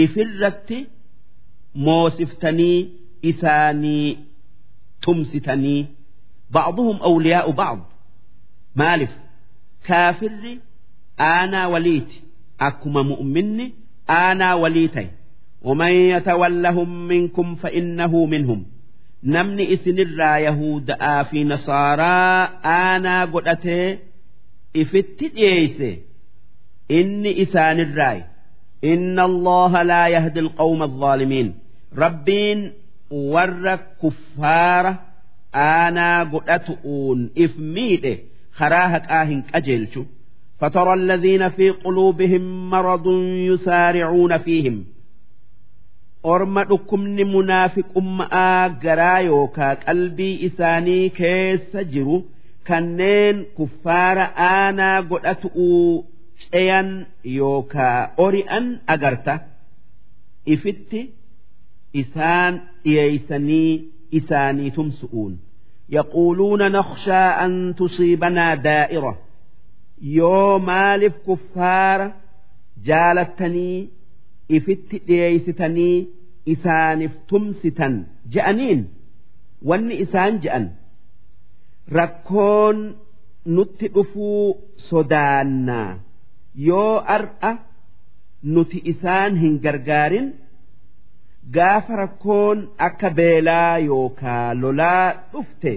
ifirratti 0.02 0.78
moosiftanii 1.86 2.78
isaanii 3.30 4.18
tumsitanii 5.04 5.80
ba'duhum 6.54 6.96
awliyaa'u 7.08 7.52
ba'd 7.60 7.80
maalif 8.80 9.12
kaafirri 9.88 10.54
aanaa 11.30 11.66
waliiti 11.74 12.16
akkuma 12.68 13.02
mu'minni 13.10 13.66
aanaa 14.20 14.56
walii 14.64 14.88
ta'e 14.96 15.08
ومن 15.68 15.92
يتولهم 16.14 16.90
منكم 17.08 17.54
فإنه 17.62 18.12
منهم 18.26 18.60
namni 19.34 19.64
isinirraa 19.74 20.38
yahudaa 20.46 21.24
fi 21.30 21.38
nasaaraa 21.44 22.48
aanaa 22.72 23.22
godhatee 23.34 23.88
ifitti 24.82 25.26
dhiyeeyse 25.36 25.90
inni 26.98 27.30
isaanirraayi 27.44 28.22
inna 28.92 29.22
allaha 29.30 29.80
laa 29.90 30.08
yahdi 30.16 30.38
alqawma 30.44 30.84
alzaalimiin 30.90 31.48
rabbiin 32.02 32.60
warra 33.34 33.74
kuffaara 34.02 34.92
aanaa 35.68 36.18
godhatu'uun 36.34 37.20
if 37.44 37.52
miidhe 37.76 38.14
karaa 38.58 38.88
haqaa 38.96 39.24
hin 39.30 39.40
qajeelchu 39.52 40.02
فترى 40.60 40.92
الذين 40.94 41.48
في 41.48 41.70
قلوبهم 41.70 42.70
مرض 42.70 43.06
يسارعون 43.50 44.38
فيهم 44.38 44.84
orma 46.32 46.62
dhukkubni 46.70 47.24
munaafiqummaa 47.32 48.68
garaa 48.84 49.20
yookaa 49.30 49.74
qalbii 49.86 50.34
isaanii 50.48 51.10
keessa 51.18 51.80
jiru 51.94 52.16
kanneen 52.68 53.36
kuffaara 53.56 54.24
aanaa 54.52 55.02
godhatu'uu 55.10 56.04
ceyan 56.52 56.88
yookaa 57.38 57.98
ori'an 58.26 58.66
agarta 58.94 59.34
ifitti 60.54 61.00
isaan 62.02 62.52
dhiyeeysanii 62.84 63.72
isaanii 64.18 64.70
tumsu'uun 64.78 65.32
yaquuluuna 65.96 66.66
nakhshaa 66.78 67.28
an 67.44 67.52
tusiibanaa 67.78 68.54
daa'ira 68.68 69.12
yoo 70.01 70.59
maaliif 70.69 71.15
kuffaara 71.25 72.07
jaalattanii 72.87 73.89
ifitti 74.57 74.97
dhiyeeysitanii 75.07 75.97
isaaniif 76.53 77.11
tumsitan 77.27 77.95
je'aniin? 78.33 78.81
Wanni 79.69 79.95
isaan 80.05 80.39
je'an 80.43 80.65
rakkoon 81.97 82.77
nutti 83.45 83.87
dhufuu 83.95 84.57
sodaannaa. 84.89 85.99
Yoo 86.67 86.95
ar'a 87.15 87.51
nuti 88.53 88.77
isaan 88.91 89.35
hin 89.41 89.55
gargaarin 89.63 90.27
gaafa 91.55 91.95
rakkoon 92.01 92.57
akka 92.87 93.09
beelaa 93.17 93.77
yookaa 93.89 94.53
lolaa 94.61 95.07
dhufte 95.33 95.73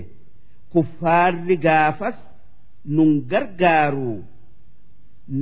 kuffaarri 0.73 1.57
gaafas 1.67 2.15
nun 2.97 3.11
gargaaru 3.31 4.15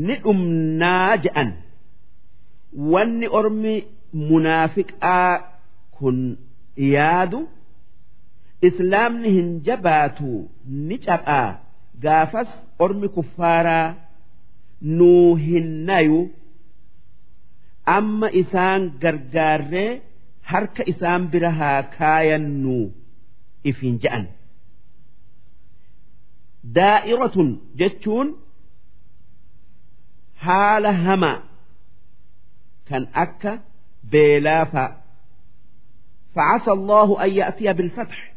ni 0.07 0.15
dhumnaa 0.25 1.17
je'an 1.25 1.51
wanni 2.93 3.27
ormi 3.39 3.75
munaafiqaa 4.29 5.33
kun 5.97 6.19
yaadu 6.95 7.41
islaamni 8.69 9.29
hin 9.37 9.49
jabaatu 9.67 10.31
ni 10.89 10.97
cabaa. 11.07 11.51
Gaafas 12.05 12.51
ormi 12.85 13.09
kuffaaraa 13.17 13.89
nuu 14.99 15.35
hin 15.47 15.69
nayu. 15.89 16.21
Amma 17.97 18.29
isaan 18.43 18.83
gargaarree 19.03 19.91
harka 20.51 20.83
isaan 20.93 21.23
bira 21.33 21.51
haa 21.61 21.81
kaayannu 21.97 22.77
ifin 23.71 23.95
je'an 24.03 24.25
daa'iratun 26.78 27.50
jechuun 27.80 28.36
haala 30.46 30.94
hamaa 31.06 31.40
kan 32.90 33.04
akka 33.26 33.60
beelaa 34.12 34.66
fa'a 34.76 35.06
فعسى 36.36 36.72
الله 36.72 37.24
أن 37.24 37.32
يأتي 37.32 37.74
بالفتح 37.74 38.34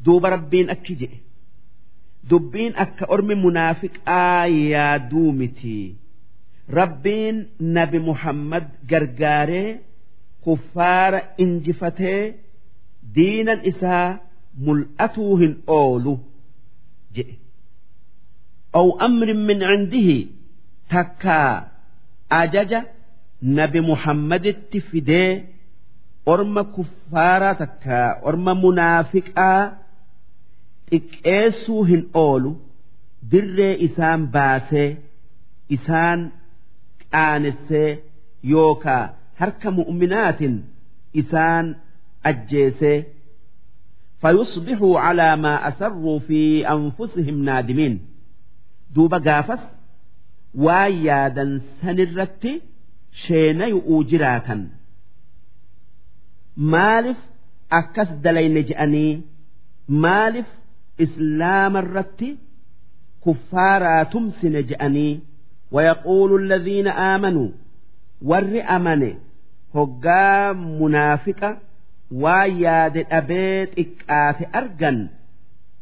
دوب 0.00 0.26
ربين 0.26 0.70
أكجئ 0.70 1.10
دبين 2.24 2.76
أك 2.76 3.02
أرم 3.02 3.46
منافق 3.46 4.08
آيا 4.08 4.96
دومتي 4.96 5.94
ربين 6.70 7.48
نبي 7.60 7.98
محمد 7.98 8.68
قرقاري 8.90 9.78
كفار 10.46 11.22
انجفتي 11.40 12.34
دينا 13.14 13.68
إساء 13.68 14.26
ملأتوهن 14.58 15.56
أولو 15.68 16.18
جئ 17.14 17.28
أو 18.74 19.00
أمر 19.00 19.32
من 19.34 19.62
عنده 19.62 20.08
تكا 20.90 21.68
أجج 22.32 22.72
نبي 23.42 23.80
محمد 23.80 24.46
التفدي 24.46 25.42
orma 26.32 26.62
kuffaaraa 26.74 27.54
takka 27.60 27.98
orma 28.28 28.52
munaafiqaa 28.64 29.62
xiqqeessuu 30.90 31.82
hin 31.90 32.02
oolu 32.24 32.50
dirree 33.32 33.74
isaan 33.86 34.20
baasee 34.34 34.88
isaan 35.76 36.20
qaanessee 37.12 37.90
yookaa 38.52 39.04
harka 39.40 39.68
mu'minaatiin 39.78 40.56
isaan 41.22 41.66
ajjeesee 42.30 42.98
فيصبحوا 44.20 45.00
على 45.00 45.36
ما 45.36 45.68
أسروا 45.68 46.18
في 46.18 46.68
أنفسهم 46.68 47.44
نادمين 47.44 48.00
دوب 48.94 49.14
قافس 49.14 49.58
ويادا 50.54 51.60
سنرت 51.82 52.48
شين 53.12 53.60
يؤجراتا 53.60 54.66
maaliif 56.72 57.20
akkas 57.78 58.10
dalayne 58.24 58.62
je'anii 58.70 59.22
maaliif 60.04 60.48
islaama 61.04 61.78
irratti 61.84 62.28
kuffaaraa 63.24 64.04
tumsine 64.04 64.62
je'anii 64.70 65.20
ويقول 65.72 66.30
الذين 66.42 66.88
آمنوا 66.88 67.48
ور 68.22 68.62
أمن 68.76 69.14
هقا 69.74 70.52
منافقة 72.14 72.14
وياد 72.14 73.06
أبيت 73.10 73.78
إكآف 73.78 74.56
أرجن 74.56 75.08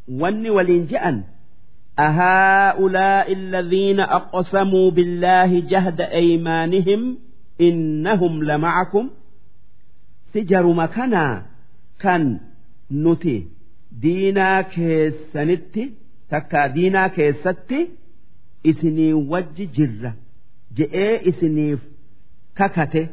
وني 0.09 0.51
ولين 0.51 0.87
جأن 0.87 1.23
أهؤلاء 1.99 3.33
الذين 3.33 4.01
أقسموا 4.01 4.91
بالله 4.91 5.61
جهد 5.61 6.01
أيمانهم 6.01 7.19
إنهم 7.61 8.43
لمعكم 8.45 9.11
si 10.33 10.45
jaruma 10.45 10.89
kanaa 10.89 11.43
kan 11.99 12.41
nuti 12.91 13.49
diinaa 14.03 14.63
keessanitti 14.63 15.85
takka 16.31 16.69
diinaa 16.75 17.09
keessatti 17.09 17.79
isinii 18.65 19.13
wajji 19.13 19.67
jirra 19.77 20.13
je'ee 20.77 21.21
isiniif 21.31 21.81
kakate 22.55 23.09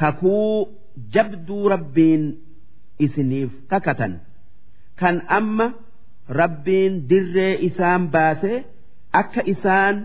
kakuu 0.00 0.68
jabduu 1.14 1.68
rabbiin 1.74 2.22
isiniif 3.04 3.50
kakatan 3.70 4.12
kan 5.00 5.16
amma 5.38 5.66
rabbiin 6.40 6.92
dirree 7.08 7.54
isaan 7.68 8.02
baase 8.14 8.52
akka 9.20 9.42
isaan 9.54 9.96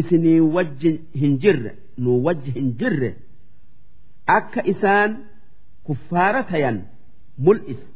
isinii 0.00 0.40
wajji 0.56 0.90
hin 1.20 1.38
jirre 1.42 1.72
nu 1.96 2.10
wajji 2.24 2.50
hin 2.56 2.68
jirre. 2.78 3.10
akka 4.26 4.60
isaan 4.72 5.10
kuffaara 5.86 6.42
tayan 6.50 6.78
mul'isa 7.38 7.86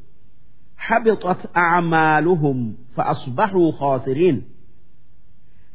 حبطت 0.80 1.56
أعمالهم 1.56 2.74
فأصبحوا 2.96 3.72
خاسرين 3.72 4.42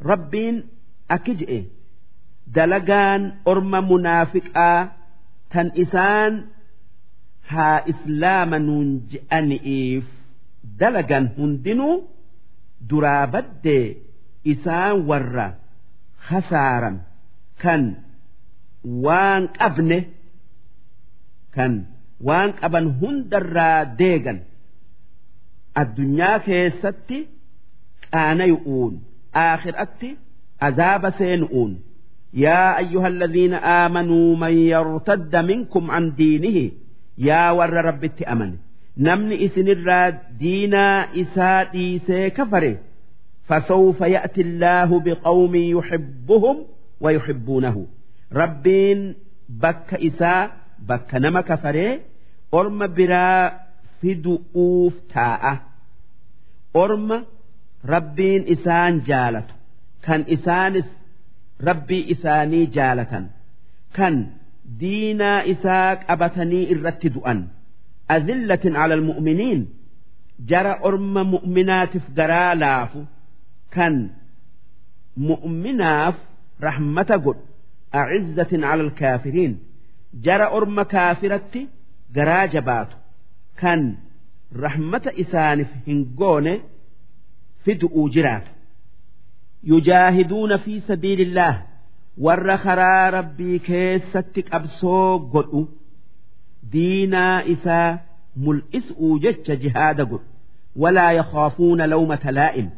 ربين 0.02 0.64
أكجئ 1.12 1.64
دلقان 2.48 3.34
أرم 3.48 3.72
منافقا 3.91 4.91
tan 5.52 5.68
isaan 5.85 6.32
haa 7.52 7.78
islaamanuun 7.93 8.89
je'ani'iif 9.12 10.06
dalagan 10.81 11.27
hundinuu 11.36 11.97
duraa 12.90 13.24
baddee 13.35 13.86
isaan 14.52 14.97
warra 15.09 15.47
khasaaran 16.28 16.97
kan 17.62 17.82
waan 19.05 19.43
qabne 19.59 19.98
kan 21.56 21.72
waan 22.28 22.51
qaban 22.60 22.86
hundarraa 23.01 23.78
deegan 24.01 24.39
addunyaa 25.82 26.39
keessatti 26.48 27.18
qaanayu'uun 28.12 28.94
aakhiratti 29.44 30.09
azaaba 30.66 31.09
seenu'uun. 31.18 31.72
yaa 32.45 32.70
ayyuha 32.82 33.07
alladhiina 33.14 33.57
aamanuu 33.78 34.30
man 34.44 34.53
yartadda 34.74 35.40
minkum 35.52 35.86
an 35.98 36.03
diinihi 36.20 36.66
yaa 37.30 37.49
warra 37.60 37.82
rabbitti 37.90 38.24
amane 38.34 38.57
namni 39.07 39.36
isinirraa 39.45 40.07
diinaa 40.41 40.98
isaa 41.24 41.60
dhiisee 41.74 42.28
kafare 42.40 42.74
فسوف 43.49 43.99
يأتي 44.02 44.41
الله 44.41 44.90
بقوم 45.06 45.56
يحبهم 45.56 46.57
ويحبونه 47.03 47.76
ربين 48.34 48.99
بك 49.64 49.90
إساء 50.07 50.49
bakka 50.90 51.18
nama 51.24 51.41
kafaree 51.49 51.94
orma 52.60 52.88
biraa 52.98 53.44
fidu'uuf 54.02 54.94
taa'a 55.14 55.53
orma 56.84 57.18
rabbiin 57.94 58.44
isaan 58.56 58.94
jaalatu 59.10 59.53
kan 60.06 60.22
isaanis 60.36 60.88
rabbii 61.69 62.05
isaanii 62.15 62.66
jaalatan. 62.77 63.24
Kan 63.97 64.15
diinaa 64.81 65.41
isaa 65.53 65.97
qabatanii 66.07 66.65
irratti 66.74 67.09
du'an. 67.16 67.41
Azillatin 68.15 68.77
ala 68.82 68.95
almu'miniin. 68.99 69.62
Jara 70.51 70.73
orma 70.89 71.23
mu'minaatiif 71.35 72.07
garaa 72.19 72.53
laafu. 72.62 73.01
Kan 73.74 73.95
mu'minaaf 75.31 76.16
rahmata 76.66 77.16
godhu. 77.24 77.45
A'izzatin 78.01 78.62
ala 78.70 78.82
alkaafiriin. 78.89 79.53
Jara 80.24 80.47
orma 80.59 80.85
kaafiratti 80.95 81.61
garaa 82.16 82.47
jabaatu. 82.55 82.97
Kan 83.61 83.81
rahmata 84.65 85.11
isaaniif 85.23 85.70
hin 85.87 86.01
goone 86.20 86.55
fidu'uu 87.65 88.09
jiraata 88.15 88.51
yujaahiduuna 89.73 90.59
fi 90.59 90.81
sabiilillaah 90.89 91.57
warra 92.27 92.57
karaa 92.65 93.11
rabbii 93.16 93.59
keessatti 93.69 94.43
qabsoo 94.51 95.19
godhu 95.35 95.62
diinaa 96.73 97.43
isaa 97.55 97.99
mul'isuu 98.45 99.19
jecha 99.24 99.57
jihaada 99.57 100.05
godhu. 100.05 100.27
Walaa 100.82 101.12
yakhaafuuna 101.12 101.87
lawmata 101.93 102.32
laa'im 102.39 102.69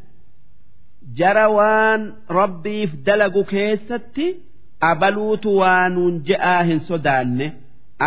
jara 1.19 1.49
waan 1.57 2.03
rabbiif 2.39 2.91
dalagu 3.07 3.45
keessatti 3.45 4.27
abaluutu 4.91 5.57
waanuun 5.57 6.15
je'aa 6.31 6.63
hin 6.71 6.81
sodaanne. 6.91 7.53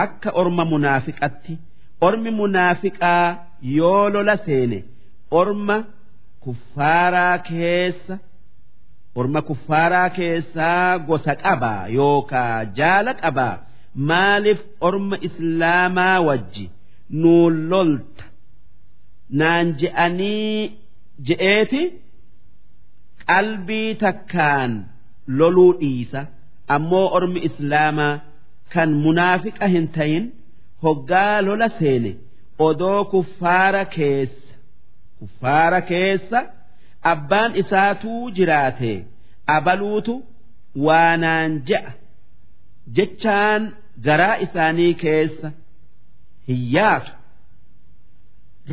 Akka 0.03 0.29
orma 0.41 0.65
munaafiqatti 0.65 1.53
ormi 2.01 2.31
munaafiqaa 2.39 3.35
yoo 3.77 4.09
lola 4.09 4.37
seene 4.45 4.79
orma 5.41 5.77
kuffaaraa 6.43 7.37
keessa 7.49 8.17
orma 9.19 9.41
kuffaaraa 9.49 10.09
keessaa 10.17 10.89
gosa 11.09 11.33
qabaa 11.43 11.83
yookaa 11.97 12.55
jaala 12.79 13.11
qabaa 13.23 13.55
maaliif 14.09 14.61
orma 14.87 15.15
islaamaa 15.27 16.17
wajji? 16.27 16.65
Nuun 17.21 17.55
lolta. 17.71 18.23
Naan 19.39 19.67
je'anii 19.81 20.71
je'eeti? 21.27 21.81
Qalbii 23.29 23.95
takkaan 24.03 24.71
loluu 25.37 25.71
dhiisa. 25.81 26.21
Ammoo 26.75 27.07
ormi 27.17 27.39
islaamaa 27.49 28.13
kan 28.73 28.89
munaafiqa 29.05 29.65
hin 29.73 29.87
tayin 29.95 30.25
hoggaa 30.83 31.35
lola 31.47 31.67
seene 31.79 32.11
odoo 32.67 33.01
kuffaara 33.13 33.83
keessa. 33.95 34.53
Kuffaara 35.19 35.81
keessa 35.91 36.39
abbaan 37.13 37.51
isaatuu 37.61 38.23
jiraate. 38.37 38.93
Abaluutu 39.55 40.13
waanaan 40.85 41.51
je'a 41.67 41.91
jechaan 42.97 43.61
garaa 44.07 44.35
isaanii 44.45 44.93
keessa 45.03 45.49
hin 46.47 46.61
yaatu. 46.75 47.11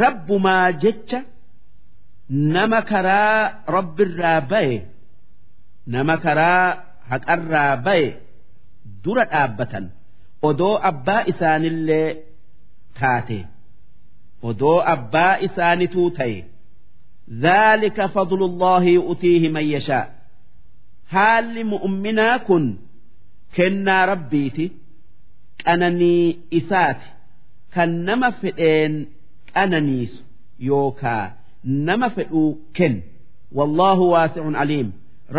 Rabbumaa 0.03 0.73
jecha 0.85 1.21
nama 2.57 2.81
karaa 2.91 3.63
rabbirraa 3.77 4.41
baye 4.53 4.77
nama 5.95 6.15
karaa 6.25 6.67
haqarraa 7.11 7.77
baye 7.87 8.09
dura 9.05 9.25
dhaabbatan. 9.33 9.85
Odoo 10.49 10.75
abbaa 10.91 11.23
isaanillee 11.33 12.09
taate. 13.01 13.39
Odoo 14.49 14.79
abbaa 14.95 15.35
isaanituu 15.49 16.09
ta'e 16.19 16.39
ذلك 17.32 18.06
فضل 18.06 18.44
الله 18.44 18.84
يؤتيه 18.84 19.49
من 19.49 19.64
يشاء 19.64 20.18
haalli 21.16 21.64
mu'umminaa 21.64 22.40
kun 22.48 22.64
kennaa 23.58 24.06
rabbiiti 24.12 24.66
qananii 25.64 26.26
isaati 26.60 27.08
kan 27.76 27.91
nama 28.08 28.32
fedheen 28.41 28.95
qananiisu 29.54 30.24
yookaa 30.70 31.26
nama 31.90 32.10
fedhuu 32.18 32.49
kennu 32.80 33.02
wallaahu 33.58 34.12
waasi'un 34.14 34.56
aliim 34.64 34.90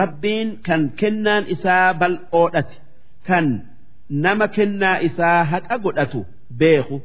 rabbiin 0.00 0.48
kan 0.68 0.82
kennaan 1.02 1.44
isaa 1.56 1.94
bal'oodhati 2.00 2.76
kan 3.28 3.46
nama 4.26 4.46
kennaa 4.56 4.96
isaa 5.10 5.38
haqa 5.52 5.76
godhatu 5.84 6.20
beeku 6.62 6.96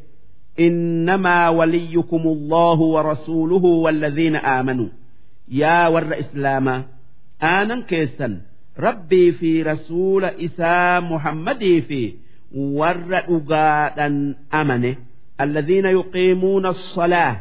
إنما 0.60 1.49
وليكم 1.49 2.22
الله 2.27 2.80
ورسوله 2.80 3.65
والذين 3.65 4.35
آمنوا 4.35 4.88
يا 5.51 5.88
ور 5.88 6.19
إسلاما 6.19 6.84
آنا 7.43 7.81
كيسا 7.81 8.41
ربي 8.80 9.31
في 9.31 9.64
رسول 9.64 10.26
إسا 10.26 10.99
محمد 10.99 11.84
في 11.88 12.14
ور 12.55 13.07
أقادا 13.30 14.35
أمنه 14.53 14.95
الذين 15.41 15.85
يقيمون 15.85 16.65
الصلاة 16.65 17.39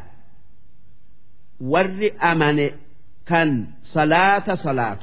ور 1.61 2.11
أمنه 2.23 2.71
كان 3.27 3.67
صلاة 3.83 4.55
صلاة 4.55 4.99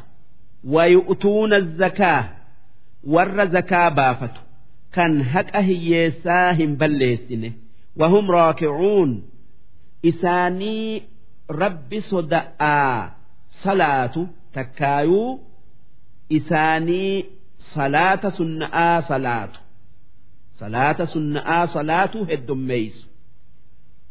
ويؤتون 0.63 1.53
الزكاة 1.53 2.29
ور 3.03 3.45
زكاة 3.45 3.89
بافت 3.89 4.31
كان 4.93 5.21
هكا 5.21 5.59
هي 5.59 6.11
ساهم 6.11 6.75
بليسنه 6.75 7.51
وهم 7.95 8.31
راكعون 8.31 9.23
إساني 10.05 11.03
رب 11.51 11.99
صدآ 11.99 13.09
صلاة 13.49 14.27
تكايو 14.53 15.39
إساني 16.31 17.25
صلاة 17.59 18.29
سنآ 18.29 19.01
صلاة 19.01 19.49
صلاة 20.55 21.05
سنآ 21.05 21.65
صلاة 21.65 22.11
هدميس 22.29 23.07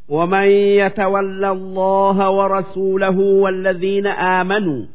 ومن 0.09 0.47
يتولى 0.83 1.51
الله 1.51 2.31
ورسوله 2.31 3.19
والذين 3.19 4.07
آمنوا 4.07 4.87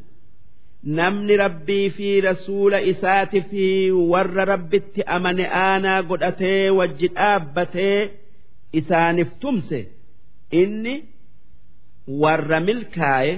نمن 0.84 1.30
ربي 1.30 1.90
في 1.90 2.20
رسول 2.20 2.74
إسات 2.74 3.36
في 3.36 3.92
ور 3.92 4.48
ربت 4.48 4.98
أمن 5.00 5.40
آنا 5.40 6.00
قدأتي 6.00 6.70
وجد 6.70 7.10
آبتي 7.16 8.10
isaaniif 8.78 9.30
tumse 9.40 9.78
inni 10.60 10.94
warra 12.22 12.58
milkaaye 12.68 13.34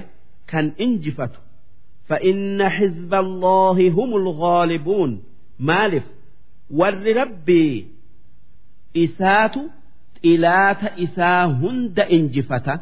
kan 0.51 0.65
injifatu 0.85 1.39
فإن 2.09 2.69
حزب 2.69 3.13
الله 3.13 3.89
هم 3.89 4.15
الغالبون 4.15 5.23
مالف 5.59 6.03
ور 6.71 6.93
ربي 7.21 7.87
إسات 8.97 9.55
إلات 10.25 10.83
إسا 10.83 11.45
هند 11.45 11.99
إنجفة 11.99 12.79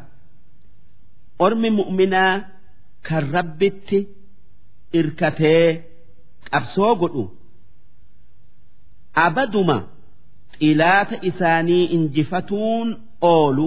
أرمي 1.40 1.70
مؤمنا 1.70 2.48
كالربت 3.04 4.06
إركتي 4.94 5.82
أبسوغلو 6.52 7.30
أبدما 9.16 9.86
ilaata 10.70 11.16
isaanii 11.30 11.84
injifatuun 11.96 12.96
oolu 13.32 13.66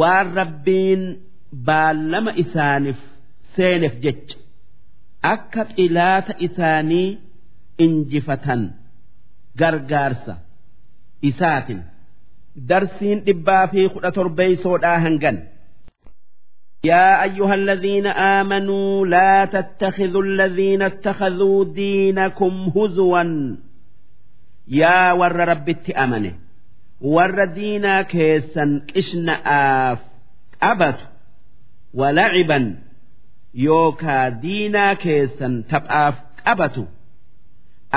waan 0.00 0.34
rabbiin 0.40 1.02
baallama 1.66 2.32
isaaniif 2.44 3.00
seeneef 3.56 3.94
jecha 4.04 4.36
akka 5.32 5.62
xilaata 5.74 6.32
isaanii 6.46 7.08
injifatan 7.86 8.62
gargaarsa 9.58 10.34
isaatin 11.30 11.80
darsiin 12.68 13.18
dhibbaa 13.26 13.66
fi 13.72 13.88
kudha 13.96 14.10
torbeeysoodhaa 14.20 14.98
hangan 15.08 15.38
يا 16.84 17.22
أيها 17.22 17.54
الذين 17.54 18.06
آمنوا 18.06 19.06
لا 19.06 19.44
تتخذوا 19.44 20.22
الذين 20.22 20.82
اتخذوا 20.82 21.64
دينكم 21.64 22.72
هزوا 22.76 23.22
yaa 24.80 25.14
warra 25.20 25.44
rabbitti 25.52 25.92
amane 26.04 26.30
warra 27.14 27.46
diinaa 27.56 28.02
keessan 28.14 28.70
qishna'aaf 28.92 29.98
qabatu 30.62 31.04
walaciban 32.00 32.64
yookaa 33.66 34.24
diinaa 34.44 34.94
keessan 35.04 35.54
taphaaf 35.72 36.16
qabatu 36.44 36.82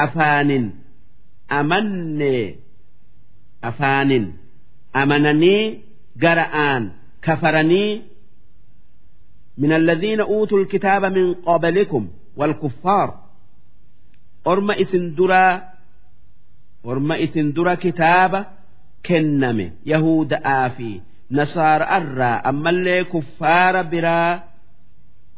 afaanin 0.03 0.65
amanne 1.59 2.35
afaanin 3.69 4.25
amananii 5.01 5.63
gara'aan 6.23 6.83
kafaranii 7.25 7.91
من 9.57 9.73
الذين 9.73 10.19
أوتوا 10.21 10.59
الكتاب 10.59 11.05
من 11.05 11.33
قبلكم 11.33 12.07
والكفار 12.37 13.19
أرم 14.47 14.71
إسن 14.71 15.15
درا 15.15 15.63
orma 16.90 17.14
isin 17.24 17.48
dura 17.56 17.74
kitaaba 17.84 18.40
kenname 19.08 19.66
yahuda'aa 19.92 20.68
fi 20.76 20.90
nasaara'arraa 21.38 22.36
ammallee 22.50 23.02
kuffaara 23.12 23.82
biraa 23.92 24.32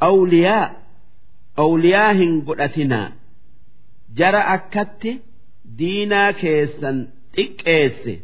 awliyaa 0.08 0.66
awliyaa 1.64 2.12
hin 2.20 2.32
godhatinaa. 2.47 3.08
Jara 4.18 4.42
akkatti 4.56 5.12
diinaa 5.78 6.32
keessan 6.42 6.98
xiqqeesse 7.36 8.14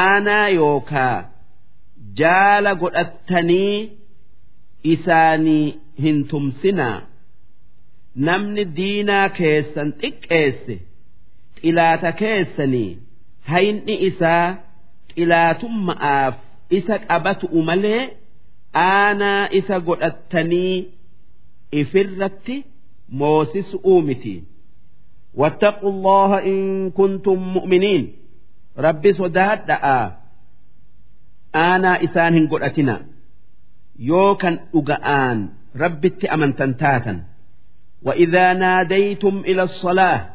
aanaa 0.00 0.48
yookaa 0.58 1.16
jaala 2.20 2.72
godhattanii 2.82 3.76
isaanii 4.94 5.66
hin 6.02 6.18
tumsinaa. 6.30 6.98
Namni 8.26 8.64
diinaa 8.76 9.28
keessan 9.40 9.88
xiqqeesse 10.02 10.74
xilaata 11.61 12.11
keessanii 12.21 12.97
hayni 13.51 13.95
isaa 14.09 14.55
xilaatummaaf 15.15 16.33
isa 16.77 16.95
qabatu 17.09 17.61
malee 17.69 18.01
aanaa 18.87 19.47
isa 19.59 19.79
godhattanii 19.87 20.75
ifirratti 21.81 22.55
moosisuu 23.19 24.01
miti 24.09 24.35
واتقوا 25.35 25.91
الله 25.91 26.31
إن 26.45 26.89
كنتم 26.91 27.37
مؤمنين 27.53 28.13
ربي 28.77 29.13
صداد 29.13 29.71
أنا 31.55 32.03
إسان 32.03 32.33
هنقرأتنا 32.37 33.05
يوكا 33.99 34.59
أقآن 34.75 35.49
ربي 35.75 36.11
أمن 36.33 36.55
تنتاتا 36.55 37.23
وإذا 38.03 38.53
ناديتم 38.53 39.39
إلى 39.39 39.63
الصلاة 39.63 40.29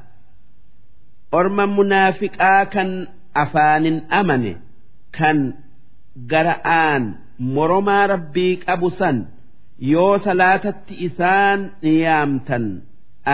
orma 1.39 1.65
munaafiqaa 1.79 2.63
kan 2.75 2.91
afaanin 3.43 3.99
amane 4.21 4.53
kan 5.19 5.39
gara'aan 6.33 7.03
moromaa 7.57 8.05
rabbii 8.15 8.55
qabu 8.67 8.89
san 9.01 9.17
yoo 9.93 10.15
salaatatti 10.27 10.95
isaan 11.07 11.61
yaamtan 12.03 12.65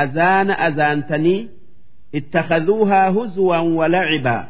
azaana 0.03 0.55
azaantanii 0.67 1.41
ittakhadhuuhaa 2.19 3.09
huzwan 3.17 3.67
walacibaa 3.79 4.43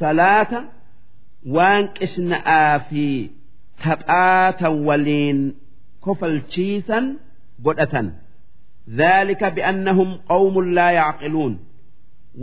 salaata 0.00 0.60
waan 1.56 1.84
qishna'aa 1.98 2.72
fi 2.88 3.06
taphaatan 3.84 4.74
waliin 4.88 5.40
kofalchiisan 6.04 7.04
godhatan 7.66 8.08
ذلك 8.90 9.44
بأنهم 9.44 10.08
قوم 10.28 10.54
لا 10.78 10.88
يعقلون 10.90 11.52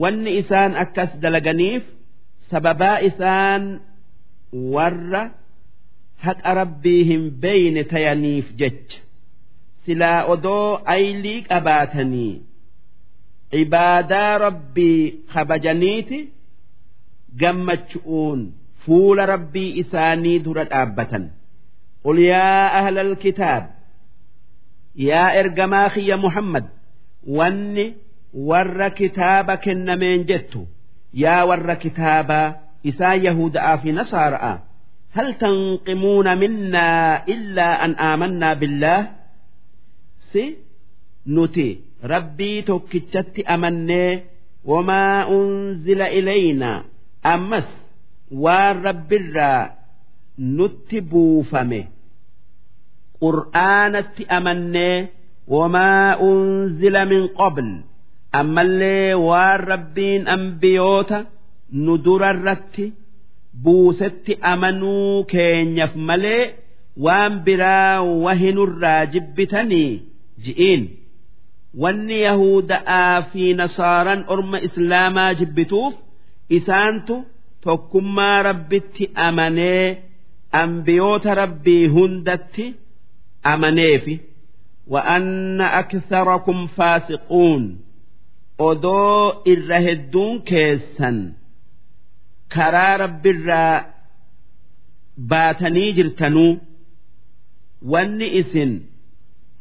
wanni 0.02 0.30
isaan 0.42 0.72
akkas 0.82 1.10
dalaganiif 1.22 1.84
sababaa 2.50 2.98
isaan 3.08 3.62
warra 4.74 5.22
haqa 6.24 6.50
rabbii 6.60 7.02
hin 7.10 7.22
beeyne 7.42 7.82
tayaniif 7.92 8.46
jecha. 8.60 8.98
Silaa 9.86 10.24
odoo 10.32 10.80
aylii 10.94 11.40
qabaatanii 11.50 12.34
ibaadaa 13.62 14.38
rabbii 14.46 15.02
kabajaniiti 15.34 16.18
gammachu'uun 17.40 18.40
fuula 18.86 19.26
rabbii 19.32 19.70
isaanii 19.82 20.38
dura 20.44 20.64
dhaabbatan. 20.70 21.24
Qul 22.04 22.18
yaa 22.30 22.64
ahlal 22.80 23.12
kitaab 23.24 23.64
yaa 25.08 25.30
ergamaa 25.40 25.88
kiyya 25.94 26.16
muhammad 26.24 26.66
wanni 27.38 27.86
warra 28.49 28.89
kitaaba 28.99 29.53
kennameen 29.63 30.21
jettu 30.29 30.61
yaa 31.23 31.43
warra 31.49 31.75
kitaabaa 31.83 32.47
isaan 32.89 33.19
yahuda'aa 33.27 33.77
fi 33.83 33.89
nasaara'a 34.01 34.53
هل 35.17 35.33
تنقمون 35.43 36.27
منا 36.41 36.89
إلا 37.33 37.85
أن 37.85 37.91
آمنا 38.11 38.53
بالله 38.53 38.99
سي 40.31 40.55
نتي 41.27 41.69
ربي 42.03 42.61
توكتشت 42.61 43.39
أمني 43.39 44.23
وما 44.65 45.27
أنزل 45.35 46.01
إلينا 46.01 46.71
ammas 47.33 47.67
waan 48.43 48.75
rabbirraa 48.87 49.63
nutti 50.57 50.97
buufame 51.11 51.81
qur'aanatti 53.21 54.23
amannee 54.37 54.97
wamaa 55.55 56.17
unzila 56.27 57.01
min 57.11 57.23
qabl 57.39 57.67
ammallee 58.32 59.14
waan 59.28 59.60
rabbiin 59.70 60.28
ambiyoota 60.28 61.18
nu 61.84 61.98
durarratti 62.04 62.92
buusetti 63.62 64.38
amanuu 64.52 65.24
keenyaf 65.32 65.94
malee 66.08 66.54
waan 67.04 67.40
biraa 67.44 68.02
wahinurraa 68.24 69.06
jibbitanii 69.12 69.90
ji'iin 70.44 70.82
wanni 71.82 72.20
yahuda'aa 72.26 73.22
fi 73.32 73.54
nasaaraan 73.60 74.24
orma 74.34 74.58
islaamaa 74.68 75.32
jibbituuf 75.40 75.94
isaantu 76.58 77.14
tokkummaa 77.64 78.42
rabbitti 78.48 79.04
amanee 79.28 79.86
ambiyoota 80.62 81.34
rabbii 81.42 81.86
hundatti 81.96 82.66
amaneefi 83.52 84.14
wa'anna 84.92 85.66
aktharakum 85.80 86.58
faasiquun. 86.76 87.62
Odoo 88.58 89.42
irra 89.52 89.78
hedduun 89.86 90.34
keessan 90.50 91.18
karaa 92.54 92.96
rabbirraa 93.04 93.74
baatanii 95.30 95.92
jirtanuu 95.98 96.52
wanni 97.92 98.26
isin 98.40 98.72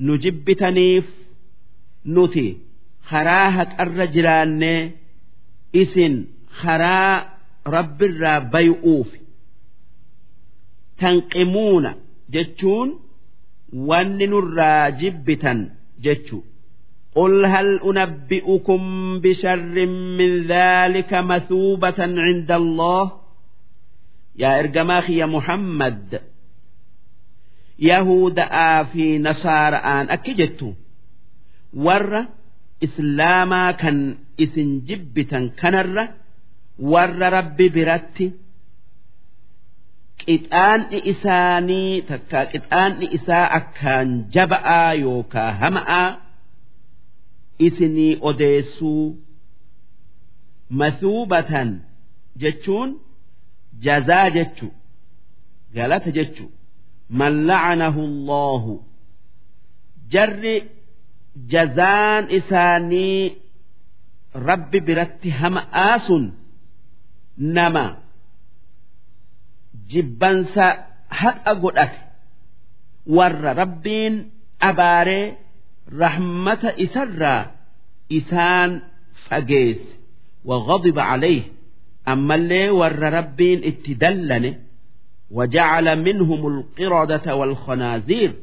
nu 0.05 0.13
jibbitaniif 0.23 1.05
nuti 2.15 2.45
karaa 3.09 3.47
haqarra 3.57 4.05
jiraannee 4.15 4.79
isin 5.81 6.15
karaa 6.61 7.13
rabbirraa 7.75 8.39
bay'uuf 8.53 9.09
tanqimuuna 10.99 11.91
jechuun 12.33 12.89
wanni 13.89 14.25
nurraa 14.33 14.91
jibbitan 14.99 15.59
jechu 16.05 16.37
قل 17.14 17.46
هل 17.46 17.80
أنبئكم 17.84 18.80
بشر 19.20 19.86
من 20.18 20.46
ذلك 20.46 21.14
مثوبة 21.14 21.94
عند 21.98 22.52
الله 22.52 23.12
يا 24.36 24.58
إرجماخ 24.60 25.10
يا 25.10 25.26
محمد 25.26 26.20
يهود 27.78 28.40
في 28.92 29.18
نصارى 29.18 29.76
آن 29.76 30.10
أكجت 30.10 30.74
ور 31.74 32.26
إسلاما 32.84 33.70
كان 33.70 34.16
إسن 34.40 34.80
جبتا 34.84 35.50
كنر 35.60 36.08
ور 36.78 37.18
ربي 37.32 37.68
برتي 37.68 38.32
qixaanni 40.20 40.98
isaanii 41.12 42.02
takka 42.08 42.40
qixaanni 42.52 43.06
isaa 43.16 43.46
akkaan 43.58 44.08
jaba'aa 44.34 44.92
yookaa 45.04 45.52
hama'aa 45.62 46.08
isinii 47.59 48.17
odeessuu 48.21 49.17
masuubatan 50.69 51.69
jechuun 52.41 52.89
jazaa 53.85 54.29
jechu 54.29 54.67
galata 55.75 56.11
jechu. 56.11 56.45
Man 57.09 57.33
la'anahu 57.47 58.01
allahu. 58.11 58.73
Jarri 60.13 60.55
jazaan 61.53 62.23
isaanii 62.37 63.37
rabbi 64.49 64.79
biratti 64.87 65.29
hama'aa 65.39 65.99
sun 66.07 66.23
nama 67.37 67.85
jibbansa 69.91 70.65
haqa 71.19 71.53
godhate. 71.63 71.99
Warra 73.17 73.51
rabbiin 73.61 74.15
abaaree 74.69 75.25
rahmata 76.02 76.70
isarraa 76.76 77.50
isaan 78.18 78.70
fageesse 79.28 80.00
وغضب 80.44 80.98
عليه 80.98 81.42
أما 82.08 82.34
اللي 82.34 82.70
ور 82.70 82.98
ربين 82.98 83.64
اتدلن 83.64 84.54
وجعل 85.30 86.02
منهم 86.02 86.46
القردة 86.46 87.36
والخنازير 87.36 88.34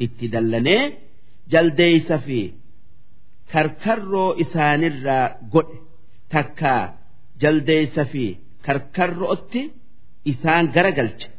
اتدلن 0.00 0.92
جلديس 1.50 2.12
في 2.12 2.50
كركرو 3.52 4.32
إسان 4.32 4.84
الرا 4.84 5.36
قد 5.52 5.66
تكا 6.30 6.94
جلديس 7.40 8.00
في 8.00 8.36
كركرو 8.66 9.32
أتي 9.32 9.70
إسان 10.28 10.72
قرقلت 10.72 11.30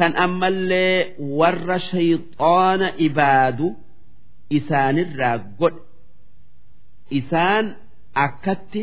kan 0.00 0.12
ammallee 0.24 1.20
warra 1.38 1.78
shayxaana 1.90 2.88
ibaadu 3.06 3.66
isaanirraa 4.58 5.36
godhe. 5.58 5.82
Isaan 7.18 7.66
akkatti 8.24 8.82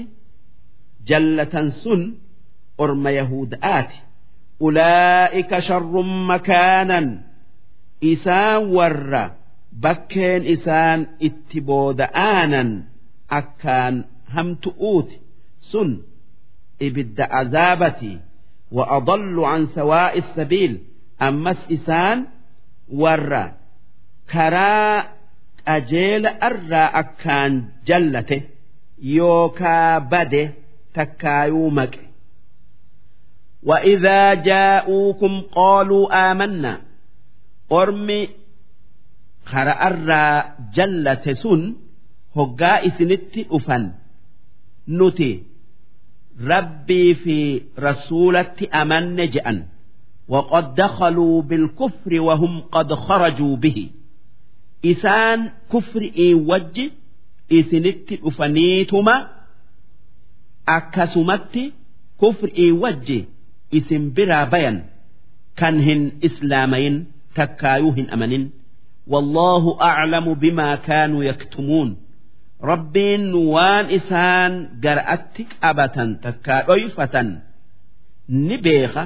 jallatan 1.09 1.67
sun 1.81 2.01
orma 2.83 3.11
yahuda'aati 3.19 3.97
ulaa'ika 4.65 5.57
sharrun 5.67 6.11
makaanan. 6.29 7.07
Isaan 8.13 8.61
warra 8.77 9.23
bakkeen 9.83 10.43
isaan 10.55 10.99
itti 11.27 11.59
booda'aanan 11.69 12.69
akkaan 13.39 13.95
hamtu'uuti. 14.35 15.15
Sun 15.71 15.89
ibidda 16.85 17.25
azaabati 17.39 18.13
wa 18.75 18.83
adallu 18.97 19.43
an 19.53 19.61
sawaa'i 19.75 20.21
sabiil. 20.35 20.75
عن 21.20 21.44
سواء 21.44 21.50
السبيل 21.50 21.72
أمس 21.72 21.72
إسان 21.72 22.26
ور 22.92 23.52
كرا 24.32 25.04
أجيل 25.68 26.26
أرى 26.26 26.76
أكان 26.76 27.68
جلته 27.86 28.42
يوكا 29.02 29.98
بده 29.98 30.50
تكايومك 30.94 31.98
وإذا 33.62 34.34
جاءوكم 34.34 35.40
قالوا 35.40 36.32
آمنا 36.32 36.80
أرمي 37.72 38.28
خرا 39.44 39.70
أرى 39.70 40.54
جلة 40.74 41.32
سن 41.32 41.76
هقا 42.36 42.86
إسنت 42.86 43.38
أفن 43.50 43.92
نتي 44.88 45.42
ربي 46.40 47.14
في 47.14 47.62
رسولة 47.78 48.54
أمن 48.74 49.30
جأن 49.30 49.66
وقد 50.28 50.74
دخلوا 50.74 51.42
بالكفر 51.42 52.20
وهم 52.20 52.60
قد 52.60 52.94
خرجوا 52.94 53.56
به 53.56 53.90
إسان 54.84 55.50
كفر 55.72 56.00
إي 56.18 56.34
وجه 56.34 56.90
إسنت 57.52 58.08
أفنيتما 58.24 59.16
أكسمت 60.68 61.72
كفر 62.22 62.48
إي 62.58 62.72
وجه 62.72 63.24
إسن 63.74 64.12
برا 64.12 64.44
بيان 64.44 64.84
كانهن 65.56 66.12
إسلامين 66.24 67.06
تكايوهن 67.34 68.10
أمنين 68.10 68.50
والله 69.06 69.80
أعلم 69.82 70.34
بما 70.34 70.74
كانوا 70.74 71.24
يكتمون 71.24 71.96
rabbiin 72.62 73.34
waan 73.34 73.90
isaan 73.90 74.78
gar'atti 74.84 75.42
qabatan 75.58 76.22
takkaa 76.22 76.62
dhoyfatan 76.70 77.28
ni 78.30 78.56
beeka 78.64 79.04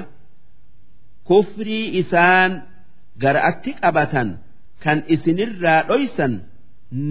kufrii 1.31 1.85
isaan 2.01 2.51
gar'atti 3.23 3.71
qabatan 3.81 4.29
kan 4.83 4.97
isinirraa 5.15 5.81
dhoysan 5.89 6.33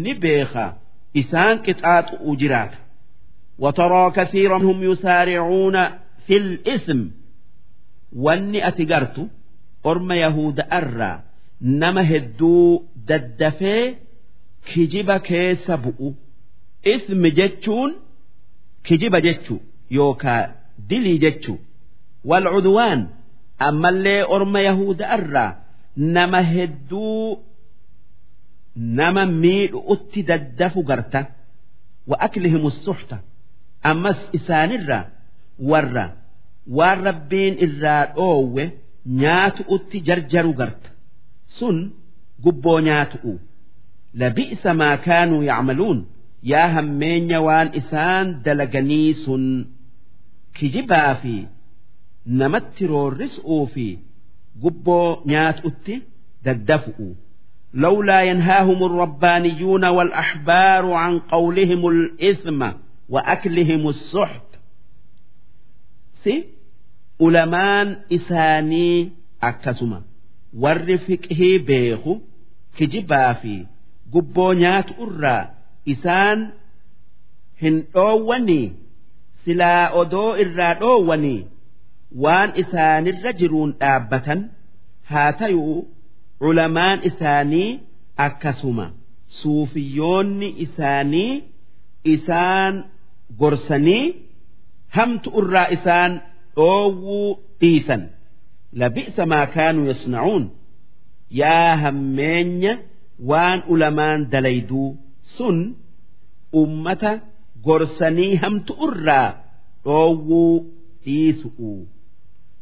ni 0.02 0.12
beeka 0.22 0.66
isaan 1.22 1.56
qixaaxu'u 1.66 2.32
jiraata 2.42 2.78
وترى 3.58 4.10
كثيرا 4.10 4.58
منهم 4.58 4.82
يسارعون 4.82 5.76
في 6.26 6.36
الإثم 6.36 7.00
wanni 8.24 8.60
ati 8.68 8.84
gartu 8.92 9.22
orma 9.90 10.14
yahuda 10.24 10.64
irraa 10.78 11.16
nama 11.60 12.02
hedduu 12.10 12.82
daddafee 13.08 13.84
kijiba 14.68 15.16
keessa 15.28 15.74
bu'u 15.84 16.08
ismi 16.94 17.30
jechuun 17.38 17.90
kijiba 18.86 19.18
jechuu 19.26 19.58
yookaa 19.98 20.42
dilii 20.88 21.18
jechuu 21.24 21.58
والعدوان 22.24 23.06
ammallee 23.67 24.21
orma 24.35 24.59
yahuda 24.67 25.05
irraa 25.17 25.49
nama 26.15 26.39
hedduu 26.53 27.25
nama 28.99 29.23
miidhu'utti 29.43 30.19
daddafu 30.29 30.79
garta. 30.89 31.21
Wa 32.09 32.15
aklihim 32.25 32.63
suxta. 32.85 33.17
Ammas 33.89 34.19
isaanirraa 34.37 35.03
warra 35.69 36.05
waan 36.77 36.99
rabbiin 37.07 37.55
irraa 37.65 38.03
dhoowwe 38.15 38.63
nyaatu'utti 39.21 39.97
jarjaru 40.07 40.51
garta. 40.59 40.89
Sun 41.57 41.77
gubboo 42.43 42.79
nyaatu'u. 42.87 43.33
Labi'isa 44.21 44.71
maa 44.79 44.97
kaanuu 45.05 45.43
yacmaluun 45.49 45.99
yaa 46.51 46.67
hammeenya 46.75 47.39
waan 47.47 47.67
isaan 47.79 48.25
dalaganii 48.45 49.09
sun 49.23 49.43
kijibaa 50.57 51.13
fi 51.21 51.35
namatti 52.40 52.84
roorris'uu 52.92 53.62
fi 53.74 53.86
gubboo 54.62 55.08
nyaatu'utti 55.30 55.94
daddafu'u 56.44 57.08
لولا 57.74 58.22
ينهاهم 58.22 58.84
الربانيون 58.84 59.84
والأحبار 59.84 60.92
عن 60.92 61.18
قولهم 61.18 61.86
الإثم 61.88 62.60
وأكلهم 63.08 63.88
السحت 63.88 64.46
si 66.24 66.34
ulamaan 67.26 67.88
isaanii 68.16 69.12
akkasuma 69.48 69.98
warri 70.62 70.98
fiqhii 71.06 71.58
beeku 71.68 72.12
kijibaa 72.76 73.34
fi 73.42 73.54
gubboo 74.12 74.52
nyaatu 74.62 74.92
irraa 75.06 75.42
isaan 75.92 76.38
hin 77.62 77.76
dhoowwanii 77.94 78.66
silaa 79.44 79.84
odoo 80.00 80.30
irraa 80.44 80.74
dhoowwanii 80.80 81.40
waan 82.23 82.49
isaanirra 82.61 83.31
jiruun 83.39 83.71
dhaabbatan 83.81 84.39
haa 85.11 85.31
ta'u 85.41 85.67
culamaan 86.41 86.99
isaanii 87.09 87.69
akkasuma. 88.25 88.85
Suufiyyoonni 89.39 90.49
isaanii 90.65 91.43
isaan 92.13 92.73
gorsanii 93.39 94.05
hamtu 94.95 95.29
irraa 95.41 95.67
isaan 95.77 96.11
dhoowwuu 96.55 97.29
dhiisan. 97.61 98.01
Labi'sa 98.81 99.23
maa 99.31 99.45
kaanuu 99.55 99.85
yasnacuun? 99.91 100.43
Yaa 101.41 101.75
hammeenya 101.83 102.73
waan 103.29 103.59
ulamaan 103.73 104.19
dalayduu 104.31 104.89
sun 105.37 105.57
ummata 106.61 107.11
gorsanii 107.67 108.35
hamtu 108.43 108.73
irraa 108.87 109.29
dhoowwuu 109.85 110.55
dhiisu'u. 111.05 111.71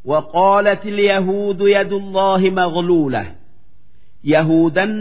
وقالت 0.04 0.82
اليهود 0.86 1.60
يد 1.60 1.92
الله 1.92 2.40
مغلولة 2.50 3.24
yahudan 4.24 4.92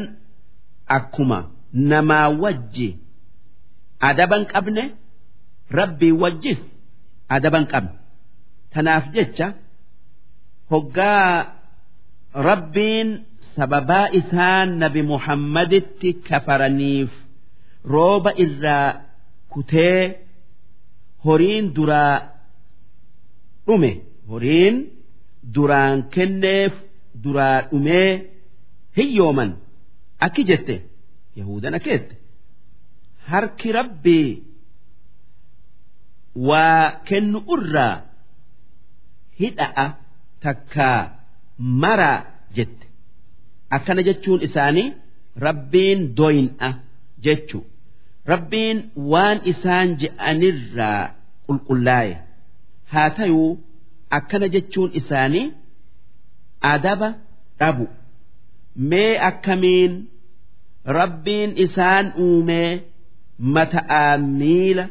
akkuma 0.95 1.39
namaa 1.73 2.29
wajji 2.43 2.89
adaban 4.09 4.43
qabne 4.51 4.83
rabbii 5.79 6.11
wajjis 6.23 6.59
adaban 7.35 7.65
qabne 7.71 7.95
tanaaf 8.73 9.05
jecha 9.15 9.47
hoggaa 10.71 11.29
rabbiin 12.47 13.09
sababaa 13.55 14.07
isaan 14.19 14.69
nabi 14.83 15.01
muhammaditti 15.11 16.09
kafaraniif 16.27 17.11
rooba 17.93 18.31
irraa 18.45 18.89
kutee 19.53 20.01
horiin 21.25 21.65
duraa 21.75 22.15
dhume 23.67 23.91
horiin 24.30 24.76
duraan 25.54 25.98
kenneef 26.14 26.72
duraa 27.24 27.58
dhumee 27.70 28.10
hiyyooman. 28.96 29.50
Akki 30.26 30.42
jette 30.50 30.76
yahudan 31.38 31.74
akkeette 31.78 32.14
harki 33.30 33.68
rabbii 33.78 34.28
waa 36.48 36.84
kennu 37.08 37.38
irraa 37.54 37.94
hidha'a 39.40 39.86
takkaa 40.44 41.00
maraa 41.82 42.18
jette. 42.56 42.86
Akkana 43.76 44.02
jechuun 44.08 44.40
isaanii 44.48 44.86
rabbiin 45.46 46.00
doyin'a 46.18 46.68
jechuu 47.24 47.62
rabbiin 48.32 48.78
waan 49.12 49.38
isaan 49.52 49.88
je'anirraa 50.00 51.02
qulqullaaye. 51.46 52.14
Haa 52.92 53.10
tayuu 53.16 53.50
akkana 54.16 54.46
jechuun 54.54 54.90
isaanii 55.00 55.46
adaba 56.72 57.08
dhabu. 57.60 57.86
Mee 58.90 59.12
akkamiin 59.30 59.94
rabbiin 60.98 61.50
isaan 61.64 62.06
uumee 62.26 62.70
mata'aa 63.54 64.16
miila 64.40 64.84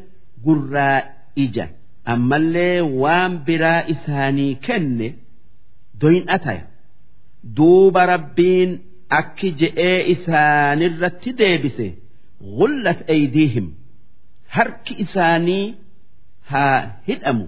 gurraa 0.46 1.02
ija. 1.46 1.66
Ammallee 2.14 2.82
waan 3.02 3.34
biraa 3.48 3.82
isaanii 3.94 4.54
kenne 4.68 5.08
doyin'a 6.02 6.38
taya 6.46 6.64
duuba 7.58 8.02
rabbiin 8.14 8.72
akki 9.20 9.50
je'ee 9.60 9.98
isaanirratti 10.14 11.30
deebise. 11.40 11.88
Gullat 12.58 13.00
aydiihim. 13.16 13.68
Harki 14.56 14.94
isaanii 15.04 15.66
haa 16.52 16.80
hidhamu 17.08 17.46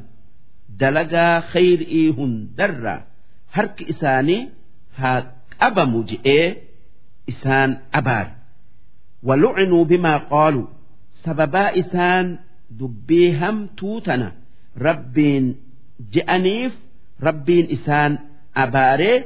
dalagaa 0.82 1.36
khayrii 1.52 2.08
hundarra 2.18 2.96
harki 3.56 3.84
isaanii 3.94 4.42
haa 5.00 5.20
qabamu 5.60 6.00
je'ee 6.10 6.46
isaan 7.32 7.72
abaare 8.00 8.32
walucinuu 9.28 9.84
bimaa 9.92 10.20
qaaluu 10.32 10.68
sababaa 11.24 11.70
isaan 11.82 12.26
dubbii 12.80 13.30
hamtuu 13.42 13.98
tana 14.08 14.28
rabbiin 14.86 15.46
je'aniif 16.14 16.74
rabbiin 17.28 17.66
isaan 17.78 18.12
abaaree 18.64 19.18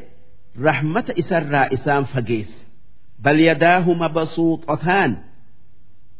rahmata 0.68 1.12
isarraa 1.22 1.68
isaan 1.76 2.04
fageesse. 2.14 2.60
Bal 3.24 3.40
yadaahu 3.50 3.92
mabsuuxotaan 4.02 5.12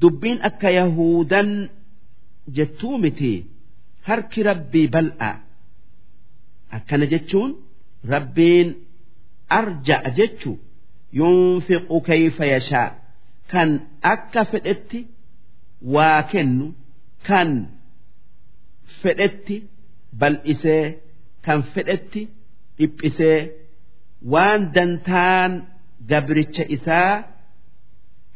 dubbiin 0.02 0.40
akka 0.50 0.70
yahuudan 0.80 1.50
jettuu 2.56 2.98
mitii? 3.04 3.40
harki 4.08 4.40
rabbii 4.50 4.88
bal'a. 4.96 5.32
Akkana 6.78 7.06
jechuun 7.14 7.52
rabbiin 8.14 8.70
arja'a 9.60 10.10
jechu 10.20 10.52
yunfiqu 11.20 11.96
kayfa 12.10 12.46
yashaa. 12.54 12.90
Kan 13.52 13.70
akka 14.14 14.42
fedhetti 14.52 15.00
waa 15.96 16.22
kennu 16.32 16.68
kan 17.28 17.50
fedhetti 19.02 19.58
bal'isee 20.20 20.86
kan 21.46 21.60
fedhetti 21.74 22.22
dhiphisee 22.78 23.40
waan 24.34 24.62
dantaan 24.76 25.52
gabricha 26.10 26.64
isaa 26.76 27.14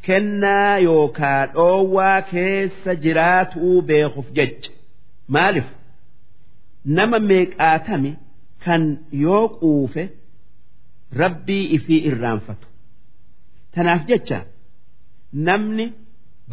kennaa 0.06 0.74
yookaa 0.88 1.42
dhoowwaa 1.54 2.18
keessa 2.32 2.90
jiraatuu 3.04 3.76
beekuuf 3.88 4.28
jecha. 4.38 4.70
Maaliif? 5.34 5.68
Nama 6.96 7.18
meeqaatami 7.30 8.12
kan 8.64 8.82
yoo 9.24 9.44
quufe 9.60 10.02
rabbii 11.20 11.64
ifii 11.76 12.00
irraanfatu. 12.10 12.66
Tanaaf 13.74 14.02
jecha 14.08 14.38
namni 15.46 15.86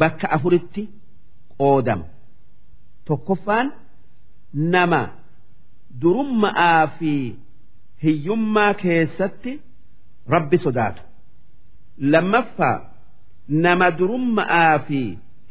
bakka 0.00 0.26
afuritti 0.36 0.82
qoodama. 1.58 2.06
Tokkoffaan 3.06 3.66
nama 4.74 5.00
durumma'aa 6.02 6.86
fi 6.98 7.12
hiyyummaa 8.04 8.72
keessatti 8.82 9.52
rabbi 10.34 10.56
sodaatu. 10.64 11.02
Lammaffaa 12.12 12.76
nama 13.64 13.86
durumma'aa 13.98 14.78
fi 14.86 15.00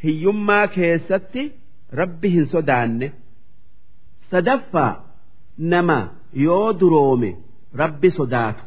hiyyummaa 0.04 0.68
keessatti 0.76 1.44
rabbi 1.99 2.27
hin 2.35 2.45
sodaanne. 2.53 3.07
Sadaffaa 4.32 4.93
nama 5.74 5.98
yoo 6.45 6.74
duroome 6.80 7.30
rabbi 7.82 8.09
sodaatu. 8.17 8.64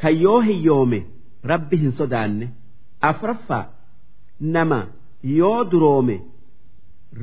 Kan 0.00 0.14
yoo 0.24 0.40
hiyyoome 0.48 1.00
rabbi 1.52 1.76
hin 1.82 1.92
sodaanne. 1.98 2.46
Afraffaa 3.10 3.64
nama 4.56 4.78
yoo 5.38 5.60
duroome 5.70 6.16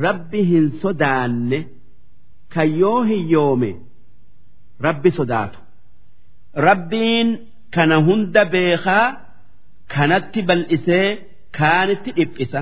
rabbi 0.05 0.39
hin 0.51 0.65
sodaanne. 0.81 1.59
Kan 2.53 2.69
yoo 2.81 2.99
hiyyoome 3.09 3.71
rabbi 4.87 5.09
sodaatu. 5.19 5.59
Rabbiin 6.67 7.29
kana 7.75 7.95
hunda 8.07 8.43
beekaa 8.53 9.05
kanatti 9.95 10.41
bal'isee 10.49 11.07
kaanitti 11.57 12.11
dhiphisa 12.17 12.61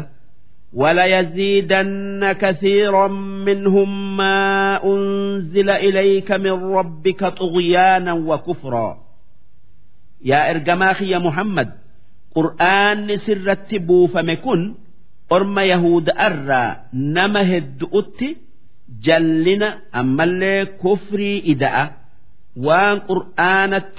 وليزيدن 0.73 2.33
كثيرا 2.33 3.09
منهم 3.49 4.17
ما 4.17 4.81
أنزل 4.85 5.71
إليك 5.71 6.33
من 6.33 6.51
ربك 6.51 7.21
طغيانا 7.25 8.13
وكفرا 8.13 8.99
يا 10.25 10.51
إرجماخي 10.51 11.09
يا 11.11 11.19
محمد 11.19 11.71
قرآن 12.35 13.17
سرت 13.19 13.75
بوفمكن 13.75 14.75
أرم 15.33 15.59
يهود 15.59 16.11
أرى 16.11 16.77
نما 16.95 17.57
هدؤت 17.57 18.25
جلنا 19.03 19.79
أما 19.95 20.25
اللي 20.25 20.67
كفري 20.67 21.53
إداء 21.53 21.93
وان 22.57 22.99
قرآنت 22.99 23.99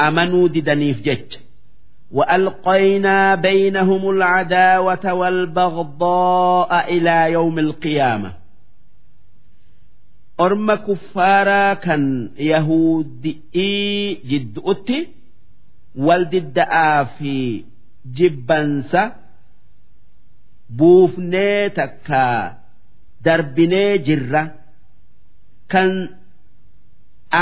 أمنوا 0.00 0.48
ددنيف 0.48 1.02
جج 1.02 1.36
وألقينا 2.12 3.34
بينهم 3.34 4.10
العداوة 4.10 5.12
والبغضاء 5.12 6.94
إلى 6.94 7.32
يوم 7.32 7.58
القيامة 7.58 8.32
أرم 10.40 10.74
كفارا 10.74 11.74
كان 11.74 12.30
يهودي 12.38 13.40
جد 14.24 14.58
أتي 14.64 15.08
والدد 15.96 16.58
في 17.18 17.64
جبنسا 18.06 19.24
buufnee 20.78 21.70
takka 21.76 22.22
darbinee 23.24 23.98
jirra 24.06 24.42
kan 25.72 25.90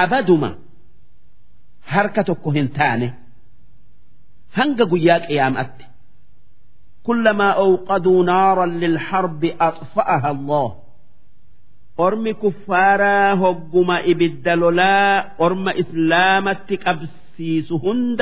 abaduma 0.01 0.51
harka 1.93 2.25
tokko 2.29 2.51
hin 2.57 2.69
taane 2.79 3.09
hanga 4.57 4.85
guyyaa 4.93 5.21
qiyaamatti 5.29 5.85
كلما 7.09 7.49
أوقدوا 7.51 8.25
نارا 8.25 8.67
للحرب 8.67 9.45
أطفأها 9.61 10.31
الله 10.31 10.69
أرمي 12.01 12.33
كفارا 12.43 13.35
هجما 13.35 13.97
إبدلولا 14.11 14.97
أرم 15.41 15.69
إسلامتك 15.69 16.83
أبسيس 16.89 17.73
هند 17.73 18.21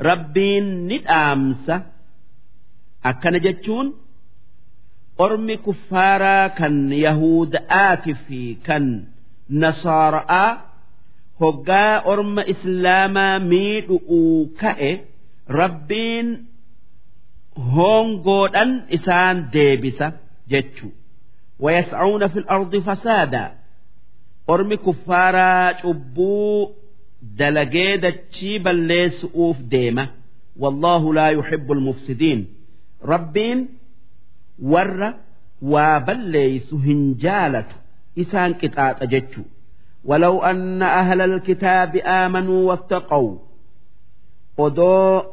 ربين 0.00 0.64
ندامس 0.88 1.66
أكن 3.04 3.34
جتشون 3.44 3.86
ormi 5.24 5.56
kuffaaraa 5.64 6.48
kan 6.58 6.74
yahuda'aati 7.04 8.12
fi 8.24 8.40
kan 8.66 8.84
nasaara'a 9.62 10.44
hoggaa 11.40 11.94
orma 12.12 12.42
islaamaa 12.52 13.36
miidhu'uu 13.50 14.36
ka'e 14.60 14.92
rabbiin 15.60 16.28
hongoodhan 17.74 18.70
isaan 18.96 19.36
deebisa 19.52 20.12
jechu 20.52 20.88
ويسعون 21.60 22.26
في 22.28 22.38
الأرض 22.38 22.76
فسادا 22.76 23.52
أرمي 24.50 24.76
كفارا 24.76 25.72
شبو 25.82 26.70
دلقيدة 27.22 28.10
تشيبا 28.10 28.70
ليس 28.70 29.24
أوف 29.34 29.60
ديمة 29.60 30.08
والله 30.58 31.14
لا 31.14 31.28
يحب 31.30 31.72
المفسدين 31.72 32.46
ربين 33.04 33.68
warra 34.72 35.14
waa 35.62 36.00
balleeysu 36.06 36.76
hin 36.86 37.00
jaalatu 37.22 37.76
isaan 38.16 38.54
qixaaxa 38.60 39.06
jechu 39.06 39.42
ولو 40.04 40.42
أن 40.42 40.82
أهل 40.82 41.20
الكتاب 41.20 41.96
آمنوا 41.96 42.68
واتقوا 42.68 43.38
odoo 44.58 45.24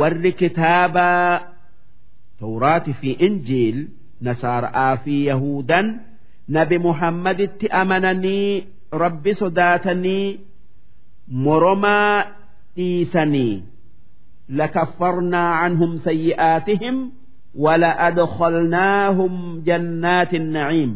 warri 0.00 0.32
kitaabaa 0.40 1.40
tawraati 2.40 2.92
fi 3.00 3.10
injiil 3.28 3.78
nasaara'aa 4.28 4.96
fi 5.04 5.14
yahudan 5.30 5.86
nabi 6.56 6.78
muhammaditti 6.88 7.66
amananii 7.82 8.66
rabbi 9.04 9.34
sodaatanii 9.42 10.26
moromaa 11.44 12.24
dhiisanii 12.76 13.54
lakaffarnaa 14.60 15.50
canhum 15.60 15.92
sayyi'aatihim 16.08 16.98
ولأدخلناهم 17.64 19.62
جنات 19.66 20.34
النعيم 20.34 20.90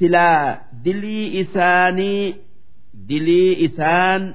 سلا 0.00 0.60
دلي 0.84 1.42
إساني 1.42 2.34
دلي 2.94 3.64
إسان 3.66 4.34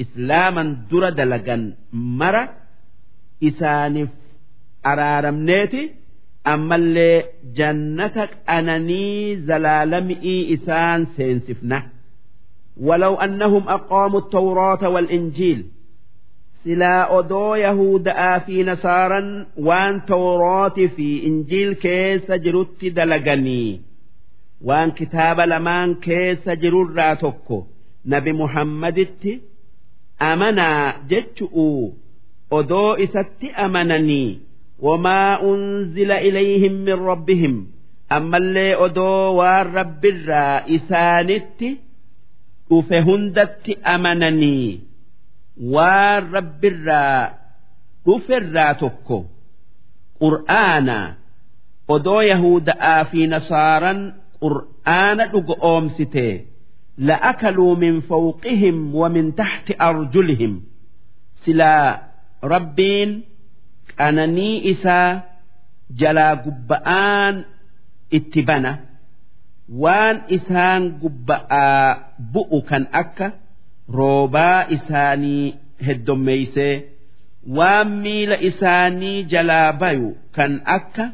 إسلاما 0.00 0.62
در 0.90 1.10
دلقا 1.10 1.72
مرة 1.92 2.48
إسانف 3.42 4.08
أرارمنيتي 4.86 5.90
أما 6.46 6.76
اللي 6.76 7.24
جنتك 7.54 8.30
أنني 8.48 9.36
زلالمئي 9.36 10.54
إسان 10.54 11.06
سينسفنا 11.16 11.82
ولو 12.80 13.14
أنهم 13.14 13.68
أقاموا 13.68 14.20
التوراة 14.20 14.88
والإنجيل 14.88 15.64
silaa 16.66 17.06
odoo 17.18 17.56
yahuda'aa 17.56 18.40
fi 18.46 18.56
nasaaran 18.68 19.28
waan 19.68 19.96
tawrooti 20.10 20.84
fi 20.96 21.06
injiil 21.28 21.72
keessa 21.84 22.38
jirutti 22.44 22.90
dalaganii 22.98 23.80
waan 24.68 24.92
kitaaba 24.98 25.44
lamaan 25.52 25.90
keessa 26.04 26.52
jirurraa 26.62 27.16
tokko 27.22 27.58
nabi 28.14 28.32
muhammaditti 28.42 29.32
amanaa 30.30 30.84
jechu'u 31.10 31.66
odoo 32.51 32.97
isatti 32.97 33.51
amananii 33.55 34.39
wamaa 34.79 35.39
unzila 35.39 36.21
ilayhim 36.21 36.73
min 36.73 37.05
rabbihim. 37.05 37.65
Ammallee 38.09 38.75
odoo 38.75 39.35
waan 39.35 39.73
rabbirraa 39.73 40.63
isaanitti 40.67 41.79
dhufe 42.69 43.01
hundatti 43.01 43.77
amananii 43.83 44.81
waan 45.73 46.31
rabbirraa 46.31 47.29
dhuferraa 48.05 48.73
tokko. 48.73 49.25
Qur'aana 50.21 51.15
odoo 51.87 52.21
yahuda'aa 52.21 53.05
fi 53.11 53.27
nasaaran 53.27 54.13
qur'aana 54.41 55.27
dhugo 55.31 55.55
oomsite. 55.61 56.45
La'akaluu 56.97 57.75
min 57.75 58.01
fawqihim 58.01 58.93
wa 58.95 59.09
min 59.09 59.33
taxti 59.33 59.73
arjulihim. 59.79 60.61
Silaa 61.43 62.06
rabbiin 62.53 63.11
qananii 63.99 64.55
isaa 64.73 65.21
jalaa 66.01 66.35
gubba'aan 66.45 67.35
itti 68.17 68.41
bana 68.49 68.71
waan 69.83 70.17
isaan 70.37 70.83
gubba'aa 71.01 71.87
bu'u 72.33 72.59
kan 72.69 72.83
akka 73.01 73.27
roobaa 73.97 74.59
isaanii 74.77 75.45
heddommeeysee 75.87 76.75
waan 77.57 77.89
miila 78.03 78.37
isaanii 78.49 79.17
jalaa 79.33 79.69
bayu 79.81 80.09
kan 80.35 80.53
akka 80.77 81.05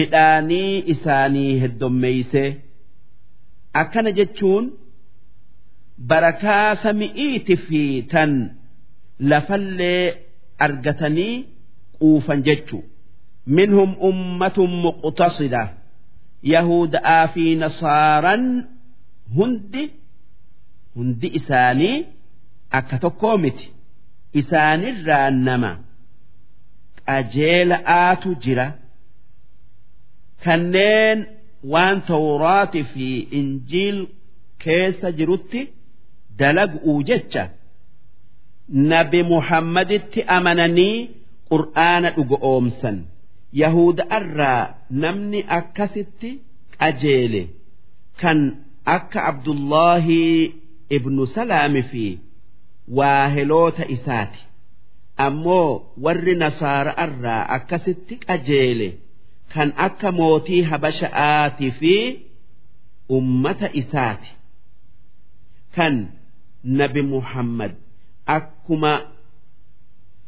midhaanii 0.00 0.74
isaanii 0.94 1.52
heddommeeysee 1.62 2.50
akkana 3.82 4.10
jechuun 4.18 4.64
barakaa 6.10 6.68
sami'iiti 6.82 7.54
fi 7.66 7.82
tan 8.12 8.32
lafallee 9.30 10.04
argatanii 10.66 11.34
quufan 11.98 12.40
jechu. 12.46 12.78
Minhum 13.56 13.90
ummatun 14.08 14.70
muqtasida. 14.84 15.62
Yahuda'aa 16.54 17.24
fi 17.34 17.44
nasaaran 17.62 18.44
hundi 19.36 19.84
hundi 20.96 21.28
isaanii 21.38 21.96
akka 22.78 22.96
tokkoo 23.04 23.36
miti. 23.44 23.66
Isaanirraa 24.40 25.30
nama 25.46 25.70
qajeela'aatu 27.06 28.30
jira. 28.44 28.66
Kanneen 30.44 31.18
waan 31.72 31.98
tawraati 32.10 32.80
fi 32.92 33.06
injiil 33.40 33.98
keessa 34.64 35.08
jirutti 35.18 35.60
dalaguu 36.38 36.98
jecha 37.08 37.44
nabi 38.72 39.22
muhammaditti 39.22 40.20
amananii 40.36 41.10
qur'aana 41.50 42.10
dhugo 42.16 42.36
oomsan. 42.50 42.96
Yahuda'arraa 43.60 44.62
namni 45.02 45.40
akkasitti 45.58 46.30
qajeele. 46.80 47.42
Kan 48.20 48.38
akka 48.96 49.20
abdullahi 49.30 50.22
ibnu 50.96 51.26
salaami 51.34 51.82
fi 51.90 52.04
waaheloota 52.98 53.84
isaati. 53.96 54.40
Ammoo 55.26 55.70
warri 56.04 56.34
nasaara'arraa 56.42 57.42
akkasitti 57.56 58.14
qajeele. 58.26 58.88
Kan 59.54 59.68
akka 59.86 60.08
mootii 60.18 60.62
habasha'aatii 60.70 61.70
fi 61.80 61.94
ummata 63.16 63.68
isaati. 63.80 64.30
Kan 65.76 65.94
nabi 66.78 67.02
muhammad 67.12 67.72
akkuma 68.36 68.92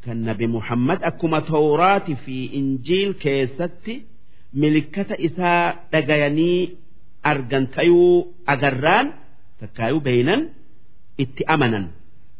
kan 0.04 0.18
nabi 0.28 0.46
Muhammad 0.56 0.98
akkuma 1.10 1.38
Tawraati 1.50 2.14
fi 2.24 2.36
Injiil 2.60 3.10
keessatti 3.22 3.94
milikkata 4.60 5.14
isaa 5.28 5.64
dhagayanii 5.92 6.60
argan 7.32 7.64
tayuu 7.74 8.14
agarraan 8.52 9.06
takkaayuu 9.60 10.00
beeynan 10.06 10.40
itti 11.22 11.42
amanan. 11.54 11.86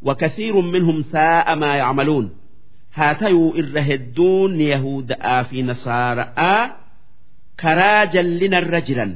Wakasiirun 0.09 0.69
minhum 0.75 0.99
saa'a 1.13 1.53
maa 1.63 1.77
yacmaluun. 1.83 2.27
Haa 2.97 3.15
tayuu 3.21 3.49
irra 3.61 3.83
hedduun 3.89 4.53
yahuda'aa 4.73 5.41
fi 5.49 5.59
nasaara'aa 5.69 6.63
karaa 7.63 8.03
jallinarra 8.15 8.81
jiran. 8.87 9.13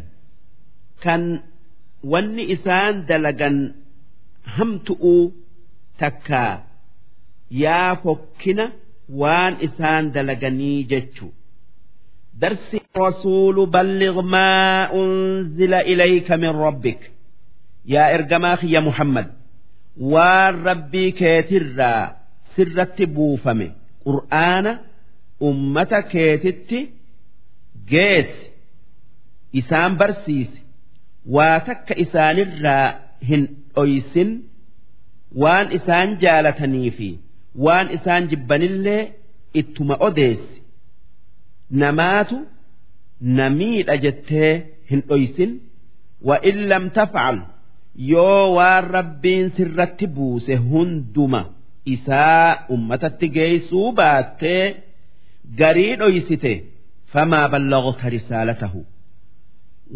Kan 1.04 1.22
wanni 2.12 2.44
isaan 2.54 2.94
dalagan 3.08 3.56
hamtu'uu 4.56 5.22
تكا 5.99 6.63
يا 7.51 7.93
فكنا 7.93 8.71
وان 9.09 9.53
إسان 9.53 10.11
دلقني 10.11 10.83
جتشو 10.83 11.27
درس 12.33 12.75
الرسول 12.95 13.65
بلغ 13.69 14.21
ما 14.21 14.49
أنزل 14.93 15.73
إليك 15.73 16.31
من 16.31 16.49
ربك 16.49 17.11
يا 17.85 18.15
إرجماخ 18.15 18.63
يا 18.63 18.79
محمد 18.79 19.27
waan 20.13 20.55
rabbii 20.67 21.11
keetirraa 21.19 22.03
sirratti 22.55 23.05
buufame 23.15 23.67
qur'aana 24.05 24.71
ummata 25.49 25.99
keetitti 26.13 26.79
geessi 27.91 28.45
isaan 29.59 29.93
barsiisi 29.99 30.59
waa 31.35 31.57
takka 31.67 31.93
isaanirraa 32.05 32.87
hin 33.29 33.43
dhoysin 33.75 34.29
waan 35.42 35.66
isaan 35.78 36.08
jaalatanii 36.22 36.90
fi 36.98 37.08
waan 37.66 37.86
isaan 37.96 38.28
jibbanillee 38.30 39.02
ittuma 39.60 39.94
odeessi. 40.08 40.56
Namaatu 41.82 42.36
namiidha 43.38 43.96
jettee 44.04 44.52
hin 44.90 45.00
dhoysin. 45.08 45.50
Wa 46.28 46.36
in 46.50 46.58
lam 46.70 46.84
tafcal 46.96 47.36
yoo 48.12 48.54
waan 48.56 48.84
rabbiin 48.96 49.50
sirratti 49.56 50.06
buuse 50.16 50.54
hunduma 50.70 51.40
isaa 51.94 52.66
ummatatti 52.76 53.28
geessuu 53.36 53.92
baattee 54.00 54.64
garii 55.60 55.92
dhoysite 56.00 56.52
famaa 57.12 57.48
ballagta 57.52 58.06
risaalatahu. 58.16 58.80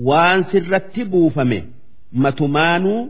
Waan 0.08 0.40
sirratti 0.52 1.02
buufame 1.14 1.58
matumaanuu 2.22 3.00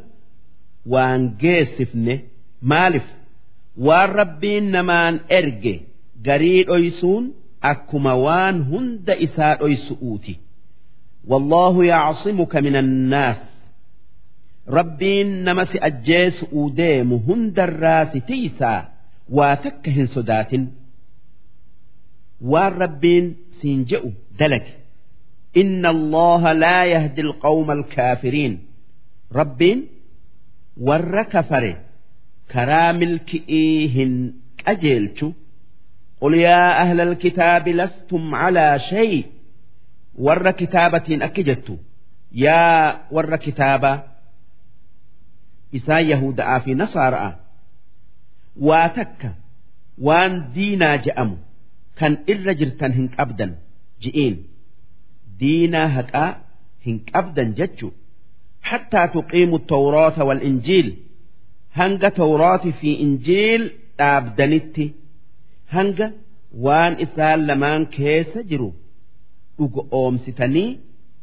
waan 0.93 1.23
geessifne 1.43 2.15
maaliif 2.71 3.09
waan 3.87 4.11
rabbiin 4.21 4.71
namaan 4.75 5.15
erge 5.39 5.75
garii 6.27 6.65
dhoysuun 6.69 7.25
akkuma 7.71 8.15
waan 8.25 8.57
hunda 8.71 9.15
isaa 9.27 9.55
dhoysu'uuti. 9.61 10.35
Wallaahu 11.31 11.81
yacsimuka 11.93 12.59
min 12.67 12.77
annaas 12.83 13.41
rabbiin 14.79 15.31
nama 15.45 15.65
si 15.71 15.79
ajjeesu'uu 15.89 16.67
deemu 16.77 17.17
hundarraa 17.27 18.05
si 18.13 18.21
tiisaa 18.29 18.81
waa 19.37 19.57
takka 19.65 19.91
hin 19.97 20.09
sodaatin. 20.15 20.65
Waan 22.51 22.73
rabbiin 22.83 23.27
siin 23.61 23.81
je'u 23.91 24.11
dalage. 24.39 24.73
Inna 25.61 25.89
allaha 25.97 26.51
laa 26.65 26.85
yahdi 26.95 27.21
alqawma 27.29 27.73
alkaafiriin. 27.79 28.55
Rabbiin 29.41 29.79
warra 30.77 31.25
kafare 31.35 31.73
karaa 32.53 32.93
milki'ii 33.01 33.89
hin 33.97 34.13
qajeelchu 34.65 35.29
qul 36.21 36.35
yaa 36.47 36.69
ahlal 36.85 37.13
kitaabi 37.25 37.73
lastum 37.81 38.25
calaa 38.41 38.79
shay 38.89 39.13
warra 40.27 40.53
kitaabatiin 40.61 41.23
akki 41.29 41.43
jettu 41.49 41.75
yaa 42.45 43.07
warra 43.19 43.39
kitaabaa 43.47 43.97
isaan 45.79 46.05
yahuda'aa 46.13 46.59
fi 46.65 46.73
nasaara'a 46.83 47.31
waa 48.69 48.89
takka 48.99 49.31
waan 50.07 50.33
diinaa 50.55 50.97
je'amu 51.07 51.37
kan 52.01 52.13
irra 52.35 52.53
jirtan 52.61 52.93
hin 52.99 53.09
qabdan 53.17 53.53
ji'iin 54.05 54.37
diinaa 55.41 55.89
haqaa 55.97 56.31
hin 56.87 56.97
qabdan 57.13 57.49
jechuudha. 57.59 57.99
Hattaa 58.71 59.07
tuqiimu 59.15 59.57
tawroota 59.73 60.23
wal 60.29 60.43
injiil 60.51 60.89
hanga 61.81 62.09
tawrooti 62.21 62.71
fi 62.81 62.91
injiil 63.07 63.63
dhaabdanitti 63.99 64.85
hanga 65.75 66.07
waan 66.65 66.93
isaan 67.05 67.41
lamaan 67.49 67.83
keessa 67.97 68.41
jiru 68.51 68.71
dhugo 69.59 69.81
oomsitanii 70.01 70.71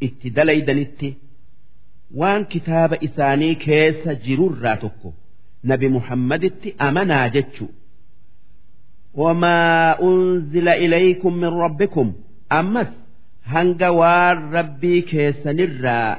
itti 0.07 0.27
dalaydanitti. 0.37 1.09
waan 2.19 2.43
kitaaba 2.53 2.95
isaanii 3.07 3.55
keessa 3.65 4.11
jirurraa 4.25 4.77
tokko 4.83 5.09
nabi 5.71 5.87
muhammaditti 5.95 6.69
amanaa 6.87 7.27
jechu 7.35 7.65
wamaa 9.21 9.95
unzila 10.07 10.73
ilaykum 10.85 11.33
min 11.43 11.53
rabbikum 11.63 12.07
ammas 12.59 12.89
hanga 13.53 13.89
waan 13.99 14.37
rabbii 14.55 15.01
keessanirraa 15.11 16.09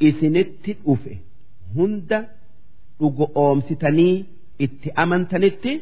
isinitti 0.00 0.72
dhufe. 0.84 1.14
Hunda 1.74 2.18
dhugo 2.98 3.24
oomsitanii 3.42 4.14
itti 4.64 4.88
amantanitti 5.02 5.72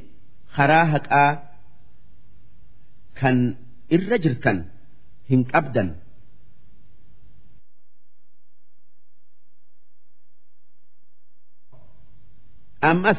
karaa 0.57 0.85
haqaa 0.93 1.31
kan 3.21 3.37
irra 3.97 4.17
jirtan 4.25 4.59
hin 5.31 5.43
qabdan. 5.53 5.89
Ammas 12.91 13.19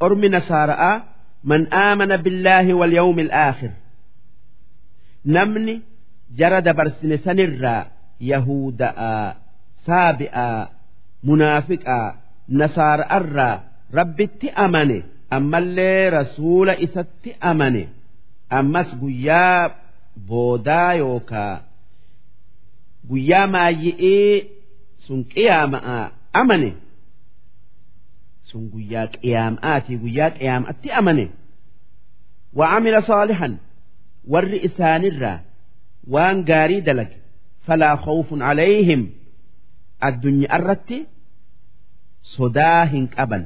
ormi 0.00 0.28
nasaara'aa 0.34 0.94
man 1.50 1.62
aamana 1.84 2.16
billaahi 2.24 2.72
wal 2.80 2.92
yawmi 2.98 3.24
aakhir. 3.44 3.72
Namni 5.34 5.74
jara 6.38 6.60
dabarsine 6.66 7.16
sanirraa 7.24 7.82
yahuda'a 8.30 9.12
saabi'a 9.87 10.47
munaafiqaa 11.27 12.07
nasaara'arraa 12.59 13.55
rabbitti 13.99 14.47
amane 14.65 14.97
ammallee 15.37 16.09
rasuula 16.17 16.73
isatti 16.85 17.31
amane 17.51 17.83
ammas 18.59 18.89
guyyaa 19.01 19.61
boodaa 20.29 20.91
yookaa 21.03 21.55
guyyaa 23.09 23.47
maayyi'ee 23.55 24.35
sun 25.07 25.19
qiyaama'a 25.33 25.97
amane 26.41 26.71
sun 28.51 28.63
guyyaa 28.73 29.07
qiyaam'aati 29.15 29.93
guyyaa 30.03 30.31
qiyaam'atti 30.39 30.89
amane 31.01 31.27
وعمل 32.59 33.03
صالحا 33.03 33.49
warri 34.33 34.57
isaanirraa 34.67 35.39
waan 36.13 36.37
gaarii 36.49 36.81
dalage 36.87 37.15
falaa 37.67 37.95
khawfun 38.05 38.39
calayhim 38.47 39.01
addunyaa 40.08 40.58
irratti 40.60 40.98
sodaa 42.36 42.82
hin 42.92 43.04
qaban. 43.16 43.44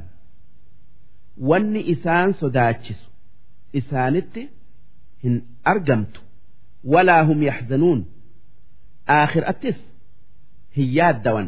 Wanni 1.49 1.81
isaan 1.93 2.29
sodaachisu 2.41 3.07
isaanitti 3.79 4.41
hin 5.23 5.35
argamtu. 5.71 6.19
Walaa 6.93 7.23
hum 7.29 7.39
yaxzanuun. 7.49 7.99
Aakhiraattis 9.17 9.77
hin 10.77 10.87
yaaddawan. 10.99 11.47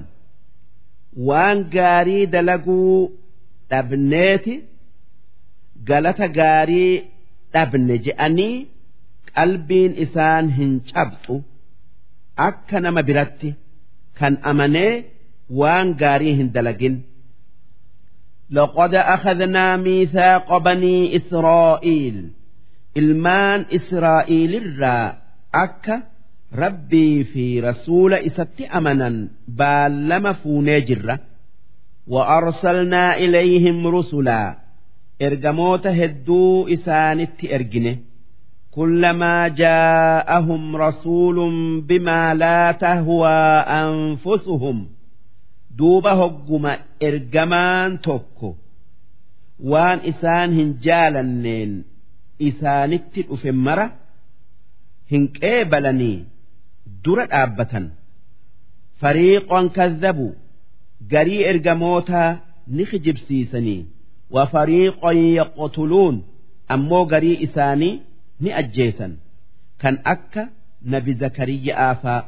Waan 1.27 1.59
gaarii 1.75 2.25
dalaguu 2.33 2.97
dhabneeti 3.71 4.55
galata 5.89 6.27
gaarii 6.39 6.93
dhabne 7.53 7.95
je'anii 8.05 8.55
qalbiin 9.35 9.91
isaan 10.05 10.45
hin 10.57 10.71
cabxu 10.91 11.35
akka 12.47 12.77
nama 12.85 13.01
biratti 13.09 13.49
kan 14.18 14.34
amanee 14.50 14.92
waan 15.60 15.88
gaarii 16.02 16.34
hin 16.40 16.50
dalagin 16.56 16.96
لقد 18.50 18.94
أخذنا 18.94 19.76
ميثاق 19.76 20.58
بني 20.58 21.16
إسرائيل 21.16 22.16
ilmaan 23.00 23.60
Israa'iilirraa 23.78 25.06
akka 25.64 25.96
rabbii 26.62 27.24
fi 27.32 27.44
rasuula 27.66 28.18
isatti 28.28 28.64
amanan 28.78 29.16
baallama 29.58 30.32
fuunee 30.34 30.80
jirra 30.88 31.16
وأرسلنا 32.08 33.16
إليهم 33.16 33.86
رسلا 33.86 34.54
ergamoota 35.26 35.90
hedduu 36.00 36.68
isaanitti 36.74 37.46
ergine 37.56 37.92
كلما 38.74 39.48
جاءهم 39.48 40.76
رسول 40.76 41.36
بما 41.80 42.34
لا 42.34 42.72
تهوى 42.72 43.28
أنفسهم 43.82 44.86
duuba 45.78 46.12
hogguma 46.20 46.72
ergamaan 47.08 47.98
tokko 48.06 48.48
waan 49.70 49.98
isaan 50.10 50.50
hin 50.58 50.68
jaalanneen 50.84 51.72
isaanitti 52.48 53.20
dhufe 53.28 53.50
mara 53.66 53.86
hin 55.12 55.24
qeebalanii 55.38 56.18
dura 57.04 57.24
dhaabbatan 57.32 57.86
fariiqon 59.00 59.66
kadhabu 59.78 60.28
garii 61.12 61.42
ergamootaa 61.50 62.30
ni 62.76 62.84
kijibsiisanii 62.90 63.80
wa 64.34 64.42
fariiqon 64.54 65.18
ni 68.41 68.49
ajjeesan 68.61 69.13
kan 69.81 69.95
akka 70.13 70.43
nabi 70.93 71.11
zakariyyaa 71.21 71.93
faa 72.03 72.21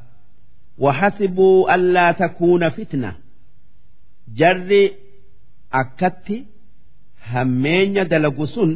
waxasibuu 0.86 1.58
allaa 1.76 2.14
takuuna 2.22 2.68
fitna. 2.78 3.10
Jarri 4.40 4.84
akkatti 5.82 6.38
hammeenya 7.32 8.04
dalagu 8.12 8.46
sun 8.54 8.72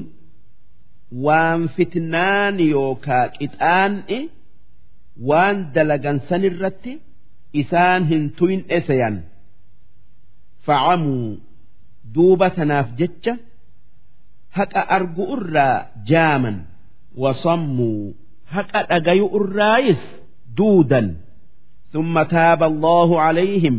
waan 1.25 1.61
fitnaan 1.75 2.55
yookaa 2.73 3.25
qixaan'i 3.38 4.19
waan 5.30 5.57
dalagan 5.75 6.17
san 6.30 6.41
irratti 6.49 6.93
isaan 7.61 8.01
hin 8.11 8.23
tuyin 8.38 8.61
eseyan 8.77 9.15
facamuu 10.65 11.30
duuba 12.15 12.47
tanaaf 12.57 12.88
jecha 12.99 13.33
haqa 14.57 14.81
argu 14.97 15.23
irraa 15.35 15.77
jaaman. 16.09 16.57
wasammuu 17.22 18.05
haqa 18.55 18.80
dhagayu 18.90 19.26
irraayis 19.40 20.02
duudan 20.58 21.08
ثم 21.94 22.22
تاب 22.22 22.60
الله 22.62 23.08
عليهم 23.26 23.76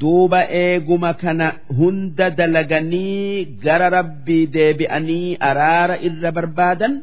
duuba 0.00 0.40
eeguma 0.62 1.10
kana 1.22 1.48
hunda 1.78 2.26
dalaganii 2.38 3.44
gara 3.64 3.88
rabbii 3.96 4.44
deebi'anii 4.56 5.30
araara 5.48 5.96
irra 6.08 6.30
barbaadan 6.36 6.94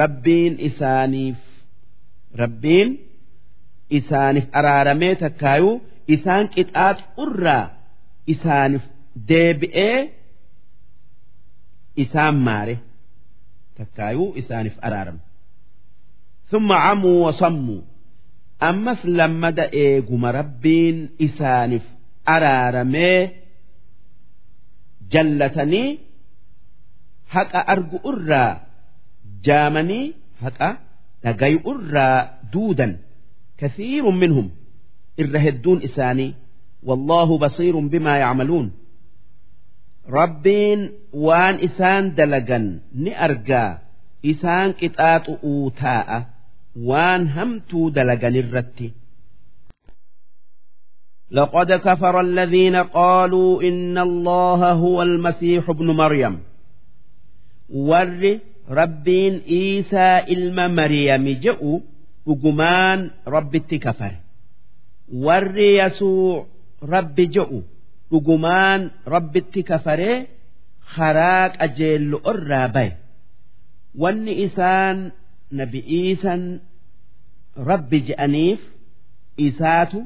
rabbiin 0.00 0.54
isaaniif 0.68 1.38
rabbiin 2.42 2.88
isaaniif 3.98 4.46
araaramee 4.58 5.14
takkaayuu 5.24 5.74
isaan 6.14 6.44
qixaaxu 6.54 7.04
irraa 7.26 7.64
isaaniif 8.34 8.84
deebi'ee 9.30 9.98
isaan 12.04 12.36
maare 12.46 12.74
takkaayuu 13.80 14.30
isaaniif 14.40 14.76
araarame 14.88 15.22
ثم 16.50 16.72
عموا 16.72 17.26
وصموا 17.26 17.80
ammas 18.68 19.00
lammada 19.18 19.64
eeguma 19.84 20.28
rabbiin 20.38 20.98
isaaniif 21.26 21.82
araaramee 22.34 23.20
jallatanii 25.12 25.88
haqa 27.34 27.60
argu 27.74 27.98
irraa 28.12 28.50
jaamanii 29.46 30.04
haqa 30.44 30.68
dhagayu 31.24 31.60
irraa 31.72 32.18
duudan 32.52 32.92
kasiirun 33.60 34.16
minhum 34.22 34.46
irra 35.22 35.40
hedduun 35.46 35.78
isaanii 35.88 36.30
wallaahu 36.88 37.34
basiirun 37.44 37.86
bimaa 37.92 38.18
yacmaluun 38.24 38.66
rabbiin 40.18 40.80
waan 41.26 41.56
isaan 41.68 42.04
dalagan 42.18 42.66
ni 43.02 43.10
argaa 43.26 43.70
isaan 44.32 44.68
qixaaxu'uu 44.80 45.64
taa'a 45.80 46.18
waan 46.88 47.22
hamtuu 47.36 47.86
dalagan 47.96 48.34
irratti 48.42 48.88
لقد 51.30 51.72
كفر 51.72 52.20
الذين 52.20 52.76
قالوا 52.76 53.62
إن 53.62 53.98
الله 53.98 54.72
هو 54.72 55.02
المسيح 55.02 55.70
ابن 55.70 55.86
مريم 55.90 56.38
ور 57.70 58.38
ربين 58.70 59.34
إيسى 59.48 60.18
إلم 60.32 60.74
مريم 60.74 61.24
جئوا 61.28 61.80
أجمان 62.28 63.10
رب 63.26 63.56
كفر 63.56 64.12
ور 65.14 65.58
يسوع 65.58 66.46
رب 66.82 67.14
جئوا 67.16 67.62
أجمان 68.12 68.90
رب 69.08 69.38
كفر 69.38 70.26
خراك 70.94 71.52
أجل 71.62 72.20
الرابي 72.26 72.92
وان 73.98 74.28
إسان 74.28 75.10
nabi'iisan 75.58 76.42
rabbi 77.68 77.98
je'aniif 78.08 78.58
isaatu 79.46 79.98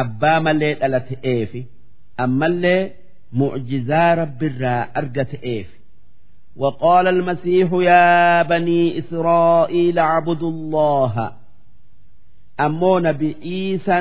abbaa 0.00 0.38
malee 0.46 0.74
dhalate'eefi 0.80 1.60
ammallee 2.24 2.82
mucjizaa 3.38 4.14
rabbiirraa 4.22 4.82
argate'eefi 5.00 5.74
وقال 6.56 7.06
المسيح 7.08 7.68
يا 7.72 8.42
بني 8.42 8.98
إسرائيل 8.98 9.98
اعبدوا 9.98 10.50
الله 10.50 11.32
أمو 12.60 12.98
نبي 12.98 13.36
إيسا 13.42 14.00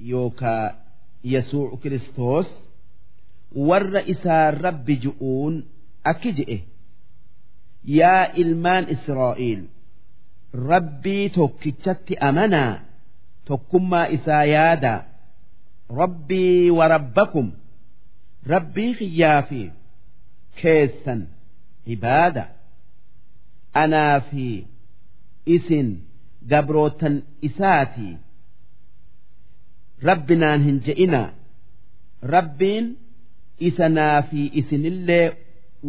يوكا 0.00 0.74
yesuu'u 1.33 1.77
kiristoos 1.81 2.47
warra 3.69 4.01
isaan 4.13 4.53
rabbi 4.65 4.95
ju'uun 5.03 5.55
akki 6.11 6.31
je'e. 6.37 6.57
Yaa 7.99 8.23
ilmaan 8.41 8.85
israa'iil 8.95 9.61
rabbii 10.69 11.29
tokkichatti 11.37 12.13
amanaa 12.29 12.73
tokkummaa 13.47 14.05
isaa 14.17 14.43
yaadaa 14.55 14.99
rabbii 15.99 16.69
warabbakum 16.79 17.47
rabbii 18.53 18.91
kiyyaa 18.99 19.41
fi 19.49 19.61
keessan 20.61 21.21
ibaada. 21.93 22.43
Anaa 23.83 24.19
fi 24.29 24.45
isin 25.55 25.89
gabrootan 26.51 27.15
isaatii 27.47 28.13
rabbinaan 30.08 30.60
hin 30.66 30.78
je'inaa 30.86 31.28
rabbiin 32.34 32.86
isa 33.68 33.86
naa 33.96 34.18
fi 34.28 34.40
isinillee 34.60 35.26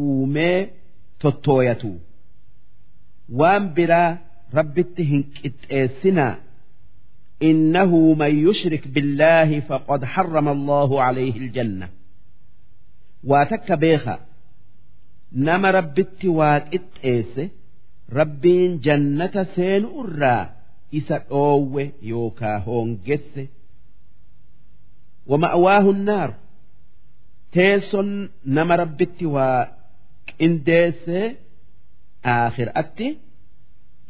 uumee 0.06 0.60
tottooyatu 1.22 1.92
waan 3.40 3.64
biraa 3.76 4.10
rabbitti 4.58 5.04
hin 5.12 5.24
qixxeessinaa 5.36 6.34
إنه 7.52 7.92
من 8.22 8.34
يشرك 8.50 8.88
بالله 8.88 9.60
فقد 9.60 10.02
حرم 10.06 10.48
الله 10.50 11.02
عليه 11.04 11.36
الجنة 11.38 11.88
واتك 13.24 13.72
بيخا 13.72 14.20
نما 15.34 15.72
ربت 15.72 16.26
واكت 16.26 16.90
إيسه 17.06 17.50
ربين 18.14 18.80
جنة 18.80 19.36
سين 19.56 19.86
أرى 19.86 20.50
إسا 20.98 21.18
أوه 21.32 21.90
يوكا 22.02 22.58
هونجس 22.58 23.34
ومأواه 25.28 25.90
النار 25.92 26.34
تيسون 27.52 28.30
نما 28.46 28.76
ربت 28.76 29.24
واكنديس 29.24 31.10
آخر 32.26 32.72
أتي 32.76 33.18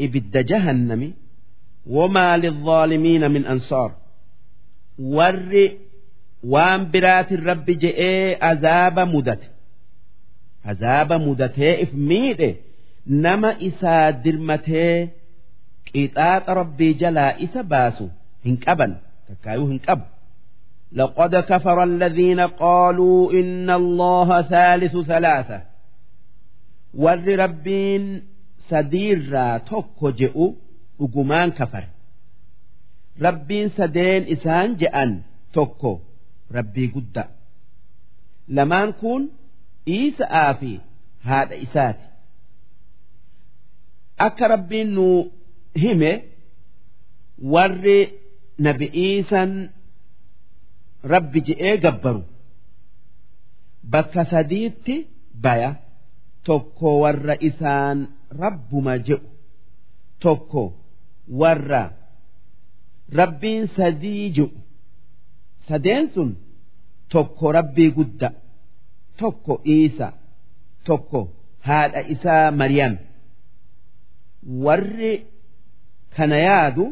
ibidda 0.05 0.41
jahannami 0.49 1.09
wamaa 1.95 2.37
lilظaalimiina 2.43 3.27
min 3.35 3.43
ansaar 3.53 3.91
warri 5.15 5.65
waan 6.53 6.81
biraatin 6.93 7.41
rabbi 7.49 7.73
je'ee 7.83 8.37
azaaba 8.51 9.03
mudate 9.13 9.47
azaaba 10.71 11.15
mudatee 11.25 11.73
if 11.85 11.91
miidhe 12.09 12.49
nama 13.25 13.49
isaa 13.69 14.07
dirmatee 14.23 14.97
qixaaxa 15.89 16.51
rabbii 16.61 16.93
jalaa 17.01 17.31
isa 17.45 17.61
baasu 17.71 18.05
hin 18.45 18.55
qaban 18.65 18.91
takkaayuu 19.27 19.67
hin 19.73 19.79
qabu 19.87 20.05
لقد 20.95 21.35
كفر 21.35 21.83
الذين 21.83 22.39
قالوا 22.39 23.31
إن 23.33 23.69
الله 23.69 24.41
ثالث 24.41 24.97
ثلاثة 24.97 25.61
ور 26.93 27.25
ربين 27.45 28.23
sadiirraa 28.69 29.59
tokko 29.69 30.07
je'u 30.19 30.45
dhugumaan 30.99 31.51
kafare 31.57 31.89
rabbiin 33.25 33.69
sadeen 33.77 34.23
isaan 34.35 34.69
je'an 34.81 35.11
tokko 35.55 35.91
rabbii 36.57 36.87
guddaa 36.95 37.27
lamaan 38.55 38.93
kun 39.01 39.21
Iisa'aa 39.97 40.53
fi 40.59 40.71
haadha 41.27 41.55
isaati 41.65 42.05
akka 44.27 44.45
rabbiin 44.53 44.89
nu 44.95 45.07
hime 45.83 46.11
warri 47.53 47.99
nabi 48.65 48.87
Iisan 49.05 49.51
rabbi 51.12 51.40
je'ee 51.46 51.76
gabbaru. 51.84 52.22
Bakka 53.92 54.24
sadiitti 54.32 54.96
baya. 55.44 55.70
Tokko 56.46 56.90
warra 57.02 57.34
isaan 57.48 57.98
rabbuma 58.40 58.94
jedhu 59.06 59.28
tokko 60.22 60.62
warra 61.40 61.82
rabbiin 63.18 63.64
sadii 63.76 64.24
jedhu 64.36 64.58
sadeen 65.68 66.04
sun 66.14 66.30
tokko 67.12 67.46
rabbii 67.52 67.90
gudda. 67.96 68.28
Tokko 69.20 69.54
iisa. 69.74 70.08
Tokko 70.86 71.20
haadha 71.66 72.00
isaa 72.14 72.50
maryam. 72.60 72.94
Warri 74.64 75.14
kana 76.16 76.36
yaadu 76.48 76.84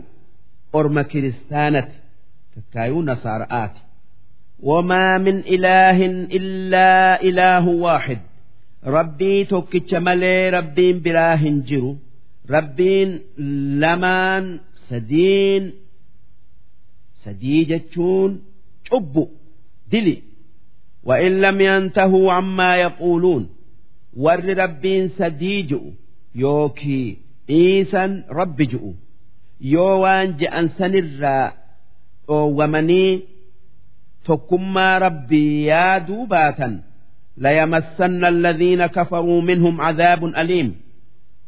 orma 0.79 1.03
kiristaanati. 1.11 1.97
Takkaayuu 2.55 3.03
nasaara'aati 3.09 3.81
وما 4.60 5.18
من 5.18 5.40
إله 5.40 6.06
إلا 6.06 7.22
إله 7.24 7.68
واحد 7.68 8.20
ربي 8.86 9.46
توكتش 9.46 9.94
ملي 9.94 10.50
ربين 10.50 11.02
براه 11.02 11.44
جرو 11.68 11.98
ربين 12.50 13.20
لمان 13.82 14.60
سدين 14.90 15.74
سديجتشون 17.24 18.42
شبو 18.90 19.28
دلي 19.92 20.22
وإن 21.04 21.42
لم 21.42 21.62
ينتهوا 21.62 22.34
عما 22.34 22.76
يقولون 22.76 23.50
ور 24.18 24.58
ربين 24.58 25.10
سديجو 25.18 25.82
يوكي 26.36 27.18
إيسا 27.50 28.24
رب 28.30 28.62
جؤ 28.62 28.94
يوان 29.62 30.38
جأن 30.38 30.70
سنرا 30.70 31.54
ومني 32.28 33.22
tokkummaa 34.27 34.99
rabbii 35.07 35.67
yaaduu 35.71 36.27
baatan 36.33 36.75
layamassanna 37.45 38.27
alladhiina 38.33 38.87
kafaruu 38.97 39.41
minhum 39.49 39.77
cadaabun 39.85 40.33
aliim. 40.43 40.69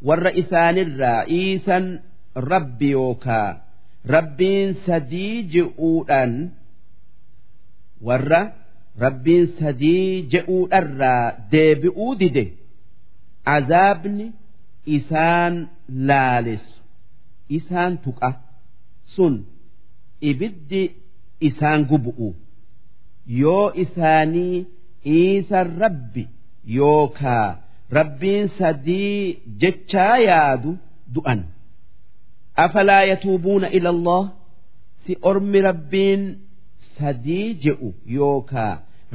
Warra 0.09 0.31
isaanirraa 0.43 1.21
iisan 1.39 1.85
rabbi 2.53 2.89
yookaa 2.99 3.49
rabbiin 4.15 4.69
sadii 4.87 5.37
je'uudhaan 5.55 6.33
warra 8.09 8.41
rabbiin 9.05 9.47
sadii 9.61 10.23
je'uudharraa 10.33 11.25
deebi'uu 11.53 12.13
dide 12.21 12.45
azaabni 13.57 14.27
isaan 14.97 15.55
laaleessu 16.09 16.77
isaan 17.59 17.93
tuqa 18.05 18.31
sun 19.15 19.35
ibiddi 20.31 20.83
isaan 21.49 21.81
gubu'u 21.91 22.29
yoo 23.43 23.73
isaanii 23.85 24.67
iisan 25.17 25.69
rabbi 25.85 26.25
yookaa 26.79 27.47
rabbiin 27.99 28.49
sadii 28.59 29.39
jechaa 29.61 30.17
yaadu 30.29 30.73
du'an. 31.15 31.41
Afalaa 32.65 33.03
yatuubuuna 33.11 33.71
ila 33.71 33.91
allah? 33.95 34.23
Si 35.07 35.17
ormi 35.31 35.61
rabbiin 35.69 36.23
sadii 36.99 37.55
je'u 37.65 37.89
yookaa 38.17 38.73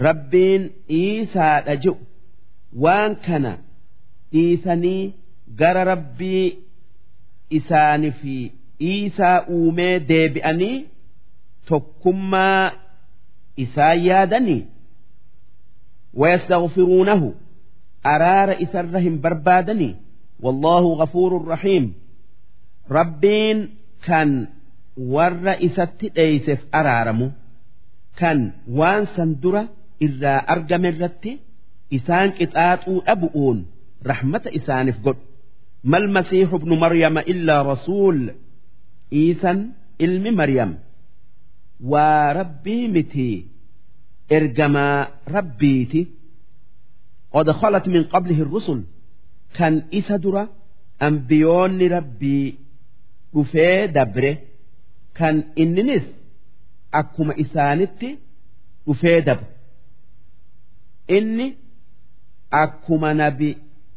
rabbiin 0.07 0.63
iisaadha 0.99 1.75
je'u? 1.83 1.97
Waan 2.83 3.15
kana 3.25 3.51
dhiisanii 4.31 5.13
gara 5.59 5.83
rabbii 5.91 6.45
isaanii 7.57 8.11
fi 8.21 8.35
iisaa 8.91 9.37
uumee 9.57 9.99
deebi'anii 10.09 10.77
tokkummaa 11.69 12.71
isaan 13.57 13.99
yaadanii 14.07 14.61
wayastaghfiruunahu 16.21 17.33
araara 18.03 18.55
isarra 18.65 18.99
hin 18.99 19.19
barbaadanii? 19.21 19.95
Wallaahu 20.43 20.95
ghafuurun 21.01 21.47
rahiim. 21.47 21.85
Rabbiin 22.89 23.59
kan 24.05 24.29
warra 24.97 25.53
isatti 25.67 26.07
dheeyseef 26.15 26.61
araaramu 26.71 27.31
kan 28.19 28.39
waan 28.67 29.07
san 29.15 29.29
dura 29.41 29.63
irraa 30.05 30.39
argame 30.53 30.89
irratti 30.93 31.31
isaan 31.97 32.29
qixaaxuu 32.37 32.99
dhabu'uun 33.07 33.57
rahmata 34.11 34.49
isaaniif 34.59 34.97
godhu. 35.05 35.23
Mal 35.91 36.05
masiixu 36.15 36.55
ibnu 36.59 36.75
maryama 36.83 37.21
illaa 37.31 37.63
rasuul 37.71 38.19
iisan 39.21 39.59
ilmi 40.05 40.31
maryam 40.39 40.71
waa 41.79 42.33
rabbii 42.33 42.87
miti 42.87 43.27
ergamaa 44.29 45.07
rabbiiti? 45.35 46.01
Qad 47.33 47.47
khalat 47.59 47.85
min 47.93 48.03
qablihi 48.13 48.43
rusul. 48.53 48.81
Kan 49.57 49.73
isa 49.99 50.17
dura 50.23 50.43
ambiyoonni 51.07 51.87
rabbii 51.95 52.47
dhufee 53.33 53.87
dabre. 53.95 54.31
Kan 55.17 55.35
inninis 55.55 56.03
akkuma 56.99 57.33
isaanitti 57.43 58.09
dhufee 58.85 59.21
daba 59.27 59.45
inni 61.17 61.47
akkuma 62.63 63.09
nabi 63.21 63.49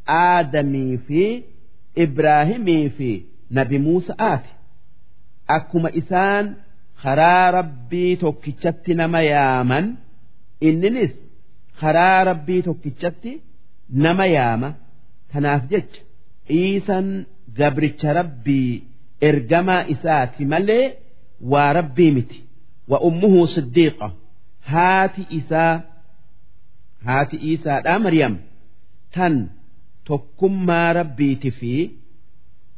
aadamii 0.06 0.96
fi 1.06 1.22
ibraahimii 2.04 2.88
fi 2.96 3.10
nabi 3.56 3.78
muusa 3.78 4.12
aati 4.28 4.50
akkuma 5.56 5.88
isaan 6.00 6.44
karaa 7.06 7.46
rabbii 7.58 8.12
tokkichatti 8.22 8.92
nama 9.00 9.20
yaaman 9.32 9.86
inninis 10.68 11.12
karaa 11.80 12.18
rabbii 12.28 12.60
tokkichatti 12.68 13.32
nama 14.04 14.24
yaama. 14.36 14.68
Kanaaf 15.32 15.62
jecha 15.72 16.00
iisan 16.60 17.06
gabricha 17.58 18.10
rabbii 18.18 18.70
ergamaa 19.28 19.82
isaati 19.94 20.42
malee 20.52 20.84
waa 21.52 21.70
rabbii 21.78 22.10
miti. 22.16 22.38
Wa 22.90 22.98
ummuhu 23.08 23.40
siddiiqa. 23.54 24.08
Haati 24.72 25.22
isaa 25.38 25.74
haati 27.06 27.36
isaadhaa 27.52 27.98
maryam. 28.04 28.34
Tan 29.14 29.34
tokkummaa 30.08 30.88
rabbiiti 30.98 31.50
fi 31.58 31.72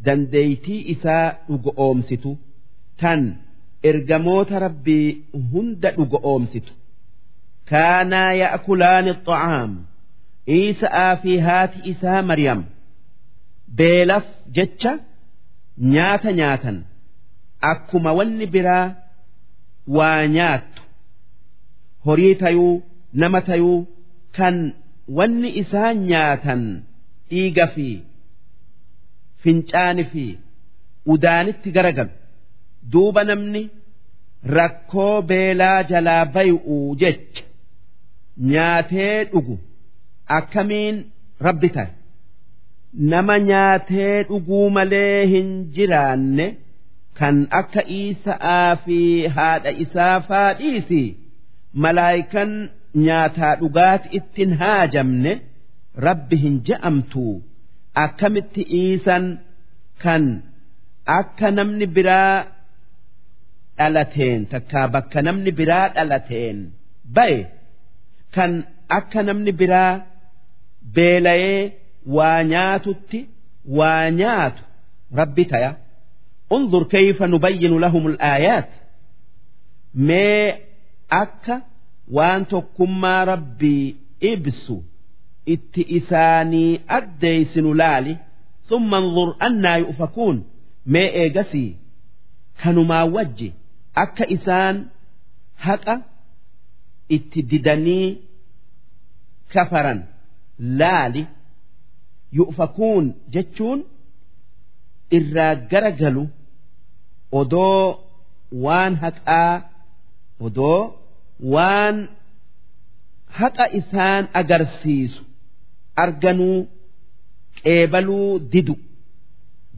dandeeytii 0.07 0.81
isaa 0.95 1.27
dhugo 1.49 1.71
oomsitu. 1.87 2.31
Tan 3.01 3.21
ergamoota 3.83 4.59
rabbii 4.59 5.07
hunda 5.53 5.91
dhugo 5.97 6.19
oomsitu. 6.31 6.73
Kaanaa 7.71 8.33
ya'kulaani 8.43 9.13
xa'aam 9.27 9.71
iisa'aa 10.57 11.13
fi 11.23 11.33
haati 11.47 11.79
isaa 11.93 12.23
mariyam 12.31 12.61
beelaf 13.79 14.27
jecha 14.57 14.93
nyaata 15.95 16.31
nyaatan. 16.41 16.77
Akkuma 17.71 18.11
wanni 18.19 18.47
biraa 18.55 18.87
waa 19.97 20.27
nyaattu. 20.37 20.83
Horii 22.07 22.35
tayuu 22.43 22.75
nama 23.13 23.41
tayuu 23.49 23.79
kan 24.37 24.57
wanni 25.19 25.49
isaan 25.63 25.97
nyaatan 26.11 26.63
dhiiga 27.31 27.67
fi 27.75 27.89
fincaani 29.43 30.05
fi 30.13 30.25
udaanitti 31.13 31.71
garagalu. 31.77 32.13
duuba 32.93 33.23
namni 33.31 33.63
rakkoo 34.57 35.15
beelaa 35.31 35.79
jalaa 35.91 36.25
bay'uu 36.37 36.97
jecha 37.03 37.43
nyaatee 38.53 39.15
dhugu 39.33 39.57
akkamiin 40.39 40.97
rabbi 41.47 41.69
ta'e. 41.77 41.91
nama 43.13 43.35
nyaatee 43.49 44.15
dhuguu 44.29 44.67
malee 44.77 45.27
hin 45.33 45.49
jiraanne 45.77 46.47
kan 47.19 47.37
akka 47.61 47.83
Iisa'aa 47.99 48.77
fi 48.85 48.99
haadha 49.37 49.71
isaa 49.85 50.17
faadhiisi 50.29 51.03
malaayikan 51.85 52.51
nyaataa 53.07 53.55
dhugaati 53.63 54.09
ittiin 54.19 54.53
haajamne 54.63 55.33
rabbi 56.07 56.37
hin 56.45 56.57
ja'amtu 56.69 57.25
akkamitti 58.05 58.63
iisan 58.81 59.25
kan 60.05 60.25
akka 61.19 61.49
namni 61.59 61.87
biraa 61.99 62.35
dhalateen 63.78 64.40
takkaa 64.53 64.88
bakka 64.95 65.20
namni 65.28 65.52
biraa 65.60 65.86
dhalateen 65.95 66.58
ba'e 67.16 67.38
kan 68.36 68.52
akka 68.98 69.20
namni 69.28 69.52
biraa 69.62 69.92
beelayee 70.95 71.64
waa 72.16 72.40
nyaatutti 72.52 73.20
waa 73.78 74.03
nyaatu 74.20 74.62
rabbi 75.22 75.45
taya 75.53 75.72
انظر 76.52 76.84
كيف 76.84 77.24
نبين 77.24 77.78
لهم 77.80 78.08
الآيات 78.08 78.70
ما 79.95 80.53
أكا 81.12 81.62
وان 82.12 82.48
تكما 82.48 83.24
ربي 83.24 83.95
إبسو 84.24 84.82
اتئساني 85.50 86.80
أديسن 86.90 87.78
لالي 87.78 88.18
ثم 88.70 88.95
انظر 88.95 89.36
أنا 89.42 89.76
يؤفكون 89.76 90.44
ما 90.86 91.00
إيجسي 91.00 91.76
كانوا 92.64 92.84
ما 92.84 93.03
وجه 93.03 93.52
akka 94.05 94.25
isaan 94.36 94.77
haqa 95.67 95.94
itti 97.17 97.41
didanii 97.51 98.09
kafaran. 99.52 100.01
Laali 100.81 101.23
yu'fakuun 102.39 103.05
jechuun 103.35 103.81
irraa 105.17 105.55
gara 105.70 105.91
galu 106.01 106.25
odoo 107.41 107.83
waan 108.65 108.94
haqaa 109.05 109.52
odoo 110.47 110.81
waan 111.52 111.97
haqa 113.39 113.65
isaan 113.81 114.25
agarsiisu 114.41 115.23
arganuu 116.02 116.59
qeebaluu 117.62 118.28
didu 118.52 118.75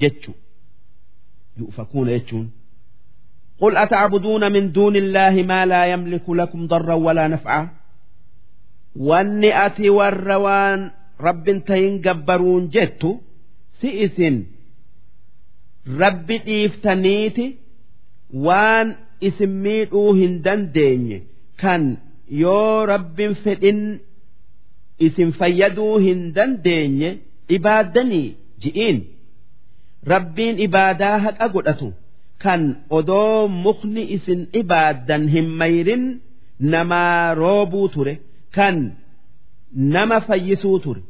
jechu 0.02 0.32
yu'fakuuna 1.60 2.10
jechuun 2.16 2.46
قل 3.59 3.77
أتعبدون 3.77 4.51
من 4.51 4.71
دون 4.71 4.95
الله 4.95 5.43
ما 5.43 5.65
لا 5.65 5.85
يملك 5.85 6.29
لكم 6.29 6.67
ضرا 6.67 6.93
ولا 6.93 7.27
نفعا 7.27 7.69
واني 8.95 9.65
أتي 9.65 9.89
والروان 9.89 10.91
رب 11.21 11.63
تين 11.67 12.01
جبرون 12.01 12.69
جت 12.69 13.19
سئس 13.81 14.17
رب 15.87 16.31
إفتنيتي 16.31 17.55
وان 18.33 18.95
اسميتو 19.23 20.11
هندن 20.13 20.71
ديني 20.71 21.23
كان 21.57 21.97
yoo 22.29 22.85
rabbin 22.85 23.35
fedhin 23.43 23.99
isin 24.99 25.31
fayyaduu 25.39 25.97
hin 26.05 26.33
dandeenye 26.35 27.09
ibaaddanii 27.57 28.35
ji'iin 28.63 29.01
rabbiin 30.13 30.59
ibaadaa 30.67 31.17
haqa 31.25 31.47
godhatu 31.55 31.91
kan 32.44 32.62
odoo 32.98 33.48
mukni 33.64 34.02
isin 34.16 34.40
ibaaddan 34.60 35.24
hin 35.34 35.48
mayrin 35.60 36.04
namaa 36.72 37.34
roobuu 37.40 37.86
ture 37.94 38.14
kan 38.56 38.76
nama 39.94 40.18
fayyisuu 40.28 40.78
ture. 40.84 41.02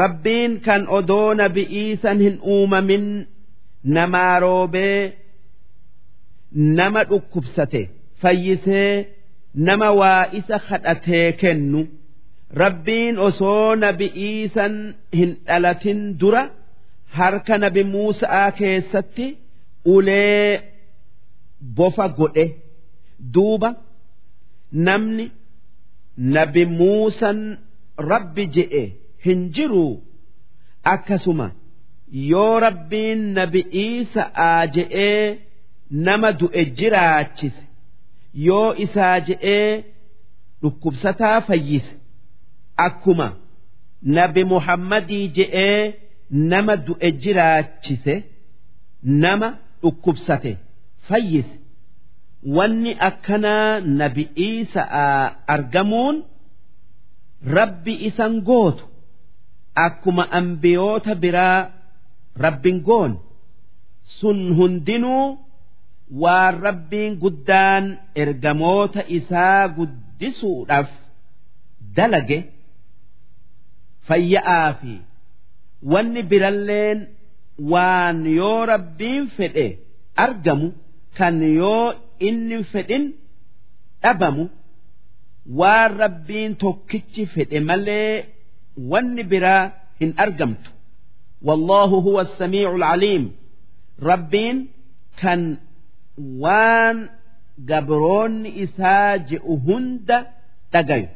Rabbiin 0.00 0.52
kan 0.66 0.82
odoo 0.98 1.28
nabi'iisan 1.40 2.18
hin 2.24 2.36
uumamin 2.54 3.06
namaa 3.96 4.34
roobee 4.44 5.00
nama 6.78 7.00
dhukkubsate 7.10 7.82
fayyisee 8.22 8.92
nama 9.66 9.88
waa 10.00 10.22
isa 10.38 10.56
kadhatee 10.68 11.26
kennu. 11.40 11.80
Rabbiin 12.62 13.14
osoo 13.28 13.74
nabi'iisan 13.84 14.74
hin 15.18 15.30
dhalatin 15.46 16.00
dura 16.20 16.42
harka 17.18 17.54
nabi 17.64 17.82
Muusa'aa 17.92 18.50
keessatti 18.60 19.26
ulee 19.84 20.60
bofa 21.76 22.08
godhe 22.08 22.44
duuba 23.34 23.70
namni 24.72 25.30
nabi 26.16 26.64
Muusan 26.66 27.40
rabbi 27.98 28.46
je'e 28.54 28.82
hin 29.24 29.50
jiru. 29.54 29.86
Akkasuma 30.84 31.50
yoo 32.30 32.60
rabbiin 32.60 33.20
nabi 33.34 33.60
Iisa'aa 33.84 34.66
je'ee 34.74 35.38
nama 35.90 36.32
du'e 36.40 36.64
jiraachise. 36.78 37.62
Yoo 38.46 38.74
isaa 38.84 39.20
je'ee 39.20 39.84
dhukkubsataa 40.62 41.40
fayyise. 41.40 41.94
Akkuma 42.86 43.28
nabi 44.02 44.44
muhammadii 44.44 45.28
je'ee 45.36 45.94
nama 46.30 46.76
du'e 46.86 47.10
jiraachise. 47.22 48.14
Nama 49.02 49.48
dhukkubsate. 49.82 50.52
Fayyise 51.08 51.54
wanni 52.56 52.92
akkanaa 53.08 53.80
nabi 54.00 54.24
Iisa'aa 54.48 55.22
argamuun 55.54 56.16
rabbi 57.56 57.94
isan 58.08 58.34
gootu 58.48 58.84
akkuma 59.86 60.24
ambiyoota 60.38 61.12
biraa 61.22 61.60
rabbin 62.44 62.78
goon. 62.88 63.12
Sun 64.18 64.38
hundinuu 64.58 65.24
waan 66.22 66.54
rabbiin 66.66 67.12
guddaan 67.22 67.84
ergamoota 68.22 69.00
isaa 69.18 69.62
guddisuudhaaf 69.76 70.90
dalage 71.96 72.38
fayya'aa 74.08 74.68
fi 74.80 74.92
wanni 75.92 76.22
biralleen 76.30 76.98
waan 77.72 78.18
yoo 78.38 78.66
rabbiin 78.72 79.24
fedhe 79.36 79.66
argamu 80.24 80.68
kan 81.18 81.36
yoo 81.60 81.94
inni 82.28 82.58
fedhin 82.72 83.04
dhabamu 84.02 84.44
waan 85.60 85.90
rabbiin 86.02 86.52
tokkichi 86.62 87.24
fedhe 87.34 87.58
malee 87.68 88.24
wanni 88.90 89.22
biraa 89.30 89.64
hin 90.00 90.12
argamtu. 90.24 90.70
Wallaahu 91.46 91.96
huwa 92.06 92.24
samiicu 92.38 92.68
alcaliim 92.74 93.24
rabbiin 94.10 94.56
kan 95.20 95.40
waan 96.42 96.96
gabroonni 97.70 98.50
isaa 98.64 99.18
je'u 99.28 99.54
hunda 99.66 100.18
dhagayu. 100.72 101.08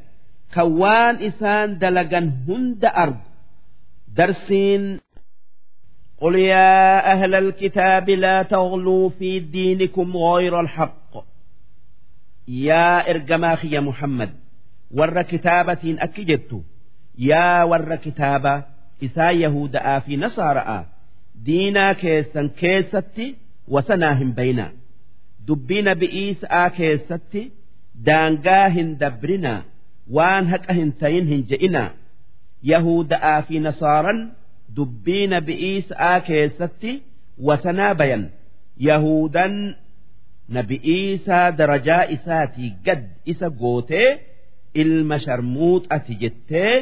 Kan 0.54 0.68
waan 0.80 1.14
isaan 1.28 1.68
dalagan 1.82 2.26
hunda 2.46 2.88
argu. 3.02 3.24
Darsiin 4.16 4.84
قل 6.21 6.35
يا 6.35 7.11
أهل 7.11 7.35
الكتاب 7.35 8.09
لا 8.09 8.43
تغلوا 8.43 9.09
في 9.09 9.39
دينكم 9.39 10.17
غير 10.17 10.59
الحق 10.59 11.25
يا 12.47 13.09
إرجماخ 13.09 13.65
يا 13.65 13.79
محمد 13.79 14.29
ور 14.91 15.21
كتابة 15.21 15.97
أكجدت 15.99 16.61
يا 17.17 17.63
ور 17.63 17.95
كتابة 17.95 18.63
إسا 19.03 19.31
يهودا 19.31 19.99
في 19.99 20.17
نصارى 20.17 20.85
دينا 21.35 21.93
كيسا 21.93 22.49
كيستي 22.59 23.35
وسناهم 23.67 24.31
بينا 24.31 24.71
dubbii 25.47 25.81
nabi'iisaa 25.87 26.69
keessatti 26.77 27.41
daangaa 28.07 28.69
hin 28.77 28.89
dabrinaa 29.03 29.59
waan 30.17 30.49
haqa 30.53 30.73
hin 30.79 30.89
tayin 31.03 31.29
hin 31.33 31.43
je'inaa 31.51 31.89
yahuda'aa 32.71 33.37
fi 33.49 33.61
nasaaran 33.67 34.19
dubbii 34.76 35.26
nabi'iisaa 35.34 36.16
keessatti 36.28 36.92
wasanaa 37.48 37.94
bayan. 38.00 38.24
Yahudan 38.88 39.54
nabi'iisaa 40.56 41.46
darajaa 41.58 42.02
isaatii 42.16 42.70
gad 42.86 43.02
isa 43.32 43.48
gootee 43.60 44.08
ilma 44.82 45.16
sharmuuxati 45.24 46.14
jettee 46.22 46.72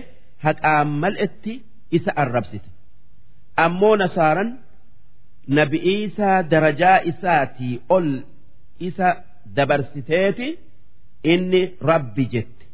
haqaan 0.44 0.88
mal'etti 1.02 1.52
isa 1.96 2.12
arrabsite. 2.22 2.68
Ammoo 3.64 3.94
nasaaran 4.02 4.50
nabi'iisaa 5.58 6.36
darajaa 6.50 6.98
isaatii 7.12 7.74
ol 7.96 8.08
isa 8.88 9.08
dabarsiteeti 9.56 10.48
inni 11.32 11.62
rabbi 11.90 12.24
jette. 12.32 12.64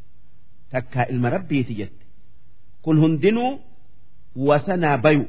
Takkaa 0.72 1.06
ilma 1.12 1.28
rabbiiti 1.36 1.74
jette. 1.80 2.04
Kun 2.82 2.96
hundinuu 3.02 3.52
wasanaa 4.48 4.98
bayu. 5.04 5.24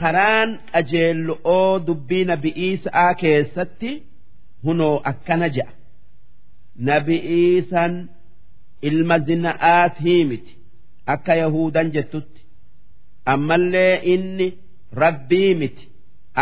Karaan 0.00 0.50
qajeello'oo 0.72 1.72
dubbii 1.86 2.24
nabi'iisaa 2.30 3.10
keessatti 3.22 3.90
hunoo 4.64 4.96
akkana 5.10 5.48
je'a 5.56 5.72
nabi'iisan 6.88 7.92
ilma 8.88 9.16
zina'aatii 9.26 10.22
miti 10.30 10.52
akka 11.14 11.34
yahudan 11.42 11.88
jettutti. 11.94 12.40
Ammallee 13.32 13.94
inni 14.14 14.48
rabbii 15.02 15.54
miti 15.60 15.84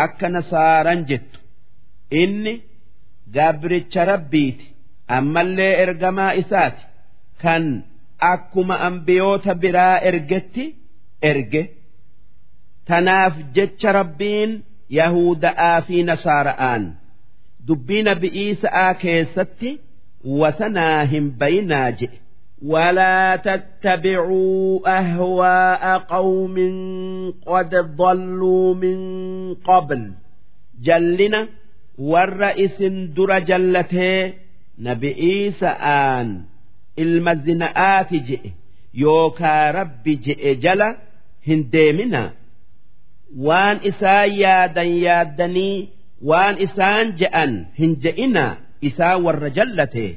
akka 0.03 0.27
nasaaran 0.35 0.99
jettu. 1.09 1.39
Inni 2.21 2.53
gabricha 3.35 4.01
rabbiiti 4.11 4.65
ammallee 5.17 5.73
ergamaa 5.83 6.31
isaati. 6.41 6.83
Kan 7.41 7.65
akkuma 8.31 8.75
ambiyoota 8.87 9.51
biraa 9.61 9.97
ergetti 10.09 10.65
erge 11.30 11.62
tanaaf 12.88 13.34
jecha 13.56 13.90
rabbiin 13.98 14.50
yahuda'aa 14.98 15.78
fi 15.86 15.96
nasaara'aan 16.10 16.82
dubbii 17.68 18.02
nabi'iisa'aa 18.10 18.92
keessatti 19.04 19.70
wasanaa 20.40 21.00
hin 21.14 21.26
bayinaa 21.40 21.90
jedhe 22.00 22.18
ولا 22.72 23.36
تتبعوا 23.36 24.88
أهواء 24.98 25.98
قوم 25.98 26.56
قد 27.46 27.74
ضلوا 27.96 28.74
من 28.74 28.98
قبل 29.54 30.02
جلنا 30.82 31.48
warra 31.98 32.50
isin 32.64 32.96
dura 33.16 33.38
jallatee 33.48 34.22
nabi'iisa'aan 34.86 36.28
ilma 37.02 37.34
zina'aati 37.44 38.18
je'e 38.28 38.50
yookaa 39.02 39.72
rabbi 39.78 40.12
je'e 40.24 40.50
jala 40.64 40.88
hin 41.48 41.60
deeminaa 41.72 42.30
waan 43.46 43.76
isaan 43.90 44.30
yaadan 44.42 44.90
yaaddanii 45.06 45.76
waan 46.30 46.54
isaan 46.66 47.06
je'an 47.22 47.52
hin 47.78 47.92
je'inaa 48.04 48.52
isaan 48.90 49.18
warra 49.26 49.50
jallatee 49.58 50.12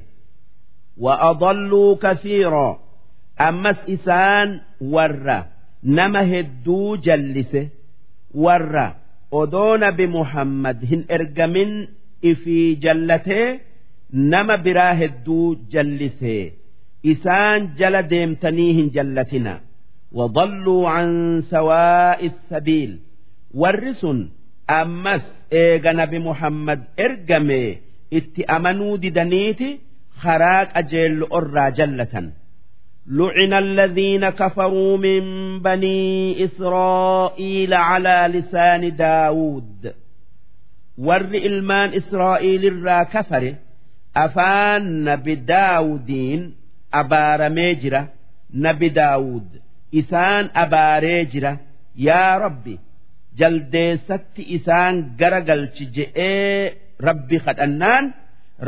وأضلوا 0.97 1.95
كثيرا 2.01 2.69
ammas 3.47 3.77
isaan 3.95 4.49
warra 4.93 5.37
nama 5.97 6.21
hedduu 6.31 6.97
jallise 7.05 7.61
warra 8.43 8.85
odoo 9.41 9.77
nabi 9.83 10.07
muhammad 10.17 10.77
hin 10.91 11.01
ergamin 11.17 11.71
ifii 12.31 12.75
jallatee 12.85 13.59
nama 14.33 14.55
biraa 14.65 14.93
hedduu 15.01 15.45
jallise 15.73 16.35
isaan 17.13 17.59
jala 17.79 18.01
deemtanii 18.13 18.71
hin 18.79 18.89
jallatina 18.97 19.53
وضلوا 20.11 20.89
عن 20.89 21.41
سواء 21.49 22.25
السبيل 22.25 22.99
والرسن 23.53 24.29
أمس 24.69 25.31
إيغا 25.53 25.91
نبي 25.91 26.19
محمد 26.19 26.83
إرقمي 26.99 27.77
اتأمنوا 28.13 28.97
ددنيتي 28.97 29.79
خراك 30.19 30.77
أجل 30.77 31.23
أرى 31.33 31.71
جلة 31.71 32.31
لعن 33.07 33.53
الذين 33.53 34.29
كفروا 34.29 34.97
من 34.97 35.21
بني 35.59 36.45
إسرائيل 36.45 37.73
على 37.73 38.29
لسان 38.33 38.95
داود 38.95 39.93
ور 40.97 41.21
إلمان 41.21 41.93
إسرائيل 41.93 42.65
الرا 42.65 43.03
كفر 43.03 43.55
أفان 44.17 45.03
نبي 45.03 45.35
داودين 45.35 46.55
أبار 46.93 47.49
ميجرة 47.49 48.09
نبي 48.53 48.89
داود 48.89 49.47
isaan 50.00 50.44
abaaree 50.62 51.20
jira. 51.32 51.52
Yaa 52.06 52.38
rabbi 52.44 52.74
jaldeessatti 53.38 54.42
isaan 54.56 54.94
gara 55.18 55.40
galchi 55.48 55.84
je'ee 55.96 56.74
rabbi 57.06 57.36
kadhannaan 57.46 58.04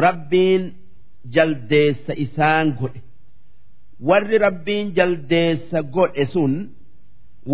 rabbiin 0.04 0.62
jaldeessa 1.34 2.12
isaan 2.24 2.66
godhe. 2.80 3.00
Warri 4.08 4.36
rabbiin 4.46 4.86
jaldeessa 4.96 5.78
godhe 5.96 6.24
sun 6.34 6.52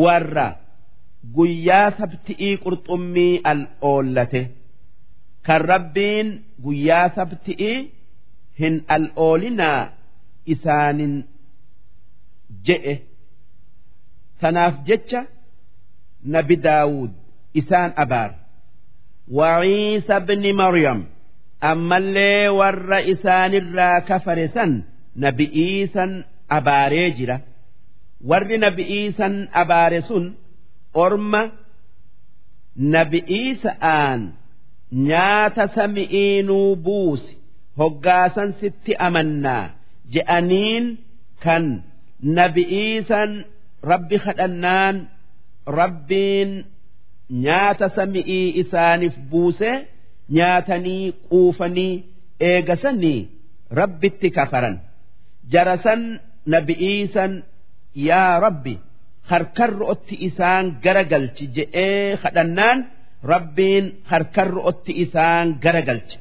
warra 0.03 0.49
guyyaa 1.37 1.89
sabtii 1.99 2.53
qurxummii 2.65 3.35
al 3.51 3.61
oollate. 3.91 4.43
Kan 5.47 5.61
rabbiin 5.73 6.29
guyyaa 6.65 7.07
sabtii 7.17 7.77
hin 8.61 8.75
al 8.95 9.05
oolinaa 9.27 9.83
isaanin 10.55 11.15
je'e. 12.67 12.95
tanaaf 14.41 14.75
jecha 14.89 15.21
nabi 16.35 16.57
daawud 16.67 17.11
isaan 17.61 17.91
abaar 18.03 18.31
waciisa 19.39 20.17
bni 20.27 20.53
maryam 20.63 21.01
ammallee 21.71 22.49
warra 22.59 22.99
isaanirraa 23.13 24.01
kafare 24.09 24.47
san 24.55 24.73
nabi 25.25 25.45
iisan 25.65 26.13
abaaree 26.57 27.11
jira. 27.19 27.37
Warri 28.31 28.57
nabi 28.59 28.83
iisan 28.99 29.35
abaare 29.61 30.01
sun 30.09 30.25
orma 31.05 31.43
nabi 32.95 33.19
iisa 33.39 33.71
aan 33.81 34.21
nyaata 35.09 35.65
sami'iinuu 35.77 36.77
buusi 36.85 37.33
hoggaasan 37.81 38.51
sitti 38.61 38.93
amannaa 39.07 39.65
je'aniin 40.13 40.87
kan 41.45 41.65
nabi 42.39 42.63
iisan 42.83 43.31
rabbi 43.93 44.17
kadhannaan 44.27 44.97
rabbiin 45.81 46.51
nyaata 47.45 47.89
sami'ii 47.97 48.47
isaaniif 48.63 49.17
buuse 49.31 49.71
nyaatanii 50.37 51.05
quufanii 51.31 51.95
eegasanii 52.51 53.21
rabbitti 53.81 54.29
kafaran 54.37 54.77
jarasan 55.53 56.03
nabi'iisan 56.55 57.33
yaa 58.09 58.41
rabbi 58.47 58.75
harkarro'otti 59.31 60.15
isaan 60.29 60.65
gara 60.85 61.05
galchi 61.13 61.45
je'ee 61.57 62.17
kadhannaan 62.23 62.79
rabbiin 63.33 63.87
harkarro'otti 64.11 64.93
isaan 65.05 65.47
gara 65.65 65.83
galchi 65.89 66.17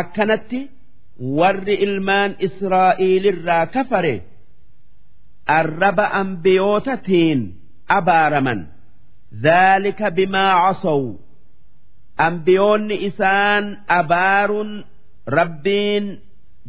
akkanatti 0.00 0.60
warri 1.38 1.74
ilmaan 1.86 2.30
israa'iilirraa 2.46 3.66
kafare. 3.74 4.14
Arraba 5.46 6.06
ambiyootatiin 6.20 7.40
abaaraman. 7.88 8.60
Dhaalika 9.42 10.10
bimaa 10.10 10.52
casow 10.72 11.02
ambiyoonni 12.26 12.96
isaan 13.08 13.64
abaaruun 13.98 14.84
rabbiin 15.26 16.04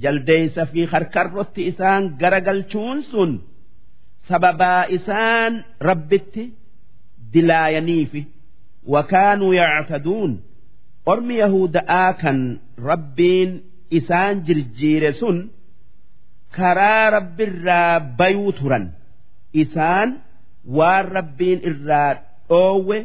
jaldeeysa 0.02 0.66
fi 0.72 0.86
harkarrotti 0.92 1.62
isaan 1.72 2.04
garagalchuun 2.22 3.04
sun 3.12 3.32
sababaa 4.30 4.84
isaan 4.98 5.54
rabbitti 5.88 6.44
dilaayaniifi. 7.34 8.22
Wakaanuu 8.94 9.54
yactaduun. 9.54 10.34
Ormi 11.06 11.36
yahuda'aa 11.38 12.14
kan 12.22 12.40
rabbiin 12.90 13.52
isaan 13.98 14.36
jirjiire 14.46 15.12
sun 15.20 15.38
karaa 16.58 17.10
rabbirraa 17.18 18.00
bayuu 18.20 18.52
turan. 18.60 18.86
Isaan 19.64 20.10
waan 20.78 21.06
rabbiin 21.18 21.60
irraa 21.70 22.12
dhoowwe 22.50 22.98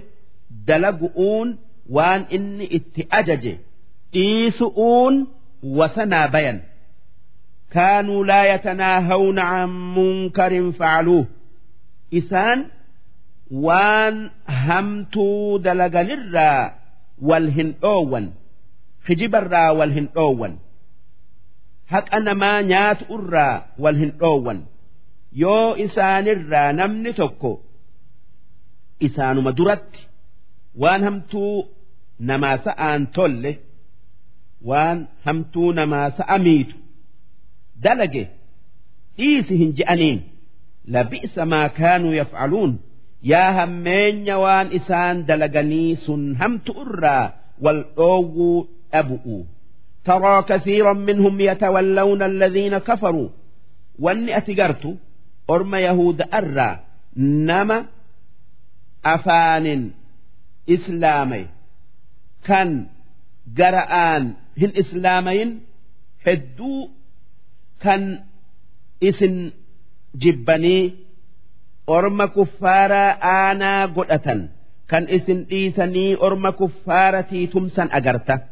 dalagu'uun 0.68 1.48
waan 1.96 2.22
inni 2.36 2.66
itti 2.78 3.02
ajaje 3.18 3.52
dhiisu'uun 4.12 5.14
wasanaa 5.78 6.28
bayan. 6.34 6.58
Kaanuu 7.74 8.22
laa 8.30 8.44
yatanaahawna 8.52 9.42
can 9.52 9.70
munkarin 9.96 10.68
facluuh 10.78 11.26
isaan 12.20 12.58
waan 13.66 14.16
hamtuu 14.64 15.58
dalaganirraa 15.66 16.62
wal 17.28 17.46
hin 17.56 17.70
dhoowwan 17.82 18.26
kijibarraa 19.06 19.70
wal 19.78 19.92
hin 19.98 20.06
dhoowwan 20.16 20.52
haqa 21.92 22.18
namaa 22.26 22.58
nyaatu 22.70 23.04
irraa 23.16 23.54
wal 23.82 23.96
hin 24.02 24.12
dhoowwan. 24.20 24.58
Yoo 25.42 25.68
isaanirraa 25.84 26.68
namni 26.78 27.12
tokko 27.20 27.52
isaanuma 29.06 29.52
duratti 29.58 30.00
waan 30.82 31.02
hamtuu 31.06 31.54
namaa 32.30 32.56
sa'aan 32.66 33.02
tolle 33.16 33.52
waan 34.70 34.98
hamtuu 35.26 35.68
namaa 35.78 36.08
sa'a 36.18 36.36
miitu 36.46 36.76
dalage 37.84 38.24
dhiisi 39.16 39.54
hin 39.62 39.70
je'aniin 39.78 40.18
labi'sa 40.96 41.42
maa 41.52 41.68
kaanuu 41.78 42.12
yaf'aluun 42.20 42.72
yaa 43.32 43.50
hammeenya 43.58 44.36
waan 44.44 44.68
isaan 44.78 45.16
dalaganii 45.30 45.90
sun 46.04 46.22
hamtu 46.42 46.72
irraa 46.84 47.24
wal 47.64 47.80
dhoowwuu 47.96 48.58
dhabu'u 48.92 49.36
ترى 50.05 50.41
كثيرا 50.41 50.93
منهم 50.93 51.41
يتولون 51.41 52.23
الذين 52.23 52.77
كفروا 52.77 53.29
واني 53.99 54.37
أتقرت 54.37 54.97
أرم 55.49 55.75
يهود 55.75 56.21
أرى 56.33 56.79
نما 57.17 57.85
أفان 59.05 59.91
إسلامي 60.69 61.45
كان 62.45 62.87
جرآن 63.53 64.33
هن 64.57 64.71
إسلامين 64.77 65.59
هدو 66.27 66.89
كان 67.81 68.19
اسن 69.03 69.51
جبني 70.15 70.93
أرم 71.89 72.25
كفارا 72.25 73.05
آنا 73.51 73.85
قدأة 73.85 74.47
كان 74.89 75.03
اسن 75.09 75.45
إيسني 75.51 76.15
أرم 76.15 76.49
كفارتي 76.49 77.47
تمسا 77.47 77.89
أجرته 77.91 78.48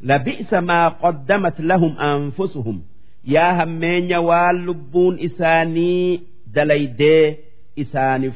لبئس 0.00 0.54
ما 0.54 0.88
قدمت 0.88 1.60
لهم 1.60 1.98
أنفسهم 1.98 2.82
يا 3.24 3.64
همين 3.64 4.14
واللبون 4.14 5.18
إساني 5.20 6.20
دليدي 6.46 7.36
إسانف 7.78 8.34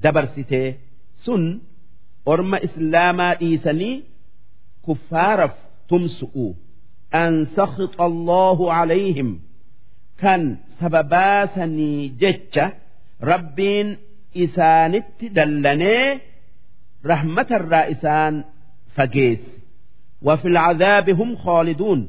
دبرسته 0.00 0.74
سن 1.24 1.60
أرم 2.28 2.54
إسلاما 2.54 3.40
إيساني 3.42 4.02
كفارف 4.88 5.52
تمسؤوا 5.88 6.52
أن 7.14 7.46
سخط 7.56 8.00
الله 8.00 8.72
عليهم 8.72 9.40
كان 10.18 10.56
سبباسني 10.80 12.08
جتة 12.08 12.72
ربين 13.22 13.96
إسانت 14.36 15.04
دلني 15.22 16.18
رحمة 17.06 17.46
الرائسان 17.50 18.44
فقيس 18.94 19.55
وفي 20.22 20.48
العذاب 20.48 21.10
هم 21.10 21.36
خالدون 21.36 22.08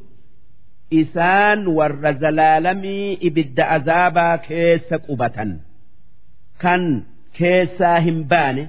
إسان 0.94 1.68
ور 1.68 2.12
زلالمي 2.12 3.18
إبد 3.24 3.60
عذابا 3.60 4.36
كيس 4.36 4.94
قبة 4.94 5.58
كان 6.60 7.04
كيسا 7.38 8.00
همبان 8.00 8.68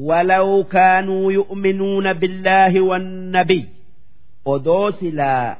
ولو 0.00 0.64
كانوا 0.64 1.32
يؤمنون 1.32 2.12
بالله 2.12 2.80
والنبي 2.80 3.68
أدوس 4.46 5.02
لا 5.02 5.56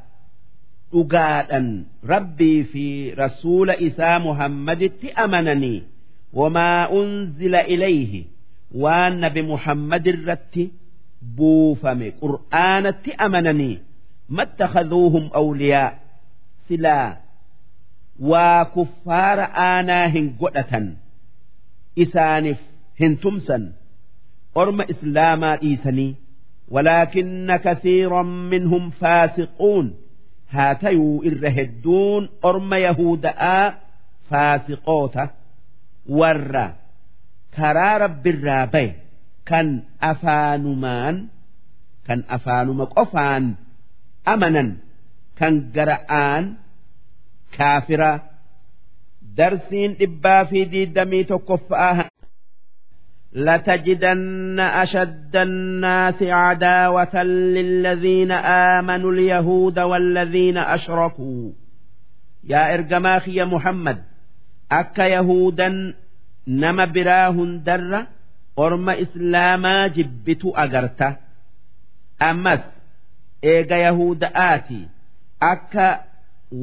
dhugaadhan 0.93 1.85
rabbii 2.13 2.65
fi 2.73 2.85
rasuula 3.17 3.77
isaa 3.81 4.19
muhammaditti 4.19 5.11
amananii 5.25 5.83
wamaa 6.33 6.89
unzila 6.89 7.67
ilayhi 7.67 8.27
waan 8.75 9.19
nabi 9.25 9.43
muhammad 9.43 10.07
irratti 10.07 10.65
buufame. 11.38 12.12
Qur'aanatti 12.24 13.12
amananii 13.18 13.82
mattakhadhuuhum 14.30 15.30
awliyaa. 15.42 15.92
Silaa 16.68 17.16
waa 18.32 18.66
kuffaara 18.66 19.50
aanaa 19.68 20.08
hin 20.08 20.36
godhatan. 20.40 20.86
Isaaniif 21.96 22.60
hin 23.00 23.18
tumsan. 23.18 23.74
Orma 24.56 24.84
islaamaa 24.94 25.56
dhiisanii 25.62 26.18
walaakinna 26.72 27.60
kasiiran 27.60 28.28
minhum 28.54 28.92
faasiquun. 29.00 29.96
Haa 30.54 30.76
tayuu 30.76 31.24
irra 31.30 31.50
hedduun 31.50 32.30
orma 32.44 32.78
yahuda'aa 32.78 33.74
faasiqoota. 34.30 35.28
Warra 36.20 36.66
karaa 37.56 37.98
rabbirraa 38.04 38.68
baye 38.68 39.03
kan 39.49 39.69
afaanumaan 40.11 41.17
kan 42.07 42.21
afaanuma 42.37 42.85
qofaan 42.97 43.45
amanan 44.33 44.69
kan 45.39 45.55
gara'aan 45.75 46.45
kaafiraa 47.57 48.17
darsiin 49.39 49.91
dhibbaa 50.01 50.43
fi 50.51 50.59
diidamii 50.73 51.25
tokkoffa'aa 51.31 52.07
لتجدن 53.33 54.61
أشد 54.61 55.37
الناس 55.37 56.23
عداوة 56.23 57.23
للذين 57.57 58.33
آمنوا 58.77 59.13
اليهود 59.13 59.79
والذين 59.79 60.59
أشركوا 60.59 61.51
يا 62.45 62.75
إرجماخ 62.75 63.29
يا 63.29 63.45
محمد 63.45 63.99
أك 64.73 64.99
يهودا 64.99 65.95
nama 66.49 66.87
biraa 66.89 67.29
hundarra 67.37 68.07
orma 68.56 68.94
islaamaa 69.04 69.90
jibbitu 69.96 70.54
agarta. 70.64 71.08
Ammas 72.30 72.64
eega 73.52 73.78
yahuda'aati 73.86 74.82
akka 75.52 75.88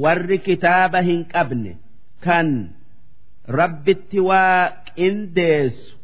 warri 0.03 0.39
kitaaba 0.47 1.01
hin 1.09 1.25
qabne 1.33 1.73
kan 2.25 2.49
rabbitti 3.59 4.19
waa 4.29 4.71
qindeessu 4.95 5.97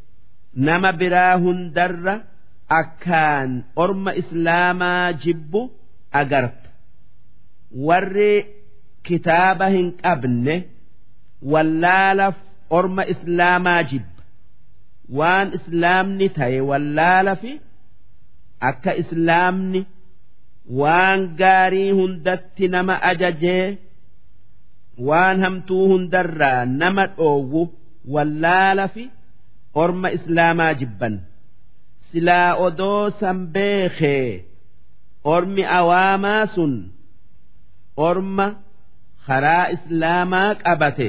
nama 0.66 0.90
biraa 1.00 1.34
hundarra 1.44 2.14
akkaan 2.80 3.50
orma 3.84 4.10
islaamaa 4.22 5.12
jibbu 5.24 5.60
agarta. 6.20 6.68
Warri 7.86 8.34
kitaaba 9.06 9.66
hin 9.76 9.88
qabne 10.02 10.56
wallaalaf 11.52 12.36
orma 12.78 13.02
islaamaa 13.14 13.82
jibba 13.90 14.15
waan 15.18 15.48
islaamni 15.58 16.28
ta'e 16.38 16.60
wallaala 16.70 17.36
fi 17.42 17.52
akka 18.70 18.92
islaamni 19.02 19.80
waan 20.80 21.20
gaarii 21.40 21.90
hundatti 22.00 22.68
nama 22.74 22.94
ajajee 23.10 23.78
waan 25.08 25.40
hamtuu 25.46 25.84
hundarraa 25.92 26.64
nama 26.82 27.06
dhoowwu 27.18 27.62
wallaala 28.14 28.88
fi 28.94 29.04
orma 29.84 30.08
islaamaa 30.18 30.72
jibban 30.80 31.14
silaa 32.10 32.54
odoo 32.66 33.10
san 33.20 33.38
beekee 33.58 34.44
ormi 35.34 35.64
awaamaa 35.78 36.46
sun 36.54 36.74
orma 38.08 38.46
karaa 39.26 39.64
islaamaa 39.76 40.50
qabate. 40.64 41.08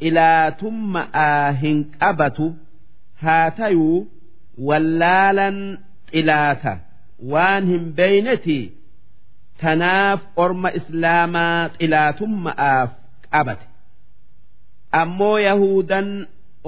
xilaatummaa 0.00 1.52
hin 1.62 1.78
qabatu 2.00 2.46
haa 3.22 3.50
tayuu 3.58 3.98
wallaalan 4.68 5.58
xilaata 6.12 6.72
waan 7.32 7.62
hin 7.72 7.84
beeyneti 7.98 8.58
tanaaf 9.62 10.20
orma 10.44 10.68
islaamaa 10.80 11.58
xilaatummaaf 11.78 12.90
qabate. 13.32 13.66
Ammoo 15.00 15.36
yahudan 15.48 16.08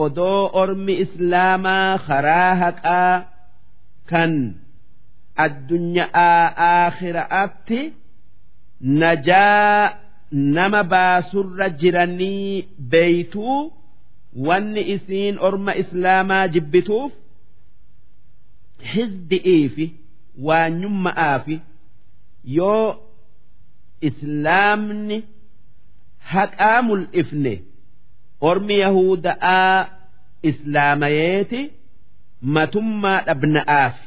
odoo 0.04 0.42
ormi 0.62 0.94
islaamaa 1.04 1.98
karaa 2.06 2.52
haqaa 2.62 3.14
kan 4.10 4.32
addunyaa 5.44 6.38
aakhiraatti 6.70 7.80
najaa 9.00 9.92
nama 10.56 10.80
baasurra 10.92 11.68
jiranii 11.80 12.68
beeytuu 12.92 13.58
wanni 14.47 14.81
isiin 14.95 15.35
orma 15.47 15.71
islaamaa 15.81 16.47
jibbituuf 16.53 17.11
hizdi'iifi 18.93 19.85
waanyumma'aafi 20.47 21.55
yoo 22.57 22.95
islaamni 24.09 25.17
haqaa 26.33 26.81
mul'ifne 26.87 27.53
ormi 28.49 28.75
yahuda'aa 28.83 29.77
islaamayeeti 30.49 31.61
matummaa 32.57 33.21
dhabna'aafi 33.29 34.03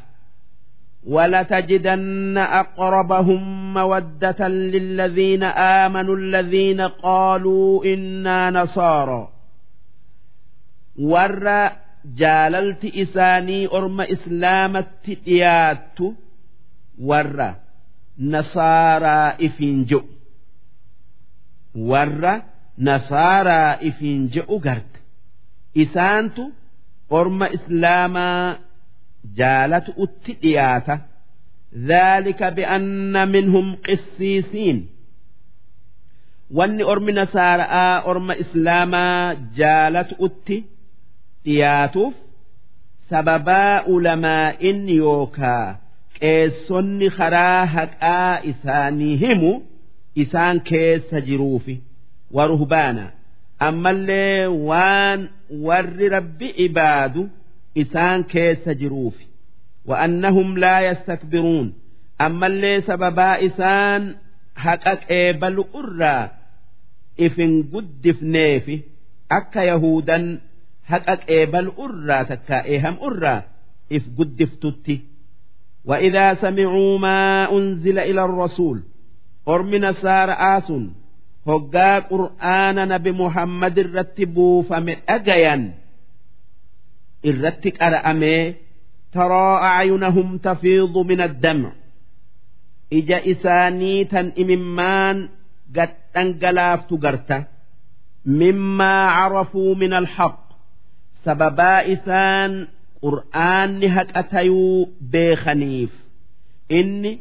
ولتجدن 1.07 2.39
أقربهم 2.39 3.75
مودة 3.75 4.49
للذين 4.49 5.43
آمنوا 5.83 6.17
الذين 6.17 6.81
قالوا 6.81 7.85
إنا 7.85 8.51
نصارى 8.51 9.29
warra 11.12 11.60
jaalalti 12.20 12.88
isaanii 13.04 13.68
orma 13.78 14.04
islaamatti 14.16 15.14
dhiyaattu 15.26 16.06
warra 17.10 17.50
nasaaraa 18.34 19.36
ifiin 19.48 19.80
je'u. 19.90 20.02
Warra 21.92 22.34
nasaaraa 22.88 23.72
ifiin 23.90 24.22
je'u 24.36 24.56
garta 24.66 25.00
isaantu 25.84 26.44
orma 27.20 27.48
islaamaa 27.58 28.58
jaalatu 29.40 29.92
utti 30.04 30.32
dhiyaata. 30.42 30.96
Dhaalika 31.88 32.48
bi'anna 32.58 33.22
minhum 33.34 33.68
qissiisiin. 33.86 34.78
Wanni 36.58 36.84
ormi 36.92 37.12
nasaara'aa 37.20 37.94
orma 38.12 38.34
islaamaa 38.44 39.34
jaalatu 39.60 40.14
utti 40.28 40.58
إياتوف 41.47 42.15
سببا 43.11 43.63
علماء 43.91 44.65
يوكا 44.89 45.77
qeessonni 46.21 47.09
karaa 47.19 47.67
haqaa 47.75 48.41
isaanii 48.51 49.17
himu 49.23 49.53
isaan 50.23 50.61
keessa 50.71 51.21
jiruufi 51.29 51.75
waruhbaana 52.37 53.05
ammallee 53.69 54.47
waan 54.69 55.21
warri 55.67 56.09
rabbi 56.17 56.49
ibaadu 56.67 57.23
isaan 57.83 58.25
keessa 58.33 58.75
jiruufi 58.83 59.25
wa'annahum 59.89 60.49
laa 60.65 60.81
yastakbiruun 60.89 61.69
ammallee 62.27 62.77
sababaa 62.91 63.37
isaan 63.49 64.03
haqa 64.65 64.95
qeebalu 65.07 65.65
irraa 65.81 66.25
ifin 67.27 67.53
guddifneefi 67.73 68.77
akka 69.39 69.61
yahudan 69.71 70.25
haqa 70.91 71.17
qeebalu 71.17 71.71
irraa 71.87 72.25
takkaa 72.25 72.63
eeham 72.75 72.97
irraa 73.09 73.41
if 73.91 74.05
guddiftutti 74.17 74.97
وإذا 75.85 76.35
سمعوا 76.35 76.99
ما 76.99 77.53
أنزل 77.53 77.99
إلى 77.99 78.25
الرسول 78.25 78.83
أرم 79.49 79.75
نصارى 79.75 80.33
آس 80.33 80.73
هقا 81.47 81.99
قرآن 81.99 82.89
نبي 82.89 83.13
محمد 83.13 83.79
الرتبوا 83.79 84.63
فمن 84.63 84.97
أجيا 85.09 85.75
الرتك 87.25 87.83
أرأمي 87.83 88.55
ترى 89.13 89.57
أعينهم 89.57 90.39
تفيض 90.39 90.99
من 90.99 91.21
الدمع 91.21 91.73
إجا 92.93 93.31
إساني 93.31 94.05
تن 94.05 94.33
إممان 94.39 95.29
قد 95.77 95.91
أنقلاف 96.17 96.85
تقرته 96.85 97.45
مما 98.27 99.07
عرفوا 99.11 99.75
من 99.75 99.93
الحق 99.93 100.44
sababaa 101.26 101.80
isaan 101.96 102.52
qur'aanni 103.04 103.88
haqa 103.96 104.22
tayuu 104.34 104.80
beekaniif. 105.14 105.94
Inni 106.80 107.12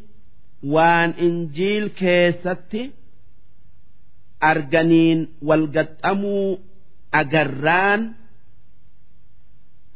waan 0.75 1.11
injiil 1.27 1.85
keessatti 2.01 2.83
arganiin 4.51 5.21
wal 5.49 5.65
gaxxamuu 5.77 6.49
agarraan 7.21 8.01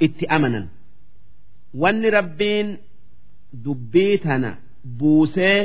itti 0.06 0.24
amanan. 0.36 0.66
Wanni 1.80 2.08
rabbiin 2.18 2.68
dubbii 3.64 4.16
tana 4.24 4.50
buusee 4.98 5.60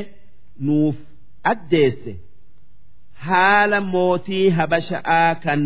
nuuf 0.65 0.95
addeesse 1.51 2.13
haala 3.25 3.79
mootii 3.93 4.47
habasha'aa 4.57 5.31
kan 5.43 5.61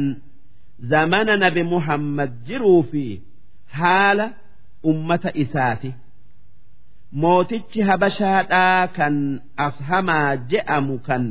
zamana 0.91 1.37
nabi 1.37 1.63
muhammad 1.63 2.31
jiruu 2.47 2.83
fi 2.91 3.21
haala 3.77 4.25
ummata 4.83 5.31
isaati 5.43 5.93
mootichi 7.21 7.81
habashaadhaa 7.89 8.87
kan 8.97 9.15
ashamaa 9.67 10.35
je'amu 10.51 10.95
kan 11.07 11.25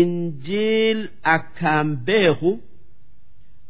injiil 0.00 1.00
akkaan 1.34 1.88
beeku 2.06 2.50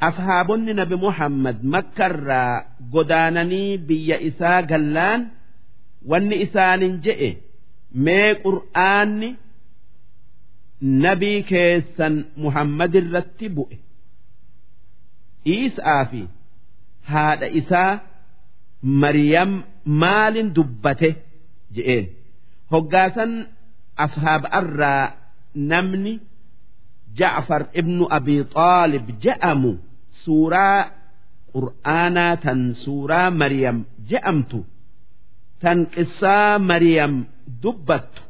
ashaabonni 0.08 0.72
nabi 0.80 0.96
muhammad 1.06 1.58
makkarraa 1.74 2.54
godaananii 2.92 3.78
biyya 3.88 4.16
isaa 4.28 4.60
gallaan 4.70 5.20
wanni 6.10 6.36
isaanin 6.46 6.94
je'e 7.06 7.30
mee 8.04 8.28
qur'aanni 8.44 9.30
nabii 11.04 11.38
keessan 11.50 12.14
muhammad 12.44 12.92
irratti 13.00 13.46
bu'e 13.56 13.76
Iisaa 15.54 16.02
fi 16.10 16.20
haadha 17.10 17.46
isaa 17.60 17.92
Mariyam 19.02 19.52
maalin 20.02 20.48
dubbate 20.56 21.10
je'een. 21.74 22.04
Hoggaasan 22.72 23.32
ashaaba'arraa 24.04 25.04
namni 25.70 26.14
Ja'far 27.18 27.62
ibnu 27.80 28.04
Abi 28.16 28.36
Xaalib 28.54 29.06
je'amu 29.24 29.72
suuraa 30.24 30.80
qur'aanaa 31.54 32.34
tan 32.44 32.60
suuraa 32.84 33.28
Mariyam 33.40 33.78
je'amtu 34.10 34.60
tan 35.62 35.78
qissaa 35.94 36.52
Mariyam 36.70 37.14
dubbattu 37.62 38.22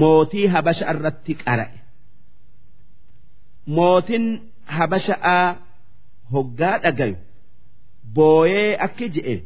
mootii 0.00 0.46
habasha 0.54 0.84
irratti 0.92 1.32
qara'e. 1.44 1.78
Mootin 3.76 4.24
habasha'aa 4.76 5.46
hoggaa 6.32 6.76
dhagayu. 6.84 7.16
Booyee 8.14 8.70
akki 8.86 9.06
je'e. 9.14 9.36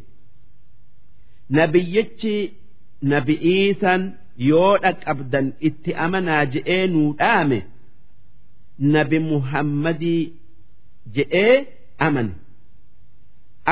Nabiyyichi 1.57 2.37
nabi'iisan 3.13 4.03
yoo 4.49 4.73
dhaqqabdan 4.85 5.47
itti 5.69 5.91
amanaa 6.05 6.45
je'ee 6.55 6.83
nuu 6.95 7.11
dhaame 7.21 7.59
nabi 8.95 9.19
muhammadii 9.31 10.23
je'ee 11.17 11.57
amane. 12.07 12.33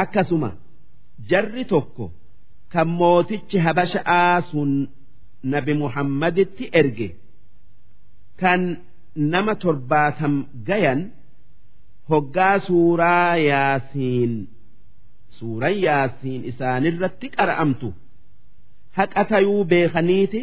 Akkasuma 0.02 0.50
jarri 1.30 1.64
tokko 1.72 2.04
kan 2.72 2.88
mootichi 2.98 3.58
habasha'aa 3.66 4.36
sun 4.50 4.70
nabi 5.52 5.72
muhammaditti 5.82 6.64
erge 6.80 7.08
kan 8.40 8.60
nama 9.32 9.52
torbaatam 9.62 10.34
gayan 10.68 11.00
hoggaa 12.10 12.56
suuraa 12.66 13.36
yaasiin 13.50 14.32
suuraan 15.38 15.76
yaasiin 15.86 16.42
isaanirratti 16.50 17.26
qara'amtu. 17.36 17.88
Haqa 18.96 19.22
tayuu 19.30 19.64
beekaniiti 19.70 20.40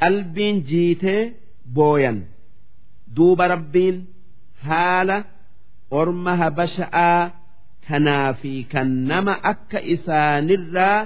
qalbiin 0.00 0.56
jiitee 0.68 1.22
booyan. 1.76 2.18
Duuba 3.16 3.44
rabbiin 3.54 3.96
haala 4.66 5.18
orma 6.00 6.32
habasha'aa 6.42 7.22
kanaa 7.88 8.28
fi 8.40 8.52
kan 8.72 8.88
nama 9.10 9.34
akka 9.52 9.78
isaanirraa 9.94 11.00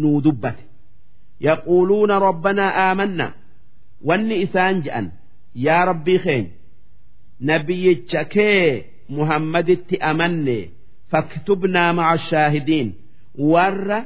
nuu 0.00 0.18
dubbate. 0.24 0.64
Yaquuluuna 1.46 2.16
rabbanaa 2.26 2.72
aamanna. 2.86 3.26
Wanni 4.08 4.36
isaan 4.44 4.76
je'an 4.84 5.06
yaa 5.66 5.84
rabbii 5.90 6.18
keenya 6.24 6.50
nabiyyicha 7.48 8.20
kee 8.34 8.64
muhammaditti 9.16 9.96
amanne 10.10 10.58
faktubnaa 11.10 11.90
maca 11.98 12.18
shaahidiin 12.28 12.88
warra 13.52 13.98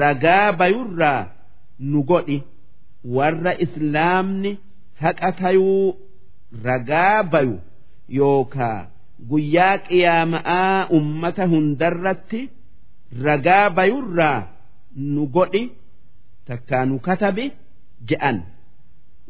ragaa 0.00 0.52
bayurraa 0.60 1.22
nu 1.90 1.98
godhi 2.10 2.38
warra 3.16 3.52
islaamni 3.64 4.52
haqa 5.02 5.30
tayuu 5.40 5.88
ragaa 6.66 7.18
bayu 7.32 7.56
yookaa 8.18 8.78
guyyaa 9.30 9.76
qiyaama'aa 9.88 10.88
ummata 10.98 11.44
hundarratti 11.52 12.40
ragaa 13.26 13.66
bayurraa 13.78 14.38
nu 15.14 15.22
godhi 15.36 15.62
takkaa 16.48 16.84
nu 16.90 16.96
katabi 17.06 17.44
je'an 18.08 18.38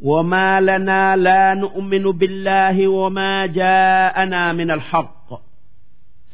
وما 0.02 0.62
لنا 0.62 1.16
لا 1.16 1.54
نؤمن 1.54 2.04
بالله 2.12 2.88
وما 2.88 3.46
جاءنا 3.46 4.54
من 4.54 4.72
الحق 4.72 5.42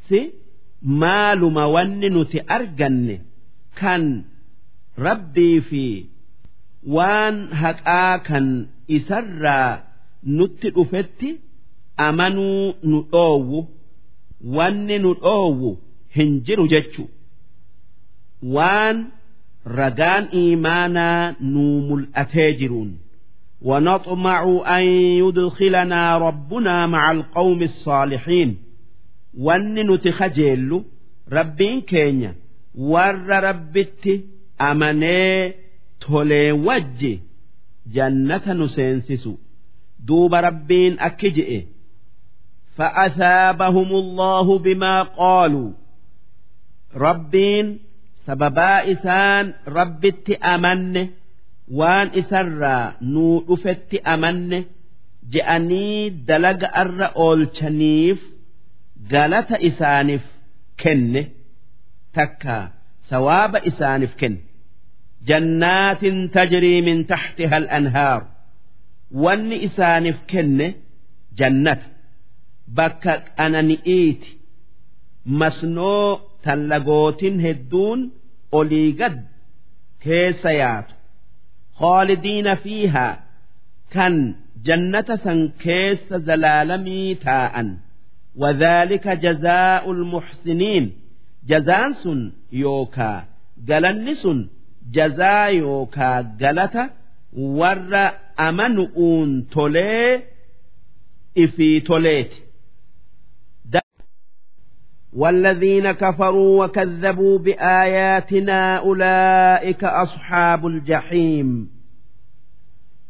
سي 0.10 0.32
مالما 0.82 1.66
وننت 1.66 2.52
أرجن 2.52 3.20
كان 3.76 4.24
ربي 5.00 5.62
في 5.62 6.06
وان 6.88 7.48
هكا 7.52 8.18
كان 8.18 8.68
إسرى 8.92 9.84
نت 10.28 10.66
أفت 10.66 11.22
أمنوا 12.00 12.74
نؤو 12.84 13.66
وان 14.46 15.02
نؤو 15.02 15.78
هنجر 16.16 16.66
جتشو 16.66 17.06
وان 18.44 19.06
رجان 19.68 20.24
إيمانا 20.24 21.36
نوم 21.42 21.98
الأتاجرون 22.00 22.98
ونطمع 23.62 24.64
أن 24.78 24.84
يدخلنا 25.24 26.18
ربنا 26.18 26.88
مع 26.88 27.12
القوم 27.12 27.62
الصالحين 27.64 28.58
وأن 29.38 29.92
نتخجل 29.94 30.84
ربين 31.32 31.82
كينيا 31.82 32.36
ور 32.76 33.16
ربت 33.30 34.22
أمني 34.62 35.54
تولي 36.02 36.52
وجه 36.52 37.20
جنة 37.94 38.54
نسينسس 38.54 39.30
دوب 40.00 40.36
ربين 40.36 41.00
أكجئ 41.00 41.66
فأثابهم 42.76 43.88
الله 43.92 44.60
بما 44.60 45.04
قالوا 45.04 45.72
ربين 46.96 47.80
سببا 48.28 48.92
إسان 48.92 49.54
ربت 49.68 50.30
أمنه 50.30 51.10
waan 51.79 52.09
isarraa 52.21 52.95
nuu 53.01 53.35
dhufetti 53.49 53.99
amanne 54.15 54.59
je'anii 55.33 56.11
dalaga 56.29 56.69
arra 56.83 57.09
oolchaniif 57.27 58.21
galata 59.13 59.57
isaaniif 59.69 60.25
kenne 60.83 61.23
takka 62.17 62.57
sawaaba 63.11 63.59
isaaniif 63.71 64.15
kenne. 64.21 64.41
Jannaatin 65.29 66.19
tajrii 66.35 66.81
min 66.89 66.99
taxtiha 67.11 67.57
al-anhaar. 67.63 68.23
Wanni 69.23 69.57
isaaniif 69.69 70.19
kenne 70.33 70.67
jannata. 71.39 71.87
Bakka 72.77 73.13
qanani'iiti. 73.37 74.31
Masnoo 75.41 76.09
tallagootin 76.45 77.37
hedduun 77.47 78.01
olii 78.59 78.91
gad 79.01 79.17
keessa 80.05 80.51
yaatu 80.63 80.95
khaalidiina 81.81 82.53
fiihaa 82.65 83.15
kan 83.95 84.15
jannata 84.67 85.17
san 85.25 85.41
keessa 85.65 86.17
zalaalamii 86.29 87.11
taa'an 87.27 87.69
wadhaalika 88.43 89.13
jazaa'ul 89.25 90.03
muxsiniin 90.15 90.87
jazaan 91.51 91.93
sun 92.03 92.21
yookaa 92.65 93.19
galanni 93.69 94.15
sun 94.23 94.39
jazaa 94.97 95.49
yookaa 95.63 96.17
galata 96.43 96.85
warra 97.61 98.05
amanu'uun 98.49 99.31
tolee 99.55 100.11
ifii 101.45 101.81
toleeti 101.89 102.39
والذين 105.16 105.92
كفروا 105.92 106.66
وكذبوا 106.66 107.40
بآياتنا 107.40 108.78
أولئك 108.78 109.84
أصحاب 109.84 110.68
الجحيم 110.68 111.70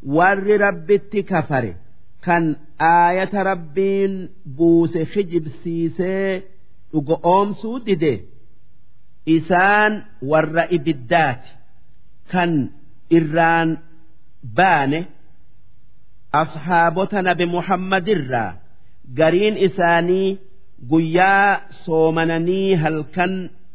ور 0.02 0.60
ربت 0.60 1.16
كفر 1.16 1.74
كان 2.22 2.56
آية 2.80 3.42
ربين 3.42 4.28
بوس 4.46 4.98
خجب 4.98 5.48
سيسي 5.48 6.42
أقوم 6.94 7.52
سودده 7.52 8.20
إسان 9.28 10.02
ور 10.22 10.60
إبدات 10.62 11.40
كان 12.30 12.70
إران 13.12 13.78
بانه 14.42 15.04
أصحابتنا 16.34 17.32
بمحمد 17.32 18.08
الرا 18.08 18.56
قرين 19.18 19.56
إساني 19.58 20.38
guyyaa 20.91 21.61
soomananii 21.85 22.75
halkan 22.83 23.33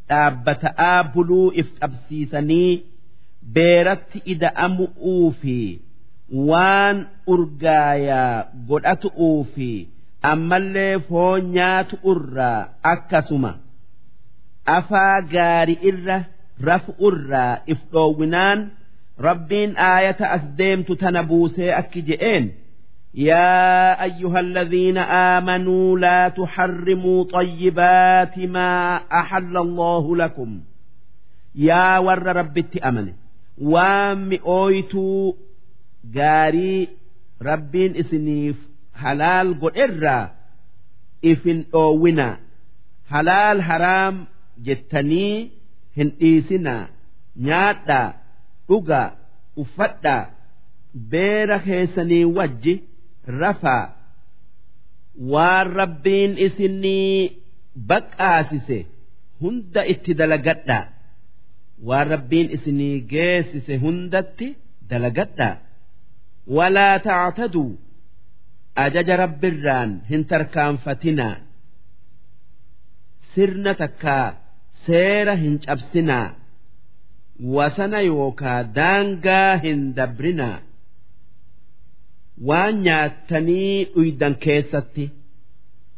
dhaabbata'aa 0.09 0.99
buluu 1.15 1.53
if 1.63 1.69
qabsiisanii 1.81 2.73
beeratti 3.55 4.19
ida'amu'uu 4.35 5.31
fi 5.41 5.57
waan 6.51 6.97
urgaayaa 7.35 8.45
godhatu'uu 8.69 9.41
fi 9.55 9.71
ammallee 10.33 10.95
foon 11.09 11.41
nyaatu 11.57 11.97
irraa 12.13 12.61
akkasuma. 12.93 13.53
Afaa 14.77 15.21
gaari 15.35 15.75
irra 15.91 16.19
rafu 16.69 16.93
irraa 17.09 17.53
if 17.73 17.79
dhoowwinaan 17.93 18.61
rabbiin 19.27 19.73
aayata 19.91 20.27
as 20.37 20.45
deemtu 20.59 20.93
tana 21.03 21.23
buusee 21.31 21.71
akki 21.81 22.01
je'een 22.09 22.45
يا 23.14 24.04
أيها 24.04 24.40
الذين 24.40 24.98
آمنوا 24.98 26.00
لا 26.00 26.30
تحرموا 26.30 27.24
طيبات 27.24 28.40
ما 28.40 28.96
أحل 28.96 29.58
الله 29.58 30.16
لكم 30.16 30.62
يا 31.56 31.98
ور 31.98 32.24
ربت 32.36 32.78
أمن 32.78 33.14
وام 33.58 34.34
أويتو 34.34 35.36
gaarii 36.16 36.90
rabbiin 37.48 37.96
isiniif 38.02 38.58
halaal 39.04 39.54
godherraa 39.64 40.30
ifin 41.32 41.64
dhoowwinaa 41.72 42.38
halaal 43.14 43.62
haraam 43.70 44.22
jettanii 44.68 45.52
hin 45.98 46.14
dhiisinaa 46.20 46.82
nyaadhaa 47.50 48.08
dhugaa 48.70 49.08
uffadhaa 49.64 50.22
beera 51.16 51.60
keessanii 51.68 52.24
wajji 52.40 52.76
rafaa 53.27 53.85
waan 55.33 55.67
rabbiin 55.81 56.33
isinii 56.47 57.17
baqaasise 57.89 58.79
hunda 59.41 59.83
itti 59.93 60.13
dalagadhaa 60.21 60.85
waan 61.89 62.07
rabbiin 62.15 62.49
isinii 62.57 62.97
geessise 63.13 63.75
hundatti 63.85 64.49
dalagadhaa 64.91 65.55
walaa 66.57 66.99
taataduu 67.07 67.71
ajaja 68.85 69.17
rabbirraan 69.23 69.91
hin 70.11 70.23
tarkaanfatinaa. 70.31 71.37
Sirna 73.35 73.73
takkaa 73.75 74.27
seera 74.87 75.35
hin 75.43 75.59
cabsinaa. 75.67 76.29
Wasana 77.57 78.01
yookaa 78.11 78.61
daangaa 78.79 79.57
hin 79.65 79.81
dabrinaa. 79.97 80.59
دبرنا 82.42 82.44
وان 82.44 82.86
ياتني 82.86 83.88
أيدا 83.98 84.32
كيستي 84.32 85.10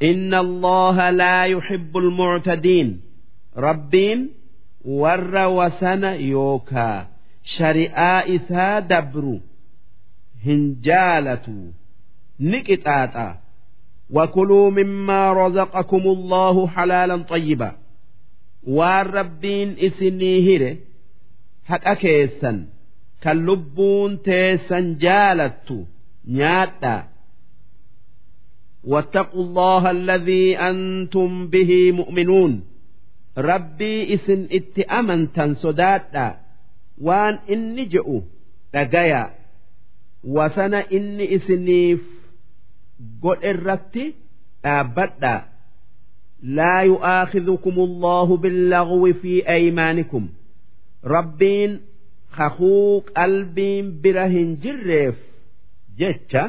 إن 0.04 0.34
الله 0.34 1.10
لا 1.10 1.46
يحب 1.46 1.98
المعتدين 1.98 3.02
ربين 3.58 4.30
ور 4.86 5.36
وسنا 5.36 6.14
يوكا 6.16 7.08
شريعة 7.44 8.36
إسا 8.36 8.80
دبرو 8.80 9.40
hin 10.46 10.76
jaalatu 10.82 11.74
ni 12.40 12.62
qixaaxa 12.64 13.36
وكلوا 14.12 14.70
مما 14.72 15.34
رزقكم 15.34 15.98
الله 15.98 16.68
حلالا 16.68 17.18
طيبا 17.18 17.76
والربين 18.68 19.76
إسنيهره 19.80 20.78
حق 21.66 21.94
كيسا 21.94 22.66
كاللبون 23.22 24.22
تيسا 24.22 24.98
جالت 25.00 25.86
نياتا 26.28 27.08
واتقوا 28.84 29.44
الله 29.44 29.92
الذي 29.92 30.58
أنتم 30.58 31.48
به 31.48 31.92
مؤمنون 31.92 32.64
ربي 33.38 34.14
إسن 34.14 34.48
اتأمن 34.52 35.32
تنسداتا 35.34 36.40
وان 37.02 37.40
إني 37.50 37.86
جئوا 37.86 38.22
رقيا 38.76 39.40
wasana 40.24 40.84
inni 40.90 41.26
isiniif 41.36 42.02
godhe 43.22 43.50
irratti 43.50 44.04
dhaabbadha 44.64 45.34
laa 46.58 46.82
yu'aakhidhukum 46.84 47.80
allahu 47.88 48.38
billagwi 48.44 49.14
fi 49.22 49.34
aymaanikum 49.56 50.28
rabbiin 51.14 51.80
kakuu 52.38 53.02
qalbiin 53.16 53.92
bira 54.04 54.28
hin 54.28 54.58
jirreef 54.64 55.16
jecha 55.99 56.43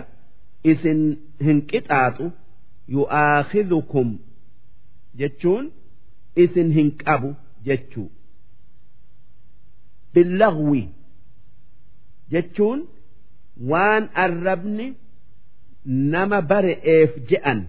isin 0.72 1.02
hin 1.46 1.60
qixaaxu 1.72 2.26
yu'aakhidhukum 2.98 4.10
jechuun 5.22 5.66
isin 6.44 6.70
hin 6.78 6.90
qabu 7.04 7.30
jechuu. 7.68 8.10
Billagwi 10.14 10.84
jechuun 12.32 12.80
waan 13.72 14.04
arrabni 14.26 14.88
nama 15.86 16.42
bare'eef 16.52 17.12
je'an 17.30 17.60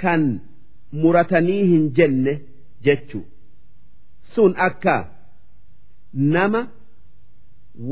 kan 0.00 0.22
muratanii 1.02 1.62
hin 1.72 1.84
jenne 1.98 2.34
jechu 2.86 3.20
sun 4.34 4.54
akka 4.68 4.96
nama 6.34 6.60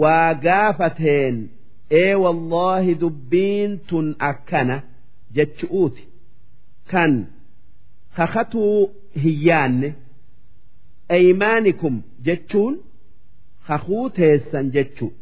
waa 0.01 0.35
gaafateen 0.47 1.37
ee 1.91 2.15
wallaahi 2.25 2.95
dubbiin 3.03 3.73
tun 3.89 4.07
akkana 4.31 4.77
jechu'uuti 5.37 6.05
kan 6.91 7.13
kakatuu 8.17 8.79
hin 9.23 9.39
yaanne 9.49 9.89
aymaanikum 11.17 11.95
jechuun 12.29 12.75
kakuu 13.69 14.05
teessan 14.19 14.67
jechuu 14.77 15.13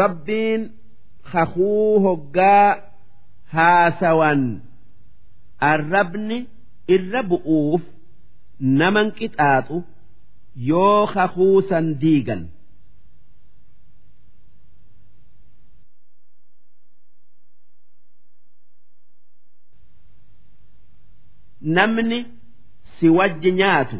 rabbiin 0.00 0.62
kakuu 1.32 2.00
hoggaa 2.06 2.68
haasawan 3.54 4.42
arrabni 5.72 6.38
irra 6.96 7.22
bu'uuf 7.30 7.82
naman 8.80 9.08
qixaaxu 9.18 9.76
yoo 10.70 11.06
kakuu 11.14 11.56
san 11.70 11.86
diigan 12.02 12.42
namni 21.76 22.18
si 22.98 23.08
wajji 23.18 23.50
nyaatu 23.60 23.96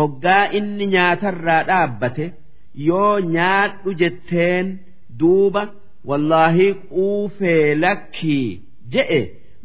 hoggaa 0.00 0.44
inni 0.58 0.86
nyaatarraa 0.94 1.62
dhaabbate 1.70 2.26
yoo 2.88 3.14
nyaadhu 3.34 3.90
jetteen 4.02 4.66
duuba 5.20 5.62
wallaahi 6.10 6.68
quufee 6.92 7.74
lakkii 7.84 8.46
je'e 8.92 9.20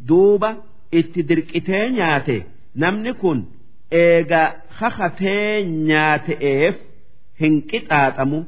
duuba 0.08 0.50
itti 0.98 1.20
dirqitee 1.28 1.84
nyaate. 1.98 2.36
Namni 2.82 3.12
kun 3.20 3.38
eega 4.02 4.42
kakatee 4.78 5.64
nyaate'eef 5.88 6.76
hin 7.40 7.54
qixaaxamu 7.70 8.38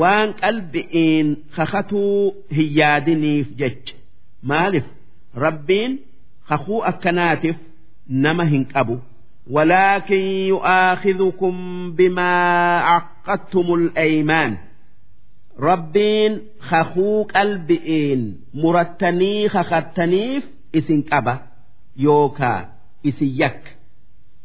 waan 0.00 0.28
qalbi'iin 0.42 1.28
kakatuu 1.56 2.34
hin 2.56 2.68
yaadiniif 2.78 3.48
jecha. 3.60 3.94
Maaliif? 4.48 4.86
Rabbiin 5.44 5.92
kakuu 6.48 6.80
akkanaatiif 6.90 7.56
nama 8.07 8.45
hin 8.45 8.65
qabu 8.73 8.97
ولكن 9.49 10.19
يؤاخذكم 10.53 11.53
بما 11.95 12.33
عقدتم 12.79 13.73
الأيمان 13.73 14.57
ربين 15.59 16.41
خخوق 16.59 17.31
قلبئين 17.31 18.41
مرتني 18.53 19.49
خختنيف 19.49 20.43
إسن 20.75 21.01
قبا 21.11 21.39
يوكا 21.97 22.69
إسن 23.05 23.25
يك 23.25 23.61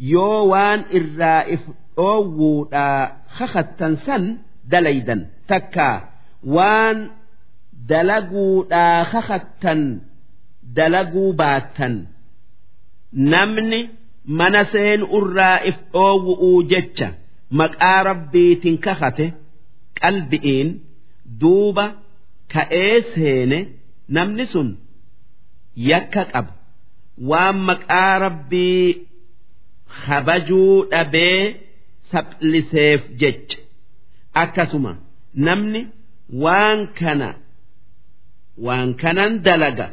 yoo 0.01 0.49
waan 0.51 0.81
irraa 0.99 1.45
if 1.55 1.61
dhoowwuudhaa 1.97 3.03
kakattan 3.39 3.95
san 4.07 4.23
dalaydan 4.73 5.21
takka 5.51 5.91
waan 6.57 6.99
dalaguudhaa 7.91 9.05
kakattan 9.13 9.81
dalaguu 10.77 11.31
baattan 11.41 11.95
Namni 13.14 13.80
mana 14.40 14.62
seen 14.72 15.02
irraa 15.18 15.58
if 15.70 15.78
dhoowwu'uu 15.94 16.64
jecha 16.72 17.08
maqaa 17.60 18.00
rabbiitiin 18.10 18.78
kakate 18.86 19.26
qalbi'iin 20.02 20.70
duuba 21.42 21.86
ka'ee 22.54 22.96
seene 23.14 23.60
namni 24.16 24.46
sun 24.54 24.70
yakka 25.90 26.24
qaba. 26.34 26.52
Waan 27.30 27.58
maqaa 27.70 28.14
rabbii 28.26 28.88
kabajuu 30.06 30.76
dhabee 30.92 31.44
saphliseef 32.12 33.02
jecha. 33.22 33.58
Akkasuma 34.42 34.92
namni 35.46 35.82
waan 36.44 36.80
kana 37.00 37.30
waan 38.66 38.90
kanan 39.02 39.34
dalaga 39.46 39.88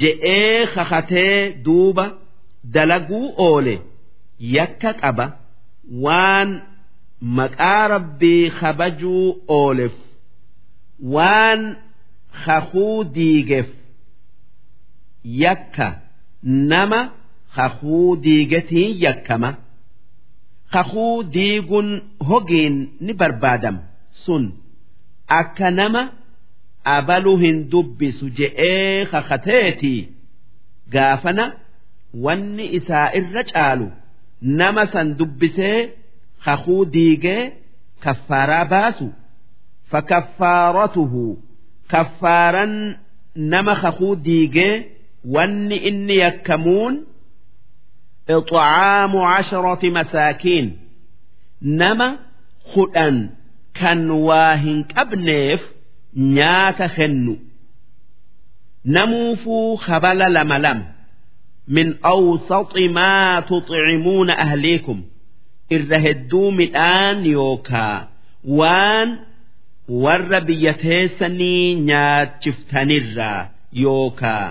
je'ee 0.00 0.66
kakatee 0.74 1.36
duuba 1.64 2.04
dalaguu 2.74 3.26
oole 3.48 3.74
yakka 4.56 4.90
qaba 5.02 5.26
waan 6.04 6.50
maqaa 7.38 7.88
rabbii 7.94 8.50
kabajuu 8.60 9.24
ooleef 9.58 9.94
waan 11.14 11.60
kakuu 12.44 13.04
diigeef 13.16 13.68
yakka 15.44 15.86
nama 16.42 17.00
kakuu 17.56 18.16
diigatiin 18.24 18.90
yakkama. 19.04 19.50
Kakuu 20.72 21.22
diiguun 21.34 21.88
hogiin 22.28 22.76
ni 23.00 23.12
barbaadama 23.20 23.80
sun 24.24 24.44
akka 25.40 25.70
nama 25.70 26.02
abaluu 26.84 27.36
hin 27.42 27.58
dubbisu 27.72 28.26
je'ee 28.38 29.06
kakateetii 29.12 30.00
gaafana 30.92 31.44
wanni 32.25 32.65
isaa 32.77 33.07
irra 33.19 33.43
caalu 33.51 33.87
nama 34.59 34.83
san 34.93 35.07
dubbisee 35.19 35.79
kakuu 36.45 36.83
diigee 36.93 37.41
kaffaaraa 38.03 38.65
baasu 38.73 39.07
fakaffaaratuhu 39.91 41.23
kaffaaran 41.93 42.73
nama 43.35 43.73
kakuu 43.83 44.15
diigee 44.27 44.73
wanni 45.35 45.77
inni 45.89 46.17
yakkamuun 46.25 46.95
إطعام 48.29 49.17
عشرة 49.17 49.89
مساكين 49.89 50.77
نما 51.61 52.17
خدن 52.73 53.29
كان 53.73 54.09
واهن 54.11 54.85
أبنيف 54.97 55.61
نيات 56.17 56.83
خنو 56.83 57.35
نموفو 58.85 59.75
خبل 59.75 60.33
لملم 60.33 60.83
min 61.76 61.88
awsaxi 62.12 62.84
maa 62.98 63.42
tuxcimuuna 63.48 64.34
ahliikum 64.44 64.98
irra 65.76 65.98
hedduu 66.06 66.48
midhaan 66.60 67.18
yookaa 67.36 67.96
waan 68.60 69.08
warra 70.04 70.40
biyya 70.48 70.72
teessanii 70.84 71.64
nyaachiftanirraa 71.90 73.40
yookaa 73.84 74.46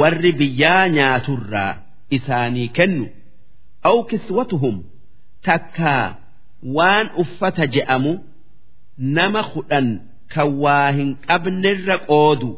warri 0.00 0.32
biyyaa 0.40 0.84
nyaaturraa 0.96 1.72
isaanii 2.16 2.68
kennu 2.78 3.06
aw 3.90 3.96
kiswatuhum 4.10 4.76
takkaa 5.48 6.06
waan 6.76 7.06
uffata 7.22 7.64
je'amu 7.74 8.12
nama 9.16 9.42
kudhan 9.54 9.88
kan 10.34 10.48
waa 10.64 10.88
hin 10.98 11.10
qabnerra 11.28 11.96
qoodu 12.10 12.50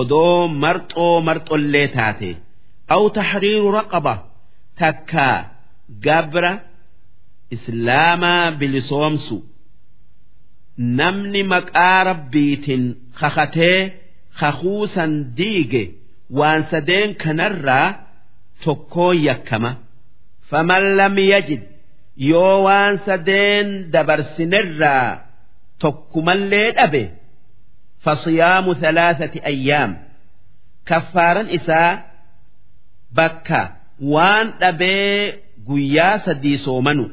odoo 0.00 0.48
marxoo 0.62 1.14
marxollee 1.28 1.88
taate. 1.96 2.30
Aw 2.94 3.02
tahriiru 3.16 3.68
raqaba 3.78 4.14
takkaa 4.80 5.36
gabra 6.04 6.52
islaamaa 7.54 8.44
bilisoomsu. 8.60 9.36
Namni 10.98 11.42
maqaa 11.52 11.98
rabbiitiin 12.10 12.84
kakatee 13.20 13.78
kakuusan 14.40 15.12
diige 15.38 15.82
waan 16.38 16.62
sadeen 16.70 17.10
kanarraa 17.22 17.88
tokkoon 18.64 19.16
yakkama. 19.28 19.70
Faman 20.48 20.84
lam 20.98 21.16
yajid 21.32 21.62
yoo 22.30 22.56
waan 22.66 22.94
sadeen 23.06 23.68
dabarsinerraa 23.92 25.08
tokkumallee 25.82 26.68
dhabe 26.78 27.02
fasiyaamu 28.05 28.71
thalathati 28.81 29.39
ayyaam 29.51 29.91
kaffaaran 30.89 31.49
isaa 31.57 31.91
bakka 33.17 33.61
waan 34.13 34.47
dhabee 34.59 35.33
guyyaa 35.67 36.19
sadii 36.25 36.57
soomanu 36.57 37.05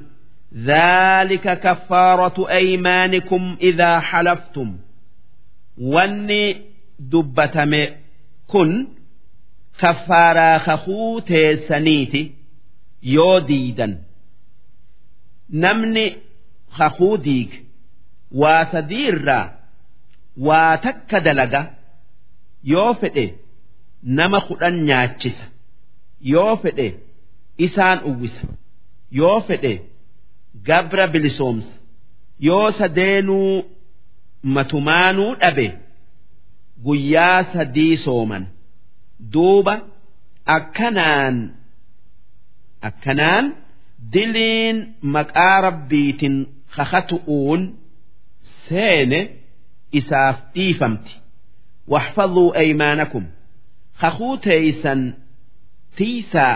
ذلك 0.57 1.61
كفارة 1.61 2.51
أيمانكم 2.51 3.57
إذا 3.61 4.01
حلفتم 4.01 4.77
واني 5.79 6.57
دبتم 6.99 7.73
كن 8.49 8.87
kaffaaraa 9.81 10.59
kakuu 10.67 11.21
teessaniiti 11.21 12.23
yoo 13.03 13.41
diidan 13.49 13.93
namni 15.63 16.17
kakuu 16.79 17.17
diige 17.25 17.59
waa 18.43 18.65
sadii 18.73 19.07
irraa 19.13 19.47
waa 20.38 20.78
takka 20.86 21.20
dalaga 21.28 21.62
yoo 22.74 22.94
fedhe 23.02 23.26
nama 24.18 24.40
kudhan 24.48 24.76
nyaachisa 24.90 25.46
yoo 26.34 26.56
fedhe 26.64 26.88
isaan 27.66 28.00
uwwisa 28.10 28.44
yoo 29.20 29.40
fedhe 29.48 29.74
gabra 30.68 31.06
bilisoomsa 31.14 31.74
yoo 32.48 32.72
sadeenuu 32.80 33.64
matumaanuu 34.56 35.32
dhabe 35.42 35.68
guyyaa 36.86 37.44
sadii 37.54 37.98
sooman. 38.06 38.46
duuba 39.34 39.74
akkanaan 40.56 41.38
akkanaan 42.90 43.46
diliin 44.14 44.78
maqaa 45.16 45.58
rabbiitiin 45.68 46.38
kakatu'uun 46.76 47.62
seene 48.68 49.20
isaaf 50.00 50.38
dhiifamti. 50.56 51.14
Waxfadhuu 51.94 52.54
aymaanakum. 52.62 53.26
Kakuu 54.02 54.38
teeysan 54.46 55.02
tiisaa 55.98 56.56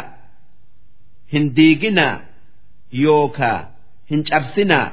hin 1.34 1.46
diiginaa 1.56 2.16
yookaa 3.04 3.60
hin 4.12 4.24
cabsinaa. 4.30 4.88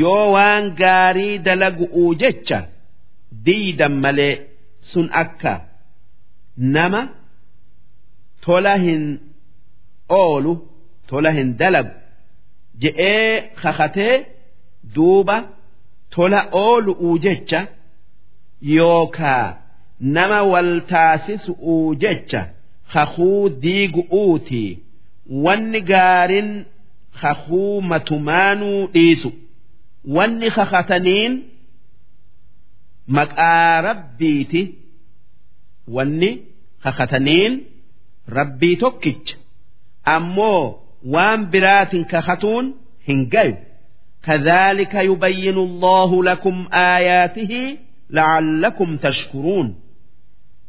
Yoo 0.00 0.32
waan 0.32 0.64
gaarii 0.80 1.38
dalagu'uu 1.46 2.14
jecha 2.20 2.58
diidan 3.46 3.94
malee 4.04 4.34
sun 4.90 5.08
akka 5.22 5.54
nama 6.56 7.00
tola 8.46 8.74
hin 8.84 9.02
oolu 10.08 10.52
tola 11.10 11.30
hin 11.38 11.50
dalagu 11.60 11.90
je'ee 12.82 13.32
kakatee 13.62 14.14
duuba 14.94 15.36
tola 16.14 16.40
oolu'uu 16.64 17.16
jecha 17.24 17.60
yookaa 18.76 19.46
nama 20.16 20.38
wal 20.52 20.72
taasisu'uu 20.92 21.94
jecha 22.02 22.40
kakuu 22.92 23.48
diigu'uuti 23.62 24.62
wanni 25.44 25.80
gaariin 25.90 26.50
kakuu 27.20 27.82
matumaanuu 27.90 28.80
dhiisu. 28.94 29.30
Wanni 30.16 30.48
kakataniin 30.56 31.32
maqaa 33.16 33.80
rabbiiti. 33.88 34.62
Wanni 35.94 36.30
kakataniin 36.84 37.52
rabbii 38.36 38.76
tokkicha. 38.82 39.36
Ammoo 40.14 40.64
waan 41.14 41.40
biraatiin 41.52 42.04
kakatuun 42.12 42.66
hin 43.08 43.20
gayu 43.32 43.56
كذلك 44.23 44.95
يبين 44.95 45.57
الله 45.57 46.23
لكم 46.23 46.67
آياته 46.73 47.77
لعلكم 48.09 48.97
تشكرون 48.97 49.75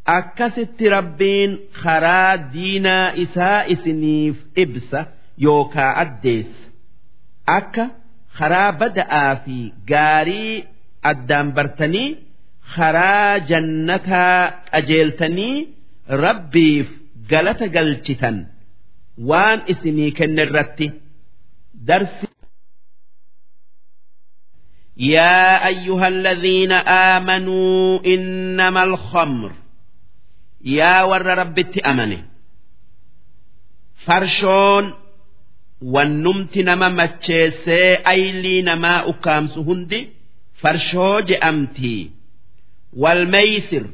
أكست 0.08 0.82
ربين 0.82 1.58
خرا 1.74 2.36
دينا 2.36 3.22
إساء 3.22 3.74
سنيف 3.74 4.46
إبسة 4.58 5.06
يوكا 5.38 6.00
أديس 6.00 6.70
أكا 7.48 7.90
خرا 8.32 8.70
بدأ 8.70 9.34
في 9.34 9.72
قاري 9.92 10.64
أدام 11.04 11.52
برتني 11.52 12.16
خرا 12.62 13.38
جنتا 13.38 14.46
أجيلتني 14.74 15.68
ربي 16.10 16.86
قلت 17.30 17.62
قلتتا 17.62 18.46
وان 19.18 19.60
إسني 19.70 20.10
كن 20.10 20.38
الرتي 20.40 20.92
درس 21.74 22.26
يا 24.96 25.66
أيها 25.66 26.08
الذين 26.08 26.72
آمنوا 26.72 28.00
إنما 28.06 28.84
الخمر 28.84 29.52
يا 30.64 31.02
ور 31.02 31.26
ربت 31.26 31.78
أمني 31.78 32.24
فرشون 33.96 34.94
والنمت 35.82 36.58
نما 36.58 36.88
متشيسي 36.88 37.94
أيلي 37.94 38.62
نما 38.62 39.08
أكامس 39.10 39.58
هندي 39.58 40.08
فرشوج 40.54 41.32
أمتي 41.32 42.10
والميسر 42.96 43.90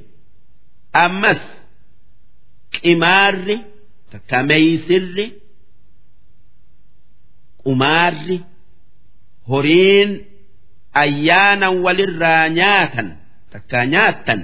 أمس 0.96 1.62
قمار 2.84 3.58
كميسر 4.28 5.30
ayyaanan 11.03 11.73
walirraa 11.85 12.45
nyaatan 12.57 13.07
takkaa 13.51 13.85
nyaattan 13.93 14.41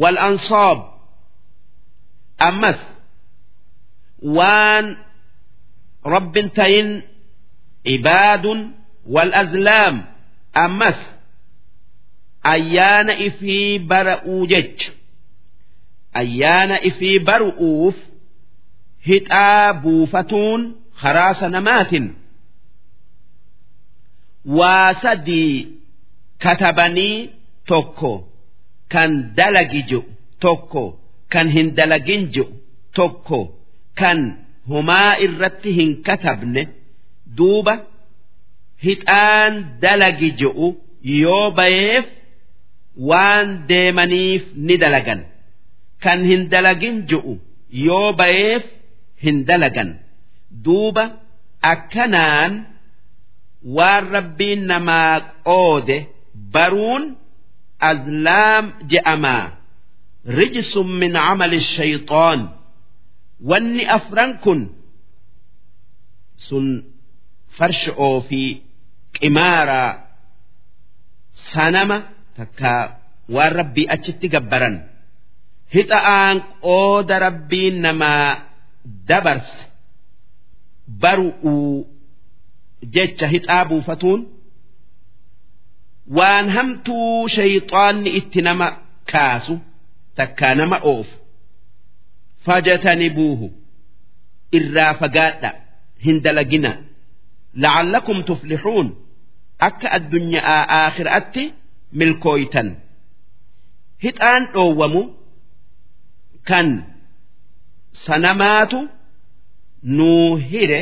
wal 0.00 0.18
ansoob 0.28 0.78
ammas 2.48 2.80
waan 4.36 4.86
rabbin 6.14 6.48
tayin 6.56 6.90
ibaadun 7.94 8.60
wal 9.14 9.32
azlaam 9.42 9.96
ammas 10.64 10.98
ayyaana 12.54 13.14
ifii 13.28 13.78
bara'uu 13.90 14.42
jecha 14.52 14.90
ayyaana 16.20 16.76
ifii 16.88 17.18
baru'uuf 17.28 17.96
hixaa 19.08 19.72
buufatuun 19.82 20.60
karaa 21.00 21.34
sanamaatin 21.40 22.06
waa 24.46 24.94
sadii 25.02 25.68
katabanii 26.38 27.30
tokko. 27.66 28.12
Kan 28.92 29.34
dalagi 29.36 29.82
jiru 29.88 30.04
tokko. 30.40 30.82
Kan 31.32 31.48
hin 31.54 31.68
dalagin 31.76 32.22
jiru 32.34 32.52
tokko. 32.96 33.40
Kan 34.00 34.18
homaa 34.68 35.16
irratti 35.24 35.70
hin 35.78 36.02
katabne 36.06 36.62
duuba. 37.36 37.74
Hixaan 38.84 39.52
dalagi 39.82 40.30
jiru 40.40 40.68
yoo 41.22 41.50
bayeef 41.58 42.06
waan 43.08 43.48
deemaniif 43.68 44.42
ni 44.66 44.76
dalagan. 44.82 45.20
Kan 46.02 46.20
hin 46.30 46.42
dalagin 46.52 46.96
jiru 47.08 47.34
yoo 47.86 48.12
bayeef 48.20 48.64
hin 49.24 49.44
dalagan. 49.48 49.90
Duuba 50.64 51.04
akkanaan 51.72 52.52
waan 53.76 54.04
rabbiin 54.16 54.62
namaa 54.70 55.20
qoode 55.48 55.96
baruun 56.54 57.04
azlaam 57.90 58.64
je'amaa 58.90 59.44
rijsun 60.38 60.88
min 61.00 61.12
camali 61.24 61.60
shayxaan 61.74 62.40
wanni 63.50 63.84
afran 63.96 64.30
kun 64.44 64.60
sun 66.46 66.66
farsha'oo 67.56 68.16
fi 68.28 68.42
qimaaraa 69.16 69.90
sanama 71.52 71.96
takka 72.36 72.72
waan 73.34 73.52
rabbii 73.60 73.86
achitti 73.94 74.26
gabbaran. 74.34 74.76
Hixa'aan 75.74 76.36
qooda 76.64 77.16
rabbiin 77.26 77.76
namaa 77.86 78.28
dabarse 79.08 79.60
baru'uu 81.02 81.86
jecha 82.94 83.26
hixaa 83.34 83.64
buufatuun 83.70 84.20
waan 86.16 86.46
hamtuu 86.56 87.28
shayxaanni 87.36 88.10
itti 88.20 88.40
nama 88.48 88.66
kaasu 89.12 89.54
takkaa 90.20 90.54
nama 90.60 90.76
oofu 90.92 91.16
fajatanibuuhu 92.46 93.46
irraa 94.58 94.94
fagaadha 95.00 95.50
hin 96.04 96.16
dalagina. 96.24 96.72
La'allakum 97.62 98.18
tuflixuun 98.28 98.88
akka 99.68 99.88
addunyaa 99.96 100.58
aakhiraatti 100.78 101.44
milkooytan. 101.98 102.68
Hixaan 104.04 104.42
dhoowwamu 104.54 105.02
kan 106.48 106.68
sanamaatu 108.06 108.78
nuu 109.96 110.36
hire 110.50 110.80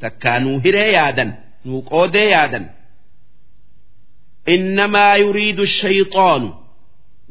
takkaa 0.00 0.38
nuu 0.44 0.58
hiree 0.64 0.92
yaadan 0.92 1.30
nuu 1.64 1.80
qoodee 1.90 2.28
yaadan. 2.34 2.64
Innamaa 4.54 5.14
yuriidu 5.24 5.64
shayxaanu 5.80 6.48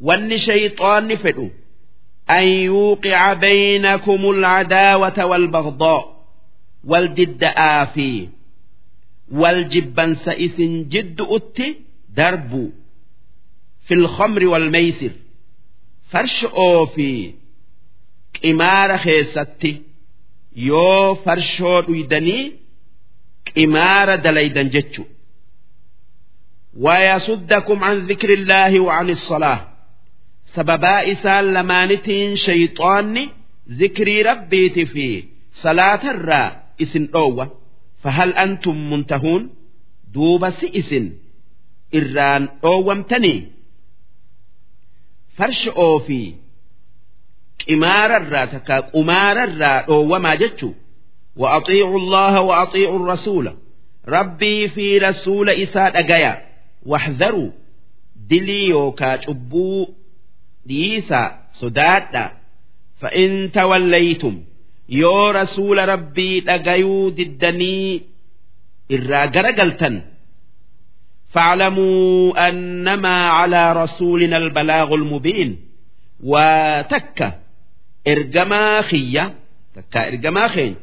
wanni 0.07 0.37
shayxaanni 0.47 1.15
fedhu 1.23 1.45
an 2.37 2.45
yuuqica 2.67 3.27
baynakum 3.43 4.21
alcadaawata 4.33 5.23
waalbagdaa 5.31 6.01
wal 6.91 7.07
didda'aa 7.17 7.83
fi 7.93 8.07
wal 9.41 9.61
jibbansa 9.73 10.31
isin 10.45 10.73
jiddu'utti 10.93 11.67
darbu. 12.17 12.63
Fi 13.85 13.93
lkhamri 14.03 14.47
waalmeysir 14.53 15.13
farshoo 16.11 16.79
fi 16.95 17.07
qimaara 18.41 18.97
keessatti 19.05 19.71
yoo 20.69 21.07
farshoo 21.23 21.79
dhuydanii 21.87 22.43
qimaara 23.44 24.16
dalaydan 24.16 24.70
jechu 24.70 25.04
ويصدكم 26.78 27.84
عن 27.84 28.06
ذكر 28.06 28.32
الله 28.32 28.80
وعن 28.80 29.10
الصلاة 29.10 29.68
سببا 30.44 31.12
إسال 31.12 31.54
لمانتين 31.54 32.36
شيطان 32.36 33.28
ذكري 33.70 34.22
ربي 34.22 34.86
في 34.86 35.24
صلاة 35.52 36.10
الراء 36.10 36.74
إسن 36.82 37.08
أوة 37.14 37.58
فهل 38.02 38.32
أنتم 38.32 38.90
منتهون 38.90 39.50
دوب 40.14 40.50
سئسن 40.50 41.12
إران 41.94 42.48
أومتني 42.64 43.52
فرش 45.36 45.68
أوفي 45.68 46.34
قمار 47.68 48.16
الراء 48.16 48.46
تكا 48.46 48.80
قمار 48.80 49.44
الراء 49.44 49.88
أوما 49.88 50.34
جتشو 50.34 50.72
وأطيعوا 51.36 51.98
الله 51.98 52.40
وأطيعوا 52.40 52.96
الرسول 52.98 53.52
ربي 54.08 54.68
في 54.68 54.98
رسول 54.98 55.50
إساد 55.50 55.96
أجايا 55.96 56.42
واحذروا 56.86 57.50
دلي 58.16 58.66
يوكا 58.66 59.20
شبو 59.20 59.88
ديسا 60.66 61.38
صدادا 61.52 62.32
فإن 63.00 63.52
توليتم 63.52 64.42
يو 64.88 65.30
رسول 65.30 65.88
ربي 65.88 66.40
لقيو 66.40 67.08
ددني 67.08 68.02
إرا 68.92 69.26
قلتا 69.26 70.02
فاعلموا 71.28 72.48
أنما 72.48 73.28
على 73.28 73.72
رسولنا 73.72 74.36
البلاغ 74.36 74.94
المبين 74.94 75.58
وتك 76.24 77.38
إرجما 78.08 78.82
خية 78.82 79.34
تكا 79.74 80.08
إرجما 80.08 80.48
خين 80.48 80.76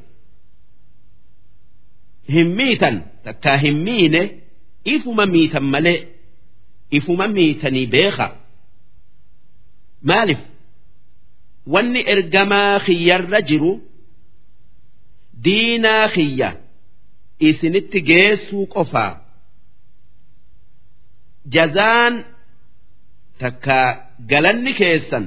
hin 2.34 2.49
miitan 2.59 2.97
takkaa 3.25 3.57
hin 3.65 3.76
miine 3.86 4.23
ifuma 4.94 5.25
miitan 5.34 5.65
malee 5.75 5.99
ifuma 6.99 7.26
miitanii 7.36 7.86
beeka 7.94 8.26
maaliif? 10.09 10.41
Wanni 11.73 12.00
ergamaa 12.12 12.81
kiyyarra 12.86 13.41
jiru 13.49 13.73
diinaa 15.44 16.07
kiyya 16.15 16.49
isinitti 17.49 17.99
geessuu 18.09 18.65
qofaa. 18.75 19.12
Jazaan 21.55 22.15
takkaa 23.41 23.89
galanni 24.31 24.73
keessan 24.81 25.25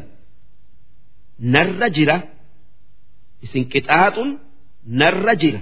narra 1.53 1.87
jira 1.95 2.17
isin 3.45 3.63
qixaaxun 3.71 4.29
narra 5.01 5.33
jira. 5.41 5.61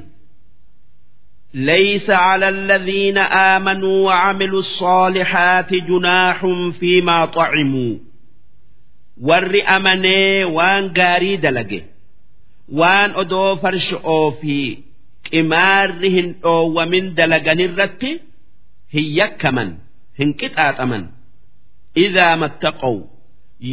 ليس 1.54 2.10
على 2.10 2.48
الذين 2.48 3.18
آمنوا 3.18 4.04
وعملوا 4.06 4.58
الصالحات 4.60 5.74
جناح 5.74 6.46
فيما 6.80 7.26
طعموا 7.26 7.96
warri 9.28 9.62
amanee 9.76 10.44
waan 10.56 10.84
gaarii 10.98 11.36
dalage 11.44 11.78
waan 12.80 13.10
odoo 13.22 13.56
farsha'oo 13.62 14.26
fi 14.40 14.56
qimaarri 15.28 16.10
hin 16.16 16.28
dhoowwamin 16.42 17.06
dalaganirratti 17.18 18.10
hin 18.96 19.06
yakkaman 19.20 19.70
hin 20.20 20.30
qixaaxaman 20.42 21.04
idaa 22.04 22.34
mattaqow 22.42 22.96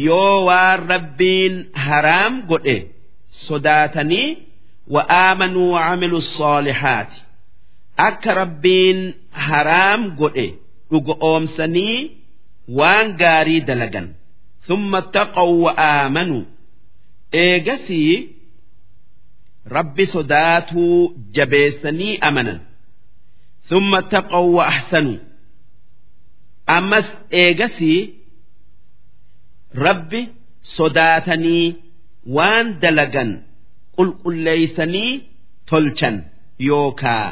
yoo 0.06 0.36
waan 0.48 0.78
rabbiin 0.94 1.54
haraam 1.88 2.34
godhe 2.54 2.76
sodaatanii 3.46 4.28
wa 4.96 5.02
aamanuu 5.20 5.68
wa 5.74 5.82
camilu 5.88 6.20
saalihaati 6.30 7.18
akka 8.07 8.31
rabbiin 8.41 8.99
haraam 9.47 10.01
godhe 10.19 10.47
dhuga 10.91 11.13
oomsanii 11.29 11.97
waan 12.79 13.07
gaarii 13.21 13.61
dalagan. 13.69 14.07
Summa 14.67 14.99
taqaw 15.15 15.51
wa 15.63 15.71
aamanuu 15.91 16.43
eegasii 17.43 18.13
rabbi 19.75 20.03
sodaatuu 20.13 20.95
jabeessanii 21.35 22.13
amanan. 22.27 22.59
Summa 23.69 23.99
taqaw 24.13 24.45
wa 24.57 24.63
ahsanuu 24.73 25.17
ammas 26.77 27.07
eegasii 27.41 27.99
rabbi 29.85 30.21
sodaatanii 30.75 31.65
waan 32.35 32.67
dalagan 32.81 33.31
qulqulleeysanii 33.95 35.11
tolchan 35.69 36.15
yookaa 36.69 37.27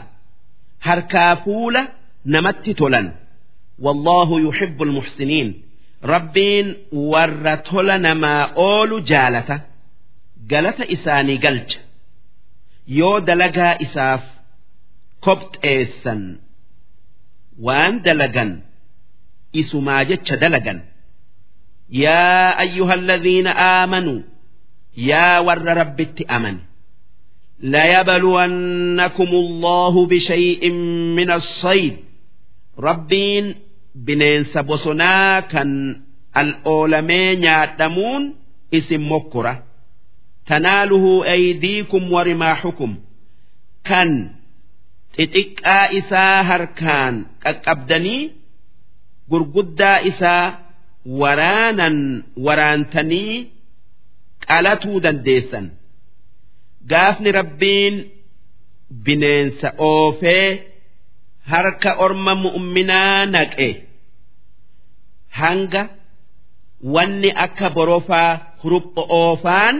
harkaa 0.86 1.34
fuula 1.44 1.82
namatti 2.34 2.72
tolan. 2.80 3.08
Wallaahu 3.86 4.36
yuhibbu 4.46 4.82
almuxsiniin 4.88 5.50
rabbiin 6.14 6.68
warra 7.12 7.56
tola 7.70 7.96
namaa 8.06 8.44
oolu 8.68 8.98
jaalata 9.10 9.56
galata 10.52 10.84
isaanii 10.96 11.38
galcha. 11.46 11.80
Yoo 13.00 13.18
dalagaa 13.28 13.74
isaaf 13.86 14.24
kobxeessan 15.26 16.22
waan 17.66 17.94
dalagan 18.06 18.52
isumaa 19.62 20.04
jecha 20.10 20.36
dalagan. 20.44 20.80
Yaa 22.04 22.50
ayyuha 22.64 22.94
alladhiina 23.00 23.52
aamanuu 23.70 24.22
yaa 25.10 25.38
warra 25.48 25.74
rabbitti 25.82 26.24
amane 26.36 26.62
ليبلونكم 27.63 29.29
الله 29.45 30.07
بشيء 30.07 30.71
من 31.19 31.31
الصيد 31.31 31.97
ربين 32.79 33.55
bineensa 34.07 34.63
bosonaa 34.69 35.43
kan 35.53 35.71
al'oolamee 36.41 37.37
nyaadhamuun 37.45 38.23
isin 38.79 39.03
mokkora 39.11 39.55
tanaaluhu 40.49 41.13
aydiikum 41.35 42.03
warimaaxukum 42.15 42.93
kan 43.89 44.11
xixiqqaa 45.17 45.87
isaa 46.01 46.39
harkaan 46.51 47.15
qaqqabdanii 47.45 48.23
gurguddaa 49.31 49.99
isaa 50.11 50.47
waraanan 51.21 51.97
waraantanii 52.47 53.35
qalatuu 54.49 54.97
dandeessan 55.05 55.67
gaafni 56.92 57.32
rabbiin 57.40 57.96
bineensa 59.06 59.70
oofee 59.90 60.48
harka 61.52 61.92
orma 62.06 62.34
mu'minaa 62.44 63.26
naqe. 63.34 63.70
Hanga 65.40 65.84
wanni 66.94 67.30
akka 67.46 67.68
borofaa 67.76 68.32
hurupho 68.64 69.02
oofaan 69.20 69.76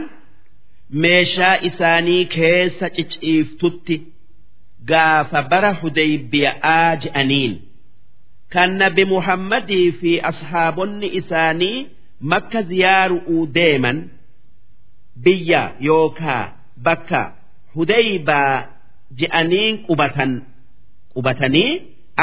meeshaa 1.02 1.56
isaanii 1.68 2.24
keessa 2.34 2.86
ciciiftutti 2.96 3.96
gaafa 4.90 5.40
bara 5.50 5.70
hudaybiyaa 5.80 6.96
je'aniin 7.02 7.54
kan 8.52 8.70
nabi 8.80 9.04
muhammadii 9.12 9.88
fi 10.00 10.12
ashaabonni 10.30 11.08
isaanii 11.20 11.78
makka 12.30 12.60
ziyaaru'uu 12.68 13.42
deeman 13.56 13.98
biyya 15.24 15.62
yookaa 15.88 16.44
bakka 16.85 17.21
hudaybaa 17.75 18.55
je'aniin 19.19 19.75
qubatan 19.87 20.31
qubatanii 21.13 21.71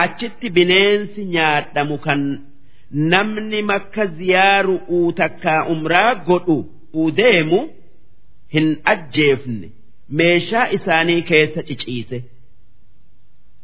achitti 0.04 0.46
bineensi 0.56 1.20
nyaadhamu 1.34 1.96
kan 2.06 2.20
namni 3.12 3.60
makka 3.70 4.04
ziyaaru'uu 4.18 5.06
takkaa 5.20 5.60
umraa 5.74 6.10
godhu 6.28 6.56
uu 7.00 7.10
deemu 7.20 7.60
hin 8.54 8.68
ajjeefne 8.92 9.68
meeshaa 10.20 10.66
isaanii 10.76 11.22
keessa 11.30 11.62
ciciise. 11.70 12.20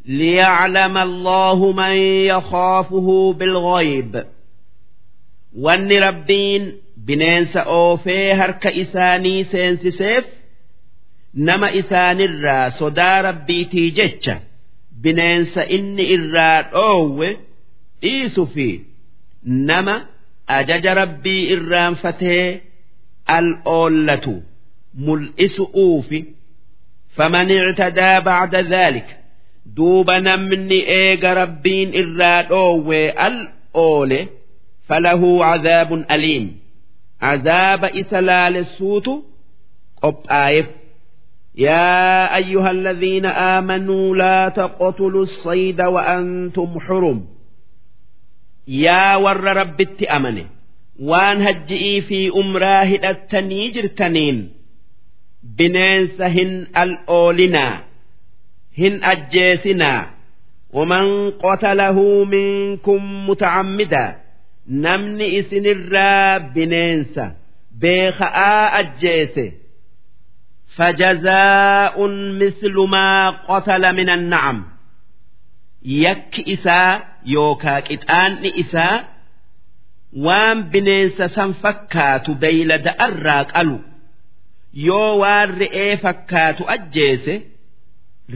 ليعلم 0.08 0.98
الله 0.98 1.72
من 1.72 1.94
يخافه 2.32 3.32
بالغيب 3.38 4.24
wanni 5.64 5.98
rabbiin 6.06 6.62
bineensa 7.06 7.60
oofee 7.78 8.32
harka 8.40 8.70
isaanii 8.82 9.44
seensiseef 9.52 10.24
nama 11.33 11.67
isaanirraa 11.79 12.71
sodaa 12.79 13.21
rabbiitii 13.27 13.91
jecha 13.99 14.35
bineensa 15.01 15.61
inni 15.77 16.03
irraa 16.15 16.61
dhoowwe 16.73 17.29
dhiisu 18.01 18.43
fi 18.53 18.67
nama 19.45 19.95
ajaja 20.57 20.93
rabbii 21.01 21.41
irraanfatee 21.55 22.45
al'oollatu 23.37 24.33
mul'isu'uufi 25.05 26.19
faman 27.17 27.49
ictadaa 27.57 28.21
bacda 28.27 28.61
dhaalika 28.71 29.15
duuba 29.77 30.15
namni 30.27 30.79
eega 30.99 31.31
rabbiin 31.41 31.89
irraa 32.01 32.39
dhoowwe 32.51 32.99
al'oole 33.27 34.19
falahu 34.87 35.29
cadaabun 35.43 36.01
aliim. 36.15 36.45
Cadaaba 37.23 37.87
isa 38.01 38.19
laalessuutu 38.29 39.13
qophaa'eef 40.01 40.67
يا 41.54 42.36
أيها 42.36 42.70
الذين 42.70 43.26
آمنوا 43.26 44.16
لا 44.16 44.48
تقتلوا 44.48 45.22
الصيد 45.22 45.80
وأنتم 45.80 46.80
حرم 46.80 47.26
يا 48.68 49.16
ور 49.16 49.40
رب 49.44 49.86
أمنه 50.16 50.46
وان 51.00 51.42
هجئي 51.42 52.00
في 52.00 52.30
أمراه 52.30 53.10
التنيجر 53.10 53.86
تنين 53.86 54.50
بننسهن 55.42 56.66
الأولنا 56.78 57.82
هن 58.78 59.04
أجيسنا 59.04 60.10
ومن 60.72 61.30
قتله 61.30 62.24
منكم 62.24 63.28
متعمدا 63.30 64.16
نمني 64.68 65.40
إسن 65.40 65.66
الرا 65.66 66.38
بننسى 66.38 67.32
بيخاء 67.80 68.80
أجيسه 68.80 69.52
فجزاء 70.76 72.06
مثل 72.42 72.74
ما 72.88 73.30
قتل 73.48 73.92
من 73.96 74.10
النعم 74.10 74.64
يك 75.84 76.48
إساء 76.48 77.08
يوكا 77.26 77.80
كتان 77.80 78.38
إساء 78.60 79.08
وان 80.16 80.62
بنيس 80.62 81.22
سنفكات 81.22 82.30
بيلد 82.30 82.88
أراك 83.00 83.56
ألو 83.58 83.78
yoo 84.86 85.18
waan 85.22 85.50
re'ee 85.60 85.96
fakkaatu 86.04 86.62
ajjeese 86.74 87.34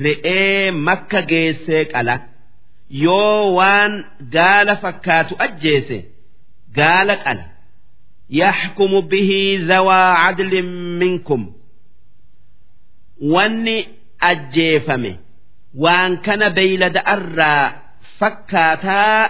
re'ee 0.05 0.70
makka 0.86 1.20
geessee 1.30 1.84
qala 1.92 2.14
yoo 3.05 3.55
waan 3.58 3.92
gaala 4.36 4.74
fakkaatu 4.84 5.34
ajjeese 5.47 5.98
gaala 6.78 7.14
qala 7.24 7.44
yaxkumu 8.40 8.98
bihii 9.10 9.56
dhawaa 9.68 10.08
cadlin 10.22 10.68
minkum 11.00 11.42
wanni 13.21 13.77
ajjeefame 14.29 15.11
waan 15.83 16.13
kana 16.25 16.49
beeylada 16.57 17.01
irraa 17.15 17.65
fakkaataa 18.19 19.29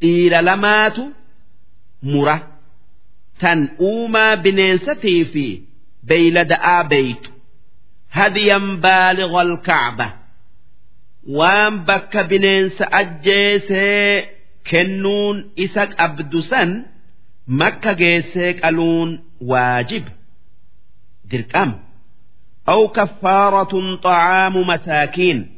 dhiira 0.00 0.40
lamaatu 0.48 1.04
mura. 2.02 2.36
Tan 3.40 3.60
uumaa 3.88 4.36
bineensatii 4.44 5.24
fi 5.32 5.46
beeylada'aa 6.08 6.84
beeytu. 6.92 7.30
Hadiyan 8.16 8.66
baaliga 8.84 9.40
alkacba 9.40 10.06
waan 11.38 11.74
bakka 11.88 12.20
bineensa 12.30 12.84
ajjeesee 13.00 14.28
kennuun 14.70 15.36
isa 15.64 15.84
qabdu 15.98 16.40
san 16.50 16.70
makka 17.60 17.92
geessee 18.00 18.52
qaluun 18.62 19.10
waajib. 19.50 20.04
Dirqama 21.30 21.76
أو 22.69 22.87
كفارة 22.87 23.95
طعام 23.95 24.67
مساكين 24.67 25.51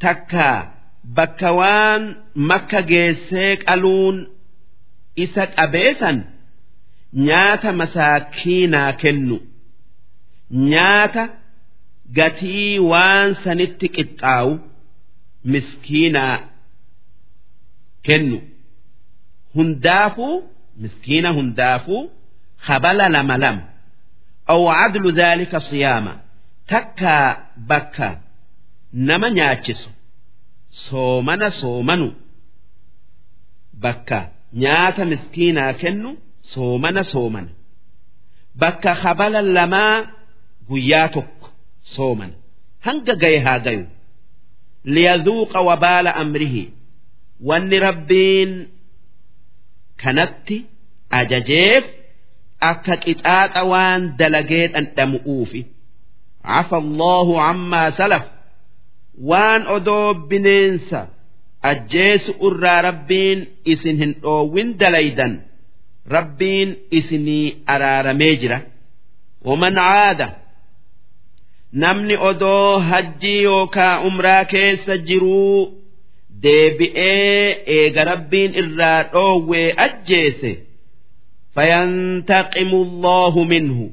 تكا 0.00 0.72
بكوان 1.04 2.16
مكة 2.36 2.80
جيسيك 2.80 3.70
ألون 3.70 4.28
إسك 5.18 5.50
أبيسا 5.58 6.24
نيات 7.14 7.66
مساكينا 7.66 8.90
كنو 8.90 9.40
نيات 10.50 11.30
gatii 12.18 12.78
waan 12.90 13.34
sanitti 13.44 13.88
qixxaawu 13.96 14.52
miskiinaa 15.52 16.38
kennu 18.06 18.38
hundaafuu 19.54 20.36
miskiina 20.82 21.30
hundaafuu 21.38 22.02
habala 22.66 23.08
lama 23.14 23.36
lama 23.42 23.62
aw 24.52 24.60
cadlu 24.74 25.10
dhaalika 25.18 25.60
siyaama 25.68 26.14
takkaa 26.71 27.27
bakka 27.69 28.09
nama 29.07 29.27
nyaachisu 29.37 29.89
soomana 30.85 31.47
soomanu. 31.59 32.07
Bakka 33.83 34.19
nyaata 34.61 35.03
miskiinaa 35.11 35.73
kennu 35.81 36.09
soomana 36.53 37.01
soomana. 37.11 37.51
Bakka 38.61 38.91
habala 39.03 39.39
lamaa 39.55 39.97
guyyaa 40.69 41.07
tokko 41.15 41.47
soomana. 41.93 42.33
Hanga 42.85 43.13
gaye 43.21 43.39
haa 43.45 43.59
gayu. 43.65 43.85
Liyazuuqa 44.93 45.59
wabaala 45.69 46.11
amrihi. 46.21 46.65
Wanni 47.47 47.77
rabbiin 47.87 48.51
kanatti 50.01 50.57
ajajeef 51.19 51.85
akka 52.71 52.95
qixaaxa 53.03 53.61
waan 53.71 54.01
dalagee 54.19 54.65
dhandhamu'uufi 54.73 55.61
cafa 56.47 56.77
allahu 56.83 57.33
ammaa 57.49 57.91
salaf. 57.99 58.25
Waan 59.29 59.67
odoo 59.75 60.13
bineensa 60.29 60.99
ajjeesu 61.71 62.31
irraa 62.47 62.81
rabbiin 62.89 63.39
isin 63.73 63.97
hin 64.01 64.13
dhoowwin 64.23 64.69
dalaydan. 64.79 65.33
Rabbiin 66.15 66.69
isinii 66.99 67.47
araaramee 67.73 68.35
jira. 68.41 68.59
Waman 69.45 69.75
caada? 69.75 70.27
Namni 71.81 72.15
odoo 72.29 72.79
hajjii 72.89 73.41
yookaa 73.43 73.93
umraa 74.07 74.43
keessa 74.51 74.97
jiruu 75.07 75.59
deebi'ee 76.43 77.63
eega 77.77 78.03
rabbiin 78.11 78.51
irraa 78.61 78.99
dhoowwee 79.13 79.67
ajjeese 79.85 80.51
fayantaqimu 81.55 82.77
allahu 82.87 83.45
minhu. 83.53 83.85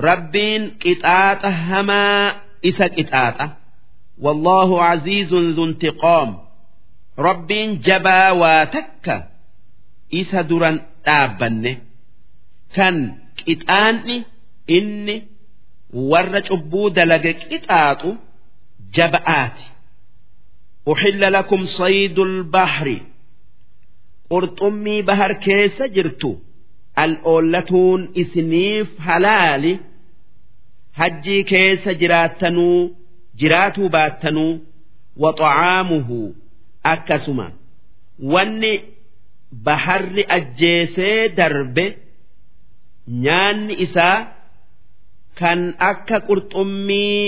ربين 0.00 0.70
قطاطة 0.84 1.48
هما 1.48 2.36
إسا 2.64 2.86
قطاطة 2.86 3.56
والله 4.18 4.82
عزيز 4.82 5.34
ذو 5.34 5.64
انتقام 5.64 6.38
ربين 7.18 7.78
جبا 7.78 8.30
واتك 8.30 9.28
إسا 10.14 10.40
دران 10.42 10.80
dhaabbanne 11.06 11.72
kan 12.76 12.96
qixaanni 13.38 14.16
inni 14.76 15.16
warra 16.10 16.40
cubbuu 16.48 16.90
dalage 16.96 17.32
qixaaxu 17.40 18.10
jaba'aati. 18.96 19.64
أحل 20.92 21.32
لكم 21.32 21.64
صيد 21.64 22.18
البحر 22.18 23.00
قرطمي 24.30 25.02
بهر 25.02 25.32
كيس 25.32 25.82
جرتو 25.82 26.36
al'oollatuun 27.03 28.01
isiniif 28.21 28.89
halaali 29.07 29.73
hajjii 30.99 31.43
keessa 31.51 31.91
jiraattanuu 32.01 32.79
jiraatuu 33.39 33.89
baattanuu 33.95 34.53
waxa'aamuhu 35.23 36.19
akkasuma. 36.93 37.47
Wanni 38.33 38.73
baharri 39.65 40.23
ajjeesee 40.37 41.19
darbe 41.37 41.85
nyaanni 43.23 43.73
isaa 43.85 44.17
kan 45.39 45.61
akka 45.89 46.17
qurxummii 46.27 47.21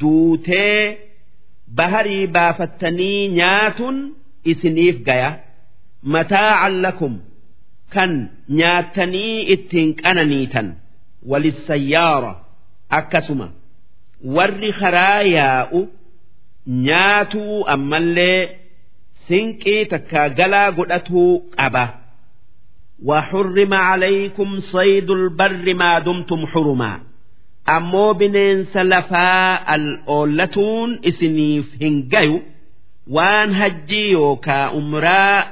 duutee 0.00 0.82
baharii 1.78 2.26
baafattanii 2.36 3.20
nyaatun 3.38 3.96
isiniif 4.52 4.96
gaya. 5.08 5.30
Mataa 6.14 6.52
allakum 6.68 7.14
kan 7.93 8.11
nyaattanii 8.59 9.35
ittiin 9.55 9.89
qananiitan 10.01 10.67
walissayyaara 11.31 12.31
akkasuma 12.99 13.47
warri 14.35 14.71
karaa 14.79 15.21
yaa'u 15.37 15.79
nyaatuu 16.87 17.57
ammallee 17.75 18.39
sinqii 19.27 19.81
takkaa 19.95 20.27
galaa 20.39 20.69
godhatuu 20.77 21.33
qaba 21.57 21.85
وحرم 23.05 23.73
عليكم 23.73 24.59
صيد 24.59 25.09
البر 25.11 25.73
ما 25.73 25.99
دمتم 25.99 26.45
حرما 26.47 26.99
أمو 27.69 28.13
بنين 28.13 28.63
سلفا 28.65 29.75
الأولتون 29.75 30.99
إسنيف 31.05 31.67
هنجيو 31.81 32.41
وان 33.07 33.55
هجي 33.55 34.09
يوكا 34.11 34.77
أمرا 34.77 35.43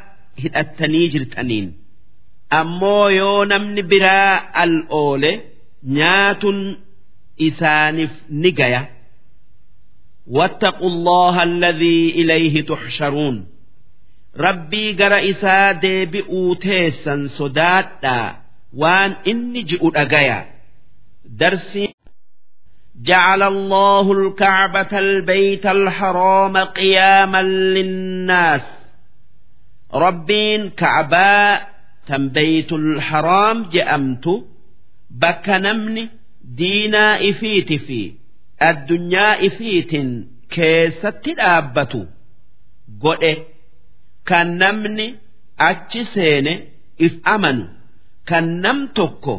هدأتني 0.43 1.07
جرتنين 1.07 1.73
أمو 2.53 3.07
يو 3.09 3.43
نمن 3.43 3.87
برا 3.87 4.63
الأولي 4.63 5.41
نيات 5.83 6.43
إسانف 7.41 8.11
نجيا 8.31 8.89
واتقوا 10.27 10.87
الله 10.89 11.43
الذي 11.43 12.09
إليه 12.09 12.61
تحشرون 12.65 13.47
rabbii 14.45 14.93
gara 14.99 15.19
isaa 15.31 15.73
deebi'uu 15.83 16.55
teessan 16.63 17.21
sodaadhaa 17.37 18.29
waan 18.81 19.11
inni 19.31 19.61
ji'u 19.69 19.87
dhagaya 19.95 20.39
darsi 21.39 21.85
جعل 23.01 23.41
الله 23.43 24.11
الكعبة 24.11 24.99
البيت 24.99 25.65
الحرام 25.65 26.57
قياما 26.57 27.41
للناس 27.41 28.61
ربين 29.93 30.69
كعباء 30.69 31.69
tan 32.08 32.22
beytul 32.36 32.86
haraam 33.08 33.58
je'amtu 33.72 34.32
bakka 35.20 35.56
namni 35.66 36.02
diinaa 36.58 37.14
ifiiti 37.30 37.76
fi 37.86 38.00
addunyaa 38.68 39.32
ifiitiin 39.48 40.10
keessatti 40.54 41.32
dhaabbatu 41.40 42.00
godhe 43.02 43.32
kan 44.28 44.48
namni 44.62 45.06
achi 45.68 46.02
seene 46.14 46.52
if 47.06 47.14
amanu 47.34 47.64
kan 48.28 48.46
nam 48.64 48.78
tokko 48.96 49.34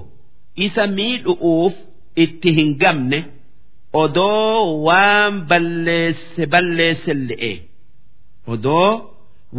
isa 0.66 0.84
miidhu'uuf 0.98 1.76
itti 2.24 2.50
hin 2.58 2.72
gamne 2.82 3.20
odoo 4.04 4.62
waan 4.88 5.34
balleesse 5.50 6.44
balleesse 6.54 7.14
le'e 7.28 7.54
odoo 8.54 8.92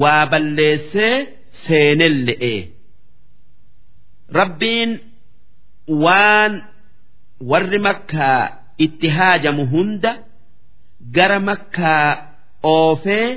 waa 0.03 0.23
balleessee 0.33 1.15
seene 1.65 2.07
le'e. 2.27 2.55
Rabbiin 4.39 4.91
waan 6.05 6.53
warri 7.51 7.79
makkaa 7.79 8.43
itti 8.85 9.09
haajamu 9.17 9.67
hunda 9.73 10.13
gara 11.17 11.39
makkaa 11.41 12.07
oofee 12.63 13.29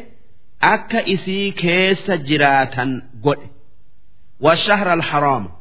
akka 0.73 0.99
isii 1.13 1.51
keessa 1.61 2.17
jiraatan 2.27 2.91
godhe. 3.23 3.47
Washahra 4.45 4.91
alharaama 4.97 5.51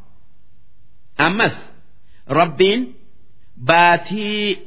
ammas 1.27 1.57
rabbiin 2.39 2.81
baatii 3.69 4.59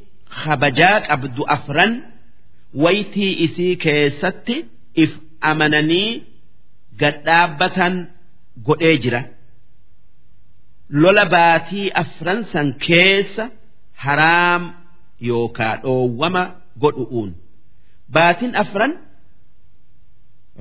kabajaa 0.44 1.00
qabdu 1.08 1.42
afran 1.56 1.92
waytii 2.82 3.32
isii 3.46 3.76
keessatti 3.84 4.56
if 5.02 5.10
amananii 5.50 6.10
gadhaabbatan 7.00 7.94
godhee 8.66 8.96
jira 9.04 9.20
lola 10.90 11.24
baatii 11.34 11.90
afran 12.02 12.44
san 12.52 12.68
keessa 12.86 13.44
haraam 14.04 14.62
yookaa 15.28 15.76
dhoowwama 15.82 16.42
godhu'uun 16.82 17.30
baatiin 18.14 18.56
afran 18.62 18.92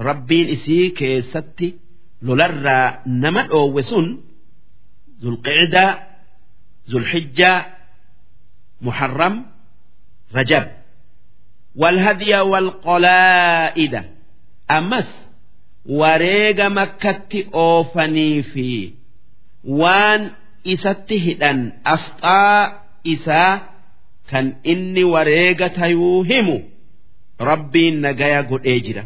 rabbiin 0.08 0.50
isii 0.56 0.92
keessatti 1.00 1.68
lolarraa 2.28 2.88
nama 3.06 3.42
dhoowwe 3.52 3.82
sun 3.90 4.08
zulqiidaa 5.22 5.92
zulxijjaa 6.92 7.66
muharram 8.86 9.36
rajab. 10.36 10.66
Walhadiya 11.82 12.40
walqolaa'ida 12.52 14.02
ammas 14.78 15.10
wareega 16.00 16.70
makkatti 16.70 17.40
oofanii 17.66 18.44
fi 18.52 18.68
waan 19.82 20.22
isatti 20.74 21.18
hidhan 21.26 21.60
asxaa 21.94 22.62
isaa 23.14 23.54
kan 24.30 24.48
inni 24.72 25.04
wareega 25.14 25.68
tayuu 25.78 26.24
himu 26.30 26.56
rabbiin 27.50 27.96
nagaya 28.06 28.42
godhee 28.50 28.80
jira. 28.86 29.04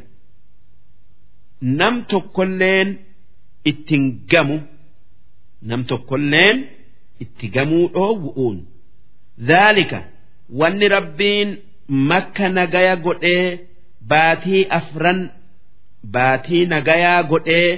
Nam 1.62 1.96
tokkolleen 2.10 2.90
ittiin 3.70 4.06
gamu 4.32 4.58
nam 5.70 5.82
tokkolleen 5.90 6.58
itti 7.24 7.48
gamuu 7.56 7.88
dhoowwu'uun 7.94 8.58
dhaalika 9.48 10.00
wanni 10.60 10.88
rabbiin 10.96 11.50
makka 12.10 12.50
nagaya 12.58 12.96
godhee 13.06 13.46
baatii 14.10 14.64
afran 14.80 15.20
baatii 16.14 16.66
nagayaa 16.74 17.24
godhee 17.32 17.72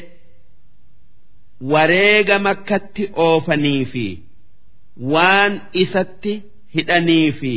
wareega 1.73 2.39
makkatti 2.39 3.11
oofanii 3.27 3.85
fi 3.93 4.07
waan 5.15 5.61
isatti 5.73 6.43
hidhanii 6.75 7.33
fi 7.41 7.55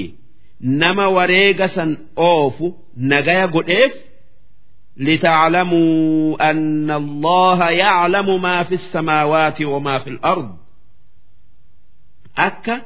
nama 0.60 1.10
wareega 1.10 1.68
san 1.77 1.98
oofu 2.16 2.76
nagaya 2.95 3.48
godheef 3.48 3.94
لتعلموا 5.00 6.50
أن 6.52 6.92
الله 6.92 7.69
يعلم 7.69 8.42
ما 8.42 8.64
في 8.64 8.76
السماوات 8.76 9.61
وما 9.61 10.00
في 10.00 10.10
الأرض 10.10 10.58
أكا 12.38 12.82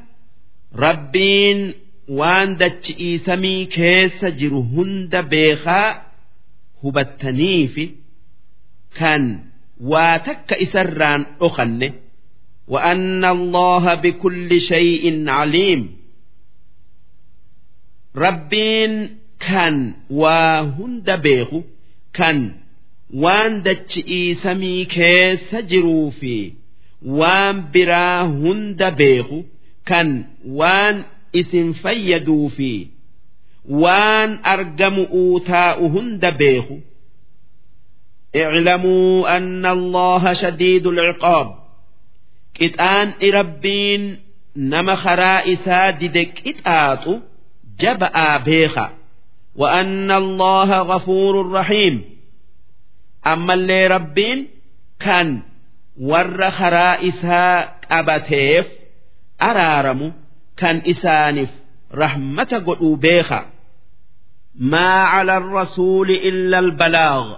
ربين 0.76 1.74
وان 2.08 2.56
دتشئي 2.56 3.18
سمي 3.18 3.64
كيس 3.64 4.24
جرهند 4.24 5.16
بيخا 5.16 6.02
hubattaniifi 6.82 7.84
kan 8.98 9.45
waa 9.80 10.18
takka 10.26 10.56
isarraan 10.64 11.22
dhokanne 11.40 11.90
وأن 12.68 13.24
الله 13.24 13.94
بكل 13.94 14.60
شيء 14.60 15.28
عليم 15.28 15.96
ربين 18.16 19.16
كان 19.40 19.94
وهند 20.10 21.10
بيخو 21.10 21.62
كان 22.12 22.54
وان 23.14 23.62
دتشئي 23.62 24.34
سمي 24.34 24.84
كيس 24.84 25.54
جروفي 25.54 26.52
وان 27.02 27.64
برا 27.74 28.22
هند 28.22 28.84
بيخو 28.84 29.42
كان 29.86 30.24
وان 30.46 31.04
اسم 31.36 31.72
فيدو 31.72 32.48
فيه 32.48 32.86
waan 33.82 34.42
argamu 34.42 35.06
taa'u 35.46 35.86
hunda 35.94 36.30
beeku 36.40 36.76
اعلموا 38.36 39.36
أن 39.36 39.66
الله 39.66 40.32
شديد 40.32 40.86
العقاب 40.86 41.62
qixaanni 42.58 43.30
rabbiin 43.32 44.02
nama 44.72 44.96
karaa 45.04 45.40
isaa 45.54 45.92
dide 46.00 46.24
qixaaxu 46.36 47.12
jaba'aa 47.82 48.38
beeka 48.44 48.86
وأن 49.56 50.10
الله 50.10 50.78
غفور 50.82 51.52
رحيم 51.52 52.04
أما 53.26 53.54
اللي 53.54 53.86
ربين 53.86 54.48
كان 55.00 55.42
ور 56.00 56.50
خرائسها 56.50 57.78
قبتيف 57.90 58.66
أرارم 59.42 60.12
كان 60.56 60.82
إسانف 60.86 61.50
رحمة 61.94 62.62
قلوا 62.66 62.96
بيخا 62.96 63.46
ما 64.54 65.02
على 65.02 65.36
الرسول 65.36 66.10
إلا 66.10 66.58
البلاغ 66.58 67.36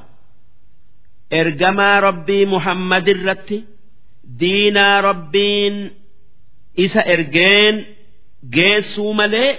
ergamaa 1.31 1.99
rabbii 2.07 2.45
muhammad 2.45 3.07
irratti 3.13 3.57
diinaa 4.39 5.01
rabbiin 5.01 5.77
isa 6.85 7.01
ergeen 7.15 7.75
geessuu 8.55 9.13
malee 9.19 9.51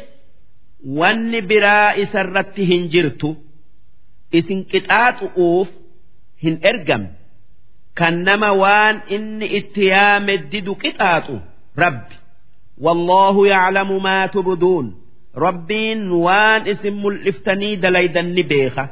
wanni 0.98 1.40
biraa 1.50 1.92
isa 2.02 2.18
irratti 2.24 2.62
hin 2.70 2.82
jirtu 2.92 3.30
isin 4.38 4.60
qixaaxu'uuf 4.72 5.68
hin 6.42 6.56
ergamne 6.70 7.10
kan 7.98 8.14
nama 8.26 8.50
waan 8.62 8.96
inni 9.16 9.46
itti 9.58 9.82
yaame 9.92 10.34
didu 10.52 10.72
qixaaxu 10.82 11.36
rabbi. 11.82 12.14
Wallaahu 12.84 13.40
yaclamu 13.52 13.96
maa 14.06 14.28
tubduun 14.34 14.86
rabbiin 15.44 16.00
waan 16.26 16.62
isin 16.72 16.94
mul'iftanii 17.02 17.74
dalaydan 17.82 18.28
ni 18.36 18.42
beeka. 18.50 18.84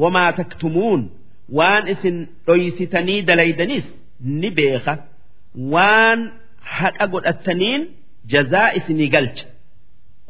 Wamaa 0.00 0.32
taktumuun. 0.38 1.00
waan 1.48 1.88
isin 1.88 2.16
dhoysitanii 2.46 3.22
dalaydaniis 3.28 3.84
ni 4.40 4.50
beeka. 4.50 4.94
Waan 5.72 6.20
haqa 6.76 7.06
godhataniin 7.12 7.82
jazaa 8.32 8.68
isinii 8.78 9.08
galcha. 9.14 9.46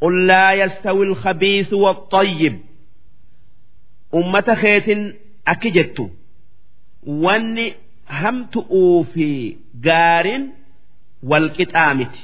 Qul 0.00 0.14
laa 0.28 0.52
yastawi 0.60 1.06
alkhabiisu 1.08 1.76
waaxayyib 1.84 2.56
ummata 4.18 4.54
keetin 4.62 5.02
akki 5.52 5.70
jettu. 5.76 6.04
Wanni 7.24 7.66
hamtu'uu 8.20 9.04
fi 9.12 9.26
gaariin 9.86 10.44
walqixaa 11.30 11.94
miti. 11.98 12.22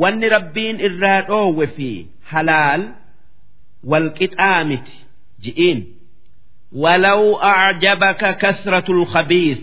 Wanni 0.00 0.28
rabbiin 0.28 0.76
irraa 0.86 1.20
dhoowwe 1.28 1.66
fi 1.76 1.88
halaal 2.30 2.82
walqixaa 3.90 4.64
miti. 4.70 4.94
Ji'iin. 5.42 5.78
ولو 6.73 7.37
أعجبك 7.37 8.37
كثرة 8.37 8.91
الخبيث 8.91 9.57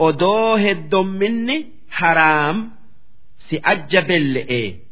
أدوه 0.00 0.70
الدم 0.70 1.64
حرام 1.90 2.70
سأجب 3.50 4.10
اللئيه 4.10 4.84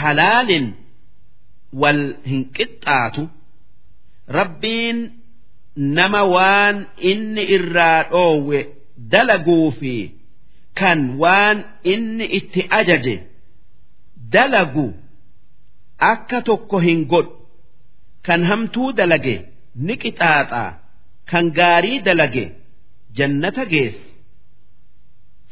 halaalin 0.00 0.66
wal 1.80 2.00
hin 2.30 2.42
qixxaatu 2.56 3.22
rabbiin 4.38 4.98
nama 5.98 6.20
waan 6.34 6.76
inni 7.10 7.44
irraa 7.56 8.02
dhoowwe 8.10 8.60
dalaguu 9.12 9.70
fi 9.78 9.94
kan 10.80 11.00
waan 11.22 11.58
inni 11.92 12.26
itti 12.38 12.62
ajaje 12.80 13.16
dalagu 14.34 14.86
akka 16.12 16.38
tokko 16.48 16.76
hin 16.86 17.00
godhu 17.12 17.34
kan 18.26 18.40
hamtuu 18.50 18.88
dalage 18.98 19.36
ni 19.86 19.94
qixaaxaa 20.02 20.70
kan 21.30 21.44
gaarii 21.58 21.98
dalage 22.06 22.44
jannata 23.18 23.64
geessa 23.72 24.04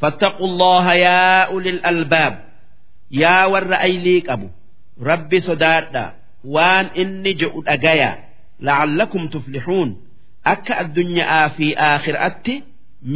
فاتقوا 0.00 0.46
الله 0.50 0.92
يا 0.94 1.42
أولي 1.52 1.70
الألباب 1.70 2.34
yaa 3.22 3.46
warra 3.52 3.78
aylii 3.86 4.20
qabu 4.28 4.48
rabbi 5.08 5.38
sodaadha 5.48 6.04
waan 6.54 6.86
inni 7.02 7.32
jedhu 7.40 7.60
dhagaya 7.68 8.10
la'allakum 8.66 9.22
tuflixuun 9.34 9.90
akka 10.52 10.72
addunyaa 10.82 11.44
fi 11.56 11.66
aakhiraatti 11.88 12.54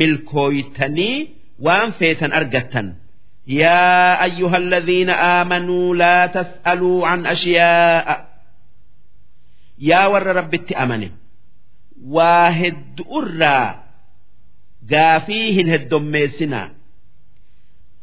milkooytanii 0.01 1.17
waan 1.67 1.91
feetan 1.99 2.33
argattan 2.41 2.89
يا 3.49 4.25
أيها 4.25 4.57
الذين 4.57 5.11
آمنوا 5.11 5.95
لا 5.97 6.27
تسألوا 6.27 7.07
عن 7.09 7.27
أشياء 7.27 8.07
yaa 9.78 10.08
warra 10.14 10.34
rabbitti 10.40 10.74
amane 10.86 11.10
waa 12.16 12.50
hedduurraa 12.60 13.68
gaafii 14.94 15.52
hin 15.58 15.68
heddommeessinaa 15.74 16.68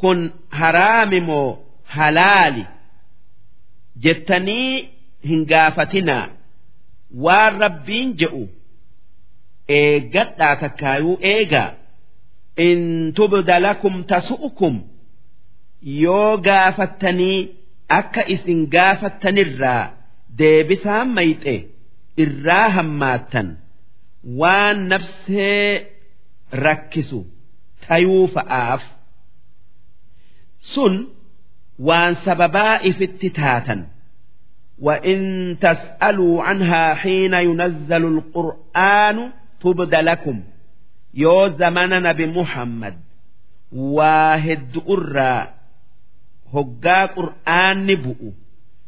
kun 0.01 0.21
haraami 0.61 1.21
moo 1.21 1.49
halaali? 1.95 2.65
Jettanii 4.05 4.89
hin 5.29 5.43
gaafatinaa. 5.51 6.29
Waan 7.25 7.59
rabbiin 7.61 8.15
je'u 8.21 8.43
eeggadhaa 9.69 10.57
takkaayuu 10.63 11.19
eegaa. 11.33 11.71
In 12.67 13.13
tubda 13.17 13.59
lakum 13.67 14.05
tasu'ukum 14.13 14.75
yoo 16.03 16.37
gaafattanii 16.47 17.39
akka 17.99 18.23
isin 18.35 18.61
gaafattanirraa 18.75 19.85
deebisaan 20.40 21.08
mayxe 21.18 21.56
irraa 22.24 22.68
hammaattan 22.78 23.48
waan 24.40 24.78
nafsee 24.92 25.70
rakkisu 26.66 27.20
tayuu 27.88 28.26
fa'aaf 28.36 28.84
sun 30.74 30.94
waan 31.88 32.14
sababaa 32.26 32.80
ifitti 32.90 33.30
taatan 33.42 33.82
وإن 34.80 35.20
تسألوا 35.62 36.44
عنها 36.44 36.94
حين 36.96 37.34
ينزل 37.34 38.04
القرآن 38.06 39.32
تبد 39.62 39.96
لكم 39.96 40.44
يو 41.14 41.48
زمن 41.48 41.90
نبي 42.04 42.26
محمد 42.26 42.98
واهد 43.72 44.82
أرى 44.90 45.54
هقا 46.54 47.06
قرآن 47.06 47.86
نبؤ 47.86 48.22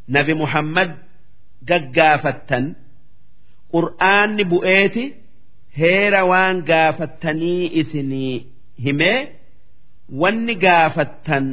نبي 0.10 0.34
محمد 0.34 0.96
gaggaafattan 1.69 2.65
qur'aanni 3.75 4.45
bu'eeti 4.53 5.05
heera 5.81 6.21
waan 6.31 6.57
gaafattanii 6.71 7.63
isinii 7.83 8.35
himee 8.87 9.19
wanni 10.23 10.55
gaafattan 10.65 11.47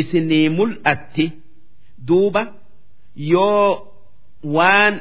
isinii 0.00 0.46
mul'atti 0.58 1.26
duuba 2.08 2.42
yoo 3.32 3.68
waan 4.56 4.94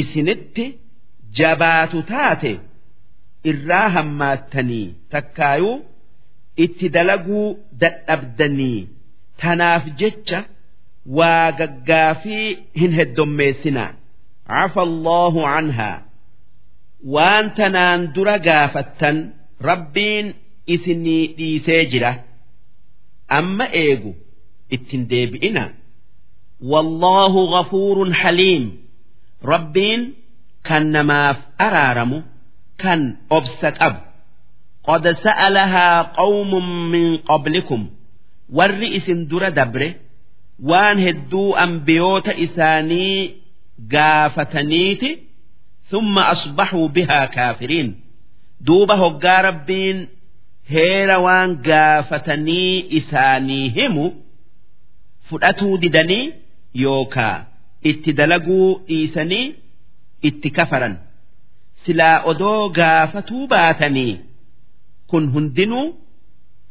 isinitti 0.00 0.64
jabaatu 1.38 1.98
taate 2.12 2.52
irraa 3.50 3.88
hammaattanii 3.96 4.86
takkaayuu 5.14 5.76
itti 6.64 6.86
dalaguu 6.96 7.46
dadhabdanii 7.82 8.80
tanaaf 9.42 9.84
jecha 10.00 10.38
waa 11.06 11.52
gaggaafii 11.60 12.58
hin 12.80 12.92
heddommeessina 12.98 13.84
cafa 14.48 14.82
allaahu 14.82 15.40
canhaa. 15.52 16.02
Waan 17.14 17.50
tanaan 17.58 18.00
dura 18.14 18.38
gaafattan 18.38 19.16
rabbiin 19.68 20.34
isinii 20.66 21.26
dhiisee 21.38 21.84
jira. 21.92 22.12
Amma 23.38 23.66
eegu 23.82 24.12
ittin 24.70 25.02
deebi'ina 25.10 25.64
wallaahu 26.72 27.40
gafuurun 27.54 28.12
haliim 28.20 28.64
rabbiin 29.52 30.02
kan 30.68 30.84
namaaf 30.94 31.38
araaramu 31.66 32.18
kan 32.82 33.00
obsa 33.36 33.68
qabu. 33.80 34.00
Qad 34.86 35.04
sa'alahaa 35.24 35.98
qawmun 36.18 36.66
min 36.92 37.06
qablikum. 37.28 37.82
Warri 38.56 38.88
isin 38.98 39.20
dura 39.30 39.50
dabre 39.58 39.88
waan 40.70 40.98
hedduu 41.06 41.56
ambiyoota 41.64 42.32
isaanii 42.46 43.34
gaafataniiti 43.94 45.10
thumma 45.90 46.22
asbaxuu 46.34 46.88
bihaa 46.88 47.26
kaafiriin. 47.36 47.88
Duuba 48.66 48.94
hoggaa 49.02 49.42
rabbiin 49.48 49.98
heera 50.74 51.16
waan 51.26 51.50
gaafatanii 51.68 52.86
isaanii 52.98 53.68
himu 53.78 54.04
fudhatuu 55.30 55.78
didanii 55.82 56.24
yookaa 56.84 57.36
itti 57.90 58.12
dalaguu 58.18 58.68
dhiisanii 58.88 59.46
itti 60.30 60.50
kafaran. 60.50 60.94
Silaa 61.84 62.22
odoo 62.30 62.68
gaafatuu 62.78 63.46
baatanii 63.46 64.20
kun 65.10 65.24
hundinuu 65.32 65.86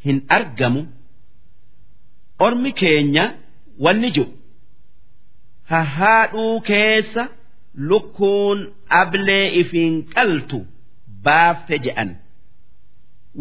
hin 0.05 0.25
argamu. 0.37 0.81
Ormi 2.39 2.71
keenya 2.71 3.25
wanni 3.83 4.09
jiru 4.15 4.31
hahaadhuu 5.71 6.55
keessa 6.69 7.23
lukkuun 7.89 8.59
ablee 9.01 9.45
ifiin 9.61 9.95
qaltu 10.15 10.59
baafte 11.25 11.75
je'an. 11.85 12.09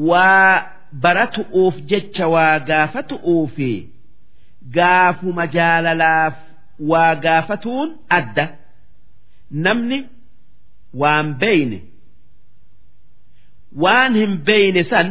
Waa 0.08 0.54
baratu'uuf 1.02 1.74
jecha 1.90 2.26
waa 2.34 2.58
gaafatu'uufi 2.70 3.72
gaafuma 4.76 5.44
jaalalaaf 5.56 6.36
waa 6.90 7.14
gaafatuun 7.24 7.88
adda. 8.18 8.46
Namni 9.64 9.98
waan 11.02 11.28
beeyne 11.40 11.78
waan 13.82 14.12
hin 14.20 14.32
beeyne 14.46 14.82
san 14.92 15.08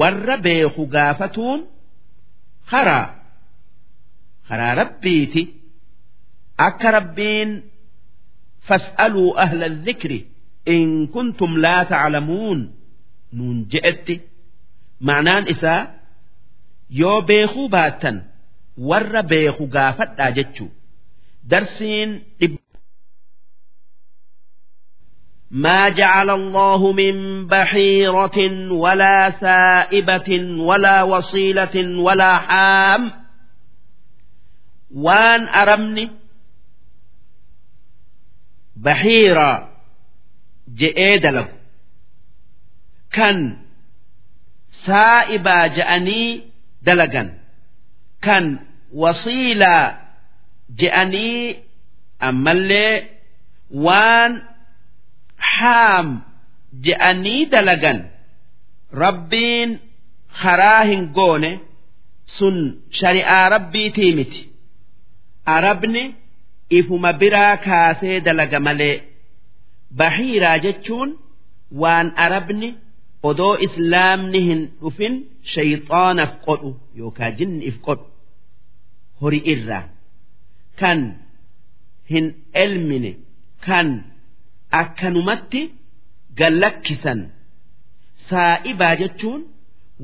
warra 0.00 0.36
beeku 0.46 0.82
gaafatuun 0.96 1.60
karaa 2.70 3.06
karaa 4.47 4.73
rabbiiti 4.81 5.41
akka 6.67 6.89
rabbiin 6.97 7.49
fas'aluu 8.67 9.29
ahla 9.45 9.67
dhikri 9.85 10.19
in 10.75 10.89
kuntum 11.13 11.51
laa 11.65 11.81
taclamuun 11.91 12.59
nuun 13.37 13.57
je'etti 13.71 14.15
ma'naan 15.07 15.43
isaa 15.53 15.81
yoo 17.01 17.19
beekuu 17.29 17.67
baattan 17.75 18.17
warra 18.89 19.21
beeku 19.31 19.63
gaafadhaa 19.75 20.31
jechuu 20.37 20.69
darsiin 21.51 22.11
dhibba 22.39 22.61
ما 25.65 25.89
جعل 25.89 26.29
الله 26.29 26.91
من 26.91 27.47
بحيرة 27.47 28.37
ولا 28.71 29.29
سائبة 29.29 30.29
ولا 30.69 31.03
وصيلة 31.03 31.75
ولا 32.05 32.37
حام 32.37 33.11
waan 34.94 35.48
arabni 35.60 36.04
bahiiraa 38.84 39.56
je'ee 40.80 41.14
dalagu 41.24 41.54
kan 43.16 43.38
saa'ibaa 44.86 45.68
je'anii 45.76 46.28
dalagan. 46.86 47.28
Kan 48.24 48.44
wasiilaa 49.02 49.86
je'anii 50.80 51.56
ammallee 52.28 52.94
waan 53.86 54.32
haam 55.58 56.08
je'anii 56.86 57.46
dalagan. 57.52 57.98
Rabbiin 59.02 59.70
karaa 60.42 60.82
hin 60.90 61.04
goone 61.16 61.52
sun 62.36 62.56
shari'aa 63.00 63.48
rabbiitii 63.54 64.12
miti 64.18 64.40
arabni 65.56 66.02
ifuma 66.78 67.10
biraa 67.20 67.56
kaasee 67.66 68.16
dalaga 68.26 68.58
malee. 68.66 68.96
Bahiiraa 69.98 70.58
jechuun 70.64 71.10
waan 71.82 72.08
arabni 72.24 72.68
odoo 73.28 73.54
islaamni 73.66 74.40
hin 74.48 74.60
dhufin 74.80 75.14
shayxaanaaf 75.54 76.32
qodhu 76.46 76.70
yookaan 77.00 77.32
jinni 77.38 77.62
if 77.70 77.76
qodhu 77.86 78.06
horii 79.20 79.44
irraa. 79.54 79.84
Kan 80.80 81.00
hin 82.12 82.26
elmine 82.64 83.12
kan 83.66 83.88
akkanumatti 84.82 85.62
gallakkisan. 86.40 87.20
Saa'ibaa 88.30 88.94
jechuun 89.02 89.40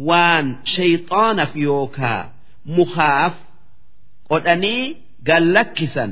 waan 0.08 0.46
shayxaanaaf 0.74 1.52
yookaa 1.66 2.20
mukaaf 2.76 3.34
qodhanii 4.30 4.82
gallakkisan 5.28 6.10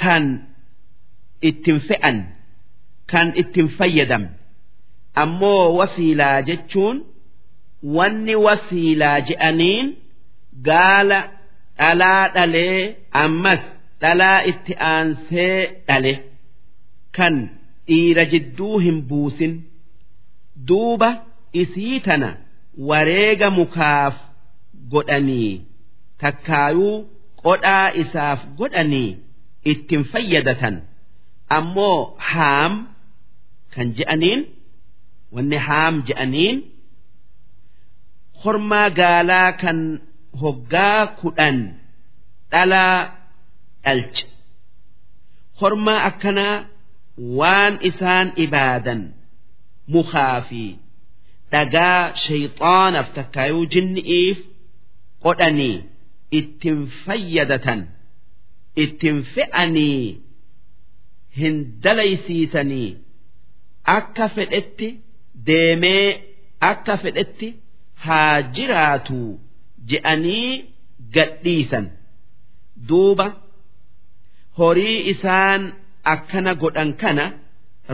kan 0.00 0.24
ittiin 1.48 1.80
fe'an 1.88 2.18
kan 3.10 3.28
ittiin 3.42 3.68
fayyadam 3.78 4.24
ammoo 5.22 5.64
wasiilaa 5.78 6.38
jechuun 6.48 6.96
wanni 7.96 8.34
wasiilaa 8.46 9.18
je'aniin 9.28 9.86
gaala 10.68 11.20
dhalaa 11.78 12.22
dhalee 12.34 12.78
ammas 13.24 13.62
dhalaa 14.02 14.38
itti 14.50 14.72
aansee 14.92 15.56
dhale. 15.88 16.12
Kan 17.16 17.34
dhiira 17.88 18.24
jidduu 18.32 18.78
hin 18.84 18.98
buusin. 19.08 19.52
Duuba 20.68 21.08
isii 21.62 22.00
tana 22.06 22.30
wareega 22.88 23.48
mukaaf 23.58 24.14
godhanii 24.92 25.52
takkaayuu 26.22 26.96
qodhaa 27.46 27.86
isaaf 28.02 28.40
godhanii 28.58 29.10
ittiin 29.70 30.04
fayyadatan. 30.12 30.74
Ammoo 31.56 31.98
haam 32.30 32.72
kan 33.74 33.88
je'aniin 33.98 34.40
wanni 35.34 35.58
haam 35.68 35.94
je'aniin 36.08 36.56
hormaa 38.44 38.88
gaalaa 38.98 39.50
kan 39.62 39.78
hoggaa 40.42 41.00
kudhan 41.20 41.58
dhalaa 42.52 42.98
dhalche. 43.84 44.24
Hormaa 45.60 46.00
akkanaa 46.10 46.56
waan 47.38 47.74
isaan 47.88 48.28
ibaadan 48.44 49.00
mukaa 49.94 50.38
fi 50.48 50.62
dhagaa 51.52 52.00
shayxaanaaf 52.24 53.08
takkaayuu 53.16 53.66
jinni'iif 53.74 54.38
qodhanii 55.24 55.76
ittiin 56.40 56.80
fayyadatan 57.04 57.80
ittiin 58.84 59.18
fe'anii 59.34 60.02
hin 61.38 61.56
dalaysiisanii. 61.84 62.90
Akka 63.96 64.26
fedhetti 64.36 64.88
deemee 65.46 66.06
akka 66.70 66.94
fedhetti 67.02 67.48
haa 68.04 68.36
jiraatu 68.56 69.20
je'anii 69.90 70.50
gadhiisan. 71.14 71.86
Duuba 72.88 73.26
horii 74.58 74.98
isaan 75.12 75.62
akkana 76.14 76.52
godhan 76.62 76.90
kana 77.02 77.26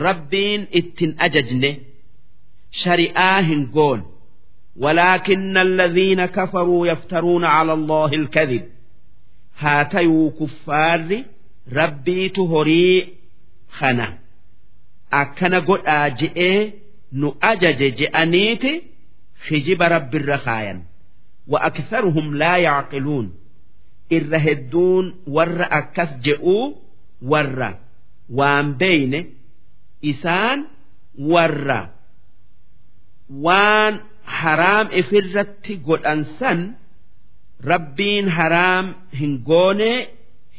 rabbiin 0.06 0.62
ittin 0.80 1.12
ajajne 1.26 1.70
shari'aa 2.82 3.40
hin 3.48 3.62
goon 3.76 4.00
ولكن 4.77 5.57
الذين 5.57 6.25
كفروا 6.25 6.87
يفترون 6.87 7.45
على 7.45 7.73
الله 7.73 8.13
الكذب 8.13 8.63
هاتيو 9.57 10.31
كفار 10.31 11.23
ربي 11.73 12.29
تهري 12.29 13.07
خنا 13.69 14.17
أكنا 15.13 15.59
قد 15.59 15.81
آجئ 15.85 16.71
نؤجج 17.13 17.95
جئنيت 17.95 18.83
خجب 19.47 19.81
رب 19.81 20.15
الرخايا 20.15 20.83
وأكثرهم 21.47 22.35
لا 22.35 22.57
يعقلون 22.57 23.35
الرهدون 24.11 25.15
ور 25.27 25.61
أكس 25.61 26.09
جئوا 26.21 26.73
ور 27.21 27.73
waan 28.29 28.77
beeyne 28.79 29.19
isaan 30.01 30.67
warra 31.17 31.91
waan 33.29 34.01
haraam 34.39 34.87
ifirratti 35.01 35.73
godhan 35.87 36.21
san 36.39 36.59
rabbiin 37.71 38.27
haraam 38.37 38.85
hin 39.19 39.33
goone 39.49 39.91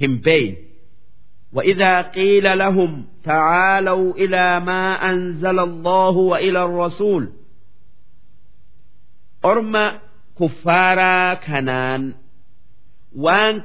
hin 0.01 0.15
beeyne 0.27 0.59
وإذا 1.55 2.03
قيل 2.03 2.59
لهم 2.59 3.07
تعالوا 3.25 4.15
إلى 4.15 4.61
ما 4.61 5.11
أنزل 5.11 5.59
الله 5.59 6.11
وإلى 6.11 6.65
الرسول 6.65 7.33
أرم 9.45 9.93
كفارا 10.41 11.35
كنان 11.35 12.15
وان 13.17 13.63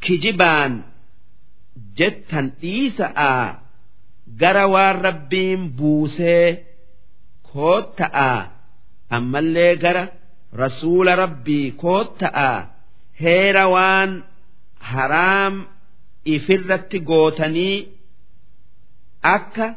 كجبان 0.00 0.82
jettan 1.98 2.46
dhiisa'aa 2.60 3.46
gara 4.40 4.64
waan 4.74 4.96
rabbiin 5.06 5.62
buusee 5.78 6.66
kootta'aa 7.52 8.40
ammallee 9.17 9.73
gara 9.83 10.03
rasuula 10.61 11.15
rabbii 11.23 11.67
kootta'a 11.83 12.49
heera 13.23 13.63
waan 13.73 14.11
haraam 14.91 15.55
ifirratti 16.35 16.99
gootanii 17.09 17.77
akka 19.35 19.67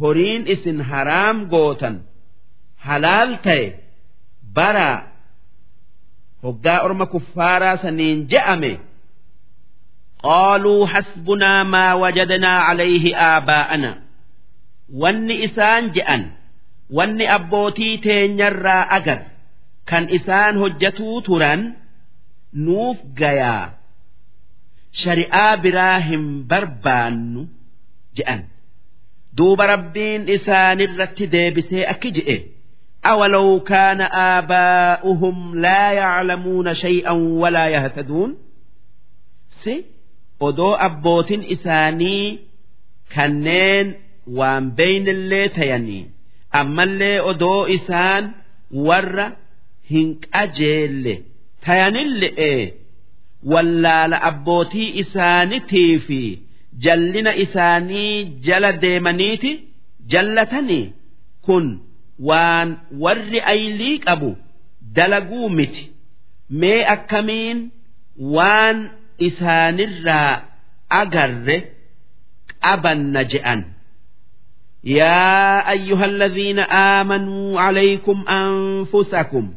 horiin 0.00 0.42
isin 0.54 0.78
haraam 0.90 1.36
gootan 1.52 1.96
halaal 2.86 3.30
ta'e 3.46 3.66
bara 4.56 4.90
hoggaa 6.44 6.78
orma 6.86 7.06
kuffaaraa 7.14 7.76
saniin 7.84 8.18
je'ame 8.32 8.72
qaaluu 10.24 10.82
hasbunaa 10.92 11.64
maa 11.74 11.92
wajadnaa 12.02 12.58
calayhi 12.66 13.10
aabaa'ana. 13.28 13.90
Wanni 15.00 15.34
isaan 15.46 15.84
je'an 15.96 16.22
wanni 16.97 17.25
abbootii 17.37 17.93
teenyarraa 18.05 18.83
agar 18.97 19.19
kan 19.89 20.03
isaan 20.17 20.55
hojjatuu 20.63 21.17
turan 21.27 21.61
nuuf 22.65 22.97
gayaa 23.19 23.63
shari'aa 25.03 25.51
biraa 25.63 25.99
hin 26.07 26.23
barbaannu 26.49 27.41
je'an 28.17 28.41
duuba 29.37 29.63
rabbiin 29.73 30.21
isaanirratti 30.37 31.25
deebisee 31.37 31.85
akki 31.95 32.11
je'e 32.19 32.37
أولو 33.13 33.59
كان 33.59 34.01
آباؤهم 34.01 35.55
لا 35.55 35.91
يعلمون 35.91 36.73
شيئا 36.73 37.11
ولا 37.11 37.65
يهتدون 37.67 38.37
سي 39.63 39.75
odoo 40.47 40.73
abbootin 40.87 41.41
isaanii 41.55 42.39
kanneen 43.15 43.87
waan 44.37 44.65
beeynillee 44.77 45.47
tayanii 45.57 46.03
Ammallee 46.60 47.20
odoo 47.30 47.66
isaan 47.76 48.24
warra 48.88 49.26
hin 49.90 50.08
qajeelle. 50.24 51.14
Tayanille'e 51.64 52.52
wallaala 53.52 54.16
abbootii 54.30 54.88
isaanitii 55.02 55.98
fi 56.06 56.20
jallina 56.84 57.32
isaanii 57.44 58.24
jala 58.46 58.72
deemaniiti 58.82 59.52
jallatanii 60.12 60.86
kun 61.46 61.66
waan 62.28 62.68
warri 63.04 63.40
aylii 63.54 63.98
qabu 64.06 64.30
dalaguu 64.96 65.48
miti. 65.58 65.84
Mee 66.60 66.84
akkamiin 66.94 67.58
waan 68.36 68.78
isaanirraa 69.28 70.32
agarre 71.00 71.56
qabanna 72.64 73.22
je'an 73.32 73.60
يا 74.83 75.69
أيها 75.71 76.05
الذين 76.05 76.59
آمنوا 76.59 77.61
عليكم 77.61 78.17
أنفسكم 78.27 79.53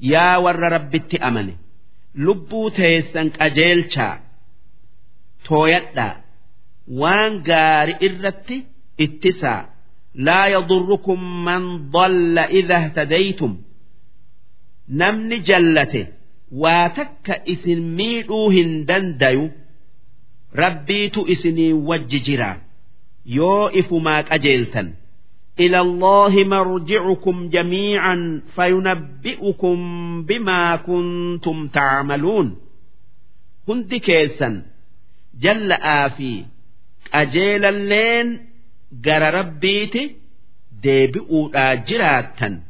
يا 0.00 0.36
ور 0.36 0.58
رب 0.58 0.94
أمنه 1.22 1.56
lubbuu 2.24 2.70
teessan 2.76 3.28
qajeelchaa 3.38 4.14
tooyadhaa 5.48 6.14
waan 7.00 7.32
gaari 7.48 7.94
irratti 8.06 8.56
ittisaa 9.04 9.60
laa 10.26 10.46
yadurrukum 10.54 11.20
man 11.46 11.64
dalla 11.96 12.44
idha 12.60 12.78
ihtadaytum 12.86 13.52
namni 15.00 15.36
jallate 15.48 16.02
waa 16.62 16.88
takka 16.98 17.34
isin 17.54 17.80
miidhuu 17.98 18.46
hin 18.56 18.70
dandayu 18.90 19.44
rabbiitu 20.62 21.20
isinii 21.34 21.72
wajji 21.88 22.18
jira 22.28 22.50
yoo 23.26 23.70
ifumaa 23.80 24.22
qajeeltan 24.30 24.88
إلى 25.60 25.80
الله 25.80 26.44
مرجعكم 26.44 27.48
جميعا 27.48 28.42
فينبئكم 28.54 29.76
بما 30.22 30.76
كنتم 30.76 31.68
تعملون 31.68 32.56
هند 33.68 33.94
كيسا 33.94 34.62
جل 35.40 35.72
آفي 35.72 36.44
أجيل 37.14 37.64
اللين 37.64 38.40
جر 38.92 39.34
ربيتي 39.34 40.16
ديبئوا 40.82 41.74
جراتا 41.74 42.60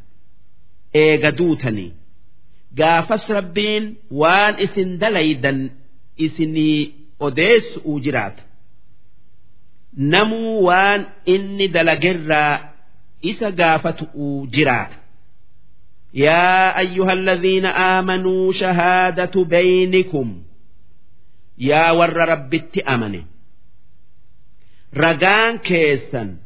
إيغدوتني 0.97 1.93
gaafas 2.81 3.25
rabbiin 3.37 3.85
waan 4.21 4.55
isin 4.65 4.91
dalaydan 5.03 5.59
isinii 6.27 6.81
odeessu 7.27 7.93
jiraata 8.05 8.43
namuu 9.99 10.65
waan 10.65 11.07
inni 11.25 11.69
dalagerraa 11.69 12.59
isa 13.31 13.51
gaafatu 13.51 14.07
jiraata 14.51 14.97
يا 16.15 16.79
أيها 16.79 17.13
الذين 17.13 17.67
آمنوا 17.67 18.53
شهادة 18.53 19.45
بينكم 19.45 20.43
يا 21.59 21.91
ور 21.91 22.13
ربت 22.17 22.79
أمنه 22.79 23.25
رجان 24.97 25.59
كيسا 25.59 26.37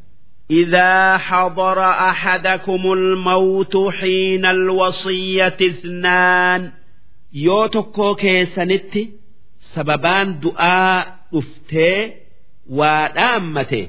إذا 0.51 1.17
حضر 1.17 1.79
أحدكم 1.81 2.91
الموت 2.93 3.77
حين 3.77 4.45
الوصية 4.45 5.57
اثنان 5.61 6.71
يوتكو 7.33 8.15
كيسنت 8.15 8.97
سببان 9.59 10.39
دعاء 10.39 11.15
أفتي 11.33 12.13
waa 12.68 13.08
dhaammate 13.08 13.80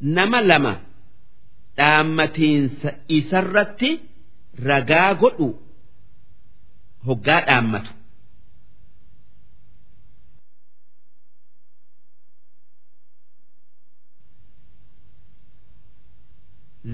nama 0.00 0.40
lama 0.40 0.72
dhaammatiinsa 1.76 2.90
isarratti 3.18 3.90
ragaa 4.68 5.14
godhu 5.14 5.48
hoggaa 7.06 7.40
dhaammatu. 7.46 7.90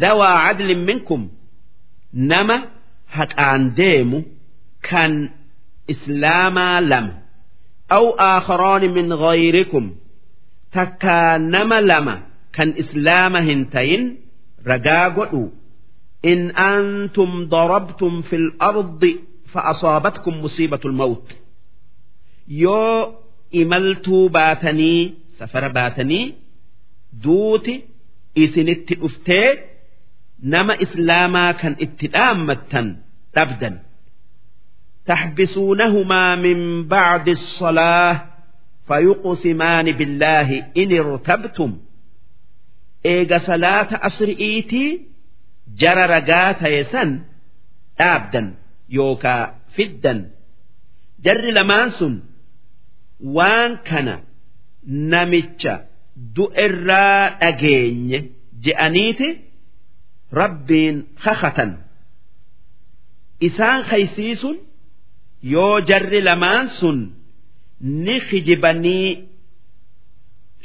dawaa 0.00 0.36
cadlin 0.44 0.82
minkum 0.88 1.30
nama 2.12 2.56
haqaan 3.16 3.62
deemu 3.76 4.18
kan 4.90 5.12
islaamaa 5.92 6.80
lama 6.90 7.12
aw 7.96 8.04
aakharaani 8.28 8.88
min 8.96 9.08
ghayrikum 9.24 9.84
من 10.75 10.79
غيركم 10.79 10.97
تكا 10.97 11.37
نما 11.37 11.81
لما 11.81 12.21
كان 12.53 12.73
إسلاما 12.79 13.39
هنتين 13.39 14.17
رقاقعوا 14.67 15.49
إن 16.25 16.49
أنتم 16.51 17.45
ضربتم 17.45 18.21
في 18.21 18.35
الأرض 18.35 19.15
فأصابتكم 19.53 20.41
مصيبة 20.41 20.79
الموت 20.85 21.35
يو 22.47 23.13
إملتوا 23.55 24.29
باتني 24.29 25.13
سفر 25.39 25.67
باتني 25.67 26.33
دوتي 27.13 27.83
إسنت 28.37 28.91
أفتيت 28.91 29.59
nama 30.43 30.71
islaamaa 30.79 31.53
kan 31.53 31.75
itti 31.79 32.07
dhaammattan 32.07 33.03
dhabdan 33.35 33.75
تحبسونهما 35.05 36.35
من 36.35 36.87
بعد 36.87 37.29
الصلاة 37.29 38.25
فيقسمان 38.87 39.91
بالله 39.91 40.49
إن 40.77 40.91
ارتبتم 40.99 41.77
إيجا 43.05 43.37
صلاة 43.37 43.89
أسرئيتي 44.07 45.01
جرى 45.77 46.05
رقات 46.05 46.61
يسن 46.61 47.21
أبدا 47.99 48.53
يوكا 48.89 49.55
فدا 49.77 50.31
جر 51.23 51.41
لمانسن 51.41 52.19
وان 53.23 53.75
كان 53.77 54.19
نمتش 54.87 55.67
دؤرا 56.15 57.25
أجين 57.25 58.31
جأنيتي 58.61 59.49
rabbiin 60.33 61.09
kakatan 61.23 61.71
isaan 63.41 63.81
kaysiisun 63.89 64.57
yoo 65.53 65.81
jarri 65.89 66.21
lamaan 66.27 66.69
sun 66.79 66.97
ni 68.04 68.16
kijibanii 68.28 69.08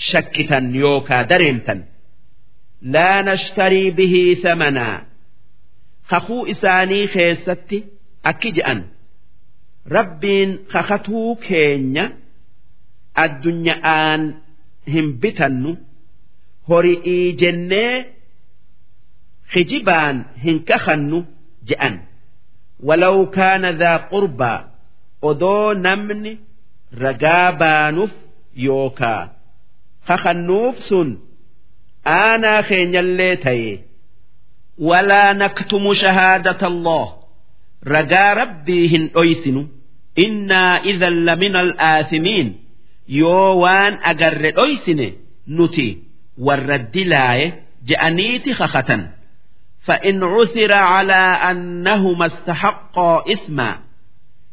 shakkitan 0.09 0.65
yookaa 0.81 1.23
dareemtan 1.31 1.79
laa 2.93 3.21
nashtarii 3.29 3.91
bihii 3.97 4.35
samanaa 4.43 4.97
kakuu 6.09 6.45
isaanii 6.53 7.07
keessatti 7.15 7.77
akki 8.31 8.49
je'an 8.57 8.79
rabbiin 9.95 10.51
kakatuu 10.73 11.35
keenya 11.47 12.05
addunya'aan 13.23 14.21
hin 14.93 15.07
bitannu 15.21 15.71
hori'ii 16.69 17.25
jennee 17.41 17.93
kijibaan 19.53 20.17
hin 20.43 20.57
kakannu 20.69 21.19
je'an 21.69 21.95
walaw 22.87 23.17
kaana 23.37 23.69
daa 23.81 23.97
qurbaa 24.11 24.59
odoo 25.29 25.73
namni 25.85 26.33
ragaa 27.04 27.52
baanuuf 27.62 28.12
yookaa 28.66 29.22
kakannuuf 30.08 30.76
sun 30.88 31.08
aanaa 32.18 32.60
keenyallee 32.68 33.36
ta'e 33.46 33.72
walaa 34.88 35.30
naktumu 35.42 35.90
shahaadata 36.02 36.66
allah 36.72 37.06
ragaa 37.94 38.30
rabbii 38.40 38.86
hin 38.94 39.04
dhoysinu 39.16 39.62
innaa 40.26 40.74
idan 40.92 41.16
lamina 41.28 41.58
al'aasimiin 41.66 42.48
yoo 43.20 43.50
waan 43.62 43.94
agarre 44.12 44.50
dhoysine 44.60 45.08
nuti 45.58 45.86
warra 46.46 46.78
dilaaye 46.94 47.46
je'aniiti 47.90 48.52
kakatan 48.62 49.02
فإن 49.88 50.22
عثر 50.34 50.72
على 50.72 51.22
أنهما 51.50 52.26
استحقا 52.26 53.12
إثما 53.32 53.70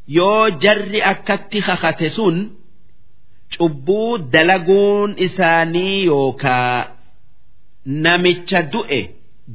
yoo 0.09 0.51
jarri 0.63 1.01
akkatti 1.13 1.59
hakate 1.69 2.09
sun 2.17 2.37
cubbuu 3.57 4.19
dalaguun 4.33 5.11
isaanii 5.27 6.05
yookaa 6.11 6.77
namicha 8.05 8.61
du'e 8.73 9.01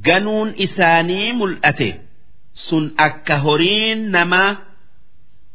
ganuun 0.06 0.50
isaanii 0.66 1.30
mul'ate 1.40 1.90
sun 2.66 2.86
akka 3.08 3.36
horiin 3.46 4.00
nama 4.16 4.44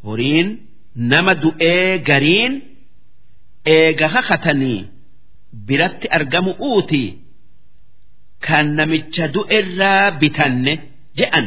horiin 0.07 0.49
nama 1.13 1.33
du'ee 1.43 1.99
gariin 2.09 2.55
eega 3.77 4.09
hakatanii 4.15 4.81
biratti 5.67 6.07
argamu 6.19 6.53
uuti 6.71 7.05
kan 8.47 8.67
namicha 8.79 9.25
du'e 9.35 9.59
irraa 9.61 10.11
bitanne 10.21 10.73
je'an. 11.19 11.47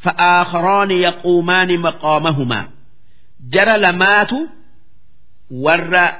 فآخران 0.00 0.90
يقومان 0.90 1.78
مقامهما 1.78 2.68
جرى 3.40 3.78
لمات 3.78 4.30
ور 5.50 6.12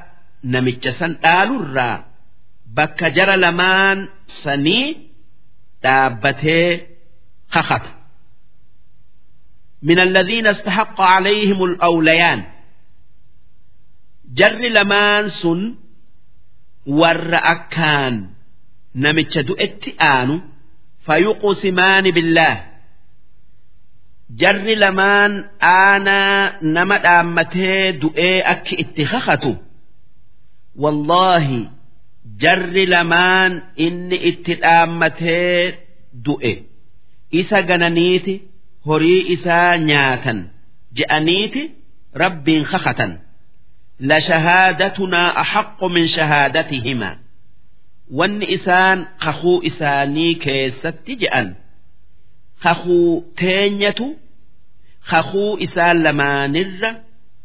نمجسا 0.43 1.05
آل 1.05 1.49
الرا 1.61 2.05
بك 2.67 3.03
جرى 3.03 3.35
لمان 3.37 4.09
سني 4.27 5.07
دابته 5.83 6.81
خخت 7.49 7.81
من 9.81 9.99
الذين 9.99 10.47
استحق 10.47 11.01
عليهم 11.01 11.63
الأوليان 11.63 12.43
جر 14.33 14.57
لمان 14.57 15.29
سن 15.29 15.75
ور 16.85 17.35
أكان 17.35 18.29
نمتش 18.95 19.37
دؤت 19.37 20.01
آنو 20.01 20.41
فيقسمان 20.99 22.11
بالله 22.11 22.70
jarri 24.41 24.75
lamaan 24.83 25.33
aanaa 25.71 26.41
nama 26.75 26.97
dhaammatee 27.05 27.83
du'ee 28.01 28.37
akki 28.53 28.75
itti 28.83 29.03
kakatu 29.11 29.51
wallaahi 30.83 31.59
jarri 32.43 32.85
lamaan 32.93 33.53
inni 33.85 34.17
itti 34.31 34.53
dhaammatee 34.63 35.61
du'e 36.25 36.53
isa 37.39 37.59
gananiiti 37.69 38.35
horii 38.87 39.21
isaa 39.35 39.71
nyaatan 39.89 40.39
je'aniiti 40.97 41.63
rabbiin 42.23 42.65
kakatan 42.73 43.13
لشهادتنا 43.99 45.41
أحق 45.41 45.83
من 45.83 46.07
شهادتهما 46.07 47.17
وان 48.11 48.43
إسان 48.43 49.05
خخو 49.19 49.61
إساني 49.67 50.33
كيست 50.33 51.03
جأن 51.07 51.55
خخو 52.59 53.23
تينية 53.37 53.95
kakuu 55.10 55.52
isaa 55.66 55.94
lamaanirra 56.04 56.90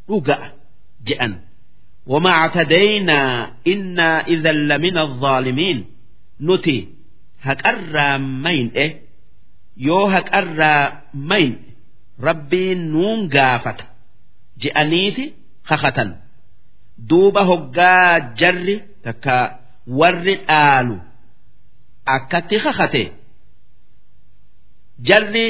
dhuga'a 0.09 0.47
jedhan 1.07 1.33
wamaa 2.11 2.37
actadaynaa 2.45 3.31
innaa 3.73 4.17
idan 4.35 4.59
lamina 4.69 5.01
aalimiin 5.31 5.79
nuti 6.47 6.75
haqarraa 7.47 8.15
mayne 8.45 8.71
eh? 8.83 8.91
yoo 9.87 10.05
haqarraa 10.15 10.83
mayne 11.31 11.57
rabbiin 12.27 12.79
nuun 12.93 13.19
gaafata 13.35 13.85
je'aniiti 14.61 15.25
kakatan 15.69 16.09
duuba 17.09 17.41
hoggaa 17.49 18.09
jarri 18.39 18.75
takka 19.05 19.35
warri 19.99 20.35
dhaalu 20.47 20.95
akkatti 22.15 22.57
kakate 22.65 23.03
jarri 25.09 25.45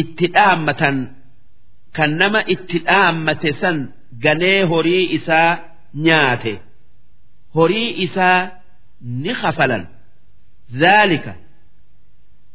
itti 0.00 0.26
dhaammatan 0.34 0.96
kan 1.96 2.10
nama 2.20 2.40
itti 2.54 2.78
dhaammate 2.88 3.50
san 3.60 3.78
ganee 4.24 4.60
horii 4.72 5.04
isaa 5.18 5.50
nyaate. 6.04 6.54
Horii 7.56 7.90
isaa 8.04 8.40
ni 9.22 9.32
kafalan 9.40 9.84
zaalika 10.82 11.32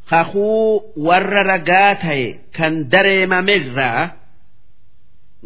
kakuu 0.09 0.93
warra 1.07 1.41
ragaa 1.51 1.93
ta'e 2.03 2.25
kan 2.57 2.73
dareemamerraa 2.91 4.03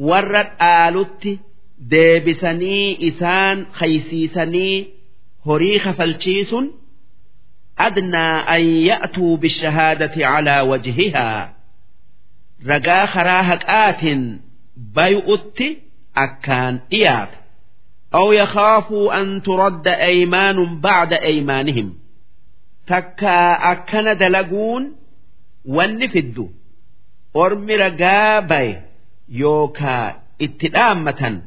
warra 0.09 0.41
dhaalutti 0.59 1.31
deebisanii 1.93 2.87
isaan 3.09 3.57
khaysiisanii 3.79 4.75
horii 5.47 5.79
kafalchiisun 5.85 6.65
adnaa 7.87 8.35
an 8.55 8.63
ya'tuu 8.89 9.33
bishahaadati 9.43 10.19
calaa 10.27 10.63
wajhihaa 10.71 11.41
ragaa 12.70 13.06
karaa 13.14 13.42
haqaatiin 13.50 14.22
bay'utti 14.96 15.68
akkaan 16.24 16.74
dhiyaata 16.90 17.38
أو 18.14 18.32
يخافوا 18.32 19.20
أن 19.20 19.42
ترد 19.42 19.88
أيمان 19.88 20.80
بعد 20.80 21.12
أيمانهم 21.12 21.94
تكا 22.86 23.52
أكن 23.72 24.16
دلقون 24.18 24.96
والنفد 25.64 26.50
أرم 27.36 27.66
رقابي 27.70 28.76
يوكا 29.28 30.20
اتدامة 30.42 31.42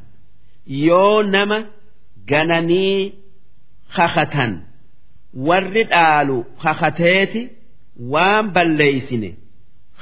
yoo 0.86 1.22
nama 1.22 1.58
gananii 2.30 3.14
kakatan 3.96 4.52
warri 5.46 5.84
dhaalu 5.92 6.38
kakateeti 6.62 7.42
waan 8.12 8.46
balleeysine 8.54 9.30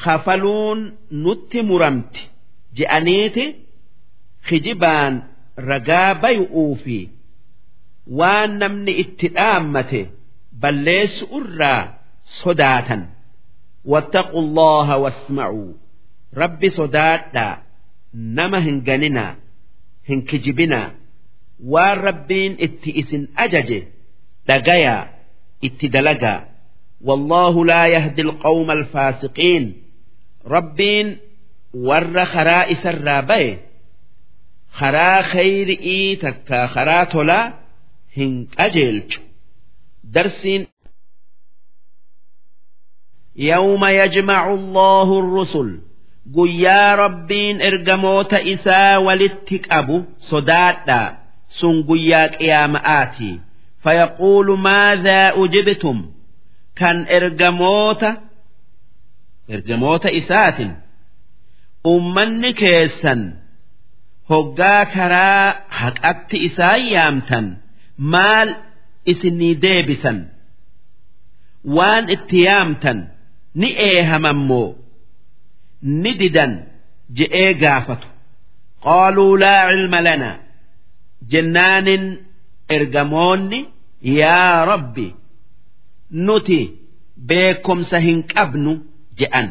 kafaluun 0.04 0.80
nutti 1.24 1.58
muramti 1.68 2.22
je'aniiti 2.78 3.44
kijibaan 4.48 5.14
ragaa 5.70 6.10
bay'uu 6.24 6.72
fi 6.84 6.98
waan 8.18 8.50
namni 8.62 8.92
itti 9.02 9.26
dhaammate 9.36 10.00
balleessu 10.62 11.24
irraa 11.40 11.82
sodaatan 12.40 13.02
wattaquu 13.92 14.38
allaha 14.44 14.94
wasma'uu 15.04 15.68
rabbi 16.42 16.68
sodaadhaa 16.78 17.54
nama 18.38 18.58
hin 18.66 18.78
ganinaa 18.88 19.32
hin 20.08 20.20
kijibinaa 20.30 20.88
waan 21.74 21.96
rabbiin 22.08 22.52
itti 22.66 22.90
isin 23.02 23.22
ajaje 23.46 23.78
dhagayaa 24.48 25.02
itti 25.70 25.86
dalagaa 25.96 26.38
والله 27.08 27.54
لا 27.64 27.82
يهدي 27.86 28.22
القوم 28.22 28.70
الفاسقين 28.70 29.64
ربين 30.46 31.16
ور 31.74 32.24
خرائس 32.24 32.86
الرابع 32.86 33.56
خرا 34.72 35.22
خير 35.22 35.68
إيتك 35.68 36.66
خرا 36.66 37.04
تولا 37.04 37.52
هن 38.16 38.46
أجلج 38.58 39.16
درسين 40.04 40.66
يوم 43.36 43.84
يجمع 43.84 44.54
الله 44.54 45.18
الرسل 45.18 45.80
guyyaa 46.36 46.96
rabbiin 46.96 47.60
ergamoota 47.60 48.38
isaa 48.54 49.00
walitti 49.06 49.58
qabu 49.68 49.96
sodaadha 50.30 51.00
sun 51.58 51.76
guyyaa 51.88 52.28
qiyaama'aati 52.38 53.30
fayaquulu 53.84 54.56
maadhaa 54.66 55.32
ujibtum 55.42 55.98
kan 56.80 56.96
ergamoota 57.18 58.10
ergamoota 59.55 60.09
isaatin 60.19 60.71
ummanni 61.93 62.51
keessan 62.61 63.21
hoggaa 64.29 64.85
karaa 64.95 65.47
haqatti 65.79 66.37
isaan 66.47 66.81
yaamtan 66.93 67.45
maal 68.13 68.49
isinii 69.11 69.55
deebisan? 69.63 70.19
Waan 71.75 72.05
itti 72.15 72.37
yaamtan 72.47 72.99
ni 73.59 73.69
eehamammoo 73.89 74.69
ni 76.01 76.11
didan 76.19 76.53
je'ee 77.17 77.53
gaafatu. 77.63 78.07
Qaaluu 78.85 79.33
laa 79.43 79.67
cilma 79.71 79.99
lanaa 80.07 80.37
jennaanin 81.31 82.05
ergamoonni 82.75 83.59
yaa 84.19 84.65
rabbi 84.71 85.07
nuti 86.25 86.59
beekomsa 87.29 87.97
hin 88.07 88.19
qabnu 88.33 88.71
je'an 89.19 89.47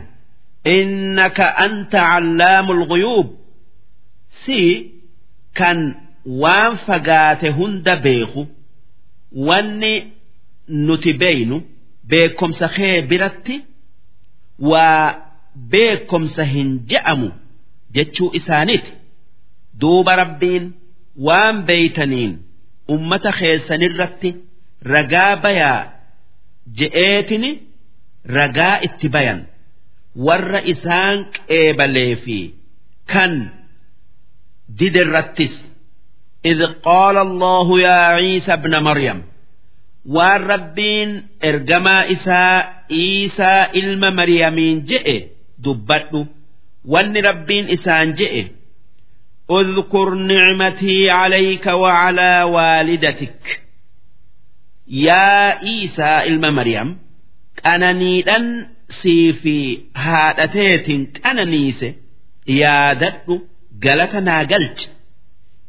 innaka 0.76 1.47
anta 1.65 2.00
callaamu 2.10 2.73
lguyuub 2.81 3.28
si 4.44 4.58
kan 5.58 5.78
waan 6.42 6.74
fagaate 6.86 7.49
hunda 7.58 7.94
beeku 8.05 8.42
wanni 9.49 9.92
nuti 10.86 11.12
beeynu 11.23 11.57
beekomsa 12.10 12.66
kee 12.76 12.97
biratti 13.10 13.57
waa 14.70 15.05
beekomsa 15.73 16.44
hin 16.52 16.70
je'amu 16.91 17.28
jechuu 17.94 18.31
isaaniiti. 18.39 18.92
Duuba 19.81 20.12
rabbiin 20.23 20.65
waan 21.26 21.57
beeytaniin 21.68 22.32
ummata 22.94 23.31
keessanirratti 23.39 24.31
ragaa 24.92 25.36
bayaa 25.44 25.81
je'eetini 26.78 27.50
ragaa 28.36 28.76
itti 28.86 29.08
bayan 29.15 29.41
warra 30.26 30.61
isaan 30.74 31.17
qeebalee 31.48 32.14
fi 32.24 32.40
kan 33.14 33.34
didirrattis 34.80 35.56
إذ 36.45 36.66
قال 36.85 37.17
الله 37.17 37.67
يا 37.82 38.00
عيسى 38.17 38.53
ابن 38.53 38.74
مريم 38.84 39.19
waan 40.16 40.42
rabbiin 40.48 41.09
ergamaa 41.43 42.03
isaa 42.16 42.85
Iisaa 42.92 43.67
ilma 43.80 44.11
Maryamiin 44.19 44.77
je'e 44.90 45.17
dubbadhu 45.64 46.22
wanni 46.93 47.22
rabbiin 47.22 47.67
isaan 47.76 48.16
je'e 48.19 48.43
اذكر 49.51 50.14
نعمتي 50.14 51.09
عليك 51.09 51.66
وعلى 51.67 52.43
والدتك 52.43 53.61
يا 54.88 55.59
عيسى 55.59 56.11
ilma 56.30 56.51
Maryam 56.51 56.90
qananiidhan 57.64 58.45
sii 59.01 59.34
fi 59.42 59.56
haadhateetiin 60.06 61.03
qananiise 61.24 61.90
yaadadhu 62.61 63.35
galata 63.85 64.22
naa 64.30 64.43
galche 64.53 64.88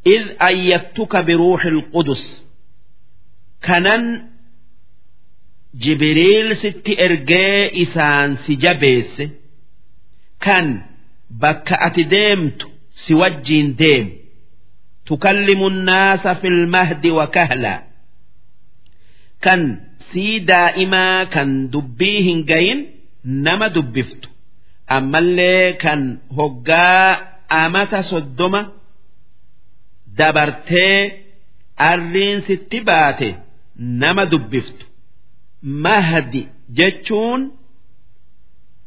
إذ 0.06 0.24
أيدتك 0.42 1.16
بروح 1.24 1.64
القدس 1.64 2.42
كنن 3.64 4.22
جبريل 5.74 6.56
ست 6.56 6.86
إرجاء 7.00 7.82
إسان 7.82 8.36
سجبيس 8.36 9.22
كان 10.40 10.82
بك 11.30 11.72
أتديمت 11.72 12.68
سوجين 12.94 13.74
ديم 13.76 14.12
تكلم 15.06 15.66
الناس 15.66 16.26
في 16.28 16.46
المهد 16.48 17.06
وكهلا 17.06 17.82
كان 19.42 19.80
سي 20.12 20.38
دائما 20.38 21.24
كان 21.24 21.70
دبيهن 21.70 22.44
جين 22.44 22.90
nama 23.23 23.69
dubbiftu. 23.75 24.29
Ammallee 24.95 25.73
kan 25.83 26.01
hoggaa 26.37 27.07
amata 27.49 28.01
soddoma 28.09 28.61
dabartee 30.17 30.97
arriin 31.89 32.39
sitti 32.47 32.79
baate 32.89 33.29
nama 34.01 34.23
dubbiftu. 34.31 34.85
Mahdi 35.83 36.41
jechuun 36.77 37.41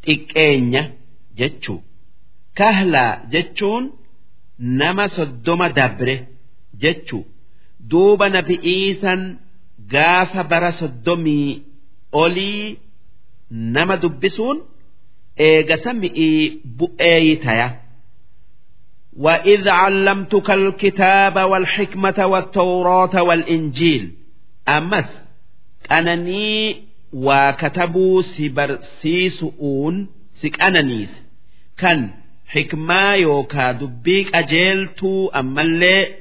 xiqqeenya 0.04 0.82
jechuu. 1.38 1.78
Kahlaa 2.58 3.12
jechuun 3.32 3.84
nama 4.80 5.04
soddoma 5.16 5.68
dabre 5.78 6.16
jechuu. 6.82 7.24
Duuba 7.90 8.26
nabi'iisan 8.34 9.20
gaafa 9.92 10.42
bara 10.50 10.70
soddomii 10.80 11.50
olii 12.22 12.78
nama 13.49 13.95
dubbisuun 13.97 14.57
eegasa 15.37 15.93
mi'ii 15.93 16.61
bu'ee 16.79 17.35
taya. 17.43 17.69
وإذ 19.17 19.69
علمتك 19.69 20.51
الكتاب 20.51 21.35
والحكمة 21.35 22.25
والتوراة 22.25 23.23
والإنجيل 23.23 24.11
أمس 24.67 25.05
أنني 25.91 26.83
وكتبوا 27.13 28.21
سبرسيسؤون 28.21 30.07
سك 30.33 30.61
أنانيس 30.61 31.09
كان 31.77 32.09
حكمة 32.47 33.13
يوكا 33.13 33.71
دبيك 33.71 34.35
أجيلتو 34.35 35.27
أما 35.27 35.61
اللي 35.61 36.15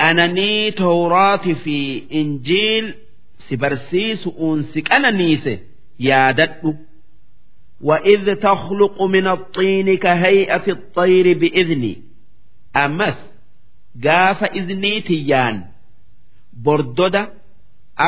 أنني 0.00 0.70
توراة 0.70 1.36
في 1.64 2.02
إنجيل 2.12 2.94
سبرسيسؤون 3.38 4.62
سك 4.62 4.92
أنانيس 4.92 5.48
يادت 6.00 6.76
وإذ 7.80 8.34
تخلق 8.34 9.02
من 9.02 9.26
الطين 9.26 9.96
كهيئة 9.96 10.64
الطير 10.68 11.38
بإذني 11.38 11.94
ammas 12.84 13.16
gaafa 14.04 14.46
izniitiyyaan 14.60 15.56
bordoda 16.64 17.22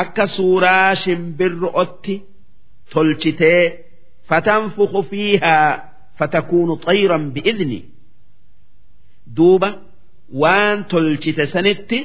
akka 0.01 0.25
suuraa 0.35 0.95
shimbirro'otti 1.03 2.15
tolchitee 2.93 3.63
fatanfuku 4.29 4.99
fiihaa 5.09 5.71
fatakuunu 6.19 6.75
xayran 6.85 7.23
bi'izni 7.35 7.79
duuba 9.37 9.69
waan 10.41 10.77
tolchite 10.91 11.43
sanitti 11.53 11.99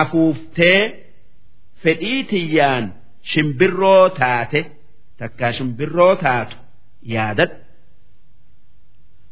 afuuftee 0.00 0.80
fedhiitiyyaan 1.82 2.84
shimbirroo 3.32 4.04
taate 4.20 4.60
takkaa 5.18 5.52
shimbirroo 5.52 6.14
taatu 6.24 6.56
yaadadhu 7.14 7.56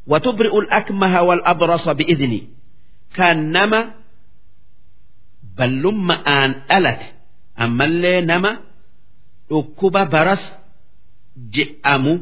وتبرئ 0.07 0.59
الأكمه 0.59 1.23
والأبرص 1.23 1.89
بإذني 1.89 2.49
كان 3.15 3.52
نما 3.52 3.94
بل 5.57 5.83
لما 5.83 6.15
آن 6.15 6.62
ألت 6.73 7.01
أما 7.61 7.85
اللي 7.85 8.20
نما 8.20 8.59
أكب 9.51 10.11
برس 10.11 10.52
جئمو 11.51 12.19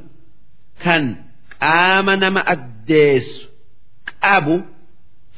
كان 0.82 1.16
قام 1.62 2.10
نما 2.10 2.40
أديس 2.52 3.28
أبو 4.22 4.60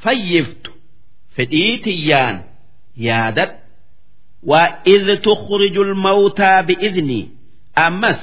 فيفت 0.03 0.73
فديتيان 1.37 2.43
يادت 2.97 3.59
وإذ 4.43 5.17
تخرج 5.17 5.77
الموتى 5.79 6.63
بإذني 6.63 7.29
أمس 7.79 8.21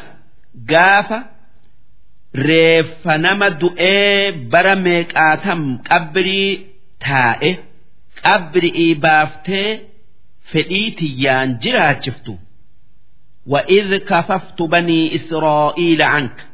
قافة 0.69 1.23
reeffa 2.35 3.17
nama 3.17 3.47
du'ee 3.61 4.31
bara 4.51 4.75
meeqaatam 4.85 5.61
qabrii 5.89 6.51
taa'e 7.05 7.51
qabrii 8.23 8.89
baaftee 9.05 9.71
fedhii 10.51 10.91
tiyyaan 10.99 11.49
jiraachiftu 11.63 12.33
وإذ 13.47 13.97
كففت 13.97 14.61
بني 14.61 15.15
إسرائيل 15.15 16.01
عنك 16.01 16.45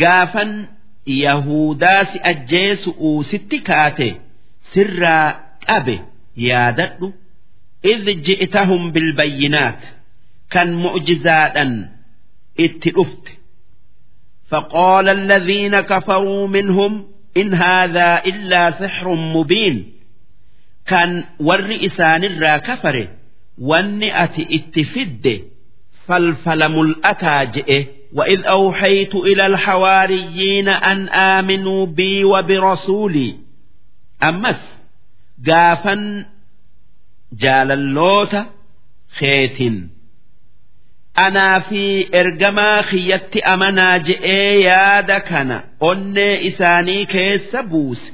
قافا 0.00 0.66
يهودا 1.06 2.04
سأجيس 2.04 2.90
ستكاتي 3.20 4.20
سرا 4.74 5.40
أبي 5.68 6.00
يادت 6.36 7.14
إذ 7.84 8.22
جئتهم 8.22 8.92
بالبينات 8.92 9.80
كان 10.50 10.72
معجزاتا 10.82 11.88
اتلفت 12.60 13.28
فقال 14.48 15.08
الذين 15.08 15.76
كفروا 15.76 16.48
منهم 16.48 17.06
إن 17.36 17.54
هذا 17.54 18.22
إلا 18.26 18.70
سحر 18.70 19.14
مبين 19.14 19.92
كان 20.86 21.24
والرئسان 21.40 22.24
الرا 22.24 22.56
كفر 22.56 23.08
والنئة 23.58 24.34
اتفد 24.56 25.42
فالفلم 26.06 26.80
الأتاجئ 26.80 27.86
وإذ 28.12 28.44
أوحيت 28.44 29.14
إلى 29.14 29.46
الحواريين 29.46 30.68
أن 30.68 31.08
آمنوا 31.08 31.86
بي 31.86 32.24
وبرسولي 32.24 33.36
أمس 34.22 34.60
قافا 35.50 36.26
جال 37.32 37.70
اللوت 37.72 38.36
خيت 39.18 39.72
anaa 41.25 41.59
fi 41.69 41.81
ergamaa 42.21 42.77
kiyyatti 42.89 43.39
amanaa 43.53 43.95
je'ee 44.07 44.53
yaada 44.67 45.17
kana 45.29 45.57
onnee 45.89 46.33
isaanii 46.49 47.03
keessa 47.13 47.59
buuse 47.71 48.07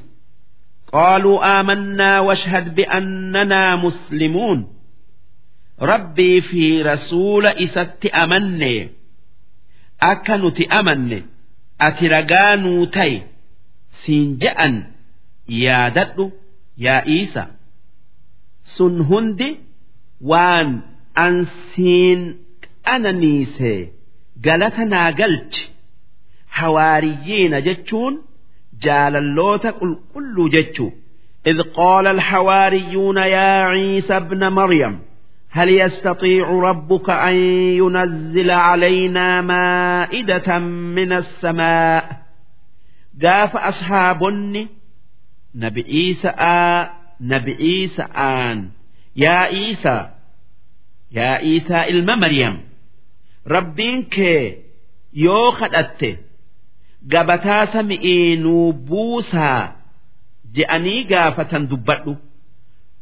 qaaluu 0.93 1.37
aamannaa 1.51 2.17
washhad 2.29 2.67
bi'annanaa 2.79 3.71
muslimuun 3.85 4.59
rabbii 5.91 6.41
fi 6.49 6.63
rasuula 6.89 7.51
isatti 7.65 8.07
amanne 8.23 8.73
akka 10.11 10.35
nuti 10.43 10.63
amanne 10.79 11.19
ati 11.87 12.05
ragaa 12.15 12.55
nuu 12.63 12.85
ta'i 12.97 13.17
siin 14.05 14.29
je'an 14.45 14.75
yaadadhu 15.63 16.25
yaa 16.85 17.01
iisa 17.17 17.43
sun 18.77 18.95
hundi 19.11 19.49
waan 20.31 20.69
ansiin 21.27 22.21
ananiise 22.94 23.92
galata 24.46 24.84
naa 24.84 25.12
galchi 25.20 25.62
hawaariyyiina 26.58 27.58
jechuun 27.68 28.14
jaalalloota 28.84 29.70
qulqulluu 29.80 30.48
jechuu 30.56 30.92
إذ 31.46 31.62
قال 31.62 32.06
الحواريون 32.06 33.16
يا 33.16 33.62
عيسى 33.62 34.16
ابن 34.16 34.48
مريم 34.52 34.98
هل 35.50 35.68
يستطيع 35.68 36.50
ربك 36.50 37.10
أن 37.10 37.34
ينزل 37.80 38.50
علينا 38.50 39.40
مائدة 39.40 40.58
من 40.58 41.12
السماء 41.12 42.22
قاف 43.22 43.56
أصحابني 43.56 44.68
نبي 45.54 45.82
عيسى 45.82 46.28
آ 46.28 46.90
نبي 47.20 47.52
عيسى 47.54 48.02
آن 48.02 48.68
يا 49.16 49.30
عيسى 49.30 50.10
يا 51.12 51.28
عيسى 51.42 51.88
إلما 51.88 52.14
مريم 52.14 52.60
rabbiin 53.53 53.99
kee 54.15 54.41
yoo 55.25 55.51
kadhatte 55.59 56.09
gabataa 57.11 57.65
sami'ii 57.73 58.35
nuu 58.43 58.73
buusaa 58.73 59.61
je'anii 60.55 61.01
gaafatan 61.11 61.63
dubbadhu. 61.71 62.13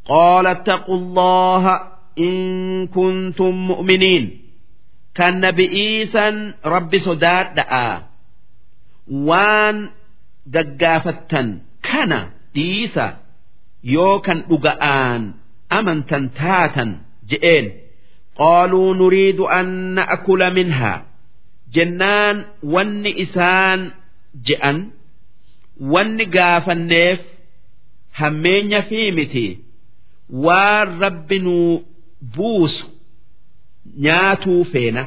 Qaala 0.10 0.52
ittaqu 0.58 0.92
allaha 1.02 1.76
in 2.28 2.88
kuntum 2.96 3.56
mu'miniin. 3.70 4.26
Kan 5.18 5.34
nabi'iisan 5.46 6.36
rabbi 6.74 7.00
sodaadha'a. 7.08 7.86
Waan 9.28 9.78
gaggaafattan 10.56 11.48
kana 11.88 12.20
dhiisa 12.56 13.06
yoo 13.96 14.16
kan 14.26 14.40
dhuga'aan 14.50 15.22
amantan 15.78 16.26
taatan 16.40 16.90
je'een 17.30 17.66
قالوا 18.39 18.95
نريد 18.95 19.41
أن 19.41 19.67
نأكل 19.95 20.55
منها 20.55 21.05
jennaan 21.75 22.37
wanni 22.63 23.11
isaan 23.25 23.81
je'an 24.47 24.79
wanni 25.93 26.25
gaafanneef 26.37 27.21
hammeenya 28.19 28.81
fi 28.89 29.01
miti 29.17 29.47
waan 30.45 30.89
rabbi 31.03 31.39
nuu 31.47 31.83
buusu 32.37 32.87
nyaatuu 34.05 34.65
feena 34.73 35.05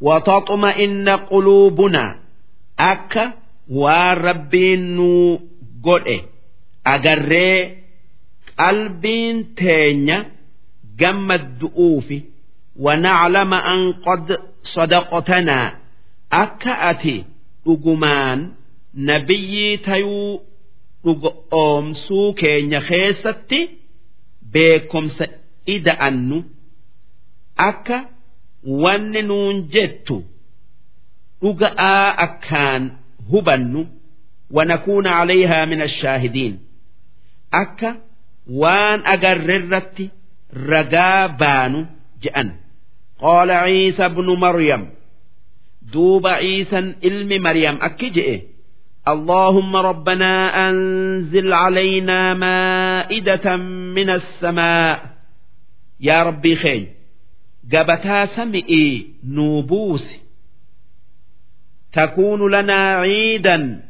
وتطمئن 0.00 1.08
قلوبنا 1.08 2.04
akka 2.78 3.32
waan 3.80 4.16
rabbiin 4.26 4.82
nuu 4.96 5.40
godhe 5.86 6.18
agarree 6.84 7.58
qalbiin 8.58 9.36
teenya 9.58 10.18
gammaddu'uufi 11.00 12.18
ونعلم 12.76 13.54
أن 13.54 13.92
قد 13.92 14.38
صدقتنا 14.64 15.76
أكأتي 16.32 17.24
dhugumaan 17.66 18.40
nabiyyi 18.94 19.78
tayuu 19.78 20.40
dhugoomsuu 21.04 22.32
keenya 22.40 22.80
keessatti 22.88 23.60
beekomsa 24.52 25.26
ida'annu 25.74 26.38
akka 27.68 27.98
wanni 28.82 29.22
nuun 29.28 29.56
jettu 29.74 30.16
dhuga'aa 31.42 32.08
akkaan 32.26 32.82
hubannu 33.30 33.82
ونكون 34.52 35.06
عليها 35.06 35.64
من 35.64 35.82
الشاهدين 35.82 36.58
أكا 37.54 37.96
وان 38.50 39.00
أجررت 39.06 40.10
رجا 40.56 41.26
بانو 41.26 41.86
جأن 42.22 42.52
قال 43.20 43.50
عيسى 43.50 44.08
بن 44.08 44.26
مريم 44.26 44.90
دوب 45.92 46.26
عيسى 46.26 46.94
علم 47.04 47.42
مريم 47.42 47.78
أكجئ 47.82 48.42
اللهم 49.08 49.76
ربنا 49.76 50.32
أنزل 50.70 51.52
علينا 51.52 52.34
مائدة 52.34 53.56
من 53.96 54.10
السماء 54.10 55.10
يا 56.00 56.22
ربي 56.22 56.56
خير 56.56 56.88
قبتا 57.72 58.26
سمئي 58.26 59.06
نوبوس 59.24 60.06
تكون 61.92 62.50
لنا 62.50 62.94
عيدا 62.96 63.82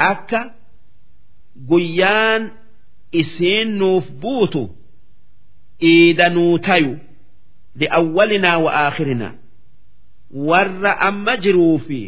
akka 0.00 0.40
guyyaan 1.68 2.42
isiin 3.12 3.76
nuuf 3.80 4.06
buutu 4.22 4.62
iidanuu 5.90 6.58
tayu 6.58 6.92
li'awwalinaa 7.79 8.57
wa 8.65 8.71
aakhirinaa 8.83 9.33
warra 10.49 10.91
amma 11.09 11.33
jiruu 11.43 11.77
fi 11.87 12.01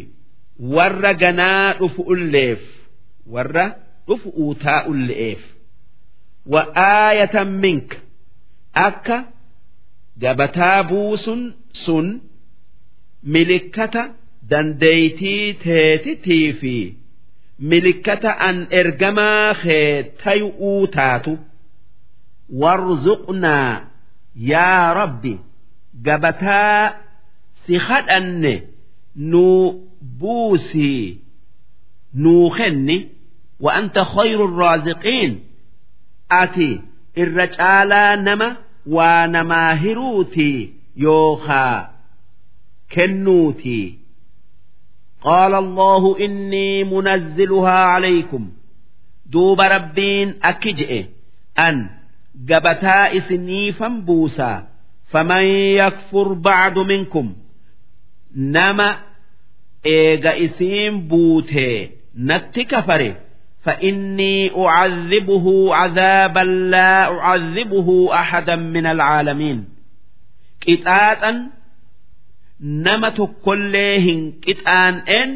warra 0.76 1.12
ganaa 1.22 1.66
dhufu 1.80 2.02
ulleef 2.14 2.60
warra 3.34 3.64
dhufu 4.08 4.28
uutaa 4.44 4.80
ulle'eef 4.92 5.40
wa 6.52 6.62
aayatan 6.84 7.50
minka 7.64 7.96
akka 8.86 9.18
gabataa 10.22 10.82
buusun 10.90 11.42
sun 11.84 12.06
milikkata 13.34 14.02
dandeeytii 14.50 15.44
teetitii 15.64 16.52
fi 16.60 16.74
milikkata 17.70 18.30
an 18.48 18.56
ergamaa 18.80 19.54
kee 19.62 20.02
tayu'uu 20.24 20.86
taatu 20.96 21.32
warzuqnaa 22.62 23.72
yaa 24.52 24.94
rabbi 25.00 25.34
gabataa 26.05 26.93
si 27.65 27.79
kadhanne 27.87 28.53
nuu 29.15 29.61
buusii 30.19 31.21
nuu 32.23 32.49
kenni 32.57 32.97
wa 33.63 33.73
anta 33.79 34.01
khayru 34.13 34.45
raaziqiin 34.59 35.33
ati 36.41 36.69
irra 37.21 37.47
caalaa 37.57 38.15
nama 38.27 38.47
waa 38.95 39.27
namaa 39.35 39.73
hiruutii 39.83 40.59
yookaa 40.95 41.89
kennuutii 42.89 43.99
قال 45.23 45.53
الله 45.53 46.25
إني 46.25 46.83
منزلها 46.83 47.71
عليكم 47.71 48.49
دوب 49.25 49.61
ربين 49.61 50.35
أكجئ 50.43 51.05
أن 51.59 51.89
قبتا 52.51 53.17
إسنيفا 53.17 53.87
بوسا 53.87 54.66
فمن 55.11 55.43
يكفر 55.77 56.33
بعد 56.33 56.77
منكم 56.77 57.35
نما 58.35 58.97
إيغا 59.85 60.45
إسين 60.45 61.07
بوته 61.07 61.89
نت 62.17 62.59
كفره 62.59 63.15
فإني 63.63 64.51
أعذبه 64.57 65.75
عذابا 65.75 66.39
لا 66.43 67.19
أعذبه 67.19 68.13
أحدا 68.13 68.55
من 68.55 68.85
العالمين 68.85 69.65
كتاتا 70.61 71.49
nama 72.63 73.11
tokkollee 73.11 73.99
hin 74.05 74.19
qixaan'een 74.43 75.31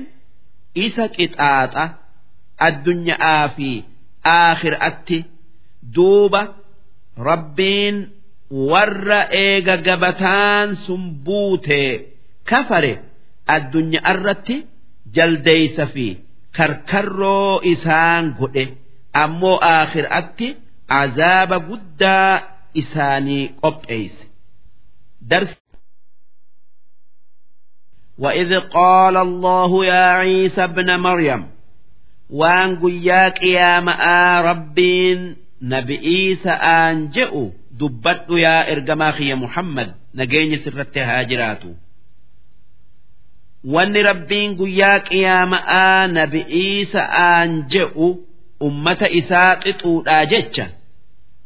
isa 0.85 1.05
qixaaxa 1.15 1.83
addunyaa 2.67 3.47
fi 3.55 3.69
aakhiraatti 4.33 5.17
duuba 5.95 6.41
rabbiin 7.29 7.95
warra 8.71 9.19
eega 9.31 9.75
gabataan 9.87 10.75
sun 10.85 11.03
buute 11.25 11.81
kafare 12.49 12.93
addunyaa 13.55 14.13
irratti 14.13 14.55
jaldeeysa 15.15 15.85
fi 15.93 16.07
karkarroo 16.57 17.59
isaan 17.73 18.31
godhe 18.39 18.65
ammoo 19.23 19.57
aakhiraatti 19.73 20.47
azaaba 21.01 21.57
guddaa 21.69 22.33
isaanii 22.73 23.45
qopheeyse. 23.61 24.23
وإذ 28.19 28.59
قال 28.59 29.17
الله 29.17 29.85
يا 29.85 30.05
عيسى 30.11 30.63
ابن 30.63 30.99
مريم 30.99 31.47
وان 32.29 32.79
قياك 32.79 33.43
يا 33.43 33.79
ماء 33.79 34.05
ربين 34.41 35.35
نبي 35.61 35.97
عيسى 35.97 36.49
أنجئ 37.71 37.71
دبت 37.71 38.25
يا 38.29 38.71
إرجماخي 38.71 39.29
يا 39.29 39.35
محمد 39.35 39.95
نجيني 40.15 40.55
سرت 40.55 40.97
هاجراتو 40.97 41.73
وان 43.63 43.97
ربين 43.97 44.57
قياك 44.57 45.11
يا 45.11 45.45
ماء 45.45 46.07
نبي 46.07 46.43
عيسى 46.43 46.99
أنجئ 46.99 48.13
أمة 48.61 48.97
إساقط 49.01 49.81
أجتش 50.07 50.61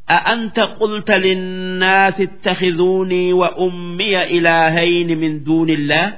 أأنت 0.10 0.60
قلت 0.60 1.12
للناس 1.12 2.22
اتخذوني 2.22 3.34
وأمي 3.34 4.24
إلهين 4.24 5.18
من 5.18 5.44
دون 5.44 5.70
الله 5.70 6.18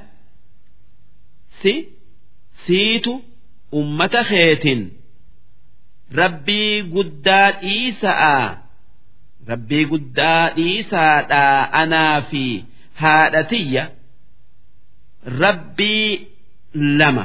si 1.63 1.87
siitu 2.65 3.21
ummata 3.71 4.23
keetin 4.23 4.81
rabbii 6.19 6.81
guddaa 6.93 7.51
dhiisa'a 7.61 8.57
rabbii 9.50 9.84
guddaa 9.92 10.44
dhiisaadha 10.56 11.42
anaa 11.82 12.20
fi 12.30 12.42
haadhatiyya 13.02 13.84
rabbii 15.42 16.26
lama 17.00 17.24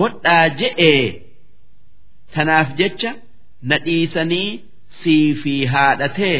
godhaa 0.00 0.48
je'ee 0.60 1.04
tanaaf 2.34 2.68
jecha 2.80 3.12
na 3.70 3.76
dhiisanii 3.86 4.50
sii 5.00 5.34
fi 5.42 5.54
haadhatee 5.74 6.38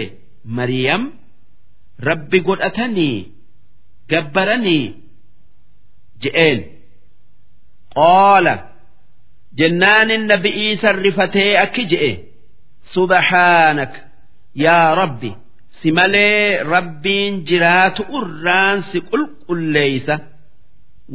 mariyam 0.58 1.02
rabbi 2.08 2.38
godhatanii 2.48 3.16
gabbaranii 4.10 4.84
je'een. 6.22 6.60
Qaala 7.98 8.54
jennaanin 9.60 10.22
nabi'ii 10.32 10.72
sarrifatee 10.84 11.50
akki 11.64 11.84
je'e 11.92 12.10
subhaanak 12.94 13.92
yaa 14.64 14.94
rabbi 15.00 15.30
si 15.80 15.88
malee 15.98 16.62
rabbiin 16.74 17.34
jiraatu 17.48 18.02
irraan 18.20 18.78
si 18.90 18.98
qulqulleeysa 19.10 20.14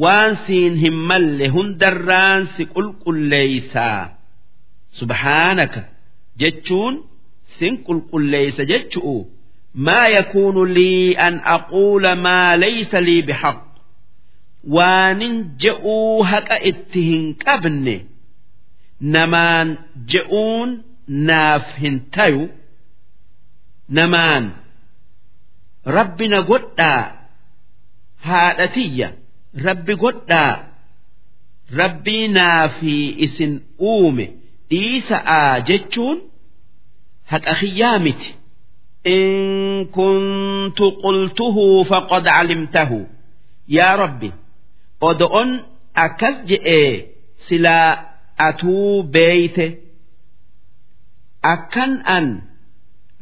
waan 0.04 0.32
siin 0.46 0.74
hin 0.84 0.98
malle 1.12 1.48
hundarraan 1.56 2.42
si 2.56 2.64
qulqulleeysaa 2.76 4.02
subhaanaka 5.00 5.82
jechuun 6.42 6.96
sin 7.60 7.74
qulqulleeysa 7.88 8.64
jechu'u. 8.72 9.18
Maa 9.86 10.08
yakuunu 10.18 10.62
lii 10.78 11.16
an 11.28 11.36
aquula 11.56 12.12
maa 12.26 12.52
laysa 12.64 13.00
lii 13.08 13.22
bihaq. 13.30 13.60
Waanin 14.76 15.36
je'uu 15.64 16.24
haqa 16.32 16.58
itti 16.72 17.02
hin 17.10 17.26
qabne 17.46 17.96
namaan 19.14 19.68
je'uun 20.14 20.70
naaf 21.30 21.66
hin 21.82 21.96
tayu 22.16 22.44
namaan 23.99 24.45
rabbina 25.97 26.39
godhaa 26.51 27.03
haadhatiyya 28.29 29.09
rabbi 29.67 29.95
godhaa 30.05 30.53
rabbii 31.81 32.29
naa 32.37 32.69
fi 32.79 32.93
isin 33.27 33.53
uume 33.91 34.27
dhiisa'aa 34.71 35.61
jechuun 35.69 36.19
haqa 37.33 37.55
kiyyaa 37.61 37.99
miti 38.07 38.31
إن 39.07 39.85
كنت 39.85 40.79
قلته 41.05 41.83
فقد 41.83 42.29
علمته 42.29 43.07
يا 43.69 43.95
ربي 43.97 44.33
أدعون 45.03 45.61
أكسجئ 45.97 46.67
سلا 47.49 48.07
أتو 48.41 49.03
بيت 49.03 49.59
أكن 51.45 52.01
أن 52.01 52.43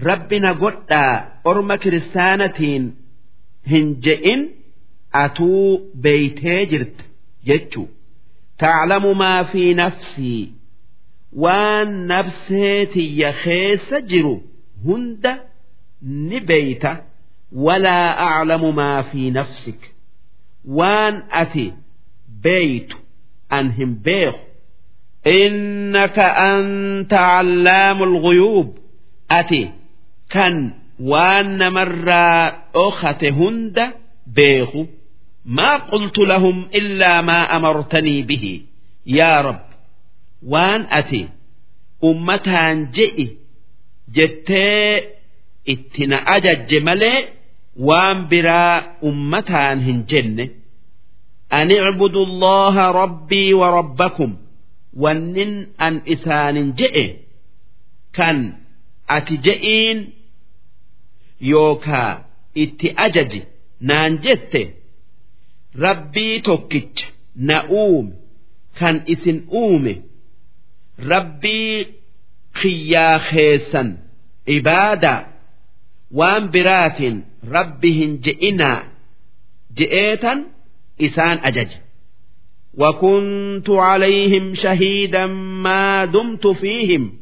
ربنا 0.02 0.52
قد 0.52 0.74
أرم 1.46 1.74
كريستانتين 1.74 2.94
هنجئن 3.66 4.48
أتو 5.14 5.80
بيتي 5.94 6.64
جرت 6.64 6.96
جتشو 7.46 7.86
تعلم 8.58 9.18
ما 9.18 9.42
في 9.42 9.74
نفسي 9.74 10.52
وان 11.32 12.06
نفسيتي 12.06 13.18
يخيس 13.20 13.94
جرو 13.94 14.42
هند 14.86 15.40
نبيت 16.02 16.82
ولا 17.52 18.22
أعلم 18.22 18.76
ما 18.76 19.02
في 19.02 19.30
نفسك 19.30 19.94
وان 20.64 21.22
أتي 21.30 21.72
بيت 22.42 22.92
أنهم 23.52 23.94
بيخ 23.94 24.34
إنك 25.26 26.18
أنت 26.18 27.14
علام 27.14 28.02
الغيوب 28.02 28.78
أتي 29.30 29.70
كان 30.34 30.70
وان 31.00 31.72
مرة 31.72 32.46
أخت 32.74 33.24
هند 33.24 33.78
بيخ 34.26 34.70
ما 35.44 35.76
قلت 35.76 36.18
لهم 36.18 36.68
إلا 36.74 37.20
ما 37.22 37.56
أمرتني 37.56 38.22
به 38.22 38.62
يا 39.06 39.40
رب 39.40 39.60
وان 40.46 40.86
أتي 40.90 41.28
أمتها 42.04 42.72
جئي 42.72 43.40
jettee 44.14 45.02
itti 45.72 46.06
na 46.06 46.26
ajajje 46.26 46.80
malee 46.80 47.18
waan 47.88 48.18
biraa 48.30 48.74
ummataan 49.08 49.78
hin 49.86 49.98
jenne 50.10 50.44
an 51.58 51.70
icbudu 51.70 52.20
allaha 52.28 52.92
rabbii 53.02 53.52
wa 53.60 53.68
rabbakum 53.78 54.32
wannin 55.02 55.52
an 55.86 55.94
isaanin 56.14 56.68
je'e 56.80 57.06
kan 58.16 58.38
ati 59.16 59.34
je'iin 59.46 59.98
yookaa 61.52 62.12
itti 62.64 62.88
ajaji 63.06 63.40
naan 63.88 64.12
jette 64.24 64.62
rabbii 65.84 66.40
tokkicha 66.48 67.06
na 67.48 67.56
uume 67.82 68.12
kan 68.78 68.96
isin 69.14 69.38
uume 69.62 69.94
rabbii 71.12 71.74
kiyyaa 72.60 73.18
keessan 73.30 73.88
ibaadaa 74.56 75.20
waan 76.18 76.44
biraatiin 76.54 77.18
rabbi 77.56 77.90
hin 77.98 78.12
je'inaa 78.26 78.80
je'eetan 79.78 80.38
isaan 81.08 81.38
ajaja 81.50 81.78
وكنت 82.78 83.70
عليهم 83.70 84.54
شهيدا 84.54 85.26
ما 85.64 86.04
دمت 86.04 86.46
فيهم 86.46 87.12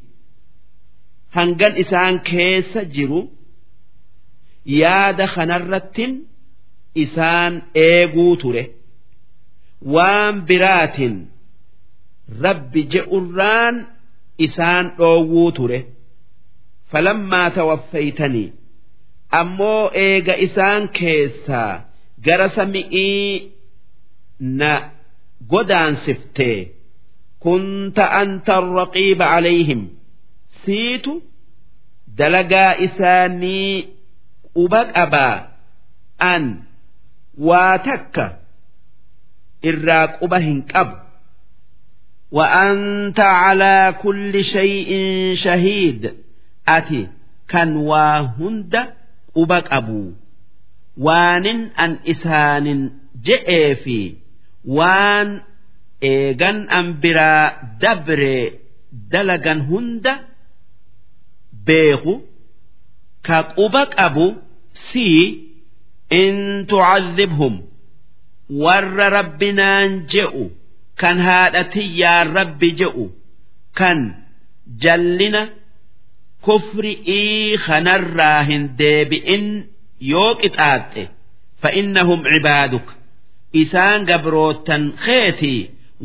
هنجن 1.32 1.72
إسان 1.76 2.18
كيس 2.18 2.78
جرو 2.78 3.28
yaada 4.65 5.27
kanarrattin 5.35 6.11
isaan 7.03 7.53
eeguu 7.75 8.35
ture. 8.41 8.63
Waan 9.93 10.35
biraatiin 10.47 11.15
rabbi 12.43 12.81
je'urraan 12.93 13.75
isaan 14.45 14.85
dhoowwuu 14.97 15.51
ture. 15.57 15.79
Falammaa 16.91 17.49
tawaffaytanii 17.57 18.53
ammoo 19.39 19.91
eega 20.05 20.35
isaan 20.45 20.83
keessaa 20.99 21.73
gara 22.25 22.49
sami'ii 22.49 23.51
na 24.39 24.71
godaansifte. 25.51 26.49
Kunta 27.43 28.05
anta 28.21 28.55
raqiiba 28.77 29.25
alayhim. 29.37 29.81
Siitu 30.65 31.13
dalagaa 32.17 32.71
isaanii 32.85 33.87
quba 34.54 34.80
qabaa 34.96 35.36
an 36.32 36.44
waa 37.48 37.78
takka 37.86 38.26
irraa 39.68 40.06
quba 40.20 40.38
hin 40.46 40.60
qabu 40.72 40.96
وأنت 42.32 43.20
على 43.20 43.94
كل 44.02 44.44
شيء 44.44 44.90
شهيد 45.34 46.14
أتي 46.68 47.08
كان 47.48 47.76
واهند 47.76 48.74
أبك 49.36 49.72
أبو 49.72 50.12
وان 50.96 51.46
أن 51.72 51.98
إسان 52.08 52.90
جئ 53.24 53.74
في 53.74 54.14
وان 54.64 55.40
إيغان 56.02 56.68
أنبرا 56.68 57.32
دبر 57.80 58.50
دلغان 58.92 59.60
هند 59.60 60.06
بيغو 61.66 62.20
كأبك 63.24 63.94
أبو 63.98 64.34
سي 64.92 65.38
إن 66.12 66.66
تعذبهم 66.66 67.62
ور 68.50 68.84
ربنا 69.18 69.86
جئوا 69.86 70.48
kan 71.02 71.18
haadhatiyyaa 71.26 72.24
rabbi 72.36 72.68
je'u 72.80 73.04
kan 73.78 73.98
jallina 74.84 75.42
kufri'ii 76.46 77.58
kanarraa 77.66 78.42
hin 78.48 78.64
deebi'in 78.80 79.44
yoo 80.12 80.30
qixaaxxe 80.40 81.04
fa'innahum 81.62 82.20
cibaaduka 82.32 82.92
isaan 83.62 84.00
gabrootan 84.10 84.82
keetii 85.04 85.60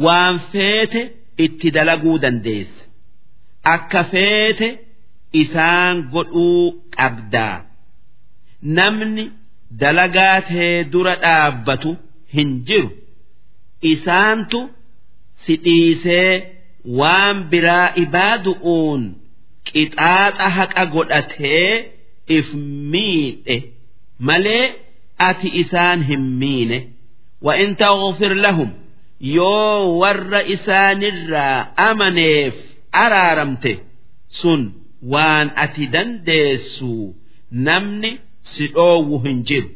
waan 0.06 0.36
feete 0.52 1.02
itti 1.46 1.68
dalaguu 1.78 2.16
dandeessa 2.24 2.84
akka 3.76 4.02
feete 4.14 4.68
isaan 5.42 5.96
godhuu 6.14 6.64
qabdaa 6.98 7.58
namni 8.78 9.26
dalagaa 9.82 10.38
tee 10.50 10.74
dura 10.94 11.16
dhaabbatu 11.24 11.92
hin 12.36 12.50
jiru 12.68 12.90
isaantu 13.94 14.60
si 15.46 15.54
dhiisee 15.66 16.32
waan 17.00 17.38
biraa 17.52 17.88
ibaadu'uun 18.04 19.02
qixaaxa 19.70 20.48
haqa 20.58 20.84
godhatee 20.96 21.68
if 22.38 22.48
miidhe 22.94 23.58
malee 24.30 24.66
ati 25.30 25.48
isaan 25.64 26.00
hin 26.10 26.24
miine 26.44 26.80
وإن 27.48 27.76
تغفر 27.78 28.34
لهم 28.34 28.70
yoo 29.22 30.00
warra 30.02 30.40
isaanirraa 30.56 31.58
amaneef 31.88 32.54
araaramte 33.04 33.72
sun 34.40 34.62
waan 35.14 35.52
ati 35.56 35.88
dandeessu 35.88 37.16
namni 37.52 38.12
si 38.42 38.68
dhoowwu 38.68 39.20
hin 39.20 39.44
jiru 39.44 39.70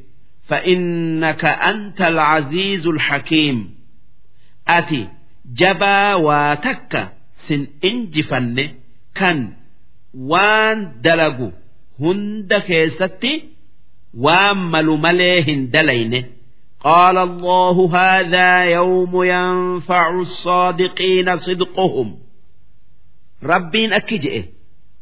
فإنك 0.47 1.45
أنت 1.45 2.01
العزيز 2.01 2.87
الحكيم 2.87 3.75
أتي 4.67 5.07
جبا 5.45 6.13
واتك 6.13 7.09
سن 7.35 7.67
إنجفن 7.85 8.69
كان 9.15 9.53
وان 10.13 10.91
دلقوا 11.01 11.51
هند 11.99 12.53
كيستي 12.53 13.43
وامل 14.17 14.85
مليهن 14.85 15.69
دلين 15.69 16.25
قال 16.79 17.17
الله 17.17 17.95
هذا 17.95 18.63
يوم 18.63 19.23
ينفع 19.23 20.19
الصادقين 20.19 21.37
صدقهم 21.37 22.19
ربين 23.43 23.93
أكجئ 23.93 24.43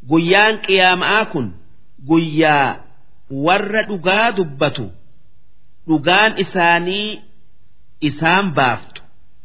قيان 0.09 0.57
قيام 0.57 1.03
آكن 1.03 1.51
قيا 2.09 2.81
ور 3.31 3.81
دقا 3.81 4.29
دبتو 4.29 4.87
dhugaan 5.89 6.33
isaanii 6.43 7.09
isaan 8.09 8.47
baaftu 8.57 9.01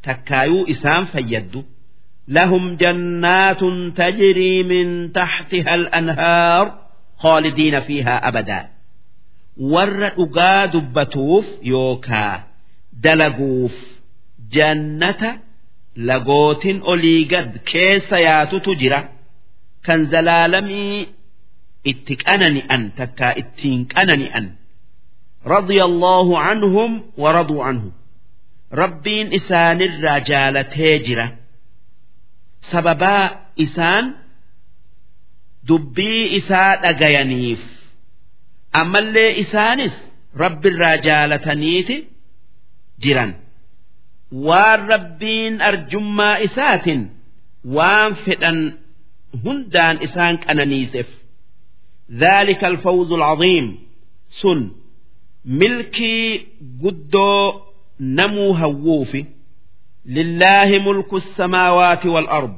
takkaayuu 0.07 0.65
isaan 0.75 1.05
fayyaddu 1.13 1.61
lahum 2.37 2.65
jannaatun 2.83 3.77
tajrii 3.99 4.63
min 4.73 4.89
taxtiha 5.19 5.73
al-anhaar 5.79 6.67
khaalidiina 7.23 7.81
fiihaa 7.89 8.21
abadaa 8.29 8.65
warra 9.73 10.09
dhugaa 10.19 10.63
dubbatuuf 10.75 11.47
yookaa 11.73 12.35
dalaguuf 13.05 13.75
jannata 14.57 15.31
lagootin 16.11 16.79
olii 16.93 17.23
gad 17.33 17.51
keessa 17.73 18.17
yaatutu 18.29 18.71
jira 18.83 19.01
kan 19.86 20.00
zalaalamii 20.14 21.00
itti 21.92 22.14
qanani'an 22.26 22.84
takkaa 23.00 23.34
ittiin 23.42 23.82
qanani'an 23.94 24.46
radiyallaahu 25.54 26.34
canhum 26.46 26.92
wa 27.22 27.30
raduu 27.38 27.62
canhu 27.68 27.90
rabbiin 28.82 29.28
isaanirraa 29.40 30.20
jaalatee 30.30 30.96
jira. 31.08 31.28
Sababaa 32.72 33.26
isaan 33.66 34.06
dubbii 35.68 36.24
isaa 36.40 36.72
dhagayaniif. 36.84 37.62
Ammallee 38.82 39.32
isaanis 39.44 39.96
rabbirraa 40.42 40.98
jaalataniiti 41.08 41.98
jiran. 43.04 43.32
Waan 44.48 44.82
rabbiin 44.94 45.56
arjummaa 45.70 46.38
isaatiin 46.48 47.02
waan 47.76 48.12
fedhan 48.26 48.60
hundaan 49.45 49.97
isaan 50.07 50.37
qananiiseef 50.45 51.07
ذلك 52.13 52.65
الفوز 52.65 53.13
العظيم 53.13 53.79
سن 54.29 54.71
ملكي 55.45 56.47
قدو 56.83 57.53
نمو 58.01 58.53
هووف 58.53 59.17
لله 60.07 60.79
ملك 60.79 61.13
السماوات 61.15 62.07
والأرض 62.07 62.55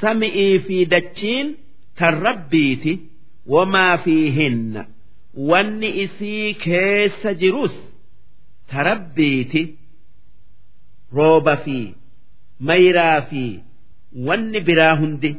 سمئي 0.00 0.58
في 0.58 0.84
دتشين 0.84 1.54
كالربيت 1.96 3.00
وما 3.46 3.96
فيهن 3.96 4.86
واني 5.34 6.04
اسي 6.04 6.52
كيس 6.52 7.26
جروس 7.26 7.74
تربيت 8.68 9.76
روب 11.12 11.54
في 11.54 11.92
ميرا 12.60 13.20
في 13.20 13.60
wanni 14.27 14.59
biraa 14.67 14.95
hundi 15.01 15.31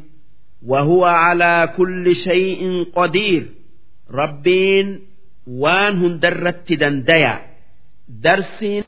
wahuwa 0.71 1.11
calaa 1.23 1.67
kulli 1.77 2.13
shay'in 2.25 2.75
qadiir 2.97 3.43
rabbiin 4.19 4.87
waan 5.63 5.93
hundarratti 6.01 6.75
dandayaa 6.83 7.37
darsiin 8.23 8.79